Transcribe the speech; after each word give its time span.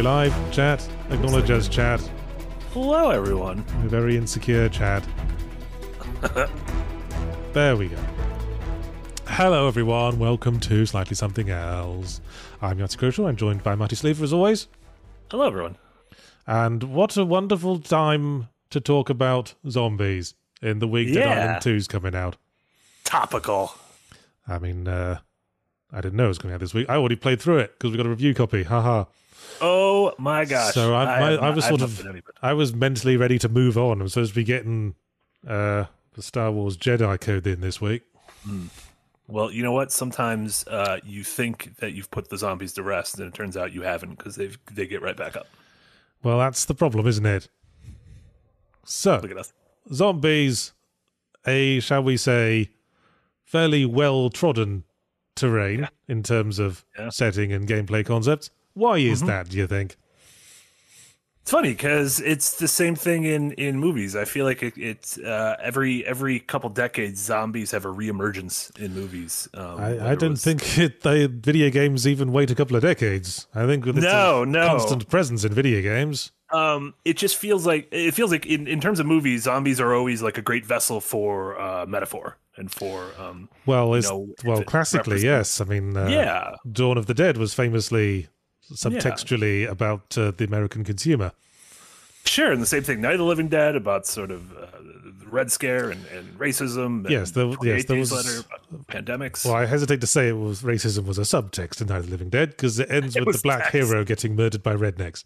we 0.00 0.04
live? 0.04 0.34
Chat? 0.50 0.88
Acknowledge 1.10 1.50
us, 1.50 1.68
chat. 1.68 2.00
Hello, 2.72 3.10
everyone. 3.10 3.62
We're 3.82 3.88
very 3.88 4.16
insecure, 4.16 4.66
chat. 4.70 5.06
there 7.52 7.76
we 7.76 7.88
go. 7.88 7.98
Hello, 9.26 9.68
everyone. 9.68 10.18
Welcome 10.18 10.58
to 10.60 10.86
Slightly 10.86 11.14
Something 11.14 11.50
Else. 11.50 12.22
I'm 12.62 12.78
Yahtzee 12.78 12.96
Croshaw. 12.96 13.28
I'm 13.28 13.36
joined 13.36 13.62
by 13.62 13.74
Marty 13.74 13.94
Sliva, 13.94 14.22
as 14.22 14.32
always. 14.32 14.68
Hello, 15.30 15.46
everyone. 15.46 15.76
And 16.46 16.82
what 16.84 17.18
a 17.18 17.24
wonderful 17.26 17.78
time 17.78 18.48
to 18.70 18.80
talk 18.80 19.10
about 19.10 19.52
zombies 19.68 20.32
in 20.62 20.78
the 20.78 20.88
week 20.88 21.12
that 21.12 21.20
Yeah. 21.20 21.42
Island 21.42 21.62
2's 21.62 21.86
coming 21.88 22.14
out. 22.14 22.38
Topical. 23.04 23.74
I 24.48 24.58
mean, 24.58 24.88
uh, 24.88 25.18
I 25.92 26.00
didn't 26.00 26.14
know 26.16 26.24
it 26.24 26.28
was 26.28 26.38
coming 26.38 26.54
out 26.54 26.60
this 26.60 26.72
week. 26.72 26.88
I 26.88 26.94
already 26.96 27.16
played 27.16 27.42
through 27.42 27.58
it 27.58 27.74
because 27.78 27.90
we 27.90 27.98
got 27.98 28.06
a 28.06 28.08
review 28.08 28.32
copy. 28.32 28.62
Haha. 28.62 29.04
Oh 29.60 30.12
my 30.18 30.44
gosh. 30.44 30.74
So 30.74 30.94
I, 30.94 31.04
my, 31.04 31.30
have 31.32 31.42
I 31.42 31.50
was 31.50 31.64
sort 31.66 31.82
of, 31.82 31.96
been 31.98 32.08
any 32.08 32.20
better. 32.20 32.34
I 32.42 32.52
was 32.52 32.74
mentally 32.74 33.16
ready 33.16 33.38
to 33.38 33.48
move 33.48 33.76
on. 33.78 34.00
I'm 34.00 34.08
supposed 34.08 34.32
to 34.32 34.34
be 34.36 34.44
getting 34.44 34.94
uh, 35.46 35.84
the 36.14 36.22
Star 36.22 36.50
Wars 36.50 36.76
Jedi 36.76 37.20
code 37.20 37.46
in 37.46 37.60
this 37.60 37.80
week. 37.80 38.02
Well, 39.28 39.52
you 39.52 39.62
know 39.62 39.72
what? 39.72 39.92
Sometimes 39.92 40.66
uh, 40.66 40.98
you 41.04 41.22
think 41.24 41.76
that 41.78 41.92
you've 41.92 42.10
put 42.10 42.30
the 42.30 42.38
zombies 42.38 42.72
to 42.74 42.82
rest, 42.82 43.18
and 43.18 43.28
it 43.28 43.34
turns 43.34 43.56
out 43.56 43.72
you 43.72 43.82
haven't 43.82 44.18
because 44.18 44.36
they 44.36 44.50
they 44.72 44.86
get 44.86 45.02
right 45.02 45.16
back 45.16 45.36
up. 45.36 45.46
Well, 46.22 46.38
that's 46.38 46.64
the 46.64 46.74
problem, 46.74 47.06
isn't 47.06 47.26
it? 47.26 47.48
So, 48.84 49.20
Look 49.22 49.30
at 49.30 49.36
us. 49.38 49.52
zombies, 49.92 50.72
a 51.46 51.80
shall 51.80 52.02
we 52.02 52.16
say, 52.16 52.70
fairly 53.44 53.84
well 53.84 54.30
trodden 54.30 54.84
terrain 55.36 55.88
in 56.08 56.22
terms 56.22 56.58
of 56.58 56.84
Yeah. 56.98 57.08
setting 57.10 57.52
and 57.52 57.68
gameplay 57.68 58.04
concepts. 58.04 58.50
Why 58.74 58.98
is 58.98 59.18
Mm-hmm. 59.18 59.26
that? 59.28 59.48
Do 59.48 59.56
you 59.58 59.66
think? 59.66 59.96
It's 61.42 61.50
funny 61.52 61.70
because 61.70 62.20
it's 62.20 62.58
the 62.58 62.68
same 62.68 62.94
thing 62.94 63.24
in 63.24 63.52
in 63.52 63.78
movies. 63.78 64.14
I 64.14 64.24
feel 64.26 64.44
like 64.44 64.62
it, 64.62 64.74
it's 64.76 65.16
uh, 65.18 65.56
every 65.60 66.04
every 66.06 66.38
couple 66.38 66.68
decades, 66.70 67.18
zombies 67.20 67.70
have 67.70 67.86
a 67.86 67.88
reemergence 67.88 68.78
in 68.78 68.94
movies. 68.94 69.48
Um, 69.54 69.80
I, 69.80 70.10
I 70.10 70.14
don't 70.14 70.32
was- 70.32 70.44
think 70.44 70.78
it, 70.78 71.00
they 71.00 71.26
video 71.26 71.70
games 71.70 72.06
even 72.06 72.30
wait 72.32 72.50
a 72.50 72.54
couple 72.54 72.76
of 72.76 72.82
decades. 72.82 73.46
I 73.54 73.66
think 73.66 73.86
it's 73.86 73.98
No, 73.98 74.42
a 74.42 74.46
no. 74.46 74.66
constant 74.66 75.08
presence 75.08 75.42
in 75.42 75.52
video 75.54 75.80
games. 75.80 76.30
um 76.52 76.94
it 77.04 77.16
just 77.16 77.36
feels 77.36 77.64
like 77.66 77.88
it 77.90 78.12
feels 78.12 78.30
like 78.30 78.44
in, 78.44 78.66
in 78.68 78.80
terms 78.80 79.00
of 79.00 79.06
movies 79.06 79.44
zombies 79.44 79.80
are 79.80 79.94
always 79.94 80.20
like 80.20 80.36
a 80.36 80.42
great 80.42 80.66
vessel 80.66 81.00
for 81.00 81.58
uh 81.60 81.86
metaphor 81.86 82.36
and 82.56 82.70
for 82.70 83.10
um 83.18 83.48
Well, 83.66 83.94
it's, 83.94 84.10
know, 84.10 84.26
well, 84.44 84.62
classically, 84.64 85.14
represents- 85.24 85.58
yes. 85.58 85.60
I 85.60 85.64
mean, 85.64 85.96
uh, 85.96 86.08
yeah 86.08 86.54
Dawn 86.70 86.98
of 86.98 87.06
the 87.06 87.14
Dead 87.14 87.36
was 87.38 87.54
famously 87.54 88.28
subtextually 88.74 89.68
about 89.68 90.16
uh, 90.18 90.30
the 90.36 90.44
American 90.44 90.84
consumer. 90.84 91.32
sure 92.24 92.52
and 92.52 92.60
the 92.62 92.66
same 92.66 92.82
thing 92.82 93.00
night 93.00 93.12
of 93.14 93.18
the 93.18 93.24
living 93.24 93.48
dead 93.48 93.76
about 93.76 94.06
sort 94.06 94.30
of 94.30 94.52
uh, 94.56 94.66
the 95.20 95.26
red 95.30 95.50
scare 95.50 95.90
and, 95.90 96.04
and 96.06 96.38
racism 96.38 97.04
and 97.04 97.10
Yes, 97.10 97.30
there- 97.32 97.52
yes, 97.62 97.84
there 97.86 97.98
was- 97.98 98.12
Later 98.12 98.40
about 98.48 98.86
pandemics 98.88 99.44
Well, 99.44 99.54
I 99.54 99.66
hesitate 99.66 100.00
to 100.02 100.06
say 100.06 100.28
it 100.28 100.32
was 100.38 100.62
racism 100.62 101.04
was 101.06 101.18
a 101.18 101.22
subtext 101.22 101.80
in 101.80 101.86
Night 101.88 101.98
of 101.98 102.04
the 102.06 102.10
Living 102.10 102.28
Dead 102.30 102.50
because 102.50 102.78
it 102.78 102.90
ends 102.90 103.16
with 103.24 103.36
the 103.36 103.42
black 103.42 103.70
text. 103.70 103.74
hero 103.74 104.04
getting 104.04 104.36
murdered 104.36 104.62
by 104.62 104.74
rednecks. 104.74 105.24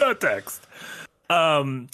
no 0.00 0.14
text 0.14 0.62
um 1.30 1.88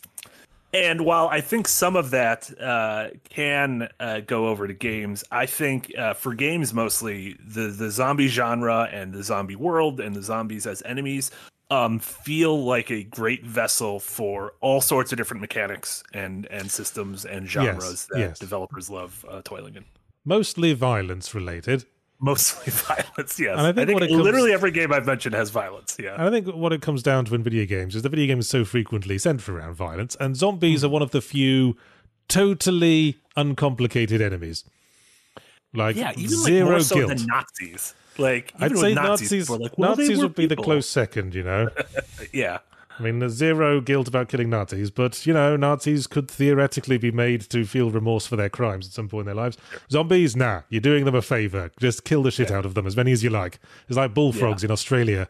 and 0.73 1.01
while 1.01 1.29
I 1.29 1.41
think 1.41 1.67
some 1.67 1.97
of 1.97 2.11
that 2.11 2.51
uh, 2.61 3.09
can 3.29 3.89
uh, 3.99 4.21
go 4.21 4.49
over 4.49 4.67
to 4.67 4.75
games, 4.75 5.25
I 5.31 5.47
think 5.47 5.97
uh, 5.97 6.15
for 6.15 6.35
games 6.35 6.75
mostly 6.75 7.37
the 7.45 7.69
the 7.69 7.91
zombie 7.91 8.29
genre 8.29 8.89
and 8.93 9.13
the 9.13 9.23
zombie 9.23 9.57
world 9.57 10.01
and 10.01 10.15
the 10.15 10.23
zombies 10.23 10.67
as 10.67 10.83
enemies 10.85 11.31
um, 11.71 11.99
feel 11.99 12.65
like 12.65 12.91
a 12.91 13.03
great 13.03 13.45
vessel 13.45 14.01
for 14.01 14.55
all 14.61 14.81
sorts 14.81 15.13
of 15.13 15.19
different 15.19 15.41
mechanics 15.41 16.03
and 16.13 16.47
and 16.47 16.71
systems 16.71 17.25
and 17.25 17.49
genres 17.49 18.07
that 18.11 18.19
yes. 18.19 18.39
developers 18.39 18.91
love 18.91 19.25
uh, 19.29 19.41
toiling 19.45 19.75
in. 19.77 19.85
Mostly 20.25 20.75
violence 20.75 21.35
related. 21.35 21.87
Mostly 22.21 22.73
violence, 22.73 23.39
yes. 23.39 23.57
And 23.57 23.61
I 23.67 23.73
think 23.73 23.93
what 23.93 24.03
it 24.03 24.09
comes- 24.11 24.23
literally 24.23 24.53
every 24.53 24.71
game 24.73 24.93
I've 24.93 25.07
mentioned 25.07 25.35
has 25.37 25.51
violence. 25.51 25.97
Yeah, 26.01 26.15
And 26.15 26.23
I 26.23 26.31
think 26.31 26.49
what 26.55 26.73
it 26.73 26.83
comes 26.83 27.03
down 27.03 27.25
to 27.27 27.35
in 27.35 27.43
video 27.45 27.65
games 27.65 27.95
is 27.95 28.03
the 28.03 28.09
video 28.09 28.27
game 28.27 28.41
is 28.41 28.49
so 28.49 28.65
frequently 28.65 29.19
centered 29.19 29.55
around 29.55 29.75
violence, 29.75 30.17
and 30.19 30.37
zombies 30.37 30.83
are 30.83 30.89
one 30.89 31.03
of 31.03 31.13
the 31.13 31.21
few 31.21 31.77
totally 32.29 33.17
uncomplicated 33.37 34.21
enemies. 34.21 34.65
Like 35.75 35.97
yeah, 35.97 36.13
even 36.17 36.29
zero 36.29 36.65
like 36.67 36.71
more 36.73 36.81
so 36.81 36.95
guilt. 36.97 37.09
than 37.11 37.27
Nazis. 37.27 37.95
Like 38.17 38.53
even 38.57 38.73
I'd 38.73 38.79
say 38.79 38.95
Nazis, 38.95 39.31
Nazis. 39.49 39.51
like, 39.51 39.79
well, 39.79 39.91
Nazis 39.91 40.19
would 40.19 40.35
be 40.35 40.47
the 40.47 40.57
close 40.57 40.89
second, 40.89 41.35
you 41.35 41.43
know. 41.45 41.69
Yeah, 42.33 42.59
I 42.99 43.03
mean, 43.03 43.19
there's 43.21 43.33
zero 43.35 43.81
guilt 43.81 44.09
about 44.09 44.29
killing 44.29 44.51
Nazis, 44.51 44.91
but 44.91 45.25
you 45.27 45.33
know, 45.33 45.57
Nazis 45.57 46.07
could 46.07 46.29
theoretically 46.31 46.99
be 46.99 47.11
made 47.13 47.43
to 47.51 47.65
feel 47.65 47.91
remorse 47.91 48.27
for 48.27 48.37
their 48.37 48.49
crimes 48.49 48.87
at 48.87 48.93
some 48.93 49.09
point 49.09 49.21
in 49.23 49.27
their 49.27 49.43
lives. 49.43 49.57
Zombies, 49.91 50.35
nah, 50.35 50.63
you're 50.69 50.81
doing 50.81 51.05
them 51.05 51.15
a 51.15 51.23
favor. 51.23 51.71
Just 51.79 52.05
kill 52.05 52.23
the 52.23 52.31
shit 52.31 52.51
out 52.51 52.65
of 52.67 52.75
them, 52.75 52.87
as 52.87 52.97
many 52.97 53.13
as 53.13 53.23
you 53.23 53.31
like. 53.31 53.61
It's 53.89 53.97
like 53.97 54.15
bullfrogs 54.15 54.65
in 54.65 54.71
Australia. 54.71 55.29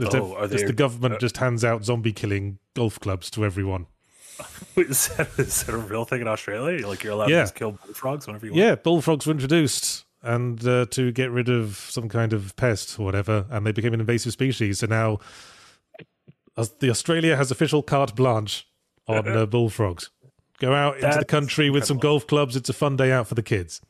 Just, 0.00 0.14
Oh, 0.14 0.34
are 0.36 0.46
just 0.46 0.66
the 0.66 0.72
government 0.72 1.14
uh, 1.14 1.18
just 1.18 1.38
hands 1.38 1.64
out 1.64 1.84
zombie 1.84 2.12
killing 2.12 2.58
golf 2.74 3.00
clubs 3.00 3.30
to 3.30 3.44
everyone. 3.44 3.86
Wait, 4.76 4.86
is 4.90 5.08
that, 5.16 5.28
is 5.38 5.64
that 5.64 5.74
a 5.74 5.78
real 5.78 6.04
thing 6.04 6.20
in 6.20 6.28
Australia? 6.28 6.86
Like 6.86 7.02
you're 7.02 7.14
allowed 7.14 7.30
Yeah. 7.30 7.38
to 7.38 7.42
just 7.42 7.56
kill 7.56 7.72
bullfrogs 7.72 8.26
whenever 8.28 8.46
you 8.46 8.52
want? 8.52 8.60
Yeah, 8.60 8.74
bullfrogs 8.76 9.26
were 9.26 9.32
introduced 9.32 10.04
and 10.22 10.64
uh, 10.66 10.86
to 10.90 11.10
get 11.10 11.32
rid 11.32 11.48
of 11.48 11.76
some 11.76 12.08
kind 12.08 12.32
of 12.32 12.54
pest 12.54 12.98
or 13.00 13.04
whatever, 13.04 13.46
and 13.50 13.66
they 13.66 13.72
became 13.72 13.92
an 13.94 13.98
invasive 14.00 14.32
species. 14.32 14.78
So 14.80 14.86
now, 14.86 15.18
as 16.58 16.70
the 16.80 16.90
Australia 16.90 17.36
has 17.36 17.50
official 17.50 17.82
carte 17.82 18.14
blanche 18.14 18.66
on 19.06 19.26
uh, 19.28 19.46
bullfrogs. 19.46 20.10
Go 20.58 20.74
out 20.74 20.98
into 20.98 21.18
the 21.18 21.24
country 21.24 21.70
with 21.70 21.84
some 21.84 21.98
golf 21.98 22.26
clubs. 22.26 22.56
It's 22.56 22.68
a 22.68 22.72
fun 22.72 22.96
day 22.96 23.12
out 23.12 23.28
for 23.28 23.34
the 23.36 23.42
kids. 23.42 23.80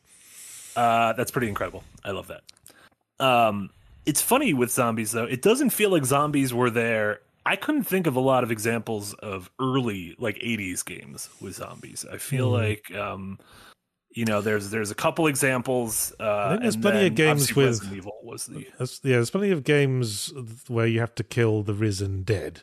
Uh, 0.75 1.13
that's 1.13 1.31
pretty 1.31 1.49
incredible. 1.49 1.83
I 2.05 2.11
love 2.11 2.27
that. 2.27 2.43
Um, 3.19 3.71
it's 4.05 4.21
funny 4.21 4.53
with 4.53 4.71
zombies 4.71 5.11
though. 5.11 5.25
It 5.25 5.41
doesn't 5.41 5.71
feel 5.71 5.89
like 5.89 6.05
zombies 6.05 6.53
were 6.53 6.69
there. 6.69 7.21
I 7.45 7.55
couldn't 7.55 7.83
think 7.85 8.05
of 8.05 8.15
a 8.15 8.19
lot 8.19 8.43
of 8.43 8.51
examples 8.51 9.13
of 9.15 9.49
early 9.59 10.15
like 10.19 10.37
'80s 10.37 10.85
games 10.85 11.29
with 11.41 11.55
zombies. 11.55 12.05
I 12.11 12.17
feel 12.17 12.47
Hmm. 12.49 12.53
like 12.53 12.95
um, 12.95 13.39
you 14.11 14.25
know, 14.25 14.41
there's 14.41 14.69
there's 14.69 14.91
a 14.91 14.95
couple 14.95 15.27
examples. 15.27 16.13
Uh, 16.19 16.23
I 16.23 16.49
think 16.51 16.61
there's 16.61 16.77
plenty 16.77 17.07
of 17.07 17.15
games 17.15 17.55
with- 17.55 17.67
Resident 17.67 17.97
Evil 17.97 18.19
was 18.23 18.45
the 18.45 18.67
There's, 18.77 18.99
yeah, 19.03 19.15
there's 19.15 19.29
plenty 19.29 19.51
of 19.51 19.63
games 19.63 20.33
where 20.67 20.87
you 20.87 20.99
have 20.99 21.15
to 21.15 21.23
kill 21.23 21.63
the 21.63 21.73
risen 21.73 22.23
dead, 22.23 22.61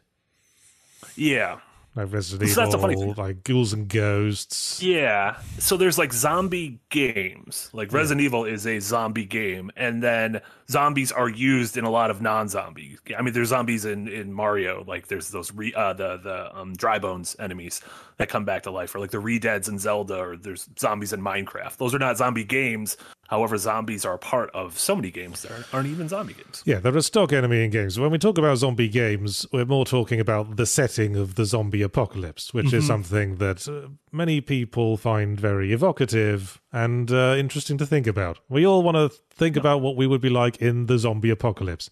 yeah 1.15 1.61
like 1.97 2.13
Resident 2.13 2.51
So 2.51 2.61
that's 2.61 2.75
a 2.75 2.79
funny 2.79 2.93
Evil, 2.93 3.15
like 3.17 3.43
Ghouls 3.43 3.73
and 3.73 3.89
Ghosts. 3.89 4.83
Yeah. 4.83 5.39
So 5.59 5.79
there's 5.79 5.97
like 5.97 6.13
zombie 6.13 6.79
games. 6.91 7.71
Like 7.73 7.91
Resident 7.93 8.21
Evil 8.23 8.45
is 8.45 8.67
a 8.67 8.81
zombie 8.81 9.25
game, 9.25 9.71
and 9.77 10.03
then 10.03 10.43
zombies 10.71 11.13
are 11.13 11.29
used 11.29 11.77
in 11.77 11.85
a 11.85 11.91
lot 11.91 12.11
of 12.11 12.21
non-zombie. 12.21 12.97
I 13.17 13.23
mean, 13.23 13.35
there's 13.35 13.49
zombies 13.49 13.85
in 13.85 14.09
in 14.09 14.33
Mario. 14.33 14.85
Like 14.87 15.09
there's 15.09 15.31
those 15.31 15.53
re, 15.53 15.73
uh, 15.75 15.93
the 15.93 16.17
the 16.19 16.59
um, 16.59 16.75
dry 16.75 16.99
bones 16.99 17.37
enemies 17.39 17.81
that 18.19 18.29
come 18.29 18.45
back 18.45 18.63
to 18.65 18.71
life, 18.71 18.95
or 18.95 18.99
like 18.99 19.11
the 19.11 19.19
re-deads 19.19 19.69
in 19.69 19.79
Zelda, 19.79 20.19
or 20.19 20.37
there's 20.37 20.69
zombies 20.79 21.13
in 21.13 21.21
Minecraft. 21.21 21.77
Those 21.77 21.95
are 21.95 21.99
not 21.99 22.17
zombie 22.17 22.45
games. 22.45 22.97
However, 23.29 23.57
zombies 23.59 24.05
are 24.05 24.15
a 24.15 24.19
part 24.19 24.51
of 24.55 24.79
so 24.79 24.95
many 24.95 25.11
games 25.11 25.43
that 25.43 25.51
aren't, 25.51 25.75
aren't 25.75 25.89
even 25.89 26.09
zombie 26.09 26.35
games. 26.35 26.63
Yeah, 26.65 26.79
they're 26.79 26.97
a 26.97 27.03
stock 27.03 27.33
enemy 27.33 27.65
in 27.65 27.71
games. 27.71 27.99
When 27.99 28.13
we 28.13 28.19
talk 28.19 28.39
about 28.39 28.57
zombie 28.59 28.89
games, 28.89 29.45
we're 29.53 29.65
more 29.65 29.85
talking 29.85 30.21
about 30.21 30.57
the 30.57 30.65
setting 30.65 31.17
of 31.17 31.35
the 31.35 31.45
zombie 31.45 31.83
apocalypse, 31.83 32.55
which 32.55 32.67
Mm-hmm. 32.67 32.77
is 32.77 32.87
something 32.87 33.37
that 33.37 33.69
uh, 33.69 33.89
many 34.13 34.41
people 34.41 34.97
find 34.97 35.39
very 35.41 35.73
evocative 35.73 36.61
and 36.77 37.11
uh, 37.11 37.35
interesting 37.39 37.79
to 37.79 37.87
think 37.87 38.07
about. 38.07 38.39
We 38.51 38.67
all 38.67 38.83
want 38.83 38.97
to 38.97 39.09
think 39.31 39.57
about 39.57 39.81
what 39.81 39.97
we 39.97 40.07
would 40.07 40.21
be 40.21 40.29
like 40.29 40.59
in 40.59 40.87
the 40.87 40.99
zombie 40.99 41.31
apocalypse. 41.31 41.91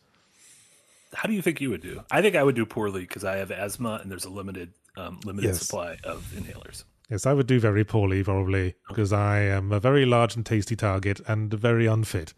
How 1.15 1.27
do 1.29 1.35
you 1.35 1.41
think 1.43 1.61
you 1.61 1.71
would 1.71 1.81
do? 1.81 2.03
I 2.11 2.21
think 2.21 2.37
I 2.37 2.43
would 2.43 2.55
do 2.57 2.67
poorly 2.67 3.01
because 3.03 3.25
I 3.25 3.37
have 3.37 3.51
asthma 3.51 3.99
and 4.03 4.11
there's 4.11 4.25
a 4.27 4.31
limited 4.31 4.73
um, 4.97 5.21
limited 5.25 5.49
Yes. 5.49 5.61
supply 5.61 5.97
of 6.05 6.31
inhalers. 6.37 6.85
Yes, 7.11 7.25
I 7.27 7.33
would 7.33 7.47
do 7.47 7.59
very 7.61 7.85
poorly, 7.85 8.23
probably, 8.25 8.75
because 8.89 9.13
I 9.13 9.41
am 9.41 9.73
a 9.73 9.81
very 9.81 10.05
large 10.07 10.37
and 10.37 10.45
tasty 10.45 10.77
target 10.77 11.21
and 11.27 11.53
very 11.53 11.87
unfit. 11.87 12.35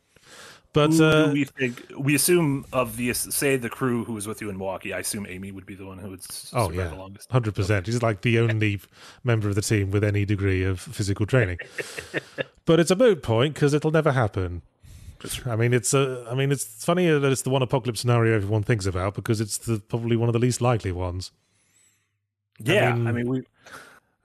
But 0.76 0.92
Who 0.92 1.04
uh, 1.04 1.30
we 1.32 1.44
think 1.44 1.82
we 1.96 2.14
assume 2.14 2.66
of 2.70 2.98
the 2.98 3.14
say 3.14 3.56
the 3.56 3.70
crew 3.70 4.04
who 4.04 4.12
was 4.12 4.26
with 4.26 4.42
you 4.42 4.50
in 4.50 4.58
Milwaukee. 4.58 4.92
I 4.92 4.98
assume 4.98 5.26
Amy 5.26 5.50
would 5.50 5.64
be 5.64 5.74
the 5.74 5.86
one 5.86 5.96
who 5.96 6.10
would 6.10 6.20
Oh 6.52 6.70
yeah, 6.70 6.88
the 6.88 6.96
longest. 6.96 7.32
hundred 7.32 7.54
percent. 7.54 7.86
He's 7.86 8.02
like 8.02 8.20
the 8.20 8.38
only 8.40 8.82
member 9.24 9.48
of 9.48 9.54
the 9.54 9.62
team 9.62 9.90
with 9.90 10.04
any 10.04 10.26
degree 10.26 10.62
of 10.64 10.78
physical 10.78 11.24
training. 11.24 11.60
but 12.66 12.78
it's 12.78 12.90
a 12.90 12.94
moot 12.94 13.22
point 13.22 13.54
because 13.54 13.72
it'll 13.72 13.90
never 13.90 14.12
happen. 14.12 14.60
I 15.46 15.56
mean, 15.56 15.72
it's 15.72 15.94
a. 15.94 16.26
I 16.30 16.34
mean, 16.34 16.52
it's 16.52 16.84
funny 16.84 17.08
that 17.08 17.32
it's 17.32 17.40
the 17.40 17.48
one 17.48 17.62
apocalypse 17.62 18.00
scenario 18.00 18.36
everyone 18.36 18.62
thinks 18.62 18.84
about 18.84 19.14
because 19.14 19.40
it's 19.40 19.56
the 19.56 19.78
probably 19.78 20.14
one 20.14 20.28
of 20.28 20.34
the 20.34 20.38
least 20.38 20.60
likely 20.60 20.92
ones. 20.92 21.32
Yeah, 22.62 22.92
mean- 22.92 23.06
I 23.06 23.12
mean, 23.12 23.30
we 23.30 23.44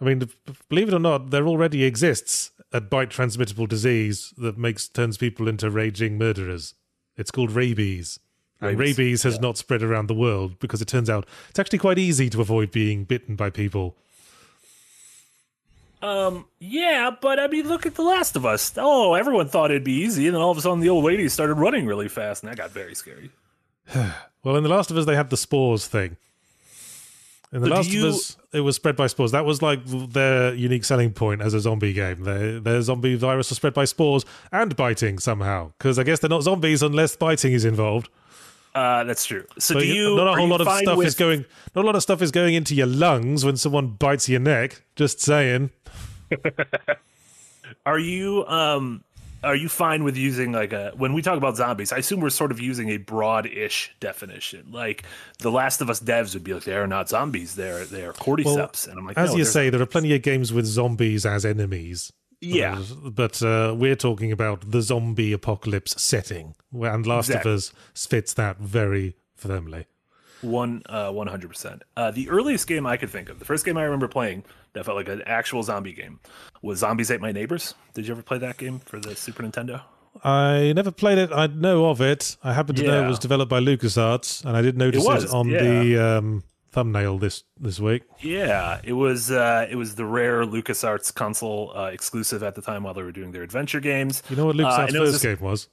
I 0.02 0.04
mean, 0.04 0.28
believe 0.68 0.90
it 0.90 0.94
or 0.94 1.00
not, 1.00 1.30
there 1.30 1.48
already 1.48 1.86
exists 1.86 2.51
a 2.72 2.82
bite 2.82 3.10
transmittable 3.10 3.68
disease 3.68 4.34
that 4.38 4.58
makes 4.58 4.88
turns 4.88 5.18
people 5.18 5.48
into 5.48 5.70
raging 5.70 6.18
murderers. 6.18 6.74
It's 7.18 7.32
called 7.32 7.52
rabies. 7.52 8.20
And 8.62 8.78
Rabies, 8.78 9.24
has 9.24 9.40
not 9.40 9.58
spread 9.58 9.82
around 9.82 10.06
the 10.06 10.14
world 10.14 10.60
because 10.60 10.84
it 10.84 10.88
turns 10.88 11.10
out 11.10 11.28
it's 11.50 11.58
actually 11.58 11.80
quite 11.80 11.98
easy 11.98 12.30
to 12.30 12.42
avoid 12.42 12.70
being 12.70 13.06
bitten 13.06 13.36
by 13.36 13.50
people. 13.50 13.98
Um, 16.04 16.46
yeah, 16.60 17.10
but 17.20 17.40
I 17.40 17.48
mean, 17.48 17.68
look 17.68 17.88
at 17.88 17.96
The 17.96 18.04
Last 18.04 18.36
of 18.36 18.46
Us. 18.46 18.74
Oh, 18.78 19.16
everyone 19.16 19.48
thought 19.48 19.72
it'd 19.72 19.84
be 19.84 19.94
easy, 19.94 20.28
and 20.28 20.36
then 20.36 20.42
all 20.42 20.52
of 20.52 20.58
a 20.60 20.62
sudden 20.62 20.80
the 20.80 20.90
old 20.90 21.06
lady 21.06 21.28
started 21.28 21.56
running 21.56 21.88
really 21.88 22.08
fast, 22.08 22.44
and 22.44 22.52
that 22.52 22.58
got 22.58 22.72
very 22.72 22.96
scary. 22.96 23.32
Well, 24.44 24.56
in 24.56 24.64
The 24.64 24.70
Last 24.70 24.90
of 24.90 24.98
Us, 24.98 25.06
they 25.06 25.16
had 25.16 25.30
the 25.30 25.38
spores 25.38 25.86
thing. 25.86 26.18
In 27.54 27.62
The 27.62 27.68
do 27.68 27.74
Last 27.74 27.90
you- 27.90 28.08
of 28.08 28.14
Us, 28.14 28.38
it 28.54 28.62
was 28.62 28.76
spread 28.78 28.96
by 28.96 29.08
spores. 29.08 29.32
That 29.32 29.44
was 29.46 29.62
like 29.62 29.82
their 29.86 30.54
unique 30.54 30.86
selling 30.86 31.12
point 31.12 31.42
as 31.42 31.54
a 31.54 31.60
zombie 31.60 31.92
game. 31.94 32.24
Their, 32.24 32.60
their 32.62 32.82
zombie 32.82 33.16
virus 33.16 33.50
was 33.50 33.58
spread 33.58 33.74
by 33.74 33.86
spores 33.86 34.24
and 34.54 34.74
biting 34.76 35.20
somehow. 35.20 35.72
Because 35.78 36.00
I 36.00 36.04
guess 36.04 36.20
they're 36.20 36.30
not 36.30 36.44
zombies 36.44 36.82
unless 36.82 37.16
biting 37.18 37.52
is 37.54 37.66
involved. 37.66 38.08
Uh, 38.74 39.04
that's 39.04 39.26
true. 39.26 39.44
So, 39.60 39.74
But 39.74 39.82
do 39.82 39.88
you? 39.88 40.16
not 40.16 40.28
a 40.30 40.34
whole 40.40 40.48
lot 40.48 40.62
of 40.62 40.68
stuff 40.80 40.98
with, 40.98 41.08
is 41.08 41.16
going. 41.16 41.44
Not 41.76 41.84
a 41.84 41.86
lot 41.86 41.96
of 41.98 42.02
stuff 42.04 42.22
is 42.22 42.32
going 42.32 42.54
into 42.54 42.74
your 42.74 42.88
lungs 42.88 43.44
when 43.44 43.58
someone 43.58 43.88
bites 43.90 44.30
your 44.30 44.40
neck. 44.40 44.84
Just 44.96 45.20
saying. 45.20 45.72
Are 47.86 48.00
you 48.00 48.46
um? 48.48 49.04
Are 49.44 49.56
you 49.56 49.70
fine 49.70 50.04
with 50.04 50.16
using 50.18 50.52
like 50.52 50.72
a 50.74 50.92
when 50.96 51.14
we 51.14 51.22
talk 51.22 51.38
about 51.38 51.58
zombies? 51.58 51.92
I 51.92 51.98
assume 51.98 52.20
we're 52.22 52.30
sort 52.30 52.52
of 52.52 52.60
using 52.60 52.90
a 52.90 52.98
broad-ish 52.98 53.96
definition. 54.00 54.72
Like 54.72 55.04
The 55.40 55.52
Last 55.52 55.82
of 55.82 55.90
Us 55.90 56.00
devs 56.00 56.34
would 56.34 56.44
be 56.44 56.54
like, 56.54 56.64
"They're 56.64 56.88
not 56.88 57.10
zombies; 57.10 57.56
they're 57.56 57.86
they're 57.86 58.14
cordyceps." 58.14 58.88
and 58.88 59.00
I'm 59.00 59.06
like, 59.08 59.18
As 59.18 59.32
no, 59.32 59.38
you 59.38 59.46
say, 59.46 59.70
there 59.70 59.82
are 59.82 59.86
plenty 59.88 60.14
of 60.14 60.22
games 60.22 60.54
with 60.54 60.66
zombies 60.66 61.26
as 61.26 61.46
enemies. 61.46 62.12
yeah, 62.40 62.78
Uh, 63.06 63.10
but 63.10 63.42
uh, 63.44 63.74
we're 63.78 63.96
talking 63.96 64.32
about 64.32 64.72
the 64.72 64.82
zombie 64.82 65.34
apocalypse 65.34 66.00
setting, 66.02 66.56
and 66.74 67.06
Last 67.08 67.30
Exactly. 67.30 67.52
of 67.52 67.58
Us 67.58 67.74
fits 67.96 68.34
that 68.34 68.58
very 68.60 69.16
firmly. 69.36 69.86
One 70.42 70.82
uh 70.88 71.12
one 71.12 71.28
hundred 71.28 71.50
percent. 71.50 71.84
Uh 71.96 72.12
the 72.12 72.30
earliest 72.30 72.68
game 72.68 72.86
I 72.86 72.98
could 72.98 73.10
think 73.10 73.30
of, 73.30 73.40
the 73.40 73.46
first 73.46 73.66
game 73.66 73.78
I 73.78 73.84
remember 73.84 74.08
playing 74.08 74.44
that 74.74 74.86
felt 74.86 74.98
like 74.98 75.10
an 75.10 75.22
actual 75.26 75.64
zombie 75.64 75.94
game 75.94 76.20
was 76.62 76.80
Zombies 76.80 77.12
Ate 77.12 77.22
My 77.22 77.32
Neighbors. 77.32 77.76
Did 77.94 78.08
you 78.08 78.14
ever 78.14 78.22
play 78.24 78.38
that 78.40 78.58
game 78.58 78.80
for 78.80 79.00
the 79.00 79.16
Super 79.16 79.44
Nintendo? 79.44 79.82
I 80.24 80.74
never 80.76 80.92
played 80.92 81.18
it. 81.18 81.32
I 81.32 81.48
know 81.48 81.90
of 81.90 82.02
it. 82.02 82.36
I 82.44 82.54
happen 82.54 82.76
to 82.76 82.84
know 82.84 83.06
it 83.06 83.08
was 83.08 83.20
developed 83.20 83.50
by 83.50 83.60
LucasArts, 83.62 84.44
and 84.44 84.58
I 84.58 84.62
did 84.62 84.78
notice 84.78 85.04
it, 85.04 85.08
was, 85.08 85.34
on 85.34 85.48
yeah. 85.48 85.62
the 85.62 85.98
um, 86.18 86.44
thumbnail 86.72 87.18
this 87.18 87.44
this 87.60 87.80
week. 87.80 88.04
Yeah, 88.20 88.82
it 88.84 88.94
was 88.94 89.32
uh 89.32 89.68
it 89.70 89.76
was 89.76 89.96
the 89.96 90.06
rare 90.06 90.44
LucasArts 90.44 91.14
console 91.14 91.72
uh, 91.76 91.86
exclusive 91.86 92.44
at 92.44 92.56
the 92.56 92.62
time 92.62 92.84
while 92.84 92.94
they 92.94 93.04
were 93.04 93.12
doing 93.14 93.32
their 93.32 93.44
adventure 93.44 93.80
games. 93.80 94.22
You 94.30 94.36
know 94.38 94.48
what 94.48 94.60
Uh, 94.60 94.64
LucasArts' 94.64 94.88
and 94.88 94.96
it 94.96 95.00
was 95.00 95.12
first 95.12 95.24
this- 95.24 95.36
game 95.38 95.46
was? 95.46 95.70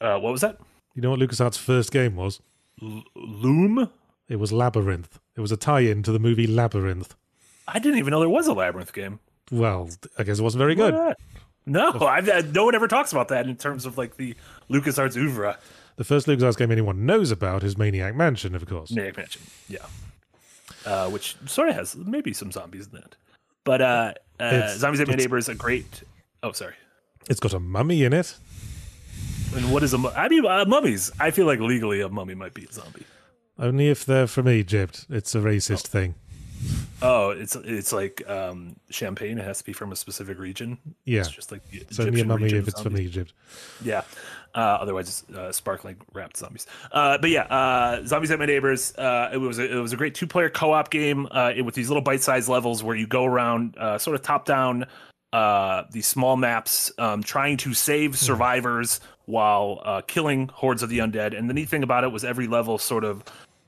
Uh 0.00 0.18
what 0.18 0.32
was 0.32 0.42
that? 0.42 0.58
You 0.94 1.02
know 1.02 1.10
what 1.10 1.20
LucasArts' 1.20 1.58
first 1.58 1.90
game 1.90 2.16
was? 2.16 2.40
L- 2.82 3.04
Loom? 3.14 3.90
It 4.28 4.36
was 4.36 4.52
Labyrinth. 4.52 5.18
It 5.36 5.40
was 5.40 5.52
a 5.52 5.56
tie-in 5.56 6.02
to 6.04 6.12
the 6.12 6.18
movie 6.18 6.46
Labyrinth. 6.46 7.14
I 7.68 7.78
didn't 7.78 7.98
even 7.98 8.10
know 8.10 8.20
there 8.20 8.28
was 8.28 8.46
a 8.46 8.52
labyrinth 8.52 8.92
game. 8.92 9.20
Well, 9.50 9.90
I 10.18 10.24
guess 10.24 10.38
it 10.38 10.42
wasn't 10.42 10.60
very 10.60 10.74
good. 10.74 10.94
What? 10.94 11.16
No, 11.66 11.92
I've, 12.00 12.28
uh, 12.28 12.42
no 12.52 12.64
one 12.64 12.74
ever 12.76 12.86
talks 12.88 13.10
about 13.12 13.28
that 13.28 13.46
in 13.48 13.56
terms 13.56 13.86
of 13.86 13.98
like 13.98 14.16
the 14.16 14.34
LucasArts 14.70 15.16
oeuvre. 15.16 15.58
The 15.96 16.04
first 16.04 16.26
LucasArts 16.26 16.56
game 16.56 16.70
anyone 16.70 17.06
knows 17.06 17.30
about 17.32 17.64
is 17.64 17.76
Maniac 17.76 18.14
Mansion, 18.14 18.54
of 18.54 18.66
course. 18.66 18.92
Maniac 18.92 19.16
Mansion, 19.16 19.42
yeah, 19.68 19.78
uh, 20.84 21.08
which 21.10 21.36
sort 21.46 21.68
of 21.68 21.74
has 21.74 21.96
maybe 21.96 22.32
some 22.32 22.52
zombies 22.52 22.86
in 22.86 22.92
that. 23.00 23.16
But 23.64 23.82
uh, 23.82 24.14
uh, 24.38 24.68
Zombies 24.76 25.00
Ate 25.00 25.08
My 25.08 25.14
Neighbor 25.14 25.38
is 25.38 25.48
a 25.48 25.54
great. 25.56 26.02
Oh, 26.42 26.52
sorry. 26.52 26.74
It's 27.28 27.40
got 27.40 27.52
a 27.52 27.58
mummy 27.58 28.04
in 28.04 28.12
it. 28.12 28.36
And 29.54 29.72
what 29.72 29.82
is 29.82 29.92
a? 29.94 29.98
mu- 29.98 30.10
I 30.10 30.28
mean, 30.28 30.44
uh, 30.44 30.64
mummies. 30.66 31.10
I 31.20 31.30
feel 31.30 31.46
like 31.46 31.60
legally 31.60 32.00
a 32.00 32.08
mummy 32.08 32.34
might 32.34 32.54
be 32.54 32.64
a 32.64 32.72
zombie. 32.72 33.04
Only 33.58 33.88
if 33.88 34.04
they're 34.04 34.26
from 34.26 34.48
Egypt. 34.48 35.06
It's 35.08 35.34
a 35.34 35.38
racist 35.38 35.86
thing. 35.86 36.14
Oh, 37.02 37.30
it's 37.30 37.54
it's 37.56 37.92
like 37.92 38.28
um, 38.28 38.76
champagne. 38.90 39.38
It 39.38 39.44
has 39.44 39.58
to 39.58 39.64
be 39.64 39.72
from 39.72 39.92
a 39.92 39.96
specific 39.96 40.38
region. 40.38 40.78
Yeah. 41.04 41.20
It's 41.20 41.30
just 41.30 41.52
like 41.52 41.68
the 41.70 41.78
It's 41.78 41.98
only 42.00 42.08
a 42.10 42.12
Egyptian 42.12 42.28
mummy 42.28 42.42
region 42.44 42.58
if 42.58 42.64
of 42.64 42.68
it's 42.68 42.82
from 42.82 42.92
zombies. 42.92 43.08
Egypt. 43.08 43.32
Yeah. 43.82 44.02
Uh, 44.54 44.78
otherwise, 44.80 45.08
it's 45.28 45.36
uh, 45.36 45.52
sparkling 45.52 45.96
wrapped 46.14 46.38
zombies. 46.38 46.66
Uh, 46.90 47.18
but 47.18 47.28
yeah, 47.28 47.42
uh, 47.42 48.02
zombies 48.06 48.30
ate 48.30 48.38
my 48.38 48.46
neighbors. 48.46 48.94
Uh, 48.96 49.30
it 49.32 49.36
was 49.36 49.58
a, 49.58 49.70
it 49.76 49.78
was 49.80 49.92
a 49.92 49.96
great 49.96 50.14
two 50.14 50.26
player 50.26 50.48
co 50.48 50.72
op 50.72 50.90
game 50.90 51.28
uh, 51.30 51.52
it- 51.54 51.62
with 51.62 51.74
these 51.74 51.88
little 51.88 52.02
bite 52.02 52.22
sized 52.22 52.48
levels 52.48 52.82
where 52.82 52.96
you 52.96 53.06
go 53.06 53.24
around 53.24 53.76
uh, 53.78 53.98
sort 53.98 54.14
of 54.16 54.22
top 54.22 54.46
down 54.46 54.86
uh, 55.32 55.84
these 55.90 56.06
small 56.06 56.36
maps, 56.36 56.92
um, 56.98 57.22
trying 57.22 57.56
to 57.58 57.74
save 57.74 58.16
survivors 58.16 59.00
while 59.26 59.82
uh, 59.84 60.00
killing 60.02 60.48
hordes 60.48 60.82
of 60.82 60.88
the 60.88 60.98
undead. 60.98 61.36
And 61.36 61.50
the 61.50 61.54
neat 61.54 61.68
thing 61.68 61.82
about 61.82 62.04
it 62.04 62.12
was 62.12 62.24
every 62.24 62.46
level 62.46 62.78
sort 62.78 63.04
of 63.04 63.24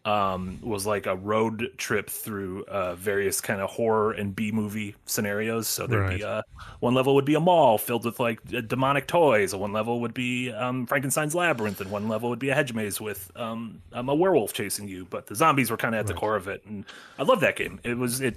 um, 0.09 0.59
was 0.63 0.87
like 0.87 1.07
a 1.07 1.17
road 1.17 1.71
trip 1.77 2.09
through 2.09 2.65
uh, 2.67 2.95
various 2.95 3.41
kind 3.41 3.61
of 3.61 3.69
horror 3.69 4.13
and 4.13 4.35
B 4.35 4.51
movie 4.53 4.95
scenarios. 5.05 5.69
So 5.69 5.87
there'd 5.87 6.09
be 6.09 6.23
Right. 6.23 6.23
uh, 6.23 6.43
one 6.81 6.95
level 6.95 7.15
would 7.15 7.25
be 7.27 7.35
a 7.35 7.41
mall 7.41 7.77
filled 7.77 8.05
with 8.05 8.19
like 8.19 8.41
demonic 8.69 9.07
toys. 9.07 9.55
One 9.55 9.73
level 9.73 10.01
would 10.01 10.15
be 10.15 10.51
um, 10.53 10.87
Frankenstein's 10.87 11.35
labyrinth, 11.35 11.81
and 11.81 11.91
one 11.91 12.09
level 12.09 12.31
would 12.31 12.39
be 12.39 12.49
a 12.49 12.55
hedge 12.55 12.73
maze 12.73 13.01
with 13.01 13.31
um, 13.37 13.83
um, 13.93 14.09
a 14.09 14.15
werewolf 14.15 14.53
chasing 14.53 14.89
you. 14.89 15.07
But 15.11 15.27
the 15.27 15.35
zombies 15.35 15.71
were 15.71 15.77
kind 15.77 15.95
of 15.95 15.99
at 16.01 16.07
the 16.07 16.15
core 16.15 16.37
of 16.37 16.49
it, 16.49 16.65
and 16.67 16.85
I 17.19 17.25
love 17.25 17.41
that 17.41 17.57
game. 17.57 17.79
It 17.85 17.99
was 17.99 18.21
it, 18.21 18.37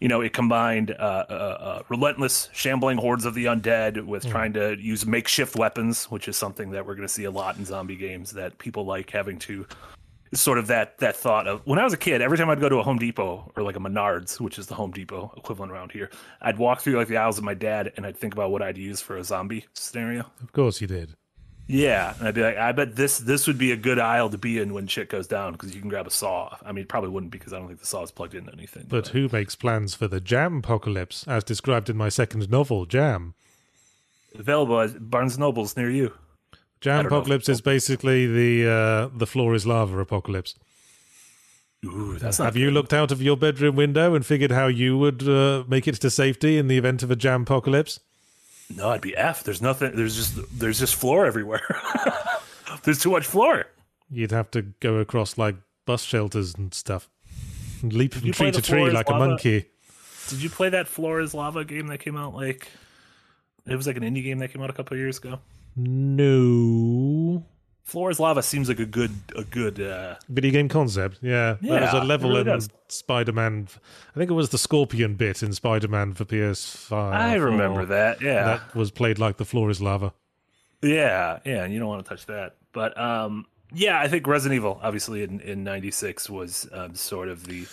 you 0.00 0.08
know, 0.08 0.22
it 0.22 0.32
combined 0.32 0.92
uh, 0.92 1.24
uh, 1.28 1.32
uh, 1.32 1.82
relentless 1.90 2.48
shambling 2.52 2.96
hordes 2.96 3.26
of 3.26 3.34
the 3.34 3.44
undead 3.46 4.02
with 4.06 4.24
trying 4.26 4.52
to 4.54 4.76
use 4.80 5.04
makeshift 5.04 5.56
weapons, 5.56 6.04
which 6.04 6.28
is 6.28 6.36
something 6.38 6.70
that 6.70 6.86
we're 6.86 6.94
going 6.94 7.06
to 7.08 7.12
see 7.12 7.24
a 7.24 7.30
lot 7.30 7.58
in 7.58 7.64
zombie 7.66 7.96
games 7.96 8.30
that 8.30 8.56
people 8.58 8.86
like 8.86 9.10
having 9.10 9.38
to 9.40 9.66
sort 10.32 10.58
of 10.58 10.68
that 10.68 10.98
that 10.98 11.16
thought 11.16 11.46
of 11.46 11.60
when 11.64 11.78
I 11.78 11.84
was 11.84 11.92
a 11.92 11.98
kid, 11.98 12.22
every 12.22 12.38
time 12.38 12.48
I'd 12.50 12.60
go 12.60 12.68
to 12.68 12.76
a 12.76 12.82
Home 12.82 12.98
Depot 12.98 13.52
or 13.56 13.62
like 13.62 13.76
a 13.76 13.80
Menards, 13.80 14.40
which 14.40 14.58
is 14.58 14.66
the 14.66 14.74
Home 14.74 14.90
Depot 14.90 15.32
equivalent 15.36 15.72
around 15.72 15.92
here, 15.92 16.10
I'd 16.40 16.58
walk 16.58 16.80
through 16.80 16.96
like 16.96 17.08
the 17.08 17.16
aisles 17.16 17.38
of 17.38 17.44
my 17.44 17.54
dad 17.54 17.92
and 17.96 18.06
I'd 18.06 18.16
think 18.16 18.34
about 18.34 18.50
what 18.50 18.62
I'd 18.62 18.78
use 18.78 19.00
for 19.00 19.16
a 19.16 19.24
zombie 19.24 19.66
scenario. 19.74 20.26
Of 20.42 20.52
course 20.52 20.80
you 20.80 20.86
did. 20.86 21.16
Yeah, 21.66 22.14
and 22.18 22.26
I'd 22.26 22.34
be 22.34 22.42
like, 22.42 22.56
I 22.56 22.72
bet 22.72 22.96
this 22.96 23.18
this 23.18 23.46
would 23.46 23.58
be 23.58 23.70
a 23.70 23.76
good 23.76 24.00
aisle 24.00 24.28
to 24.30 24.38
be 24.38 24.58
in 24.58 24.74
when 24.74 24.88
shit 24.88 25.08
goes 25.08 25.28
down 25.28 25.52
because 25.52 25.72
you 25.74 25.80
can 25.80 25.88
grab 25.88 26.06
a 26.06 26.10
saw. 26.10 26.56
I 26.64 26.72
mean, 26.72 26.82
it 26.82 26.88
probably 26.88 27.10
wouldn't 27.10 27.30
because 27.30 27.52
I 27.52 27.58
don't 27.58 27.68
think 27.68 27.78
the 27.78 27.86
saw 27.86 28.02
is 28.02 28.10
plugged 28.10 28.34
into 28.34 28.52
anything. 28.52 28.86
But 28.88 29.08
who 29.08 29.28
makes 29.30 29.54
plans 29.54 29.94
for 29.94 30.08
the 30.08 30.20
jam 30.20 30.58
apocalypse, 30.58 31.26
as 31.28 31.44
described 31.44 31.88
in 31.88 31.96
my 31.96 32.08
second 32.08 32.50
novel, 32.50 32.86
Jam? 32.86 33.34
available 34.38 34.80
at 34.80 35.10
Barnes 35.10 35.38
Nobles 35.38 35.76
near 35.76 35.90
you. 35.90 36.12
Jam 36.80 37.06
apocalypse 37.06 37.48
is 37.48 37.60
basically 37.60 38.26
the 38.26 38.70
uh, 38.70 39.16
the 39.16 39.26
floor 39.26 39.54
is 39.54 39.66
lava 39.66 39.98
apocalypse. 39.98 40.54
Ooh, 41.84 42.18
that's. 42.18 42.38
Have 42.38 42.56
you 42.56 42.70
looked 42.70 42.92
out 42.92 43.10
of 43.10 43.22
your 43.22 43.36
bedroom 43.36 43.76
window 43.76 44.14
and 44.14 44.24
figured 44.24 44.50
how 44.50 44.66
you 44.66 44.98
would 44.98 45.26
uh, 45.26 45.64
make 45.68 45.88
it 45.88 45.94
to 45.96 46.10
safety 46.10 46.58
in 46.58 46.68
the 46.68 46.78
event 46.78 47.02
of 47.02 47.10
a 47.10 47.16
jam 47.16 47.42
apocalypse? 47.42 48.00
No, 48.74 48.90
I'd 48.90 49.00
be 49.00 49.16
F. 49.16 49.42
There's 49.42 49.60
nothing. 49.60 49.96
There's 49.96 50.16
just 50.16 50.58
there's 50.58 50.78
just 50.78 50.94
floor 50.94 51.26
everywhere. 51.26 51.62
there's 52.84 53.00
too 53.00 53.10
much 53.10 53.26
floor. 53.26 53.66
You'd 54.10 54.30
have 54.30 54.50
to 54.52 54.62
go 54.80 54.96
across 54.96 55.38
like 55.38 55.56
bus 55.86 56.02
shelters 56.02 56.54
and 56.54 56.72
stuff, 56.72 57.08
and 57.82 57.92
leap 57.92 58.14
from 58.14 58.30
tree 58.32 58.50
to 58.50 58.62
tree 58.62 58.90
like 58.90 59.08
a 59.08 59.14
monkey. 59.14 59.66
Did 60.28 60.42
you 60.42 60.50
play 60.50 60.68
that 60.68 60.86
Floor 60.86 61.20
is 61.20 61.34
Lava 61.34 61.64
game 61.64 61.88
that 61.88 61.98
came 61.98 62.16
out 62.16 62.34
like 62.34 62.68
it 63.66 63.74
was 63.74 63.86
like 63.86 63.96
an 63.96 64.04
indie 64.04 64.22
game 64.22 64.38
that 64.38 64.52
came 64.52 64.62
out 64.62 64.70
a 64.70 64.72
couple 64.72 64.94
of 64.94 65.00
years 65.00 65.18
ago? 65.18 65.40
No. 65.76 67.44
Floor 67.82 68.10
is 68.10 68.20
Lava 68.20 68.42
seems 68.42 68.68
like 68.68 68.78
a 68.78 68.86
good 68.86 69.10
a 69.34 69.42
good 69.42 69.80
uh 69.80 70.14
Video 70.28 70.52
game 70.52 70.68
concept, 70.68 71.18
yeah. 71.22 71.56
there 71.60 71.80
was 71.80 71.92
a 71.92 72.04
level 72.04 72.30
really 72.30 72.42
in 72.42 72.46
does. 72.46 72.68
Spider 72.88 73.32
Man. 73.32 73.66
I 74.14 74.18
think 74.18 74.30
it 74.30 74.34
was 74.34 74.50
the 74.50 74.58
Scorpion 74.58 75.16
bit 75.16 75.42
in 75.42 75.52
Spider 75.52 75.88
Man 75.88 76.14
for 76.14 76.24
PS5. 76.24 76.92
I 77.12 77.34
remember 77.34 77.84
that. 77.86 78.20
Yeah. 78.20 78.44
That 78.44 78.74
was 78.76 78.90
played 78.92 79.18
like 79.18 79.38
the 79.38 79.44
floor 79.44 79.70
is 79.70 79.80
lava. 79.80 80.12
Yeah, 80.82 81.40
yeah, 81.44 81.64
and 81.64 81.72
you 81.72 81.80
don't 81.80 81.88
want 81.88 82.04
to 82.04 82.08
touch 82.08 82.26
that. 82.26 82.56
But 82.72 82.98
um 82.98 83.46
yeah, 83.72 84.00
I 84.00 84.06
think 84.08 84.26
Resident 84.26 84.56
Evil 84.56 84.78
obviously 84.82 85.24
in 85.24 85.40
in 85.40 85.64
96 85.64 86.30
was 86.30 86.68
um, 86.72 86.94
sort 86.94 87.28
of 87.28 87.44
the 87.46 87.66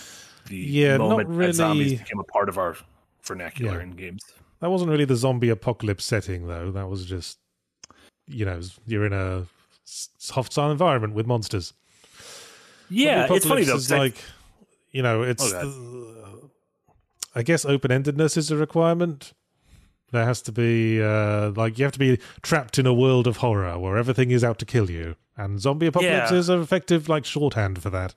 the 0.48 0.58
Yeah, 0.58 0.98
moment 0.98 1.38
that 1.38 1.54
zombies 1.54 2.00
became 2.00 2.20
a 2.20 2.24
part 2.24 2.50
of 2.50 2.58
our 2.58 2.75
vernacular 3.24 3.77
Yeah. 3.77 3.84
in 3.84 3.92
games. 3.92 4.24
That 4.62 4.72
wasn't 4.72 4.89
really 4.89 5.06
the 5.06 5.16
zombie 5.16 5.50
apocalypse 5.50 6.04
setting, 6.06 6.48
though. 6.48 6.72
That 6.72 6.88
was 6.89 7.06
just, 7.06 7.38
you 8.27 8.46
know, 8.46 8.62
you're 8.86 9.05
in 9.05 9.13
a 9.13 9.46
hostile 10.31 10.72
environment 10.72 11.13
with 11.13 11.25
monsters. 11.27 11.74
Yeah, 12.89 13.27
it's 13.31 13.46
funny 13.46 13.63
though. 13.63 13.75
is 13.75 13.91
like, 13.91 14.15
you 14.91 15.01
know, 15.01 15.24
it's. 15.24 15.53
Oh, 15.53 15.60
the- 15.63 16.50
I 17.36 17.43
guess 17.43 17.65
open 17.65 17.91
endedness 17.91 18.36
is 18.36 18.50
a 18.50 18.57
requirement. 18.57 19.34
There 20.12 20.25
has 20.25 20.41
to 20.43 20.51
be, 20.51 21.01
uh, 21.03 21.51
like, 21.51 21.77
you 21.77 21.84
have 21.86 21.91
to 21.91 22.00
be 22.00 22.17
trapped 22.41 22.79
in 22.79 22.88
a 22.88 22.93
world 22.93 23.27
of 23.27 23.38
horror 23.38 23.77
where 23.77 23.96
everything 23.98 24.31
is 24.31 24.43
out 24.43 24.57
to 24.60 24.65
kill 24.65 24.89
you. 24.89 25.15
And 25.36 25.60
zombie 25.62 25.86
apocalypse 25.86 26.31
Yeah. 26.31 26.38
is 26.38 26.50
an 26.50 26.62
effective, 26.62 27.07
like, 27.07 27.25
shorthand 27.25 27.79
for 27.84 27.89
that. 27.91 28.15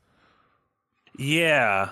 Yeah. 1.19 1.91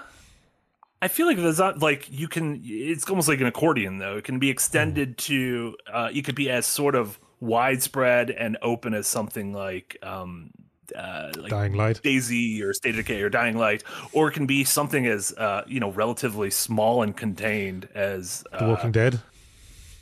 I 1.03 1.09
feel 1.09 1.27
like 1.27 1.37
there's 1.37 1.59
not 1.59 1.81
like 1.81 2.09
you 2.11 2.29
can 2.29 2.61
it's 2.65 3.09
almost 3.09 3.29
like 3.29 3.41
an 3.41 3.47
accordion 3.47 3.99
though. 3.99 4.17
It 4.17 4.25
can 4.25 4.39
be 4.39 4.51
extended 4.51 5.17
to 5.19 5.77
uh 5.93 6.09
you 6.13 6.23
could 6.23 6.35
be 6.35 6.51
as 6.51 6.67
sort 6.67 6.95
of 6.97 7.21
widespread 7.41 8.31
and 8.31 8.57
open 8.63 8.95
as 8.95 9.07
something 9.07 9.53
like 9.53 9.97
um 10.03 10.51
uh, 10.97 11.31
like 11.37 11.51
Dying 11.51 11.75
Light. 11.75 12.01
DayZ 12.03 12.63
or 12.63 12.73
State 12.73 12.91
of 12.99 13.05
Decay 13.05 13.21
or 13.21 13.29
Dying 13.29 13.59
Light, 13.59 13.85
or 14.13 14.29
it 14.29 14.33
can 14.33 14.47
be 14.47 14.65
something 14.65 15.07
as 15.07 15.33
uh, 15.37 15.63
you 15.67 15.81
know 15.81 15.91
relatively 15.93 16.51
small 16.51 17.03
and 17.03 17.15
contained 17.17 17.89
as 17.95 18.43
The 18.53 18.65
uh, 18.65 18.69
Walking 18.69 18.93
Dead. 18.93 19.21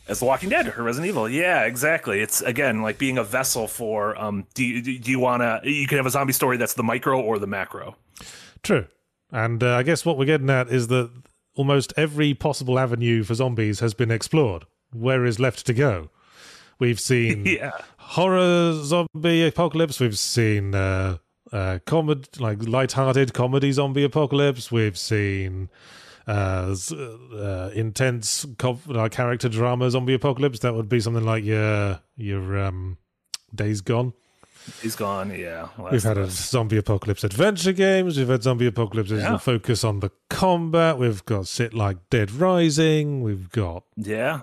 as 0.06 0.20
The 0.20 0.26
Walking 0.26 0.48
Dead 0.48 0.72
or 0.76 0.84
Resident 0.84 1.08
Evil. 1.08 1.28
Yeah, 1.28 1.64
exactly. 1.64 2.20
It's 2.20 2.40
again 2.40 2.82
like 2.82 2.98
being 2.98 3.18
a 3.18 3.24
vessel 3.24 3.66
for 3.66 4.16
um. 4.16 4.46
Do 4.54 4.64
you, 4.64 5.00
do 5.00 5.10
you 5.10 5.18
want 5.18 5.42
to? 5.42 5.60
You 5.68 5.88
can 5.88 5.96
have 5.96 6.06
a 6.06 6.10
zombie 6.10 6.32
story 6.32 6.56
that's 6.56 6.74
the 6.74 6.84
micro 6.84 7.20
or 7.20 7.40
the 7.40 7.48
macro. 7.48 7.96
True. 8.62 8.86
And 9.32 9.62
uh, 9.64 9.74
I 9.74 9.82
guess 9.82 10.06
what 10.06 10.16
we're 10.16 10.24
getting 10.24 10.50
at 10.50 10.68
is 10.68 10.86
that 10.86 11.10
almost 11.56 11.92
every 11.96 12.32
possible 12.32 12.78
avenue 12.78 13.24
for 13.24 13.34
zombies 13.34 13.80
has 13.80 13.92
been 13.92 14.12
explored. 14.12 14.66
Where 14.92 15.24
is 15.24 15.40
left 15.40 15.66
to 15.66 15.74
go? 15.74 16.10
We've 16.78 17.00
seen 17.00 17.46
Yeah, 17.46 17.72
horror 17.98 18.72
zombie 18.82 19.46
apocalypse. 19.46 19.98
We've 20.00 20.18
seen 20.18 20.74
uh, 20.74 21.18
uh, 21.52 21.78
comedy, 21.86 22.28
like 22.38 22.62
light-hearted 22.66 23.32
comedy 23.32 23.72
zombie 23.72 24.04
apocalypse. 24.04 24.70
We've 24.70 24.98
seen 24.98 25.68
uh, 26.26 26.74
uh, 26.92 27.70
intense 27.74 28.44
co- 28.58 28.78
uh, 28.92 29.08
character 29.08 29.48
drama 29.48 29.90
zombie 29.90 30.14
apocalypse. 30.14 30.58
That 30.60 30.74
would 30.74 30.88
be 30.88 31.00
something 31.00 31.24
like 31.24 31.44
your 31.44 32.00
your 32.16 32.58
um, 32.58 32.98
Days 33.54 33.80
Gone. 33.80 34.12
he's 34.82 34.96
gone. 34.96 35.30
Yeah, 35.30 35.68
Last 35.78 35.92
We've 35.92 36.02
had 36.02 36.18
a 36.18 36.28
zombie 36.28 36.76
apocalypse 36.78 37.22
adventure 37.22 37.72
games. 37.72 38.18
We've 38.18 38.28
had 38.28 38.42
zombie 38.42 38.66
apocalypses 38.66 39.22
Yeah. 39.22 39.30
that 39.32 39.42
focus 39.42 39.84
on 39.84 40.00
the 40.00 40.10
combat. 40.28 40.98
We've 40.98 41.24
got 41.24 41.46
shit 41.46 41.72
like 41.72 41.98
Dead 42.10 42.32
Rising. 42.32 43.22
We've 43.22 43.48
got 43.50 43.84
yeah, 43.96 44.40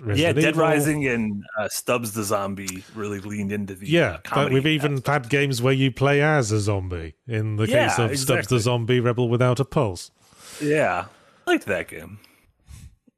Resident 0.00 0.36
yeah. 0.36 0.42
Dead 0.42 0.54
Evil. 0.54 0.62
Rising 0.62 1.06
and 1.06 1.44
uh, 1.58 1.68
Stubbs 1.68 2.12
the 2.12 2.24
zombie 2.24 2.82
really 2.94 3.20
leaned 3.20 3.52
into 3.52 3.74
the 3.74 3.88
Yeah, 3.88 4.18
uh, 4.30 4.34
but 4.34 4.52
we've 4.52 4.66
even 4.66 5.02
had 5.04 5.28
games 5.28 5.60
where 5.60 5.72
you 5.74 5.90
play 5.92 6.22
as 6.22 6.50
a 6.50 6.60
zombie. 6.60 7.14
In 7.28 7.56
the 7.56 7.68
Yeah, 7.68 7.88
case 7.88 7.98
of 7.98 8.18
Stubbs 8.18 8.48
the 8.48 8.58
Zombie 8.58 9.00
Rebel 9.00 9.28
Without 9.28 9.60
a 9.60 9.64
Pulse, 9.64 10.10
yeah, 10.60 11.06
I 11.46 11.50
liked 11.50 11.66
that 11.66 11.88
game. 11.88 12.18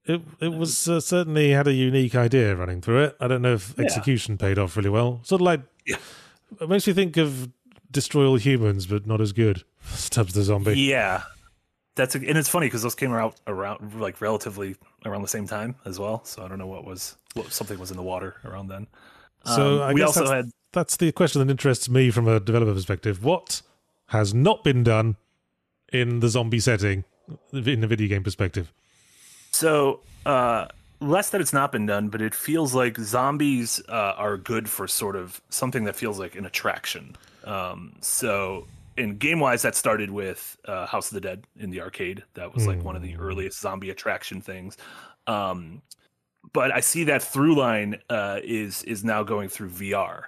it 0.04 0.21
it 0.40 0.52
was 0.52 0.88
uh, 0.88 1.00
certainly 1.00 1.50
had 1.50 1.66
a 1.66 1.73
unique 1.73 2.14
idea 2.14 2.54
running 2.54 2.81
through 2.83 3.04
it. 3.04 3.16
I 3.21 3.28
don't 3.28 3.43
know 3.43 3.54
if 3.54 3.75
Yeah. 3.78 3.85
execution 3.85 4.37
paid 4.37 4.59
off 4.59 4.76
really 4.76 4.90
well. 4.90 5.21
Sort 5.23 5.40
of 5.40 5.45
like 5.47 5.61
Yeah. 5.87 5.97
it 6.61 6.69
makes 6.69 6.87
you 6.87 6.93
think 6.95 7.16
of 7.16 7.50
Destroy 7.90 8.26
All 8.26 8.37
Humans, 8.37 8.87
but 8.87 9.07
not 9.07 9.21
as 9.21 9.33
good. 9.33 9.62
Stubbs 9.85 10.35
the 10.35 10.43
Zombie. 10.43 10.78
Yeah, 10.78 11.23
that's 11.95 12.14
a, 12.14 12.19
and 12.19 12.37
it's 12.37 12.49
funny 12.49 12.66
because 12.66 12.83
those 12.83 12.95
came 12.97 13.12
out 13.12 13.37
around 13.47 14.00
like 14.00 14.21
relatively 14.21 14.75
around 15.04 15.23
the 15.23 15.28
same 15.28 15.46
time 15.46 15.76
as 15.84 15.99
well. 15.99 16.25
So 16.25 16.44
I 16.44 16.49
don't 16.49 16.58
know 16.58 16.66
what 16.66 16.84
was 16.84 17.16
what 17.34 17.52
something 17.52 17.78
was 17.78 17.90
in 17.90 17.96
the 17.96 18.02
water 18.02 18.37
around 18.44 18.68
then. 18.68 18.87
So 19.44 19.76
Um, 19.76 19.82
I 19.82 19.92
we 19.92 20.00
guess 20.00 20.08
also 20.08 20.20
that's, 20.20 20.30
had 20.30 20.50
that's 20.73 20.96
the 20.96 21.12
question 21.12 21.40
that 21.46 21.50
interests 21.50 21.88
me 21.88 22.11
from 22.11 22.28
a 22.28 22.40
developer 22.40 22.75
perspective. 22.75 23.23
What 23.23 23.62
has 24.08 24.34
not 24.34 24.64
been 24.64 24.82
done 24.82 25.16
in 25.92 26.20
the 26.20 26.28
zombie 26.28 26.61
setting 26.61 27.04
in 27.52 27.80
the 27.80 27.87
video 27.87 28.08
game 28.08 28.23
perspective? 28.23 28.73
So, 29.52 30.00
uh, 30.26 30.66
less 31.00 31.30
that 31.30 31.40
it's 31.40 31.52
not 31.52 31.70
been 31.70 31.87
done, 31.87 32.08
but 32.08 32.20
it 32.20 32.34
feels 32.34 32.75
like 32.75 32.99
zombies 32.99 33.80
uh, 33.88 34.14
are 34.16 34.37
good 34.37 34.68
for 34.68 34.88
sort 34.88 35.16
of 35.16 35.40
something 35.49 35.84
that 35.84 35.94
feels 35.96 36.18
like 36.18 36.34
an 36.34 36.44
attraction. 36.44 37.16
Um, 37.44 37.92
so, 38.00 38.66
in 38.96 39.18
game 39.18 39.40
wise, 39.40 39.62
that 39.62 39.74
started 39.74 40.10
with 40.10 40.56
uh, 40.66 40.86
House 40.86 41.08
of 41.10 41.14
the 41.14 41.20
Dead 41.20 41.44
in 41.58 41.70
the 41.70 41.80
arcade. 41.80 42.22
That 42.34 42.54
was 42.54 42.66
like 42.66 42.82
one 42.82 42.96
of 42.96 43.02
the 43.02 43.16
earliest 43.16 43.60
zombie 43.60 43.90
attraction 43.90 44.40
things. 44.40 44.76
Um, 45.26 45.82
but 46.52 46.72
I 46.72 46.80
see 46.80 47.04
that 47.04 47.22
through 47.22 47.56
line 47.56 47.98
uh, 48.10 48.40
is 48.44 48.82
is 48.84 49.04
now 49.04 49.22
going 49.22 49.48
through 49.48 49.70
VR. 49.70 50.24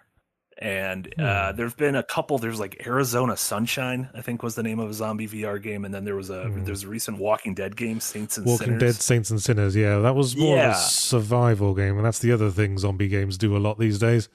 And 0.59 1.13
uh, 1.21 1.51
Hmm. 1.53 1.57
there's 1.59 1.75
been 1.75 1.97
a 1.97 2.03
couple. 2.03 2.39
There's 2.39 2.59
like 2.59 2.87
Arizona 2.87 3.37
Sunshine, 3.37 4.09
I 4.15 4.23
think 4.23 4.43
was 4.43 4.55
the 4.55 4.63
name 4.63 4.79
of 4.79 4.89
a 4.89 4.95
zombie 4.95 5.29
VR 5.29 5.63
game, 5.63 5.85
and 5.85 5.93
then 5.93 6.05
there 6.07 6.17
was 6.17 6.31
a 6.31 6.45
Hmm. 6.49 6.65
there's 6.65 6.83
a 6.83 6.89
recent 6.89 7.19
Walking 7.19 7.55
Dead 7.55 7.77
game, 7.77 8.01
Saints 8.01 8.39
and 8.39 8.47
Walking 8.47 8.69
Sinners. 8.69 8.81
Dead 8.81 8.95
Saints 8.95 9.31
and 9.31 9.43
Sinners, 9.43 9.77
yeah, 9.77 9.99
that 9.99 10.15
was 10.15 10.35
more 10.35 10.59
of 10.59 10.71
a 10.71 10.75
survival 10.79 11.75
game, 11.75 11.97
and 11.99 12.07
that's 12.07 12.21
the 12.21 12.33
other 12.33 12.51
thing 12.51 12.79
zombie 12.79 13.09
games 13.09 13.37
do 13.37 13.55
a 13.55 13.59
lot 13.59 13.79
these 13.79 13.99
days. 13.99 14.31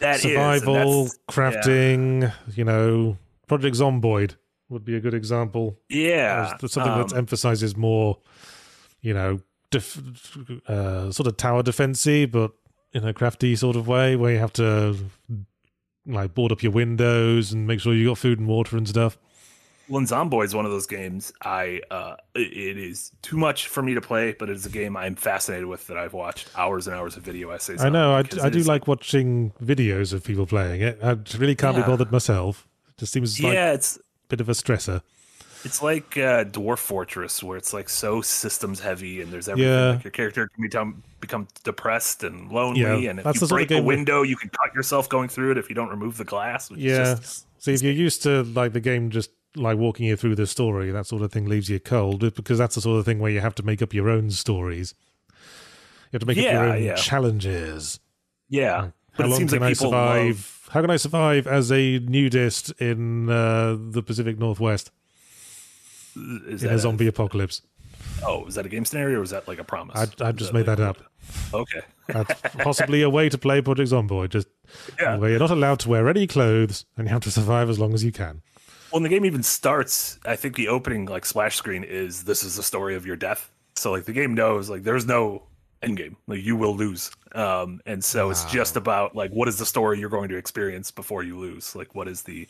That 0.00 0.16
is, 0.16 0.22
survival, 0.22 1.04
that's- 1.04 1.18
crafting, 1.30 2.32
you 2.56 2.64
know, 2.64 3.16
Project 3.46 3.76
Zomboid 3.76 4.36
would 4.68 4.84
be 4.84 4.96
a 4.96 5.00
good 5.00 5.14
example. 5.14 5.78
Yeah, 5.88 6.56
something 6.58 6.82
that 6.82 7.12
um, 7.12 7.18
emphasizes 7.18 7.76
more, 7.76 8.18
you 9.00 9.14
know, 9.14 9.40
def- 9.70 10.00
uh, 10.68 11.12
sort 11.12 11.26
of 11.26 11.36
tower 11.36 11.62
defensey, 11.62 12.30
but 12.30 12.52
in 12.92 13.06
a 13.06 13.12
crafty 13.12 13.54
sort 13.56 13.76
of 13.76 13.86
way, 13.86 14.16
where 14.16 14.32
you 14.32 14.38
have 14.38 14.52
to 14.54 14.96
like 16.06 16.34
board 16.34 16.52
up 16.52 16.62
your 16.62 16.72
windows 16.72 17.52
and 17.52 17.66
make 17.66 17.80
sure 17.80 17.94
you 17.94 18.08
got 18.08 18.18
food 18.18 18.38
and 18.38 18.48
water 18.48 18.76
and 18.76 18.88
stuff. 18.88 19.18
Well, 19.88 19.98
and 19.98 20.08
Zomboid 20.08 20.46
is 20.46 20.54
one 20.54 20.64
of 20.64 20.72
those 20.72 20.86
games. 20.88 21.32
I 21.42 21.80
uh, 21.92 22.16
it- 22.34 22.76
is 22.76 23.12
too 23.22 23.36
much 23.36 23.68
for 23.68 23.82
me 23.84 23.94
to 23.94 24.00
play, 24.00 24.34
but 24.36 24.48
it's 24.50 24.66
a 24.66 24.70
game 24.70 24.96
I'm 24.96 25.14
fascinated 25.14 25.66
with 25.66 25.86
that 25.86 25.96
I've 25.96 26.12
watched 26.12 26.50
hours 26.56 26.88
and 26.88 26.96
hours 26.96 27.16
of 27.16 27.22
video 27.22 27.50
essays. 27.50 27.84
I 27.84 27.88
know, 27.90 28.12
I, 28.14 28.24
I 28.42 28.48
do 28.48 28.60
like 28.64 28.88
watching 28.88 29.52
videos 29.62 30.12
of 30.12 30.24
people 30.24 30.44
playing 30.46 30.80
it. 30.80 30.98
I 31.04 31.10
really 31.38 31.54
can't 31.54 31.76
Yeah. 31.76 31.82
be 31.84 31.86
bothered 31.88 32.10
myself. 32.10 32.66
It 32.96 33.00
just 33.00 33.12
seems 33.12 33.40
like 33.40 33.52
Yeah, 33.52 33.70
a 33.70 33.74
it's 33.74 33.98
bit 34.28 34.40
of 34.40 34.48
a 34.48 34.52
stressor. 34.52 35.02
it's 35.64 35.82
like 35.82 36.16
uh, 36.16 36.44
Dwarf 36.44 36.78
Fortress, 36.78 37.42
where 37.42 37.56
it's 37.58 37.72
like 37.74 37.88
so 37.88 38.22
systems 38.22 38.80
heavy, 38.80 39.20
and 39.20 39.32
there's 39.32 39.48
everything. 39.48 39.70
Yeah. 39.72 39.90
Like 39.92 40.04
your 40.04 40.10
character 40.12 40.48
can 40.48 40.62
become 40.62 41.02
become 41.20 41.48
depressed 41.64 42.24
and 42.24 42.50
lonely, 42.50 42.80
Yeah, 42.80 43.10
and 43.10 43.20
if 43.20 43.26
you 43.26 43.32
the 43.32 43.38
sort 43.46 43.62
of 43.62 43.68
break 43.68 43.78
a 43.78 43.82
window, 43.82 44.22
you 44.22 44.36
can 44.36 44.48
cut 44.50 44.74
yourself 44.74 45.08
going 45.08 45.28
through 45.28 45.52
it 45.52 45.58
if 45.58 45.68
you 45.68 45.74
don't 45.74 45.88
remove 45.90 46.16
the 46.16 46.24
glass. 46.24 46.70
Which 46.70 46.80
Yeah. 46.80 47.16
just, 47.16 47.46
See, 47.58 47.74
if 47.74 47.82
you're 47.82 47.92
used 47.92 48.22
to 48.22 48.44
like 48.44 48.72
the 48.74 48.80
game 48.80 49.10
just 49.10 49.30
like 49.56 49.76
walking 49.78 50.06
you 50.06 50.16
through 50.16 50.36
the 50.36 50.46
story, 50.46 50.90
that 50.90 51.06
sort 51.06 51.22
of 51.22 51.32
thing 51.32 51.46
leaves 51.46 51.68
you 51.68 51.80
cold 51.80 52.20
because 52.34 52.58
that's 52.58 52.74
the 52.76 52.80
sort 52.80 52.98
of 52.98 53.04
thing 53.04 53.18
where 53.18 53.30
you 53.32 53.40
have 53.40 53.54
to 53.56 53.62
make 53.62 53.82
up 53.82 53.92
your 53.94 54.08
own 54.08 54.30
stories. 54.30 54.94
You 55.28 56.10
have 56.12 56.20
to 56.20 56.26
make 56.26 56.38
up 56.38 56.44
your 56.44 56.64
own 56.72 56.82
yeah. 56.84 56.94
challenges. 56.94 57.98
yeah. 58.48 58.90
How 59.12 59.22
But 59.22 59.26
it 59.26 59.28
long 59.30 59.38
seems 59.38 59.52
can 59.52 59.60
like 59.62 59.66
I 59.66 59.72
people 59.72 59.86
survive? 59.86 60.26
love- 60.26 60.55
How 60.76 60.82
can 60.82 60.90
I 60.90 60.98
survive 60.98 61.46
as 61.46 61.72
a 61.72 62.00
nudist 62.00 62.70
in 62.78 63.30
uh, 63.30 63.78
the 63.80 64.02
Pacific 64.02 64.38
Northwest 64.38 64.90
is 66.14 66.62
in 66.62 66.68
that 66.68 66.74
a 66.74 66.78
zombie 66.78 67.06
apocalypse? 67.06 67.62
oh, 68.22 68.44
is 68.44 68.56
that 68.56 68.66
a 68.66 68.68
game 68.68 68.84
scenario 68.84 69.20
or 69.20 69.22
is 69.22 69.30
that 69.30 69.48
like 69.48 69.58
a 69.58 69.64
promise? 69.64 69.96
I, 69.96 70.02
Is 70.02 70.10
just 70.10 70.18
that 70.18 70.52
made 70.52 70.66
like- 70.66 70.76
that 70.76 70.80
up. 70.80 70.98
Okay. 71.54 71.80
That's 72.08 72.42
possibly 72.58 73.00
a 73.00 73.08
way 73.08 73.30
to 73.30 73.38
play 73.38 73.62
Project 73.62 73.90
Zomboid, 73.90 74.28
just 74.28 74.48
Yeah. 75.00 75.16
where 75.16 75.30
you're 75.30 75.38
not 75.38 75.50
allowed 75.50 75.78
to 75.80 75.88
wear 75.88 76.10
any 76.10 76.26
clothes 76.26 76.84
and 76.98 77.06
you 77.06 77.10
have 77.10 77.22
to 77.22 77.30
survive 77.30 77.70
as 77.70 77.78
long 77.78 77.94
as 77.94 78.04
you 78.04 78.12
can. 78.12 78.42
When 78.90 79.02
the 79.02 79.08
game 79.08 79.24
even 79.24 79.42
starts, 79.42 80.18
I 80.26 80.36
think 80.36 80.56
the 80.56 80.68
opening 80.68 81.06
like 81.06 81.24
splash 81.24 81.56
screen 81.56 81.84
is 81.84 82.24
this 82.24 82.44
is 82.44 82.56
the 82.56 82.62
story 82.62 82.96
of 82.96 83.06
your 83.06 83.16
death. 83.16 83.50
So 83.76 83.92
like 83.92 84.04
the 84.04 84.12
game 84.12 84.34
knows 84.34 84.68
like 84.68 84.82
there's 84.82 85.06
no 85.06 85.44
end 85.82 85.96
game. 85.96 86.16
Like 86.26 86.42
you 86.42 86.56
will 86.56 86.74
lose. 86.76 87.10
Um 87.32 87.80
and 87.86 88.02
so 88.02 88.30
it's 88.30 88.44
just 88.46 88.76
about 88.76 89.14
like 89.14 89.30
what 89.30 89.46
is 89.48 89.58
the 89.58 89.66
story 89.66 89.98
you're 90.00 90.08
going 90.10 90.28
to 90.30 90.36
experience 90.36 90.90
before 90.90 91.22
you 91.22 91.38
lose? 91.38 91.74
Like 91.76 91.94
what 91.94 92.08
is 92.08 92.22
the 92.22 92.48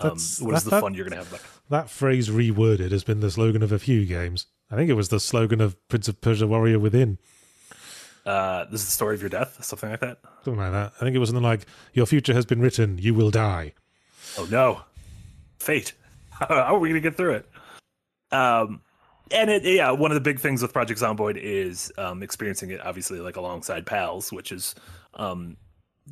um, 0.00 0.10
That's- 0.10 0.40
what 0.40 0.54
is 0.54 0.64
that- 0.64 0.70
the 0.70 0.76
that- 0.76 0.80
fun 0.80 0.94
you're 0.94 1.04
gonna 1.08 1.16
have? 1.22 1.28
About 1.32 1.42
That 1.68 1.90
phrase 1.90 2.28
reworded 2.28 2.90
has 2.92 3.04
been 3.04 3.20
the 3.20 3.30
slogan 3.30 3.62
of 3.62 3.72
a 3.72 3.78
few 3.78 4.04
games. 4.06 4.46
I 4.70 4.76
think 4.76 4.88
it 4.88 4.94
was 4.94 5.08
the 5.08 5.18
slogan 5.20 5.60
of 5.60 5.76
Prince 5.88 6.06
of 6.08 6.20
Persia 6.20 6.46
Warrior 6.46 6.78
Within. 6.78 7.18
uh 8.26 8.64
this 8.66 8.80
is 8.82 8.86
the 8.86 8.92
story 8.92 9.14
of 9.14 9.20
your 9.22 9.30
death, 9.30 9.62
something 9.64 9.90
like 9.90 10.00
that. 10.00 10.18
Something 10.44 10.60
like 10.60 10.72
that. 10.72 10.92
I 10.96 11.00
think 11.00 11.16
it 11.16 11.18
was 11.18 11.30
something 11.30 11.42
like, 11.42 11.66
Your 11.92 12.06
future 12.06 12.34
has 12.34 12.46
been 12.46 12.60
written, 12.60 12.98
you 12.98 13.14
will 13.14 13.30
die. 13.30 13.72
Oh 14.38 14.46
no, 14.50 14.82
fate. 15.58 15.92
How 16.30 16.46
are 16.74 16.78
we 16.78 16.88
gonna 16.88 17.00
get 17.00 17.16
through 17.16 17.34
it? 17.34 17.46
Um, 18.32 18.80
and 19.30 19.50
it 19.50 19.62
yeah, 19.64 19.90
one 19.90 20.10
of 20.10 20.14
the 20.14 20.20
big 20.20 20.40
things 20.40 20.62
with 20.62 20.72
Project 20.72 21.00
Zomboid 21.00 21.36
is 21.36 21.92
um, 21.98 22.22
experiencing 22.22 22.70
it 22.70 22.80
obviously 22.84 23.20
like 23.20 23.36
alongside 23.36 23.86
pals, 23.86 24.32
which 24.32 24.52
is 24.52 24.74
um, 25.14 25.56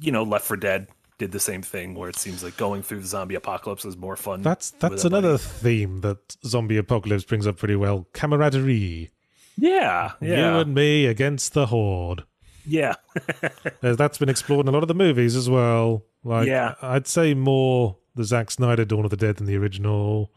you 0.01 0.13
know, 0.13 0.23
Left 0.23 0.45
for 0.45 0.57
Dead 0.57 0.89
did 1.19 1.33
the 1.33 1.41
same 1.41 1.63
thing 1.63 1.95
where 1.95 2.09
it 2.09 2.17
seems 2.17 2.45
like 2.45 2.57
going 2.57 2.81
through 2.81 3.01
the 3.01 3.07
zombie 3.07 3.35
apocalypse 3.35 3.85
is 3.85 3.97
more 3.97 4.15
fun. 4.17 4.41
That's 4.43 4.71
that's 4.71 5.05
another 5.05 5.33
buddy. 5.33 5.43
theme 5.43 6.01
that 6.03 6.37
Zombie 6.47 6.77
Apocalypse 6.77 7.25
brings 7.25 7.45
up 7.47 7.57
pretty 7.57 7.75
well. 7.75 8.07
Camaraderie. 8.13 9.11
yeah, 9.57 10.13
You 10.21 10.35
and 10.35 10.73
me 10.75 11.07
against 11.07 11.55
the 11.55 11.67
horde. 11.67 12.23
yeah, 12.65 12.95
Uh, 13.83 13.95
That's 13.97 14.19
been 14.19 14.29
explored 14.29 14.67
in 14.67 14.69
a 14.69 14.71
lot 14.73 14.83
of 14.85 14.89
the 14.89 14.95
movies 14.95 15.35
as 15.35 15.51
well. 15.51 16.05
Like, 16.23 16.47
Yeah. 16.47 16.75
I'd 16.83 17.09
say 17.09 17.35
more 17.35 17.97
the 18.15 18.23
Zack 18.25 18.51
Snyder 18.53 18.85
Dawn 18.85 19.05
of 19.05 19.11
the 19.11 19.17
Dead 19.17 19.37
than 19.39 19.47
the 19.47 19.57
original 19.57 20.31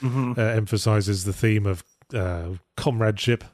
Mhm. 0.00 0.36
uh, 0.36 0.40
emphasizes 0.40 1.24
the 1.24 1.32
theme 1.32 1.64
of 1.66 1.84
uh, 2.12 2.50
comradeship. 2.76 3.44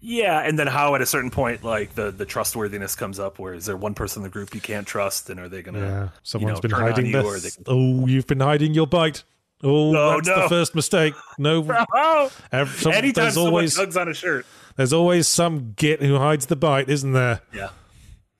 yeah. 0.00 0.40
And 0.40 0.58
then 0.58 0.66
how 0.66 0.94
at 0.94 1.00
a 1.02 1.06
certain 1.06 1.30
point, 1.30 1.64
like 1.64 1.94
the 1.94 2.10
the 2.10 2.24
trustworthiness 2.26 2.94
comes 2.94 3.18
up, 3.18 3.38
where 3.38 3.54
is 3.54 3.66
there 3.66 3.76
one 3.76 3.94
person 3.94 4.20
in 4.20 4.24
the 4.24 4.30
group 4.30 4.54
you 4.54 4.60
can't 4.60 4.86
trust, 4.86 5.28
and 5.30 5.40
are 5.40 5.48
they 5.48 5.62
gonna? 5.62 5.80
Yeah, 5.80 6.08
someone's 6.22 6.58
know, 6.58 6.60
been 6.68 6.70
hiding 6.70 7.06
you 7.06 7.12
the. 7.12 7.40
they- 7.40 7.64
Oh, 7.66 8.06
you've 8.06 8.26
been 8.26 8.40
hiding 8.40 8.74
your 8.74 8.86
bite. 8.86 9.24
Oh, 9.62 9.94
Oh, 9.96 10.16
that's 10.16 10.28
no. 10.28 10.42
the 10.42 10.48
first 10.48 10.74
mistake. 10.76 11.14
No, 11.36 11.66
Oh, 11.94 12.30
ev- 12.52 12.68
some- 12.78 12.92
anytime 12.92 13.24
there's 13.24 13.36
always 13.36 13.74
tugs 13.74 13.96
on 13.96 14.08
a 14.08 14.14
shirt. 14.14 14.46
there's 14.76 14.92
always 14.92 15.26
some 15.26 15.72
git 15.72 16.00
who 16.00 16.16
hides 16.18 16.46
the 16.46 16.54
bite, 16.54 16.88
isn't 16.88 17.12
there? 17.12 17.40
Yeah, 17.52 17.70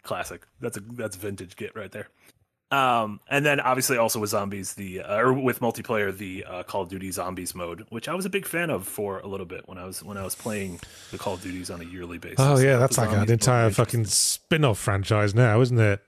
classic. 0.04 0.46
That's 0.60 0.76
a 0.76 0.80
that's 0.80 1.16
vintage 1.16 1.56
git 1.56 1.74
right 1.74 1.90
there. 1.90 2.08
Um, 2.70 3.20
and 3.30 3.46
then 3.46 3.60
obviously 3.60 3.96
also 3.96 4.20
with 4.20 4.28
zombies, 4.30 4.74
the 4.74 5.00
uh, 5.00 5.16
or 5.16 5.32
with 5.32 5.60
multiplayer, 5.60 6.14
the 6.16 6.44
uh, 6.44 6.62
Call 6.64 6.82
of 6.82 6.90
Duty 6.90 7.10
Zombies 7.10 7.54
mode, 7.54 7.86
which 7.88 8.08
I 8.08 8.14
was 8.14 8.26
a 8.26 8.30
big 8.30 8.44
fan 8.44 8.68
of 8.68 8.86
for 8.86 9.20
a 9.20 9.26
little 9.26 9.46
bit 9.46 9.66
when 9.66 9.78
I 9.78 9.86
was 9.86 10.02
when 10.04 10.18
I 10.18 10.22
was 10.22 10.34
playing 10.34 10.78
the 11.10 11.16
Call 11.16 11.34
of 11.34 11.42
Duties 11.42 11.70
on 11.70 11.80
a 11.80 11.84
yearly 11.84 12.18
basis. 12.18 12.36
Oh 12.40 12.58
yeah, 12.58 12.76
that's 12.76 12.98
like 12.98 13.10
an 13.10 13.30
entire 13.30 13.70
fucking 13.70 14.04
spin-off 14.04 14.78
franchise 14.78 15.34
now, 15.34 15.60
isn't 15.62 15.78
it? 15.78 16.02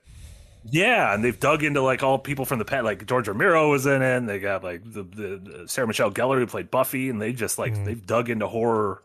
Yeah, 0.69 1.15
and 1.15 1.23
they've 1.23 1.39
dug 1.39 1.63
into 1.63 1.81
like 1.81 2.03
all 2.03 2.19
people 2.19 2.45
from 2.45 2.59
the 2.59 2.65
past. 2.65 2.83
Like 2.83 3.07
George 3.07 3.27
Romero 3.27 3.71
was 3.71 3.87
in 3.87 4.03
it. 4.03 4.17
And 4.17 4.29
they 4.29 4.37
got 4.37 4.63
like 4.63 4.83
the, 4.85 5.01
the, 5.01 5.63
Sarah 5.65 5.87
Michelle 5.87 6.11
Gellar 6.11 6.37
who 6.37 6.45
played 6.45 6.69
Buffy, 6.69 7.09
and 7.09 7.19
they 7.19 7.33
just 7.33 7.57
like 7.57 7.73
Mm. 7.73 7.85
they've 7.85 8.05
dug 8.05 8.29
into 8.29 8.47
horror 8.47 9.01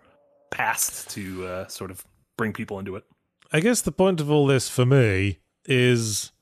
past 0.51 1.09
to 1.11 1.47
uh, 1.47 1.67
sort 1.69 1.91
of 1.91 2.05
bring 2.37 2.53
people 2.53 2.79
into 2.79 2.97
it. 2.97 3.05
I 3.51 3.61
guess 3.61 3.81
the 3.81 3.93
point 3.93 4.21
of 4.21 4.31
all 4.31 4.47
this 4.47 4.69
for 4.69 4.85
me 4.85 5.39
is 5.65 6.33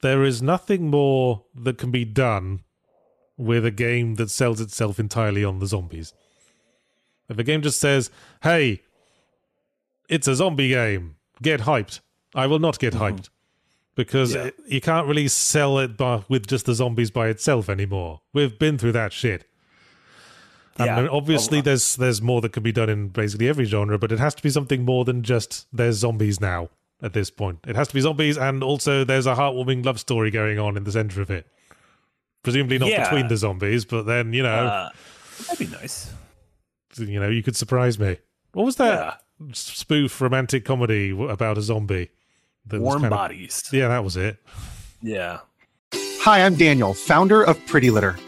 there 0.00 0.24
is 0.24 0.40
nothing 0.42 0.88
more 0.90 1.44
that 1.54 1.78
can 1.78 1.90
be 1.90 2.04
done 2.04 2.60
with 3.36 3.64
a 3.64 3.70
game 3.70 4.16
that 4.16 4.30
sells 4.30 4.60
itself 4.60 4.98
entirely 4.98 5.44
on 5.44 5.58
the 5.58 5.66
zombies. 5.66 6.12
If 7.28 7.38
a 7.38 7.44
game 7.44 7.62
just 7.62 7.80
says, 7.80 8.10
hey, 8.42 8.82
it's 10.08 10.26
a 10.26 10.34
zombie 10.34 10.70
game, 10.70 11.16
get 11.42 11.60
hyped, 11.60 12.00
I 12.34 12.46
will 12.46 12.58
not 12.58 12.78
get 12.78 12.94
mm-hmm. 12.94 13.16
hyped. 13.16 13.28
Because 13.94 14.34
Yeah. 14.34 14.44
it- 14.44 14.56
you 14.66 14.80
can't 14.80 15.06
really 15.08 15.28
sell 15.28 15.78
it 15.78 15.96
by, 15.96 16.22
with 16.28 16.46
just 16.46 16.66
the 16.66 16.74
zombies 16.74 17.10
by 17.10 17.28
itself 17.28 17.68
anymore. 17.68 18.20
We've 18.32 18.58
been 18.58 18.78
through 18.78 18.92
that 18.92 19.12
shit. 19.12 19.44
And 20.76 20.86
Yeah. 20.86 21.08
obviously, 21.10 21.58
Oh, 21.58 21.62
there's 21.62 21.96
there's 21.96 22.22
more 22.22 22.40
that 22.40 22.52
can 22.52 22.62
be 22.62 22.70
done 22.70 22.88
in 22.88 23.08
basically 23.08 23.48
every 23.48 23.64
genre, 23.64 23.98
but 23.98 24.12
it 24.12 24.20
has 24.20 24.34
to 24.36 24.42
be 24.42 24.50
something 24.50 24.84
more 24.84 25.04
than 25.04 25.24
just 25.24 25.66
there's 25.72 25.96
zombies 25.96 26.40
now. 26.40 26.70
At 27.00 27.12
this 27.12 27.30
point, 27.30 27.60
it 27.66 27.76
has 27.76 27.86
to 27.88 27.94
be 27.94 28.00
zombies, 28.00 28.36
and 28.36 28.62
also 28.64 29.04
there's 29.04 29.26
a 29.26 29.34
heartwarming 29.36 29.84
love 29.84 30.00
story 30.00 30.30
going 30.32 30.58
on 30.58 30.76
in 30.76 30.82
the 30.84 30.90
center 30.92 31.22
of 31.22 31.30
it. 31.30 31.46
Presumably 32.42 32.78
not 32.78 32.88
Yeah. 32.88 33.04
between 33.04 33.28
the 33.28 33.36
zombies, 33.36 33.84
but 33.84 34.02
then 34.06 34.32
you 34.32 34.42
know, 34.42 34.48
Uh, 34.66 34.90
that'd 35.46 35.58
be 35.70 35.72
nice. 35.76 36.10
you 36.96 37.20
know, 37.20 37.28
you 37.28 37.42
could 37.44 37.54
surprise 37.56 37.98
me. 38.00 38.16
What 38.52 38.64
was 38.66 38.76
that 38.76 39.20
Yeah, 39.38 39.46
spoof 39.52 40.20
romantic 40.20 40.64
comedy 40.64 41.10
about 41.10 41.56
a 41.58 41.62
zombie? 41.62 42.10
That 42.66 42.80
warm 42.80 43.02
kind 43.02 43.12
of- 43.12 43.16
bodies. 43.16 43.62
yeah, 43.72 43.86
that 43.88 44.02
was 44.02 44.16
it. 44.16 44.38
Yeah. 45.00 45.38
Hi, 46.22 46.44
I'm 46.44 46.56
Daniel, 46.56 46.94
founder 46.94 47.42
of 47.44 47.64
Pretty 47.66 47.90
Litter. 47.90 48.18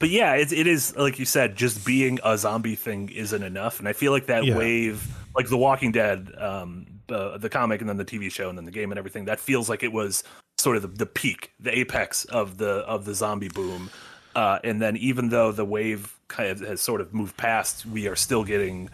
but 0.00 0.08
yeah, 0.08 0.34
it, 0.34 0.52
it 0.52 0.66
is 0.66 0.96
like 0.96 1.18
you 1.20 1.24
said, 1.24 1.54
just 1.54 1.86
being 1.86 2.18
a 2.24 2.36
zombie 2.36 2.74
thing 2.74 3.10
isn't 3.10 3.42
enough, 3.42 3.78
and 3.78 3.88
I 3.88 3.92
feel 3.92 4.10
like 4.10 4.26
that 4.26 4.44
Yeah. 4.44 4.56
wave, 4.56 5.06
like 5.36 5.48
The 5.48 5.56
Walking 5.58 5.92
Dead, 5.92 6.32
um, 6.38 6.86
uh, 7.08 7.38
the 7.38 7.48
comic, 7.48 7.80
and 7.80 7.88
then 7.88 7.98
the 7.98 8.04
TV 8.04 8.32
show, 8.32 8.48
and 8.48 8.58
then 8.58 8.64
the 8.64 8.70
game, 8.72 8.90
and 8.90 8.98
everything, 8.98 9.26
that 9.26 9.38
feels 9.38 9.68
like 9.68 9.82
it 9.84 9.92
was 9.92 10.24
sort 10.58 10.76
of 10.76 10.82
the, 10.82 10.88
the 10.88 11.06
peak, 11.06 11.52
the 11.60 11.76
apex 11.78 12.24
of 12.26 12.56
the 12.58 12.78
of 12.88 13.04
the 13.04 13.14
zombie 13.14 13.48
boom. 13.48 13.90
Uh, 14.34 14.58
and 14.64 14.80
then 14.80 14.96
even 14.96 15.28
though 15.28 15.52
the 15.52 15.64
wave 15.64 16.18
kind 16.28 16.50
of 16.50 16.60
has 16.60 16.80
sort 16.80 17.00
of 17.00 17.12
moved 17.12 17.36
past, 17.36 17.84
we 17.84 18.06
are 18.08 18.16
still 18.16 18.44
getting 18.44 18.88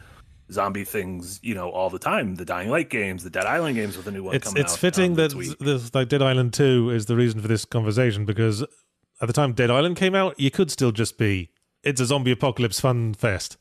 zombie 0.51 0.85
things, 0.85 1.39
you 1.43 1.55
know, 1.55 1.71
all 1.71 1.91
the 1.91 1.99
time. 1.99 2.37
The 2.37 2.45
Dying 2.45 2.71
Light 2.71 2.89
games, 2.89 3.23
the 3.23 3.31
Dead 3.31 3.47
Island 3.47 3.77
games 3.77 3.97
with 3.97 4.07
a 4.07 4.11
new 4.11 4.25
one 4.25 4.35
It's 4.35 4.49
coming 4.49 4.63
it's 4.63 4.73
out, 4.73 4.79
fitting 4.79 5.11
um, 5.13 5.17
that 5.17 5.57
this 5.61 5.95
like 5.95 6.09
Dead 6.09 6.23
Island 6.23 6.53
Two 6.55 6.91
is 6.91 7.07
the 7.07 7.17
reason 7.17 7.41
for 7.41 7.49
this 7.49 7.65
conversation 7.65 8.25
because 8.25 8.65
at 9.21 9.27
the 9.27 9.33
time 9.33 9.53
Dead 9.53 9.71
Island 9.71 9.97
came 9.97 10.15
out, 10.15 10.39
you 10.39 10.51
could 10.51 10.71
still 10.71 10.93
just 10.93 11.19
be 11.19 11.51
it's 11.83 12.01
a 12.01 12.07
zombie 12.07 12.33
apocalypse 12.33 12.81
fun 12.81 13.15
fest, 13.15 13.57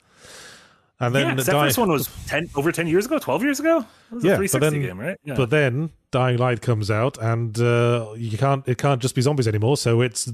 and 0.99 1.13
then 1.13 1.27
yeah, 1.27 1.35
the 1.35 1.43
first 1.43 1.77
one 1.77 1.89
was 1.89 2.09
ten 2.27 2.49
over 2.55 2.71
ten 2.71 2.87
years 2.87 3.05
ago, 3.05 3.19
twelve 3.19 3.43
years 3.43 3.59
ago. 3.59 3.85
It 4.11 4.15
was 4.15 4.23
Yeah, 4.23 4.33
a 4.33 4.37
but 4.39 4.49
360 4.49 4.59
then- 4.79 4.81
game, 4.87 4.99
right? 4.99 5.17
Yeah. 5.23 5.35
But 5.35 5.49
then 5.49 5.91
Dying 6.11 6.37
Light 6.37 6.61
comes 6.61 6.89
out, 6.89 7.17
and 7.19 7.59
uh, 7.59 8.13
you 8.17 8.37
can't 8.37 8.67
it 8.67 8.77
can't 8.77 9.01
just 9.01 9.15
be 9.15 9.21
zombies 9.21 9.47
anymore. 9.47 9.77
So 9.77 10.01
it's 10.01 10.31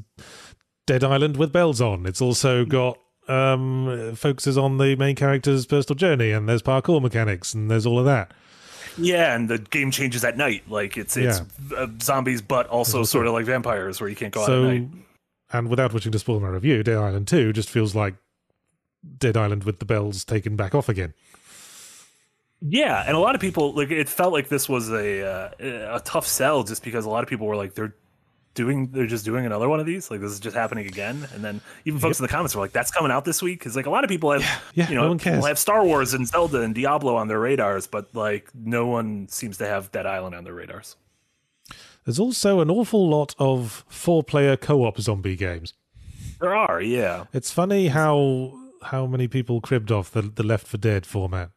Dead 0.88 1.04
Island 1.04 1.38
with 1.38 1.52
bells 1.52 1.82
on. 1.82 2.06
It's 2.06 2.22
also 2.22 2.66
got 2.66 2.98
um 3.28 4.16
focuses 4.16 4.58
on 4.58 4.78
the 4.78 4.96
main 4.96 5.16
character's 5.16 5.66
personal 5.66 5.96
journey, 5.96 6.32
and 6.32 6.48
there's 6.50 6.62
parkour 6.62 7.02
mechanics, 7.02 7.54
and 7.54 7.70
there's 7.70 7.86
all 7.86 8.00
of 8.00 8.06
that. 8.06 8.32
yeah, 8.98 9.36
and 9.36 9.50
the 9.50 9.58
game 9.58 9.90
changes 9.92 10.24
at 10.24 10.38
night. 10.38 10.64
Like 10.70 10.98
it's 10.98 11.18
it's 11.18 11.42
uh, 11.76 11.88
zombies, 12.02 12.42
but 12.42 12.68
also 12.68 13.00
also- 13.00 13.04
sort 13.10 13.28
of 13.28 13.34
like 13.34 13.46
vampires, 13.46 14.00
where 14.00 14.10
you 14.10 14.16
can't 14.16 14.34
go 14.34 14.42
out 14.42 14.48
so, 14.48 14.64
at 14.66 14.68
night. 14.74 14.88
And 15.54 15.70
without 15.70 15.94
wishing 15.94 16.12
to 16.12 16.20
spoil 16.20 16.40
my 16.40 16.50
review, 16.50 16.84
Dead 16.84 16.98
Island 16.98 17.28
Two 17.28 17.54
just 17.54 17.70
feels 17.70 17.96
like 17.96 18.16
Dead 19.18 19.38
Island 19.38 19.64
with 19.64 19.80
the 19.80 19.86
bells 19.86 20.24
taken 20.24 20.56
back 20.56 20.76
off 20.76 20.90
again. 20.90 21.14
Yeah, 22.62 23.04
and 23.06 23.18
a 23.18 23.20
lot 23.20 23.34
of 23.34 23.42
people 23.42 23.74
like 23.74 23.90
it 23.90 24.08
felt 24.08 24.34
like 24.34 24.48
this 24.48 24.70
was 24.70 24.92
a 24.92 25.26
uh, 25.26 25.96
a 25.96 26.00
tough 26.02 26.28
sell 26.28 26.64
just 26.64 26.84
because 26.84 27.06
a 27.06 27.10
lot 27.10 27.24
of 27.24 27.30
people 27.30 27.48
were 27.48 27.56
like 27.56 27.74
they're 27.74 27.96
doing 28.54 28.92
they're 28.92 29.08
just 29.08 29.24
doing 29.24 29.46
another 29.46 29.70
one 29.70 29.80
of 29.80 29.86
these 29.86 30.12
like 30.12 30.20
this 30.20 30.32
is 30.32 30.40
just 30.40 30.56
happening 30.56 30.86
again 30.86 31.26
and 31.34 31.44
then 31.44 31.62
even 31.86 32.00
folks 32.00 32.20
in 32.20 32.24
the 32.24 32.28
comments 32.28 32.54
were 32.54 32.62
like 32.62 32.74
that's 32.74 32.92
coming 32.92 33.10
out 33.10 33.24
this 33.24 33.42
week 33.42 33.60
because 33.60 33.78
like 33.78 33.86
a 33.86 33.90
lot 33.90 34.04
of 34.04 34.10
people 34.10 34.30
have 34.32 34.44
yeah, 34.74 34.90
you 34.90 34.96
no 34.96 35.04
know 35.04 35.08
one 35.08 35.18
cares. 35.18 35.46
have 35.48 35.58
Star 35.58 35.86
Wars 35.86 36.14
and 36.14 36.28
Zelda 36.28 36.60
and 36.62 36.76
Diablo 36.76 37.16
on 37.16 37.30
their 37.30 37.40
radars 37.40 37.88
but 37.88 38.14
like 38.14 38.50
no 38.54 38.88
one 38.88 39.28
seems 39.30 39.58
to 39.60 39.68
have 39.68 39.90
Dead 39.92 40.06
Island 40.06 40.36
on 40.36 40.44
their 40.44 40.54
radars. 40.54 40.98
There's 42.06 42.20
also 42.20 42.62
an 42.62 42.70
awful 42.70 43.08
lot 43.08 43.36
of 43.38 43.86
four-player 43.88 44.58
co-op 44.58 45.00
zombie 45.00 45.36
games. 45.36 45.74
There 46.40 46.56
are, 46.56 46.82
yeah. 46.82 47.26
It's 47.34 47.52
funny 47.52 47.88
how 47.90 48.58
how 48.84 49.06
many 49.06 49.28
people 49.28 49.62
cribbed 49.62 49.92
off 49.92 50.12
the 50.12 50.24
the 50.24 50.44
Left 50.44 50.66
for 50.66 50.78
Dead 50.78 51.06
format. 51.06 51.52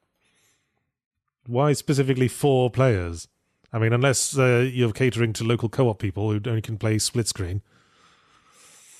Why 1.47 1.73
specifically 1.73 2.29
four 2.29 2.71
players? 2.71 3.29
I 3.73 3.79
mean, 3.79 3.93
unless 3.93 4.39
uh, 4.39 4.69
you're 4.71 4.93
catering 4.93 5.33
to 5.35 5.45
local 5.45 5.69
co-op 5.69 5.99
people 5.99 6.31
who 6.31 6.41
only 6.47 6.63
can 6.63 6.79
play 6.79 6.99
split 6.99 7.27
screen. 7.27 7.63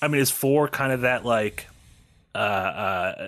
I 0.01 0.07
mean, 0.07 0.21
is 0.21 0.31
four 0.31 0.67
kind 0.67 0.91
of 0.91 1.01
that 1.01 1.23
like? 1.23 1.67
Uh, 2.33 2.37
uh, 2.37 3.27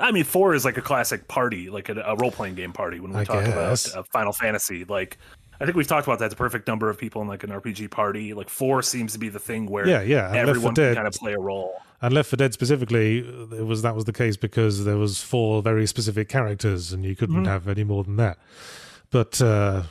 I 0.00 0.10
mean, 0.10 0.24
four 0.24 0.54
is 0.54 0.64
like 0.64 0.76
a 0.76 0.82
classic 0.82 1.28
party, 1.28 1.70
like 1.70 1.88
a, 1.88 1.94
a 2.00 2.16
role 2.16 2.32
playing 2.32 2.56
game 2.56 2.72
party. 2.72 2.98
When 2.98 3.12
we 3.12 3.20
I 3.20 3.24
talk 3.24 3.44
guess. 3.44 3.86
about 3.92 3.98
uh, 3.98 4.02
Final 4.12 4.32
Fantasy, 4.32 4.84
like 4.84 5.16
I 5.60 5.64
think 5.64 5.76
we've 5.76 5.86
talked 5.86 6.06
about 6.06 6.20
that. 6.20 6.30
The 6.30 6.36
perfect 6.36 6.68
number 6.68 6.88
of 6.88 6.98
people 6.98 7.20
in 7.22 7.28
like 7.28 7.42
an 7.42 7.50
RPG 7.50 7.90
party. 7.90 8.32
Like 8.32 8.48
four 8.48 8.82
seems 8.82 9.12
to 9.14 9.18
be 9.18 9.28
the 9.28 9.40
thing 9.40 9.66
where 9.66 9.86
Yeah, 9.88 10.02
yeah, 10.02 10.26
and 10.26 10.34
Left 10.34 10.46
4 10.46 10.50
everyone 10.50 10.74
can 10.74 10.94
kind 10.94 11.08
of 11.08 11.14
play 11.14 11.32
a 11.32 11.38
role. 11.38 11.74
And 12.00 12.14
Left 12.14 12.30
for 12.30 12.36
Dead 12.36 12.52
specifically, 12.52 13.18
it 13.18 13.66
was 13.66 13.82
that 13.82 13.94
was 13.96 14.04
the 14.04 14.12
case 14.12 14.36
because 14.36 14.84
there 14.84 14.96
was 14.96 15.20
four 15.20 15.62
very 15.62 15.86
specific 15.86 16.28
characters, 16.28 16.92
and 16.92 17.04
you 17.04 17.16
couldn't 17.16 17.44
have 17.44 17.66
any 17.66 17.82
more 17.82 18.04
than 18.04 18.16
that. 18.16 18.38
But 19.10 19.40
uh, 19.42 19.82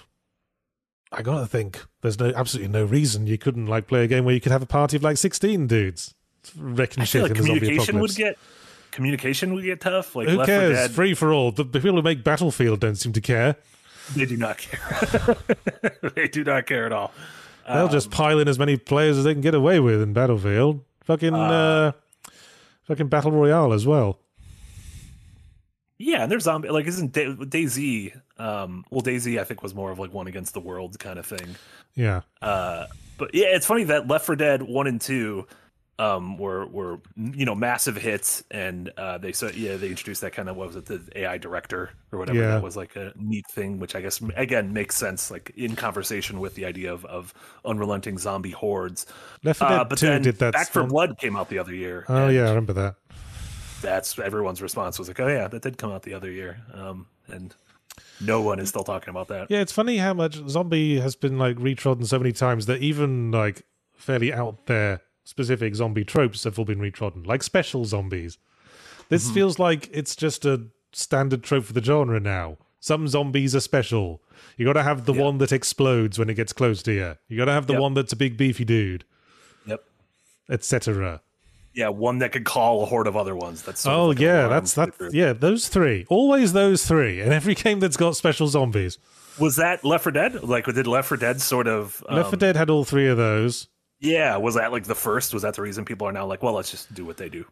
I 1.11 1.21
gotta 1.21 1.47
think, 1.47 1.83
there's 2.01 2.17
no 2.19 2.31
absolutely 2.35 2.71
no 2.71 2.85
reason 2.85 3.27
you 3.27 3.37
couldn't 3.37 3.65
like 3.65 3.87
play 3.87 4.05
a 4.05 4.07
game 4.07 4.23
where 4.23 4.33
you 4.33 4.39
could 4.41 4.53
have 4.53 4.61
a 4.61 4.67
party 4.67 4.95
of 4.95 5.03
like 5.03 5.17
sixteen 5.17 5.67
dudes 5.67 6.13
wrecking 6.57 7.01
I 7.01 7.05
shit 7.05 7.11
feel 7.11 7.21
like 7.23 7.31
in 7.31 7.37
the 7.37 7.43
zombie 7.43 7.59
communication 7.59 7.95
apocalypse. 7.95 8.17
would 8.17 8.23
get 8.23 8.37
communication 8.91 9.53
would 9.53 9.63
get 9.65 9.81
tough. 9.81 10.15
Like 10.15 10.29
Who 10.29 10.37
Left 10.37 10.47
cares? 10.47 10.77
Dead, 10.77 10.91
Free 10.91 11.13
for 11.13 11.33
all. 11.33 11.51
The 11.51 11.65
people 11.65 11.91
who 11.93 12.01
make 12.01 12.23
Battlefield 12.23 12.79
don't 12.79 12.95
seem 12.95 13.11
to 13.13 13.21
care. 13.21 13.57
They 14.15 14.25
do 14.25 14.37
not 14.37 14.57
care. 14.57 15.35
they 16.15 16.27
do 16.27 16.43
not 16.43 16.65
care 16.65 16.85
at 16.85 16.91
all. 16.91 17.11
They'll 17.67 17.85
Um, 17.85 17.91
just 17.91 18.09
pile 18.11 18.39
in 18.39 18.47
as 18.47 18.57
many 18.57 18.77
players 18.77 19.17
as 19.17 19.23
they 19.25 19.33
can 19.33 19.41
get 19.41 19.53
away 19.55 19.79
with 19.79 20.01
in 20.01 20.13
Battlefield. 20.13 20.83
Fucking 21.03 21.33
uh, 21.33 21.91
fucking 22.83 23.07
battle 23.07 23.31
royale 23.31 23.73
as 23.73 23.85
well. 23.85 24.19
Yeah, 25.97 26.21
and 26.23 26.31
there's 26.31 26.43
zombie 26.43 26.69
like 26.69 26.85
isn't 26.85 27.11
Da- 27.11 27.33
DayZ? 27.33 28.19
Um, 28.37 28.85
well, 28.91 29.01
DayZ 29.01 29.39
I 29.39 29.43
think 29.43 29.63
was 29.63 29.73
more 29.73 29.91
of 29.91 29.97
like 29.99 30.13
one 30.13 30.27
against 30.27 30.53
the 30.53 30.59
world 30.59 30.97
kind 30.99 31.17
of 31.17 31.25
thing. 31.25 31.55
Yeah, 31.95 32.21
Uh, 32.41 32.85
but 33.17 33.33
yeah, 33.33 33.47
it's 33.47 33.65
funny 33.65 33.83
that 33.85 34.07
Left 34.07 34.25
for 34.25 34.35
Dead 34.35 34.61
one 34.61 34.85
and 34.85 35.01
two 35.01 35.47
um 35.99 36.37
were 36.37 36.65
were 36.67 36.99
you 37.15 37.43
know 37.45 37.55
massive 37.55 37.95
hits 37.97 38.43
and 38.51 38.91
uh 38.97 39.17
they 39.17 39.31
so 39.31 39.47
yeah 39.55 39.75
they 39.77 39.87
introduced 39.89 40.21
that 40.21 40.31
kind 40.31 40.47
of 40.47 40.55
what 40.55 40.67
was 40.67 40.75
it 40.75 40.85
the 40.85 41.01
AI 41.15 41.37
director 41.39 41.89
or 42.11 42.19
whatever 42.19 42.37
Yeah. 42.37 42.47
that 42.51 42.61
was 42.63 42.77
like 42.77 42.95
a 42.95 43.13
neat 43.15 43.47
thing 43.47 43.79
which 43.79 43.95
I 43.95 44.01
guess 44.01 44.21
again 44.35 44.73
makes 44.73 44.95
sense 44.95 45.31
like 45.31 45.51
in 45.55 45.75
conversation 45.75 46.39
with 46.39 46.53
the 46.55 46.65
idea 46.65 46.93
of 46.93 47.03
of 47.05 47.33
unrelenting 47.65 48.17
zombie 48.19 48.51
hordes. 48.51 49.07
Left 49.43 49.61
Uh, 49.61 49.83
but 49.85 49.99
then 49.99 50.21
did 50.21 50.37
that. 50.39 50.53
Back 50.53 50.67
for 50.67 50.81
stuff. 50.81 50.89
Blood 50.89 51.17
came 51.17 51.35
out 51.35 51.49
the 51.49 51.57
other 51.59 51.73
year. 51.73 52.05
Oh 52.09 52.27
yeah, 52.27 52.45
I 52.45 52.49
remember 52.49 52.73
that. 52.73 52.95
that's 53.81 54.17
everyone's 54.19 54.61
response 54.61 54.97
was 54.99 55.07
like 55.07 55.19
oh 55.19 55.27
yeah 55.27 55.47
that 55.47 55.61
did 55.61 55.77
come 55.77 55.91
out 55.91 56.03
the 56.03 56.13
other 56.13 56.31
year 56.31 56.59
um 56.73 57.07
and 57.27 57.55
no 58.21 58.41
one 58.41 58.59
is 58.59 58.69
still 58.69 58.83
talking 58.83 59.09
about 59.09 59.27
that. 59.29 59.49
Yeah, 59.49 59.59
it's 59.61 59.71
funny 59.71 59.97
how 59.97 60.13
much 60.13 60.35
zombie 60.47 60.99
has 60.99 61.15
been 61.15 61.39
like 61.39 61.57
retrodden 61.57 62.05
so 62.05 62.19
many 62.19 62.31
times 62.31 62.67
that 62.67 62.81
even 62.81 63.31
like 63.31 63.63
fairly 63.95 64.31
out 64.31 64.67
there 64.67 65.01
specific 65.27 65.75
zombie 65.75 66.05
tropes 66.05 66.45
have 66.45 66.57
all 66.57 66.63
been 66.63 66.79
retrodden, 66.79 67.27
like 67.27 67.43
special 67.43 67.83
zombies. 67.83 68.37
This 69.09 69.29
feels 69.29 69.59
like 69.59 69.89
it's 69.91 70.15
just 70.15 70.45
a 70.45 70.67
standard 70.93 71.43
trope 71.43 71.65
for 71.65 71.73
the 71.73 71.83
genre 71.83 72.19
now. 72.19 72.57
Some 72.79 73.07
zombies 73.09 73.53
are 73.55 73.59
special. 73.59 74.21
You 74.55 74.65
got 74.65 74.73
to 74.73 74.83
have 74.83 75.05
the 75.05 75.13
Yeah. 75.13 75.23
one 75.23 75.37
that 75.39 75.51
explodes 75.51 76.17
when 76.17 76.29
it 76.29 76.35
gets 76.35 76.53
close 76.53 76.81
to 76.83 76.93
you. 76.93 77.15
You 77.27 77.37
got 77.37 77.45
to 77.45 77.51
have 77.51 77.67
the 77.67 77.73
Yep. 77.73 77.81
one 77.81 77.93
that's 77.93 78.13
a 78.13 78.15
big 78.15 78.37
beefy 78.37 78.63
dude, 78.63 79.03
Yep. 79.65 79.83
etc. 80.49 81.21
Yeah, 81.73 81.89
one 81.89 82.19
that 82.19 82.31
could 82.31 82.45
call 82.45 82.83
a 82.83 82.85
horde 82.85 83.07
of 83.07 83.15
other 83.17 83.35
ones. 83.35 83.61
That's 83.63 83.85
Oh 83.85 84.07
like 84.07 84.19
yeah, 84.19 84.47
that's 84.47 84.73
that. 84.75 84.93
Yeah, 85.11 85.33
those 85.33 85.67
three. 85.67 86.05
Always 86.09 86.53
those 86.53 86.85
three. 86.85 87.19
In 87.21 87.31
every 87.33 87.53
game 87.55 87.79
that's 87.79 87.97
got 87.97 88.15
special 88.15 88.47
zombies. 88.47 88.97
Was 89.39 89.57
that 89.57 89.83
Left 89.85 90.03
4 90.03 90.11
Dead? 90.11 90.43
Like, 90.43 90.65
did 90.65 90.87
Left 90.87 91.07
4 91.09 91.17
Dead 91.17 91.41
sort 91.41 91.67
of? 91.67 92.03
Left 92.09 92.29
4 92.29 92.35
um, 92.35 92.39
Dead 92.39 92.55
had 92.55 92.69
all 92.69 92.83
three 92.85 93.07
of 93.07 93.17
those. 93.17 93.67
Yeah, 93.99 94.37
was 94.37 94.55
that 94.55 94.71
like 94.71 94.83
the 94.85 94.95
first? 94.95 95.33
Was 95.33 95.43
that 95.43 95.55
the 95.55 95.61
reason 95.61 95.85
people 95.85 96.07
are 96.07 96.11
now 96.11 96.25
like, 96.25 96.43
well, 96.43 96.53
let's 96.53 96.71
just 96.71 96.93
do 96.93 97.05
what 97.05 97.17
they 97.17 97.29
do? 97.29 97.45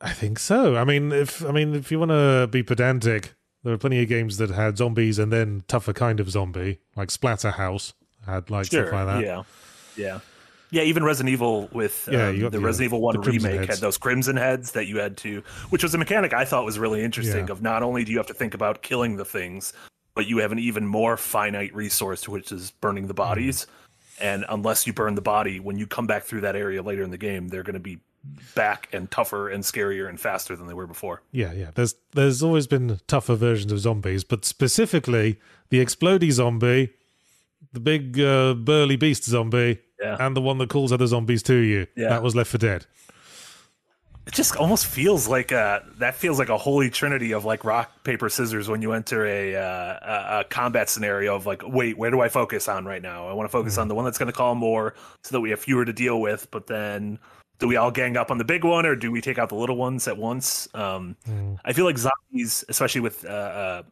I 0.00 0.12
think 0.12 0.38
so. 0.38 0.76
I 0.76 0.84
mean, 0.84 1.10
if 1.12 1.44
I 1.44 1.50
mean, 1.50 1.74
if 1.74 1.90
you 1.90 1.98
want 1.98 2.10
to 2.12 2.48
be 2.50 2.62
pedantic, 2.62 3.34
there 3.64 3.74
are 3.74 3.78
plenty 3.78 4.00
of 4.02 4.08
games 4.08 4.36
that 4.36 4.50
had 4.50 4.78
zombies 4.78 5.18
and 5.18 5.32
then 5.32 5.64
tougher 5.66 5.92
kind 5.92 6.20
of 6.20 6.30
zombie, 6.30 6.78
like 6.94 7.08
Splatterhouse 7.08 7.94
had 8.24 8.50
like 8.50 8.66
stuff 8.66 8.92
like 8.92 9.06
that. 9.06 9.24
Yeah, 9.24 9.42
yeah, 9.96 10.20
yeah. 10.70 10.82
Even 10.82 11.02
Resident 11.02 11.32
Evil 11.32 11.68
with 11.72 12.08
Yeah, 12.12 12.28
um, 12.28 12.38
the 12.38 12.50
the, 12.50 12.60
Resident 12.60 12.90
Evil 12.90 13.00
One 13.00 13.20
remake 13.20 13.54
Heads. 13.56 13.66
had 13.66 13.78
those 13.78 13.98
crimson 13.98 14.36
heads 14.36 14.70
that 14.72 14.86
you 14.86 14.98
had 14.98 15.16
to, 15.18 15.42
which 15.70 15.82
was 15.82 15.92
a 15.94 15.98
mechanic 15.98 16.32
I 16.32 16.44
thought 16.44 16.64
was 16.64 16.78
really 16.78 17.02
interesting. 17.02 17.46
Yeah. 17.46 17.52
Of 17.52 17.62
not 17.62 17.82
only 17.82 18.04
do 18.04 18.12
you 18.12 18.18
have 18.18 18.28
to 18.28 18.34
think 18.34 18.54
about 18.54 18.82
killing 18.82 19.16
the 19.16 19.24
things, 19.24 19.72
but 20.14 20.28
you 20.28 20.38
have 20.38 20.52
an 20.52 20.60
even 20.60 20.86
more 20.86 21.16
finite 21.16 21.74
resource, 21.74 22.28
which 22.28 22.52
is 22.52 22.70
burning 22.70 23.04
Mm. 23.04 23.08
the 23.08 23.14
bodies. 23.14 23.66
And 24.20 24.44
unless 24.48 24.86
you 24.86 24.92
burn 24.92 25.14
the 25.14 25.20
body, 25.22 25.60
when 25.60 25.78
you 25.78 25.86
come 25.86 26.06
back 26.06 26.24
through 26.24 26.40
that 26.42 26.56
area 26.56 26.82
later 26.82 27.02
in 27.02 27.10
the 27.10 27.18
game, 27.18 27.48
they're 27.48 27.62
going 27.62 27.74
to 27.74 27.80
be 27.80 27.98
back 28.54 28.88
and 28.92 29.10
tougher 29.10 29.48
and 29.48 29.62
scarier 29.62 30.08
and 30.08 30.20
faster 30.20 30.56
than 30.56 30.66
they 30.66 30.74
were 30.74 30.86
before. 30.86 31.22
Yeah, 31.32 31.52
yeah. 31.52 31.70
There's 31.74 31.94
there's 32.12 32.42
always 32.42 32.66
been 32.66 32.98
tougher 33.06 33.36
versions 33.36 33.70
of 33.72 33.78
zombies, 33.80 34.24
but 34.24 34.44
specifically 34.44 35.38
the 35.70 35.78
explodey 35.84 36.30
zombie, 36.32 36.90
the 37.72 37.80
big 37.80 38.18
uh, 38.20 38.54
burly 38.54 38.96
beast 38.96 39.24
zombie, 39.24 39.78
Yeah. 40.00 40.16
and 40.18 40.36
the 40.36 40.40
one 40.40 40.58
that 40.58 40.68
calls 40.68 40.92
other 40.92 41.06
zombies 41.06 41.42
to 41.44 41.54
you. 41.54 41.86
Yeah. 41.96 42.08
That 42.08 42.22
was 42.22 42.34
Left 42.34 42.50
4 42.50 42.58
Dead. 42.58 42.86
It 44.28 44.34
just 44.34 44.56
almost 44.56 44.84
feels 44.84 45.26
like 45.26 45.52
a 45.52 45.82
that 45.96 46.14
feels 46.14 46.38
like 46.38 46.50
a 46.50 46.58
holy 46.58 46.90
trinity 46.90 47.32
of 47.32 47.46
like 47.46 47.64
rock 47.64 48.04
paper 48.04 48.28
scissors 48.28 48.68
when 48.68 48.82
you 48.82 48.92
enter 48.92 49.26
a 49.26 49.56
uh, 49.56 49.60
a, 50.02 50.40
a 50.40 50.44
combat 50.44 50.90
scenario 50.90 51.34
of 51.34 51.46
like 51.46 51.62
wait 51.66 51.96
where 51.96 52.10
do 52.10 52.20
I 52.20 52.28
focus 52.28 52.68
on 52.68 52.84
right 52.84 53.00
now? 53.00 53.26
I 53.26 53.32
want 53.32 53.48
to 53.48 53.50
focus 53.50 53.78
on 53.78 53.88
the 53.88 53.94
one 53.94 54.04
that's 54.04 54.18
going 54.18 54.26
to 54.26 54.34
call 54.34 54.54
more 54.54 54.94
so 55.24 55.32
that 55.32 55.40
we 55.40 55.48
have 55.48 55.60
fewer 55.60 55.86
to 55.86 55.94
deal 55.94 56.20
with 56.20 56.46
but 56.50 56.66
then 56.66 57.18
do 57.58 57.66
we 57.66 57.76
all 57.76 57.90
gang 57.90 58.18
up 58.18 58.30
on 58.30 58.36
the 58.36 58.44
big 58.44 58.64
one 58.64 58.84
or 58.84 58.94
do 58.94 59.10
we 59.10 59.22
take 59.22 59.38
out 59.38 59.48
the 59.48 59.54
little 59.54 59.76
ones 59.76 60.06
at 60.06 60.18
once? 60.18 60.68
Um, 60.74 61.16
I 61.64 61.72
feel 61.72 61.86
like 61.86 61.96
zombies 61.96 62.66
especially 62.68 63.00
with 63.00 63.24
uh, 63.24 63.28
uh, 63.28 63.82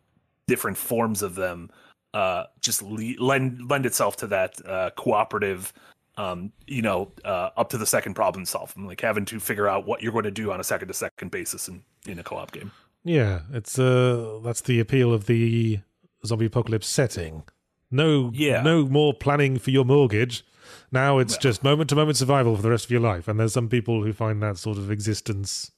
different 0.46 0.76
forms 0.76 1.22
of 1.22 1.34
them 1.34 1.70
uh, 2.12 2.44
just 2.60 2.82
le- 2.82 3.18
lend 3.18 3.70
lend 3.70 3.86
itself 3.86 4.16
to 4.16 4.26
that 4.26 4.54
uh, 4.66 4.90
cooperative 4.96 5.72
um, 6.16 6.52
you 6.66 6.82
know, 6.82 7.12
uh, 7.24 7.50
up 7.56 7.68
to 7.70 7.78
the 7.78 7.86
second 7.86 8.14
problem 8.14 8.44
solving, 8.44 8.86
like 8.86 9.00
having 9.00 9.24
to 9.26 9.38
figure 9.40 9.68
out 9.68 9.86
what 9.86 10.02
you're 10.02 10.12
going 10.12 10.24
to 10.24 10.30
do 10.30 10.50
on 10.52 10.60
a 10.60 10.64
second 10.64 10.88
to 10.88 10.94
second 10.94 11.30
basis 11.30 11.68
in, 11.68 11.82
in 12.06 12.18
a 12.18 12.22
co-op 12.22 12.52
game. 12.52 12.72
Yeah, 13.04 13.40
it's 13.52 13.78
uh 13.78 14.40
that's 14.42 14.62
the 14.62 14.80
appeal 14.80 15.12
of 15.12 15.26
the 15.26 15.78
zombie 16.24 16.46
apocalypse 16.46 16.88
setting. 16.88 17.44
No 17.90 18.32
Yeah. 18.34 18.62
no 18.62 18.86
more 18.88 19.14
planning 19.14 19.58
for 19.58 19.70
your 19.70 19.84
mortgage. 19.84 20.44
Now 20.90 21.18
it's 21.18 21.36
just 21.36 21.62
moment 21.62 21.88
to 21.90 21.94
moment 21.96 22.16
survival 22.16 22.56
for 22.56 22.62
the 22.62 22.70
rest 22.70 22.86
of 22.86 22.90
your 22.90 23.00
life. 23.00 23.28
And 23.28 23.38
there's 23.38 23.52
some 23.52 23.68
people 23.68 24.02
who 24.02 24.12
find 24.12 24.42
that 24.42 24.58
sort 24.58 24.76
of 24.78 24.90
existence 24.90 25.70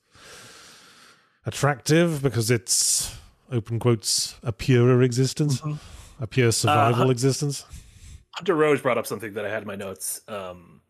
attractive 1.44 2.22
because 2.22 2.50
it's 2.50 3.16
open 3.50 3.78
quotes 3.78 4.36
a 4.42 4.52
purer 4.52 5.02
existence. 5.02 5.62
A 6.20 6.26
pure 6.26 6.52
survival 6.52 7.10
existence. 7.10 7.64
Hunter 8.38 8.54
Roche 8.54 8.80
brought 8.80 8.98
up 8.98 9.06
something 9.06 9.34
that 9.34 9.44
I 9.44 9.48
had 9.48 9.62
in 9.62 9.66
my 9.66 9.74
notes. 9.74 10.20
Um, 10.28 10.80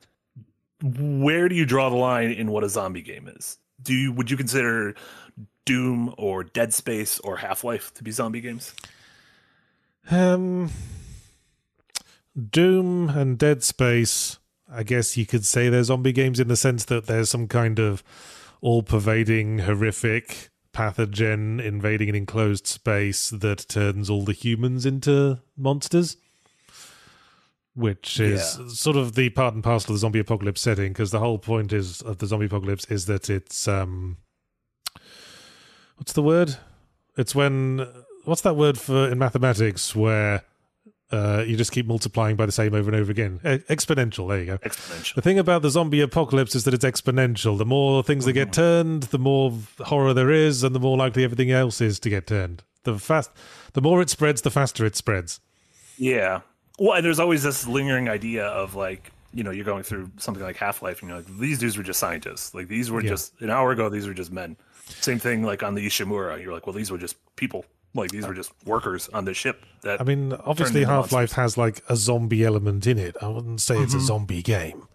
where 0.83 1.49
do 1.49 1.55
you 1.55 1.65
draw 1.65 1.89
the 1.89 1.97
line 1.97 2.31
in 2.31 2.51
what 2.51 2.63
a 2.63 2.69
zombie 2.69 3.01
game 3.01 3.27
is? 3.27 3.57
Do 3.83 3.95
you 3.95 4.13
would 4.13 4.31
you 4.31 4.37
consider 4.37 4.95
Doom 5.65 6.15
or 6.19 6.45
Dead 6.45 6.75
Space 6.75 7.19
or 7.21 7.39
Half 7.39 7.65
Life 7.65 7.95
to 7.95 8.05
be 8.05 8.11
zombie 8.11 8.43
games? 8.43 8.75
Um, 10.11 10.71
Doom 12.51 13.09
and 13.09 13.39
Dead 13.39 13.63
Space, 13.63 14.39
I 14.71 14.83
guess 14.83 15.17
you 15.17 15.25
could 15.25 15.47
say 15.47 15.71
they're 15.71 15.85
zombie 15.85 16.13
games 16.13 16.41
in 16.41 16.49
the 16.49 16.57
sense 16.57 16.85
that 16.85 17.07
there's 17.07 17.31
some 17.31 17.49
kind 17.49 17.79
of 17.79 18.05
all 18.61 18.83
pervading, 18.83 19.61
horrific 19.61 20.51
pathogen 20.75 21.65
invading 21.65 22.11
an 22.11 22.15
enclosed 22.15 22.67
space 22.67 23.31
that 23.31 23.67
turns 23.71 24.11
all 24.11 24.25
the 24.25 24.35
humans 24.35 24.85
into 24.85 25.41
monsters. 25.57 26.19
Which 27.79 28.19
is 28.19 28.57
Yeah. 28.59 28.67
sort 28.69 28.97
of 28.97 29.15
the 29.15 29.31
part 29.31 29.55
and 29.55 29.63
parcel 29.63 29.93
of 29.93 29.97
the 29.97 30.01
zombie 30.01 30.19
apocalypse 30.19 30.61
setting, 30.61 30.93
because 30.93 31.13
the 31.13 31.21
whole 31.21 31.39
point 31.39 31.73
is 31.73 32.01
of 32.03 32.19
the 32.19 32.27
zombie 32.27 32.47
apocalypse 32.47 32.85
is 32.87 33.07
that 33.07 33.31
it's 33.31 33.69
um, 33.69 34.17
what's 35.97 36.13
the 36.13 36.23
word? 36.23 36.57
It's 37.17 37.35
when 37.35 37.87
what's 38.25 38.41
that 38.43 38.57
word 38.57 38.79
for 38.79 39.09
in 39.09 39.19
mathematics 39.19 39.95
where 39.95 40.43
uh, 41.13 41.45
you 41.47 41.57
just 41.57 41.71
keep 41.73 41.87
multiplying 41.87 42.35
by 42.37 42.47
the 42.47 42.53
same 42.53 42.75
over 42.75 42.91
and 42.91 43.01
over 43.01 43.11
again? 43.13 43.41
E- 43.45 43.63
exponential. 43.73 44.29
There 44.29 44.41
you 44.41 44.47
go. 44.47 44.59
Exponential. 44.59 45.15
The 45.15 45.23
thing 45.23 45.39
about 45.39 45.63
the 45.63 45.71
zombie 45.71 46.01
apocalypse 46.01 46.55
is 46.57 46.65
that 46.65 46.75
it's 46.75 46.85
exponential. 46.85 47.57
The 47.57 47.65
more 47.65 48.03
things 48.03 48.25
that 48.25 48.33
get 48.33 48.53
turned, 48.53 49.05
the 49.05 49.19
more 49.19 49.57
horror 49.79 50.13
there 50.15 50.31
is, 50.31 50.65
and 50.65 50.75
the 50.75 50.81
more 50.81 50.97
likely 50.97 51.23
everything 51.25 51.51
else 51.53 51.81
is 51.81 51.99
to 52.01 52.11
get 52.11 52.27
turned. 52.27 52.65
The 52.83 52.99
fast, 52.99 53.31
the 53.73 53.81
more 53.81 54.03
it 54.03 54.11
spreads, 54.11 54.43
the 54.43 54.51
faster 54.51 54.85
it 54.85 54.97
spreads. 54.97 55.41
Yeah. 55.97 56.41
Well, 56.79 56.95
and 56.95 57.05
there's 57.05 57.19
always 57.19 57.43
this 57.43 57.67
lingering 57.67 58.09
idea 58.09 58.47
of 58.47 58.75
like, 58.75 59.11
you 59.35 59.43
know, 59.45 59.51
you're 59.51 59.65
going 59.65 59.83
through 59.83 60.11
something 60.17 60.43
like 60.43 60.57
Half 60.57 60.81
Life, 60.83 61.01
and 61.03 61.09
you're 61.11 61.19
like, 61.19 61.39
these 61.39 61.59
dudes 61.59 61.77
were 61.77 61.83
just 61.83 61.99
scientists. 62.01 62.55
Like 62.55 62.69
these 62.69 62.91
were 62.91 63.03
Yeah. 63.03 63.11
just 63.11 63.41
an 63.41 63.51
hour 63.51 63.73
ago, 63.73 63.89
these 63.89 64.07
were 64.07 64.15
just 64.15 64.33
men. 64.33 64.57
Same 65.01 65.19
thing 65.19 65.43
like 65.43 65.63
on 65.63 65.75
the 65.75 65.87
Ishimura. 65.87 66.43
You're 66.43 66.53
like, 66.55 66.67
well, 66.67 66.73
these 66.75 66.91
were 66.91 66.99
just 66.99 67.17
people. 67.37 67.65
Like 67.95 68.11
these 68.11 68.27
were 68.27 68.35
just 68.35 68.53
workers 68.65 69.09
on 69.11 69.25
the 69.25 69.35
ship. 69.35 69.65
That 69.83 70.01
I 70.01 70.05
mean, 70.05 70.33
obviously, 70.45 70.85
Half 70.85 71.11
Life 71.13 71.33
has 71.33 71.57
like 71.59 71.83
a 71.89 71.97
zombie 71.97 72.45
element 72.45 72.87
in 72.87 72.99
it. 72.99 73.17
I 73.21 73.29
wouldn't 73.29 73.61
say 73.61 73.75
Mm-hmm. 73.75 73.85
it's 73.85 73.95
a 73.95 74.01
zombie 74.01 74.43
game. 74.43 74.87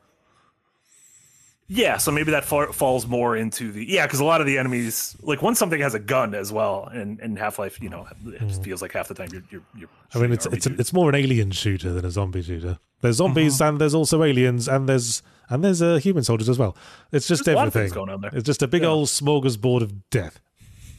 Yeah. 1.73 1.97
So 1.97 2.11
maybe 2.11 2.31
that 2.31 2.45
fa- 2.45 2.71
falls 2.73 3.07
more 3.07 3.35
into 3.35 3.71
the 3.71 3.83
yeah, 3.89 4.05
because 4.05 4.19
a 4.19 4.25
lot 4.25 4.41
of 4.41 4.47
the 4.47 4.57
enemies, 4.57 5.15
like 5.21 5.41
once 5.41 5.57
something 5.59 5.81
has 5.81 5.93
a 5.93 5.99
gun 5.99 6.35
as 6.35 6.51
well, 6.51 6.87
and 6.91 7.19
in 7.19 7.35
Half 7.35 7.57
Life, 7.59 7.81
you 7.81 7.89
know, 7.89 8.07
it 8.27 8.39
just 8.47 8.63
feels 8.63 8.81
like 8.81 8.91
half 8.93 9.07
the 9.07 9.13
time 9.15 9.29
you're 9.31 9.43
you're. 9.49 9.61
you're. 9.75 9.89
I 10.15 10.19
mean, 10.19 10.31
it's 10.33 10.45
it's 10.47 10.67
RPGs. 10.67 10.79
it's 10.79 10.93
more 10.93 11.09
an 11.09 11.15
alien 11.15 11.51
shooter 11.51 11.91
than 11.93 12.05
a 12.05 12.11
zombie 12.11 12.41
shooter. 12.43 12.77
There's 13.01 13.17
zombies 13.17 13.59
and 13.59 13.79
there's 13.81 13.93
also 13.95 14.23
aliens 14.23 14.67
and 14.67 14.87
there's 14.87 15.23
and 15.49 15.63
there's 15.63 15.81
uh, 15.81 15.95
human 15.97 16.23
soldiers 16.23 16.47
as 16.47 16.57
well. 16.57 16.75
It's 17.11 17.27
just 17.27 17.43
There's 17.45 17.55
a 17.55 17.57
lot 17.57 17.67
of 17.67 17.75
everything. 17.75 17.95
going 17.95 18.09
on 18.09 18.21
there. 18.21 18.31
It's 18.33 18.45
just 18.45 18.61
a 18.63 18.67
big 18.67 18.83
Yeah. 18.83 18.89
old 18.89 19.07
smorgasbord 19.09 19.81
of 19.81 20.09
death. 20.09 20.39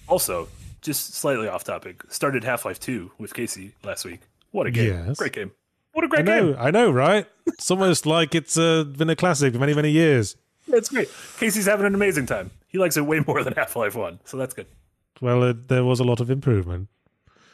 Also, 0.08 0.48
just 0.82 1.14
slightly 1.14 1.48
off 1.48 1.64
topic. 1.64 2.02
Started 2.10 2.44
Half 2.44 2.64
Life 2.66 2.78
Two 2.78 3.12
with 3.18 3.32
Casey 3.32 3.72
last 3.82 4.04
week. 4.04 4.20
What 4.50 4.66
a 4.66 4.70
game! 4.70 5.06
Yes. 5.06 5.16
Great 5.18 5.32
game. 5.32 5.52
What 5.92 6.04
a 6.04 6.08
great 6.08 6.24
know, 6.24 6.52
game! 6.52 6.56
I 6.60 6.70
know, 6.70 6.90
right? 6.90 7.26
It's 7.46 7.70
almost 7.70 8.04
like 8.04 8.34
it's 8.34 8.58
uh, 8.58 8.84
been 8.84 9.08
a 9.10 9.16
classic 9.16 9.52
for 9.54 9.58
many, 9.60 9.74
many 9.74 9.90
years. 9.90 10.36
It's 10.68 10.88
great. 10.88 11.08
Casey's 11.38 11.66
having 11.66 11.86
an 11.86 11.94
amazing 11.94 12.26
time. 12.26 12.50
He 12.68 12.78
likes 12.78 12.96
it 12.96 13.02
way 13.02 13.20
more 13.26 13.42
than 13.44 13.52
Half 13.54 13.76
Life 13.76 13.94
One, 13.94 14.18
so 14.24 14.36
that's 14.36 14.54
good. 14.54 14.66
Well, 15.20 15.42
uh, 15.42 15.54
there 15.68 15.84
was 15.84 16.00
a 16.00 16.04
lot 16.04 16.20
of 16.20 16.30
improvement. 16.30 16.88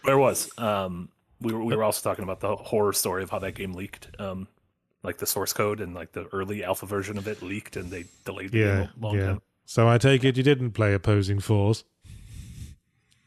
There 0.04 0.16
was. 0.18 0.50
Um, 0.58 1.10
we 1.40 1.52
were 1.52 1.62
we 1.64 1.74
were 1.76 1.84
also 1.84 2.08
talking 2.08 2.22
about 2.22 2.40
the 2.40 2.56
horror 2.56 2.92
story 2.92 3.22
of 3.22 3.30
how 3.30 3.38
that 3.40 3.54
game 3.54 3.72
leaked. 3.74 4.08
Um, 4.18 4.48
like 5.02 5.18
the 5.18 5.26
source 5.26 5.52
code 5.52 5.80
and 5.80 5.94
like 5.94 6.12
the 6.12 6.26
early 6.32 6.62
alpha 6.62 6.86
version 6.86 7.16
of 7.18 7.26
it 7.26 7.42
leaked, 7.42 7.76
and 7.76 7.90
they 7.90 8.04
delayed 8.24 8.52
the 8.52 8.58
Yeah, 8.58 8.76
game 8.80 8.88
long 9.00 9.16
yeah. 9.16 9.26
time. 9.26 9.42
So 9.66 9.88
I 9.88 9.98
take 9.98 10.24
it 10.24 10.36
you 10.36 10.42
didn't 10.42 10.72
play 10.72 10.94
opposing 10.94 11.40
force. 11.40 11.84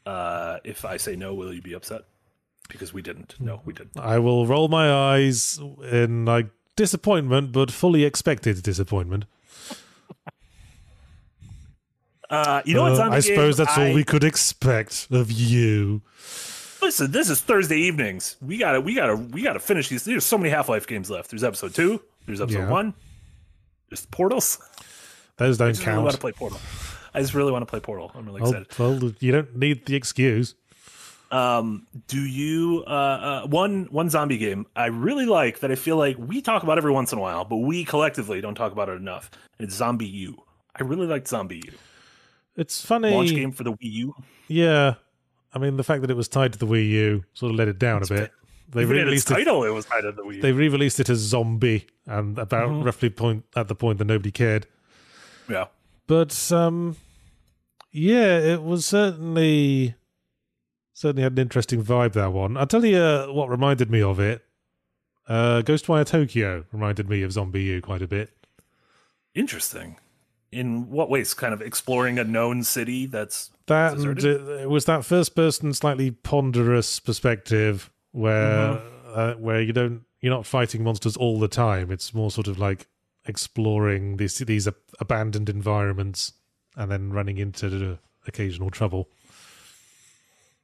Uh, 0.06 0.58
if 0.64 0.86
I 0.86 0.98
say 0.98 1.16
no, 1.16 1.34
will 1.34 1.54
you 1.54 1.62
be 1.62 1.74
upset? 1.74 2.02
Because 2.70 2.94
we 2.94 3.02
didn't. 3.02 3.36
No, 3.40 3.62
we 3.66 3.74
didn't. 3.74 3.98
I 3.98 4.20
will 4.20 4.46
roll 4.46 4.68
my 4.68 4.92
eyes 4.92 5.60
in 5.92 6.26
like 6.26 6.48
disappointment, 6.76 7.52
but 7.52 7.72
fully 7.72 8.04
expected 8.04 8.62
disappointment. 8.64 9.26
Uh, 12.34 12.62
you 12.66 12.74
know 12.74 12.86
Uh, 12.86 12.90
what's 12.90 13.00
on 13.00 13.12
the 13.12 13.18
I 13.18 13.20
suppose 13.20 13.58
that's 13.58 13.78
all 13.78 13.94
we 13.94 14.04
could 14.04 14.24
expect 14.24 15.08
of 15.12 15.32
you. 15.32 16.02
Listen, 16.82 17.12
this 17.12 17.30
is 17.30 17.40
Thursday 17.42 17.78
evenings. 17.78 18.36
We 18.42 18.58
gotta, 18.58 18.82
we 18.82 18.94
gotta, 18.96 19.16
we 19.16 19.42
gotta 19.44 19.60
finish 19.60 19.88
these. 19.88 20.04
There's 20.04 20.26
so 20.26 20.38
many 20.38 20.50
Half 20.50 20.68
Life 20.68 20.86
games 20.88 21.10
left. 21.10 21.30
There's 21.30 21.44
episode 21.44 21.74
two. 21.74 22.02
There's 22.26 22.42
episode 22.42 22.60
Yeah. 22.60 22.70
one. 22.70 22.94
There's 23.90 24.06
Portals. 24.08 24.58
Those 25.38 25.58
don't 25.58 25.70
I 25.70 25.72
just 25.72 25.86
really 25.86 26.00
want 26.00 26.12
to 26.16 26.20
play 26.20 26.32
Portal. 26.32 26.60
I 27.14 27.22
just 27.22 27.34
really 27.34 27.52
want 27.52 27.62
to 27.62 27.68
play 27.68 27.80
Portal. 27.80 28.12
I'm 28.16 28.26
really 28.26 28.42
excited. 28.42 28.68
well, 28.80 29.14
you 29.20 29.32
don't 29.32 29.56
need 29.56 29.86
the 29.86 29.96
excuse. 29.96 30.56
Um, 31.32 31.88
do 32.08 32.20
you 32.20 32.84
uh, 32.86 32.90
uh 32.90 33.48
one 33.48 33.86
one 33.86 34.10
zombie 34.12 34.38
game 34.38 34.68
I 34.76 34.88
really 34.88 35.26
like 35.26 35.62
that 35.62 35.72
I 35.72 35.76
feel 35.76 35.98
like 35.98 36.16
we 36.20 36.42
talk 36.44 36.62
about 36.62 36.78
every 36.78 36.92
once 36.92 37.12
in 37.12 37.18
a 37.18 37.22
while, 37.22 37.44
but 37.46 37.58
we 37.58 37.86
collectively 37.86 38.40
don't 38.42 38.54
talk 38.56 38.72
about 38.72 38.90
it 38.90 38.94
enough. 38.94 39.32
It's 39.60 39.80
ZombiU. 39.80 40.36
I 40.76 40.84
really 40.84 41.08
liked 41.08 41.28
ZombiU. 41.28 41.74
It's 42.56 42.86
funny. 42.86 43.12
Launch 43.12 43.32
game 43.32 43.52
for 43.52 43.64
the 43.64 43.72
Wii 43.74 43.78
U. 43.82 44.16
Yeah, 44.48 44.96
I 45.54 45.60
mean 45.60 45.78
the 45.78 45.84
fact 45.84 46.02
that 46.02 46.12
it 46.12 46.18
was 46.18 46.28
tied 46.28 46.54
to 46.54 46.60
the 46.60 46.68
Wii 46.68 46.90
U 46.90 47.24
sort 47.34 47.52
of 47.52 47.58
let 47.58 47.68
it 47.68 47.80
down 47.80 48.04
a 48.04 48.08
bit. 48.08 48.32
They 48.70 48.82
in 48.82 48.88
its 48.88 48.92
re-released 48.92 49.32
it. 49.32 49.34
title, 49.36 49.64
it 49.64 49.70
was 49.70 49.86
tied 49.86 50.02
to 50.02 50.12
the 50.12 50.24
Wii 50.24 50.36
U. 50.36 50.42
They 50.42 50.52
re-released 50.52 51.00
it 51.00 51.10
as 51.10 51.20
Zombie, 51.20 51.88
and 52.08 52.38
about 52.40 52.70
Mm-hmm. 52.70 52.84
roughly 52.84 53.10
point 53.10 53.46
at 53.56 53.68
the 53.68 53.76
point 53.76 53.98
that 54.00 54.06
nobody 54.06 54.32
cared. 54.32 54.68
yeah. 55.50 55.66
But 56.08 56.52
um, 56.52 56.98
yeah, 57.92 58.38
it 58.40 58.62
was 58.64 58.86
certainly 58.86 59.96
certainly 60.94 61.24
had 61.24 61.32
an 61.34 61.40
interesting 61.40 61.84
vibe. 61.84 62.14
That 62.14 62.34
one. 62.34 62.58
I'll 62.58 62.68
tell 62.68 62.84
you 62.86 62.98
uh, 62.98 63.28
what 63.28 63.50
reminded 63.50 63.90
me 63.92 64.02
of 64.02 64.20
it. 64.20 64.44
Uh, 65.28 65.62
Ghostwire 65.64 66.06
Tokyo 66.06 66.66
reminded 66.72 67.10
me 67.10 67.24
of 67.24 67.32
ZombiU 67.32 67.82
quite 67.82 68.02
a 68.02 68.08
bit. 68.08 68.32
Interesting. 69.36 69.98
In 70.54 70.90
what 70.90 71.10
ways? 71.10 71.34
Kind 71.34 71.54
of 71.54 71.62
exploring 71.62 72.20
a 72.20 72.24
known 72.24 72.64
city 72.64 73.06
that's 73.06 73.52
That 73.68 73.98
it 73.98 74.70
was 74.70 74.86
that 74.86 75.04
first 75.06 75.36
person, 75.36 75.74
slightly 75.74 76.12
ponderous 76.12 77.00
perspective 77.00 77.90
where 78.12 78.76
Mm-hmm. 78.76 79.20
uh, 79.20 79.34
where 79.34 79.62
you 79.62 79.74
don't 79.74 80.04
you're 80.22 80.34
not 80.34 80.46
fighting 80.46 80.84
monsters 80.84 81.18
all 81.18 81.40
the 81.40 81.48
time. 81.48 81.92
It's 81.92 82.14
more 82.14 82.32
sort 82.32 82.48
of 82.48 82.58
like 82.60 82.88
exploring 83.26 84.18
these 84.18 84.38
these 84.40 84.68
ab- 84.68 84.76
abandoned 85.00 85.50
environments 85.50 86.34
and 86.76 86.90
then 86.92 87.12
running 87.12 87.38
into 87.38 87.70
the 87.70 88.00
occasional 88.28 88.70
trouble. 88.70 89.10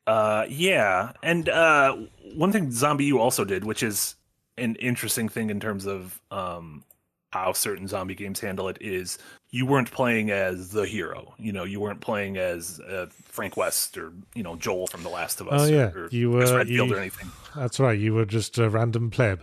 Uh, 0.08 0.45
yeah, 0.49 1.12
and 1.21 1.49
uh, 1.49 1.95
one 2.36 2.52
thing 2.52 2.69
ZombiU 2.69 3.19
also 3.19 3.45
did, 3.45 3.63
which 3.63 3.84
is 3.84 4.15
an 4.58 4.75
interesting 4.75 5.30
thing 5.30 5.49
in 5.49 5.60
terms 5.60 5.86
of 5.86 6.19
um, 6.32 6.84
how 7.31 7.53
certain 7.53 7.87
zombie 7.87 8.15
games 8.15 8.39
handle 8.39 8.67
it, 8.69 8.77
is 8.81 9.17
you 9.51 9.65
weren't 9.65 9.91
playing 9.91 10.31
as 10.31 10.69
the 10.71 10.85
hero. 10.85 11.33
You 11.37 11.51
know, 11.51 11.63
you 11.63 11.79
weren't 11.79 12.01
playing 12.01 12.37
as 12.37 12.79
uh, 12.79 13.07
Frank 13.25 13.55
West 13.57 13.97
or 13.97 14.11
you 14.33 14.43
know 14.43 14.55
Joel 14.55 14.87
from 14.87 15.03
The 15.03 15.09
Last 15.09 15.39
of 15.41 15.47
Us. 15.47 15.61
Oh, 15.61 15.65
or- 15.65 15.69
yeah. 15.69 15.91
or, 15.95 16.07
You 16.11 16.31
Chris 16.31 16.51
were- 16.51 16.57
Redfield 16.57 16.89
you- 16.89 16.95
or 16.95 16.99
anything. 16.99 17.29
That's 17.55 17.79
right. 17.79 17.97
You 17.99 18.13
were 18.13 18.25
just 18.25 18.57
a 18.57 18.69
random 18.69 19.09
pleb. 19.11 19.41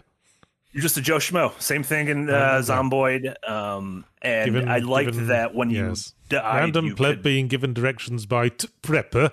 You're 0.72 0.82
just 0.82 0.96
a 0.98 1.00
Joe 1.00 1.16
Schmo. 1.16 1.58
Same 1.60 1.82
thing 1.82 2.08
in 2.08 2.28
uh. 2.28 2.60
Zomboid. 2.62 3.34
Um, 3.48 4.04
and 4.20 4.52
Given- 4.52 4.68
I 4.68 4.78
liked 4.78 5.12
given- 5.12 5.28
that 5.28 5.54
when 5.54 5.70
yes. 5.70 6.12
you 6.30 6.38
died, 6.38 6.56
random 6.60 6.86
you 6.86 6.94
pleb 6.96 7.16
could- 7.16 7.22
being 7.22 7.48
given 7.48 7.72
directions 7.72 8.26
by 8.26 8.48
t- 8.50 8.68
prepper. 8.82 9.30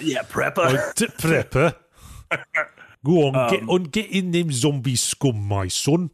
yeah, 0.00 0.22
prepper. 0.22 0.92
T- 0.94 1.06
prepper. 1.06 1.74
Go 3.04 3.28
on, 3.28 3.50
get 3.50 3.62
Um, 3.62 3.70
on, 3.70 3.84
get 3.84 4.10
in 4.10 4.32
them 4.32 4.50
zombie 4.50 4.96
scum, 4.96 5.40
my 5.46 5.68
son. 5.68 6.10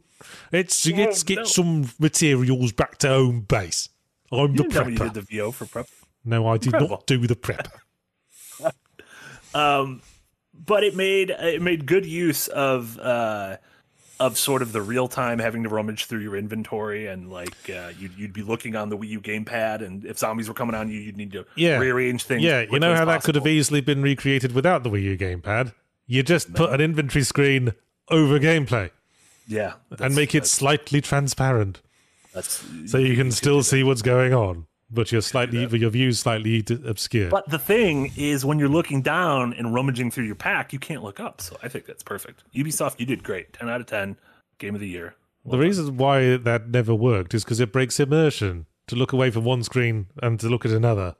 Let's 0.53 0.87
let's 0.87 1.23
get 1.23 1.37
no. 1.39 1.45
some 1.45 1.91
materials 1.99 2.73
back 2.73 2.99
to 2.99 3.09
home 3.09 3.41
base. 3.43 3.89
I'm 4.31 4.57
the 4.57 4.63
You 4.65 4.69
tell 4.71 4.85
me 4.85 4.93
you 4.93 4.99
prepper. 4.99 5.13
did 5.13 5.27
the 5.27 5.37
VO 5.37 5.51
for 5.53 5.67
prep. 5.67 5.87
No, 6.25 6.47
I 6.47 6.57
did 6.57 6.67
Incredible. 6.67 6.97
not 6.97 7.07
do 7.07 7.27
the 7.27 7.37
prep. 7.37 7.69
Um, 9.55 10.01
but 10.55 10.83
it 10.83 10.97
made 10.97 11.29
it 11.31 11.61
made 11.61 11.85
good 11.85 12.07
use 12.07 12.49
of 12.49 12.99
uh, 12.99 13.59
of 14.19 14.39
sort 14.39 14.63
of 14.63 14.73
the 14.73 14.81
real 14.81 15.09
time 15.09 15.39
having 15.39 15.63
to 15.65 15.69
rummage 15.69 16.07
through 16.07 16.21
your 16.21 16.37
inventory 16.37 17.07
and 17.07 17.31
like 17.31 17.55
uh, 17.69 17.91
you'd 17.99 18.17
you'd 18.17 18.33
be 18.33 18.41
looking 18.43 18.77
on 18.77 18.89
the 18.89 18.97
Wii 18.97 19.09
U 19.09 19.21
gamepad 19.21 19.85
and 19.85 20.05
if 20.07 20.19
zombies 20.19 20.49
were 20.49 20.55
coming 20.55 20.75
on 20.75 20.89
you, 20.89 20.99
you'd 21.01 21.19
need 21.19 21.33
to 21.33 21.45
Yeah. 21.55 21.77
rearrange 21.79 22.23
things. 22.25 22.43
yeah, 22.43 22.63
you 22.63 22.79
know 22.79 22.95
how 22.95 23.05
that 23.05 23.25
could 23.25 23.35
have 23.35 23.47
easily 23.47 23.83
been 23.83 24.01
recreated 24.03 24.53
without 24.53 24.85
the 24.85 24.91
Wii 24.91 25.03
U 25.03 25.19
gamepad. 25.19 25.75
You 26.07 26.23
just 26.23 26.55
put 26.55 26.73
an 26.73 26.81
inventory 26.81 27.23
screen 27.25 27.73
over 28.11 28.39
gameplay 28.39 28.91
yeah, 29.47 29.75
and 29.99 30.15
make 30.15 30.35
it 30.35 30.47
slightly 30.47 31.01
transparent, 31.01 31.81
that's 32.35 32.65
so 32.87 32.99
you 32.99 33.17
can 33.17 33.31
still 33.31 33.63
see 33.63 33.83
what's 33.83 34.03
going 34.03 34.33
on, 34.33 34.67
but 34.91 35.13
you're 35.13 35.21
slightly 35.23 35.67
your 35.79 35.91
view's 35.91 36.19
slightly 36.21 36.63
d- 36.63 36.79
obscured. 36.87 37.31
But 37.31 37.49
the 37.49 37.59
thing 37.59 38.13
is, 38.17 38.45
when 38.45 38.59
you're 38.59 38.69
looking 38.69 39.03
down 39.03 39.53
and 39.55 39.75
rummaging 39.75 40.11
through 40.11 40.25
your 40.25 40.35
pack, 40.35 40.73
you 40.73 40.79
can't 40.79 41.03
look 41.03 41.21
up. 41.21 41.41
So 41.41 41.57
I 41.63 41.69
think 41.69 41.87
that's 41.87 42.03
perfect. 42.03 42.45
Ubisoft, 42.55 42.99
you 42.99 43.07
did 43.07 43.23
great. 43.23 43.53
Ten 43.53 43.69
out 43.69 43.81
of 43.81 43.87
ten. 43.87 44.17
Game 44.59 44.75
of 44.75 44.81
the 44.81 44.89
year. 44.89 45.15
The 45.45 45.59
reason 45.59 45.97
why 45.97 46.37
that 46.37 46.69
never 46.69 46.95
worked 46.95 47.35
is 47.35 47.43
because 47.43 47.59
it 47.59 47.73
breaks 47.73 47.99
immersion 47.99 48.67
to 48.87 48.95
look 48.95 49.13
away 49.13 49.31
from 49.31 49.45
one 49.45 49.65
screen 49.65 50.07
and 50.23 50.39
to 50.39 50.49
look 50.49 50.65
at 50.65 50.71
another. 50.71 51.17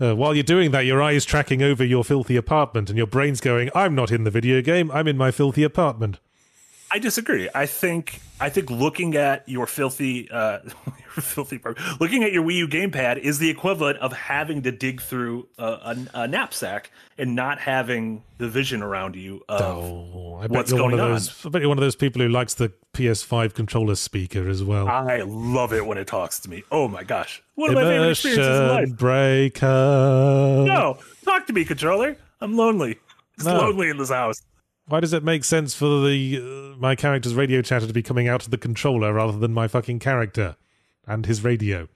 Uh, 0.00 0.14
while 0.14 0.34
you're 0.34 0.44
doing 0.44 0.70
that, 0.72 0.84
your 0.84 1.02
eye's 1.02 1.24
tracking 1.24 1.62
over 1.62 1.82
your 1.82 2.04
filthy 2.04 2.36
apartment, 2.36 2.88
and 2.90 2.96
your 2.98 3.06
brain's 3.06 3.40
going, 3.40 3.70
"I'm 3.74 3.94
not 3.94 4.12
in 4.12 4.24
the 4.24 4.30
video 4.30 4.60
game. 4.60 4.90
I'm 4.92 5.08
in 5.08 5.16
my 5.16 5.30
filthy 5.30 5.62
apartment." 5.62 6.20
I 6.96 6.98
disagree. 6.98 7.46
I 7.54 7.66
think 7.66 8.20
I 8.40 8.48
think 8.48 8.70
looking 8.70 9.16
at 9.16 9.46
your 9.46 9.66
filthy 9.66 10.30
uh 10.30 10.60
your 10.86 11.22
filthy 11.22 11.60
looking 12.00 12.24
at 12.24 12.32
your 12.32 12.42
Wii 12.42 12.54
U 12.54 12.68
gamepad 12.68 13.18
is 13.18 13.38
the 13.38 13.50
equivalent 13.50 13.98
of 13.98 14.14
having 14.14 14.62
to 14.62 14.72
dig 14.72 15.02
through 15.02 15.46
a, 15.58 15.64
a, 15.66 15.96
a 16.22 16.28
knapsack 16.28 16.90
and 17.18 17.34
not 17.34 17.58
having 17.58 18.22
the 18.38 18.48
vision 18.48 18.80
around 18.82 19.14
you 19.14 19.42
of 19.46 19.60
Oh, 19.60 20.36
I 20.36 20.42
bet 20.46 20.50
what's 20.52 20.70
you're 20.70 20.82
one 20.82 20.94
of 20.94 20.98
going 20.98 21.10
on. 21.10 21.14
those. 21.16 21.44
I 21.44 21.48
bet 21.50 21.60
you're 21.60 21.68
one 21.68 21.76
of 21.76 21.82
those 21.82 21.96
people 21.96 22.22
who 22.22 22.28
likes 22.30 22.54
the 22.54 22.72
PS5 22.94 23.52
controller 23.52 23.94
speaker 23.94 24.48
as 24.48 24.64
well. 24.64 24.88
I 24.88 25.18
love 25.26 25.74
it 25.74 25.84
when 25.86 25.98
it 25.98 26.06
talks 26.06 26.40
to 26.40 26.48
me. 26.50 26.62
Oh 26.72 26.88
my 26.88 27.04
gosh. 27.04 27.42
One 27.56 27.68
of 27.68 27.74
my 27.74 27.82
favorite 27.82 28.10
experiences 28.12 28.58
in 28.58 28.68
life. 28.68 28.96
breaker. 28.96 29.66
No, 30.66 30.96
talk 31.26 31.46
to 31.48 31.52
me, 31.52 31.66
controller. 31.66 32.16
I'm 32.40 32.56
lonely. 32.56 32.98
It's 33.34 33.44
No. 33.44 33.58
lonely 33.58 33.90
in 33.90 33.98
this 33.98 34.08
house. 34.10 34.40
Why 34.88 35.00
does 35.00 35.12
it 35.12 35.24
make 35.24 35.44
sense 35.44 35.74
for 35.74 36.06
the 36.06 36.38
uh, 36.38 36.78
my 36.78 36.94
character's 36.94 37.34
radio 37.34 37.60
chatter 37.62 37.86
to 37.86 37.92
be 37.92 38.02
coming 38.02 38.28
out 38.28 38.44
of 38.44 38.50
the 38.50 38.58
controller 38.58 39.12
rather 39.12 39.38
than 39.38 39.52
my 39.52 39.66
fucking 39.68 39.98
character 39.98 40.56
and 41.06 41.26
his 41.26 41.42
radio? 41.42 41.88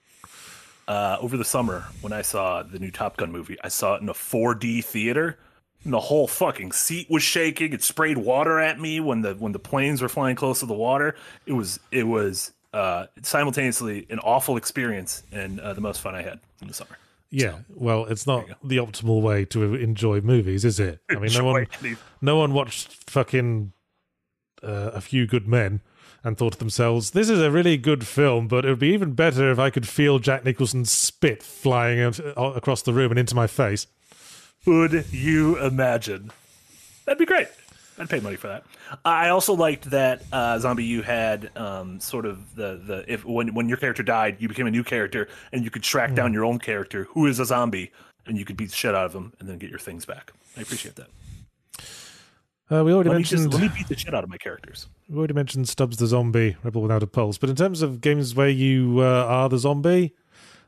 uh, 0.91 1.17
over 1.21 1.37
the 1.37 1.45
summer 1.45 1.85
when 2.01 2.11
I 2.11 2.21
saw 2.21 2.63
the 2.63 2.77
new 2.77 2.91
Top 2.91 3.15
Gun 3.15 3.31
movie. 3.31 3.57
I 3.63 3.69
saw 3.69 3.95
it 3.95 4.01
in 4.01 4.09
a 4.09 4.13
4D 4.13 4.83
theater, 4.83 5.37
and 5.85 5.93
the 5.93 6.01
whole 6.01 6.27
fucking 6.27 6.73
seat 6.73 7.09
was 7.09 7.23
shaking. 7.23 7.71
It 7.71 7.81
sprayed 7.81 8.17
water 8.17 8.59
at 8.59 8.77
me 8.77 8.99
when 8.99 9.21
the 9.21 9.33
when 9.35 9.53
the 9.53 9.59
planes 9.59 10.01
were 10.01 10.09
flying 10.09 10.35
close 10.35 10.59
to 10.59 10.65
the 10.65 10.73
water. 10.73 11.15
It 11.45 11.53
was 11.53 11.79
it 11.91 12.03
was 12.07 12.51
uh, 12.73 13.05
simultaneously 13.21 14.05
an 14.09 14.19
awful 14.19 14.57
experience 14.57 15.23
and 15.31 15.61
uh, 15.61 15.73
the 15.73 15.81
most 15.81 16.01
fun 16.01 16.13
I 16.13 16.23
had 16.23 16.39
in 16.61 16.67
the 16.67 16.73
summer. 16.73 16.97
Yeah, 17.31 17.59
well, 17.69 18.05
it's 18.05 18.27
not 18.27 18.45
the 18.61 18.77
optimal 18.77 19.21
way 19.21 19.45
to 19.45 19.73
enjoy 19.73 20.19
movies, 20.19 20.65
is 20.65 20.79
it? 20.79 20.99
I 21.09 21.15
mean, 21.19 21.31
no 21.33 21.45
one, 21.45 21.67
no 22.21 22.35
one 22.35 22.53
watched 22.53 23.09
fucking 23.09 23.71
uh, 24.61 24.91
a 24.93 24.99
few 24.99 25.25
good 25.25 25.47
men 25.47 25.81
and 26.23 26.37
thought 26.37 26.53
to 26.53 26.59
themselves, 26.59 27.11
"This 27.11 27.29
is 27.29 27.39
a 27.39 27.49
really 27.49 27.77
good 27.77 28.05
film, 28.05 28.49
but 28.49 28.65
it 28.65 28.69
would 28.69 28.79
be 28.79 28.93
even 28.93 29.13
better 29.13 29.49
if 29.49 29.59
I 29.59 29.69
could 29.69 29.87
feel 29.87 30.19
Jack 30.19 30.43
Nicholson's 30.43 30.91
spit 30.91 31.41
flying 31.41 32.01
out, 32.01 32.19
uh, 32.19 32.51
across 32.53 32.81
the 32.81 32.93
room 32.93 33.11
and 33.11 33.19
into 33.19 33.33
my 33.33 33.47
face." 33.47 33.87
Would 34.65 35.05
you 35.11 35.57
imagine? 35.57 36.31
That'd 37.05 37.17
be 37.17 37.25
great. 37.25 37.47
I'd 37.97 38.09
pay 38.09 38.19
money 38.19 38.35
for 38.35 38.47
that. 38.47 38.63
I 39.05 39.29
also 39.29 39.53
liked 39.53 39.89
that 39.91 40.23
uh, 40.31 40.55
ZombiU 40.57 41.03
had 41.03 41.55
um, 41.57 41.99
sort 41.99 42.25
of 42.25 42.55
the 42.55 42.81
the 42.83 43.05
if 43.07 43.25
when 43.25 43.53
when 43.53 43.67
your 43.67 43.77
character 43.77 44.03
died, 44.03 44.37
you 44.39 44.47
became 44.47 44.67
a 44.67 44.71
new 44.71 44.83
character, 44.83 45.27
and 45.51 45.63
you 45.63 45.69
could 45.69 45.83
track 45.83 46.13
down 46.13 46.33
your 46.33 46.45
own 46.45 46.59
character 46.59 47.05
who 47.11 47.27
is 47.27 47.39
a 47.39 47.45
zombie, 47.45 47.91
and 48.25 48.37
you 48.37 48.45
could 48.45 48.57
beat 48.57 48.69
the 48.69 48.75
shit 48.75 48.95
out 48.95 49.05
of 49.05 49.13
them, 49.13 49.33
and 49.39 49.47
then 49.47 49.57
get 49.57 49.69
your 49.69 49.79
things 49.79 50.05
back. 50.05 50.31
I 50.57 50.61
appreciate 50.61 50.95
that. 50.95 51.07
Uh, 52.71 52.85
we 52.85 52.93
already 52.93 53.09
Let 53.09 53.17
me, 53.17 53.23
just, 53.23 53.33
mentioned 53.33 53.53
let 53.53 53.61
me 53.63 53.77
beat 53.77 53.87
the 53.89 53.97
shit 53.97 54.13
out 54.13 54.23
of 54.23 54.29
my 54.29 54.37
characters. 54.37 54.87
we 55.09 55.17
already 55.17 55.33
mentioned 55.33 55.67
Stubbs 55.67 55.97
the 55.97 56.07
zombie, 56.07 56.55
Rebel 56.63 56.81
Without 56.81 57.03
a 57.03 57.07
Pulse. 57.07 57.37
But 57.37 57.49
in 57.49 57.55
terms 57.57 57.81
of 57.81 57.99
games 57.99 58.33
where 58.33 58.47
you 58.47 58.99
uh, 58.99 59.25
are 59.27 59.49
the 59.49 59.57
zombie, 59.57 60.15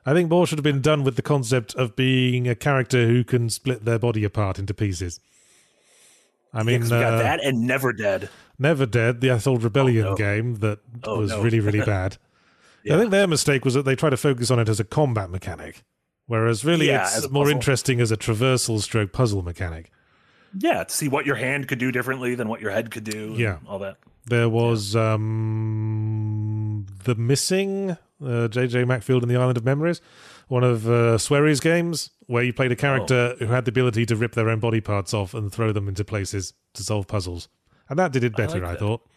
I 0.06 0.14
think 0.14 0.30
more 0.30 0.46
should 0.46 0.58
have 0.58 0.64
been 0.64 0.82
done 0.82 1.06
with 1.06 1.16
the 1.16 1.22
concept 1.22 1.74
of 1.76 1.96
being 1.96 2.46
a 2.46 2.56
character 2.56 3.08
who 3.08 3.24
can 3.24 3.50
split 3.50 3.86
their 3.86 4.00
body 4.00 4.26
apart 4.26 4.60
into 4.60 4.74
pieces. 4.74 5.22
I 6.54 6.60
Yeah, 6.60 6.66
we 6.84 7.00
got 7.02 7.14
uh, 7.14 7.18
that 7.18 7.44
and 7.44 7.66
Never 7.68 7.92
Dead. 7.94 8.30
Never 8.60 8.86
Dead, 8.86 9.22
the 9.22 9.30
old 9.48 9.64
Rebellion 9.64 10.06
Oh, 10.06 10.10
no. 10.12 10.16
game 10.16 10.56
that 10.58 10.80
Oh, 11.04 11.20
was 11.20 11.32
no. 11.32 11.42
really, 11.42 11.60
really 11.60 11.82
bad. 11.86 12.18
Yeah. 12.84 12.96
I 12.96 13.00
think 13.00 13.12
their 13.12 13.28
mistake 13.28 13.66
was 13.66 13.74
that 13.76 13.84
they 13.86 13.96
tried 13.96 14.12
to 14.12 14.18
focus 14.18 14.52
on 14.52 14.60
it 14.60 14.70
as 14.70 14.80
a 14.80 14.84
combat 14.84 15.30
mechanic, 15.30 15.84
whereas 16.28 16.64
really 16.66 16.88
Yeah, 16.88 17.04
it's 17.06 17.30
more 17.32 17.46
puzzle. 17.46 17.56
interesting 17.58 18.00
as 18.02 18.12
a 18.12 18.18
traversal 18.18 18.80
stroke 18.82 19.12
puzzle 19.14 19.42
mechanic. 19.42 19.90
Yeah, 20.58 20.84
to 20.84 20.94
see 20.94 21.08
what 21.08 21.26
your 21.26 21.36
hand 21.38 21.68
could 21.68 21.80
do 21.80 21.92
differently 21.92 22.36
than 22.36 22.48
what 22.48 22.62
your 22.62 22.70
head 22.72 22.92
could 22.92 23.06
do. 23.06 23.30
and 23.30 23.38
Yeah. 23.40 23.58
all 23.68 23.80
that. 23.80 23.98
There 24.28 24.48
was 24.50 24.96
um, 24.96 26.86
The 27.04 27.16
Missing, 27.16 27.92
uh, 27.92 28.48
JJ 28.50 28.86
Macfield 28.88 29.24
and 29.24 29.32
the 29.32 29.36
Island 29.38 29.58
of 29.58 29.66
Memories, 29.66 30.02
one 30.48 30.64
of 30.64 30.88
uh, 30.88 31.18
Swery's 31.18 31.60
games 31.60 32.12
where 32.34 32.44
you 32.44 32.52
played 32.52 32.72
a 32.72 32.76
character 32.76 33.36
who 33.38 33.46
had 33.46 33.64
the 33.64 33.70
ability 33.70 34.08
to 34.08 34.16
rip 34.16 34.34
their 34.34 34.50
own 34.50 34.60
body 34.60 34.82
parts 34.82 35.14
off 35.14 35.36
and 35.36 35.52
throw 35.52 35.72
them 35.72 35.88
into 35.88 36.04
places 36.04 36.54
to 36.74 36.82
solve 36.82 37.06
puzzles. 37.08 37.48
And 37.88 38.00
that 38.00 38.12
did 38.12 38.24
it 38.24 38.36
better, 38.36 38.60
like 38.60 38.76
I, 38.76 38.76
thought. 38.76 39.08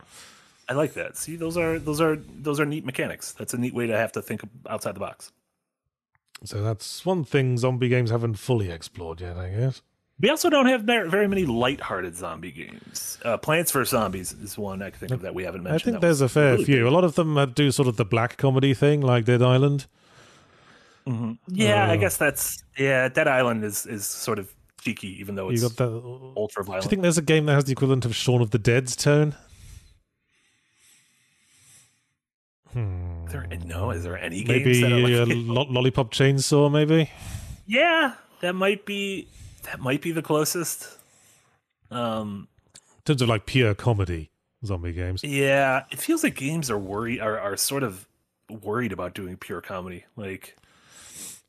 I 0.68 0.74
like 0.74 0.92
that. 0.94 1.16
See, 1.16 1.34
those 1.34 1.56
are 1.56 1.78
those 1.78 1.98
are 1.98 2.16
those 2.16 2.60
are 2.60 2.66
neat 2.66 2.84
mechanics. 2.84 3.32
That's 3.32 3.54
a 3.54 3.58
neat 3.58 3.72
way 3.72 3.86
to 3.86 3.96
have 3.96 4.12
to 4.12 4.22
think 4.22 4.42
outside 4.68 4.94
the 4.94 5.00
box. 5.00 5.32
So 6.44 6.62
that's 6.62 7.06
one 7.06 7.24
thing 7.24 7.56
zombie 7.56 7.88
games 7.88 8.10
haven't 8.10 8.34
fully 8.34 8.70
explored 8.70 9.22
yet, 9.22 9.38
I 9.38 9.48
guess. 9.48 9.80
We 10.20 10.28
also 10.28 10.50
don't 10.50 10.66
have 10.66 10.82
very 10.82 11.28
many 11.28 11.46
light-hearted 11.46 12.16
zombie 12.16 12.50
games. 12.50 13.18
Uh, 13.22 13.36
Plants 13.38 13.70
vs 13.70 13.90
Zombies 13.90 14.32
is 14.32 14.58
one 14.58 14.82
I 14.82 14.90
can 14.90 14.98
think 14.98 15.12
of 15.12 15.22
that 15.22 15.34
we 15.34 15.44
haven't 15.44 15.62
mentioned. 15.62 15.80
I 15.80 15.84
think 15.92 16.00
there's 16.02 16.22
a 16.22 16.28
fair 16.28 16.52
really 16.52 16.64
few. 16.64 16.76
big. 16.76 16.84
A 16.84 16.90
lot 16.90 17.04
of 17.04 17.16
them 17.16 17.52
do 17.54 17.70
sort 17.70 17.88
of 17.88 17.96
the 17.96 18.04
black 18.04 18.36
comedy 18.36 18.72
thing, 18.74 19.00
like 19.00 19.24
Dead 19.24 19.42
Island. 19.42 19.86
Yeah, 21.48 21.86
I 21.88 21.94
Uh, 21.94 21.96
guess 21.96 22.16
that's 22.16 22.62
yeah. 22.76 23.08
Dead 23.08 23.28
Island 23.28 23.62
is 23.64 23.86
is 23.86 24.06
sort 24.06 24.38
of 24.38 24.52
cheeky, 24.80 25.18
even 25.20 25.34
though 25.36 25.48
You 25.48 25.54
it's 25.54 25.62
got 25.62 25.76
that. 25.76 26.32
ultra 26.36 26.64
violent. 26.64 26.82
Do 26.82 26.86
you 26.86 26.90
think 26.90 27.02
there's 27.02 27.18
a 27.18 27.22
game 27.22 27.46
that 27.46 27.54
has 27.54 27.64
the 27.64 27.72
equivalent 27.72 28.04
of 28.04 28.14
Shaun 28.14 28.40
of 28.42 28.50
the 28.50 28.58
Dead's 28.58 28.96
tone? 28.96 29.34
Hmm. 32.72 33.26
Is 33.26 33.32
there, 33.32 33.46
no, 33.64 33.90
is 33.90 34.04
there 34.04 34.18
any 34.18 34.42
games 34.44 34.80
Maybe 34.80 34.80
that 34.82 35.26
like, 35.28 35.36
Lo- 35.40 35.66
Lollipop 35.70 36.12
Chainsaw, 36.12 36.70
maybe? 36.70 37.10
yeah, 37.66 38.14
that 38.40 38.54
might 38.54 38.84
be 38.84 39.28
that 39.64 39.80
might 39.80 40.02
be 40.02 40.12
the 40.12 40.22
closest. 40.22 40.98
Um, 41.90 42.48
In 42.74 43.02
terms 43.04 43.22
of 43.22 43.28
like 43.28 43.46
pure 43.46 43.74
comedy 43.74 44.30
zombie 44.64 44.92
games. 44.92 45.22
yeah, 45.24 45.84
it 45.90 45.98
feels 45.98 46.22
like 46.24 46.34
games 46.34 46.70
are 46.70 46.78
worried 46.78 47.20
are 47.20 47.38
are 47.38 47.56
sort 47.56 47.82
of 47.82 48.06
worried 48.50 48.92
about 48.92 49.14
doing 49.14 49.36
pure 49.36 49.60
comedy. 49.60 50.04
Like, 50.16 50.56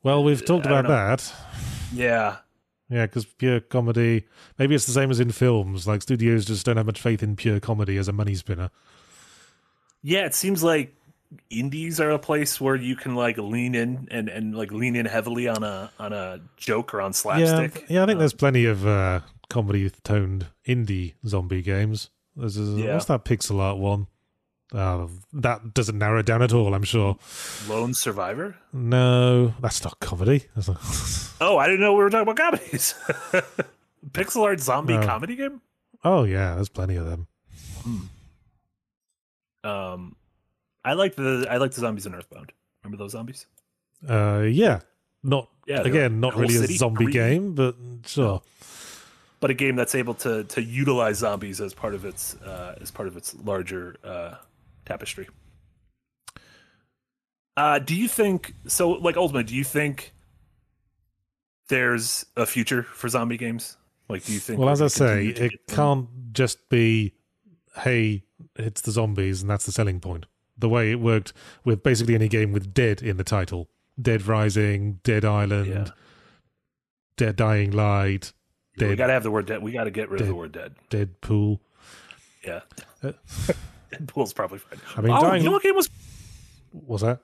Well, 0.04 0.24
we've 0.24 0.44
talked 0.46 0.66
I 0.68 0.70
don't 0.70 0.86
about 0.86 1.20
that. 1.20 1.34
yeah, 1.94 2.38
Yeah, 2.90 3.06
because 3.06 3.26
pure 3.26 3.60
comedy, 3.60 4.26
maybe 4.58 4.76
it's 4.76 4.86
the 4.86 4.92
same 4.94 5.12
as 5.12 5.20
in 5.20 5.32
films. 5.32 5.88
Like 5.88 6.02
studios 6.02 6.46
just 6.46 6.66
don't 6.66 6.78
have 6.78 6.86
much 6.86 7.02
faith 7.02 7.22
in 7.24 7.36
pure 7.36 7.60
comedy 7.60 7.98
as 7.98 8.08
a 8.08 8.14
money 8.14 8.36
spinner. 8.36 8.70
yeah, 10.02 10.26
it 10.26 10.34
seems 10.36 10.64
like 10.64 10.94
indies 11.50 12.00
are 12.00 12.12
a 12.12 12.20
place 12.20 12.62
where 12.62 12.76
you 12.78 12.96
can 12.96 13.14
like 13.16 13.38
lean 13.38 13.76
in 13.76 14.08
and 14.12 14.30
and 14.30 14.56
like 14.56 14.72
lean 14.72 14.96
in 14.96 15.06
heavily 15.06 15.48
on 15.50 15.62
a 15.64 15.92
on 16.00 16.14
a 16.14 16.40
joke 16.56 16.94
or 16.94 17.02
on 17.02 17.10
Yeah, 17.12 17.16
slapstick. 17.16 17.86
yeah, 17.90 18.04
I 18.04 18.06
think 18.06 18.16
Um, 18.16 18.20
there's 18.20 18.34
plenty 18.34 18.66
of 18.66 18.88
uh, 18.88 19.22
comedy 19.50 19.90
toned 20.04 20.46
indie 20.66 21.16
zombie 21.26 21.62
games. 21.62 22.12
There's 22.38 22.58
a, 22.58 22.62
Yeah. 22.62 22.94
what's 22.94 23.06
that 23.06 23.26
pixel 23.26 23.60
art 23.60 23.78
one? 23.78 24.08
Uh, 24.74 25.08
that 25.34 25.74
doesn't 25.74 25.98
narrow 25.98 26.22
down 26.22 26.42
at 26.42 26.52
all. 26.54 26.74
I'm 26.74 26.84
sure. 26.84 27.18
Lone 27.70 27.94
Survivor. 27.94 28.58
No, 28.74 29.54
that's 29.62 29.84
not 29.84 30.00
comedy. 30.00 30.46
That's 30.56 30.68
not- 30.68 30.82
Oh, 31.42 31.58
I 31.58 31.68
didn't 31.68 31.82
know 31.82 31.94
we 31.94 32.04
were 32.04 32.10
talking 32.10 32.24
about 32.30 32.38
comedies. 32.38 32.94
Pixel 34.12 34.44
art 34.44 34.60
zombie 34.60 34.98
No. 34.98 35.06
comedy 35.06 35.36
game. 35.36 35.62
oh 36.04 36.24
yeah, 36.24 36.56
there's 36.56 36.70
plenty 36.70 36.96
of 36.96 37.06
them. 37.06 37.28
Um, 39.64 40.16
I 40.86 40.94
like 40.94 41.16
the 41.16 41.46
I 41.50 41.58
like 41.58 41.72
the 41.72 41.82
zombies 41.82 42.06
in 42.06 42.16
Earthbound. 42.16 42.52
Remember 42.84 42.98
those 43.04 43.12
zombies? 43.12 43.46
Uh, 44.08 44.46
yeah, 44.50 44.80
not 45.24 45.50
Yeah, 45.66 45.82
again, 45.82 46.20
not 46.20 46.36
really 46.36 46.56
a 46.56 46.68
zombie 46.68 47.06
green. 47.06 47.14
game, 47.14 47.56
but 47.56 47.76
sure. 48.06 48.42
But 49.40 49.52
a 49.52 49.54
game 49.54 49.76
that's 49.76 49.96
able 49.96 50.14
to 50.16 50.44
to 50.46 50.62
utilize 50.64 51.18
zombies 51.18 51.60
as 51.62 51.74
part 51.74 51.94
of 51.94 52.06
its 52.06 52.36
uh, 52.42 52.76
as 52.82 52.92
part 52.92 53.08
of 53.08 53.18
its 53.18 53.36
larger 53.36 53.96
uh, 54.04 54.36
tapestry. 54.88 55.28
Uh, 57.56 57.80
do 57.80 57.96
you 57.96 58.08
think 58.08 58.54
so? 58.68 58.92
Like 58.92 59.18
ultimately, 59.18 59.44
do 59.44 59.56
you 59.56 59.64
think 59.64 60.14
there's 61.70 62.26
a 62.36 62.46
future 62.46 62.84
for 62.84 63.10
zombie 63.10 63.38
games? 63.38 63.78
Like, 64.10 64.24
do 64.24 64.32
you 64.34 64.40
think? 64.40 64.60
Well, 64.60 64.70
as 64.70 64.82
I 64.82 64.88
say, 64.88 65.28
it 65.28 65.52
can't 65.68 66.08
just 66.32 66.70
be, 66.70 67.14
hey, 67.78 68.24
it's 68.56 68.82
the 68.82 68.92
zombies, 68.92 69.42
and 69.42 69.50
that's 69.50 69.66
the 69.66 69.72
selling 69.72 70.00
point. 70.00 70.26
The 70.58 70.70
way 70.70 70.92
it 70.92 71.00
worked 71.00 71.34
with 71.66 71.84
basically 71.84 72.16
any 72.16 72.28
game 72.28 72.52
with 72.52 72.74
dead 72.74 73.02
in 73.02 73.18
the 73.18 73.24
title 73.24 73.70
Dead 74.02 74.26
Rising, 74.26 75.00
Dead 75.04 75.26
Island, 75.26 75.68
Yeah. 75.68 75.88
Dead 77.18 77.36
Dying 77.36 77.72
Light, 77.72 78.32
Yeah, 78.78 78.86
we 78.86 78.90
Dead, 78.92 78.98
got 79.00 79.08
to 79.08 79.14
have 79.14 79.24
the 79.24 79.32
word 79.32 79.46
dead. 79.48 79.62
We 79.62 79.72
got 79.72 79.86
to 79.86 79.92
get 79.92 80.10
rid 80.10 80.22
of 80.22 80.28
the 80.28 80.36
word 80.36 80.52
dead. 80.52 80.76
Deadpool. 80.90 81.60
Yeah. 82.46 82.62
Uh, 83.04 83.12
Deadpool's 83.92 84.34
probably 84.34 84.60
fine. 84.60 84.80
I 84.96 85.02
mean, 85.02 85.12
oh, 85.12 85.22
Dying- 85.22 85.42
you 85.44 85.50
know 85.50 85.54
what 85.54 85.64
game 85.64 85.76
was 85.76 85.90
Was 86.86 87.02
that? 87.02 87.20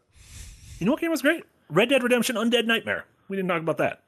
you 0.79 0.85
know 0.85 0.91
what 0.93 1.01
game 1.01 1.11
was 1.11 1.21
great? 1.21 1.43
Red 1.69 1.89
Dead 1.89 2.03
Redemption 2.03 2.35
Undead 2.35 2.65
Nightmare. 2.65 3.05
We 3.29 3.35
didn't 3.37 3.49
talk 3.49 3.61
about 3.61 3.77
that. 3.77 4.03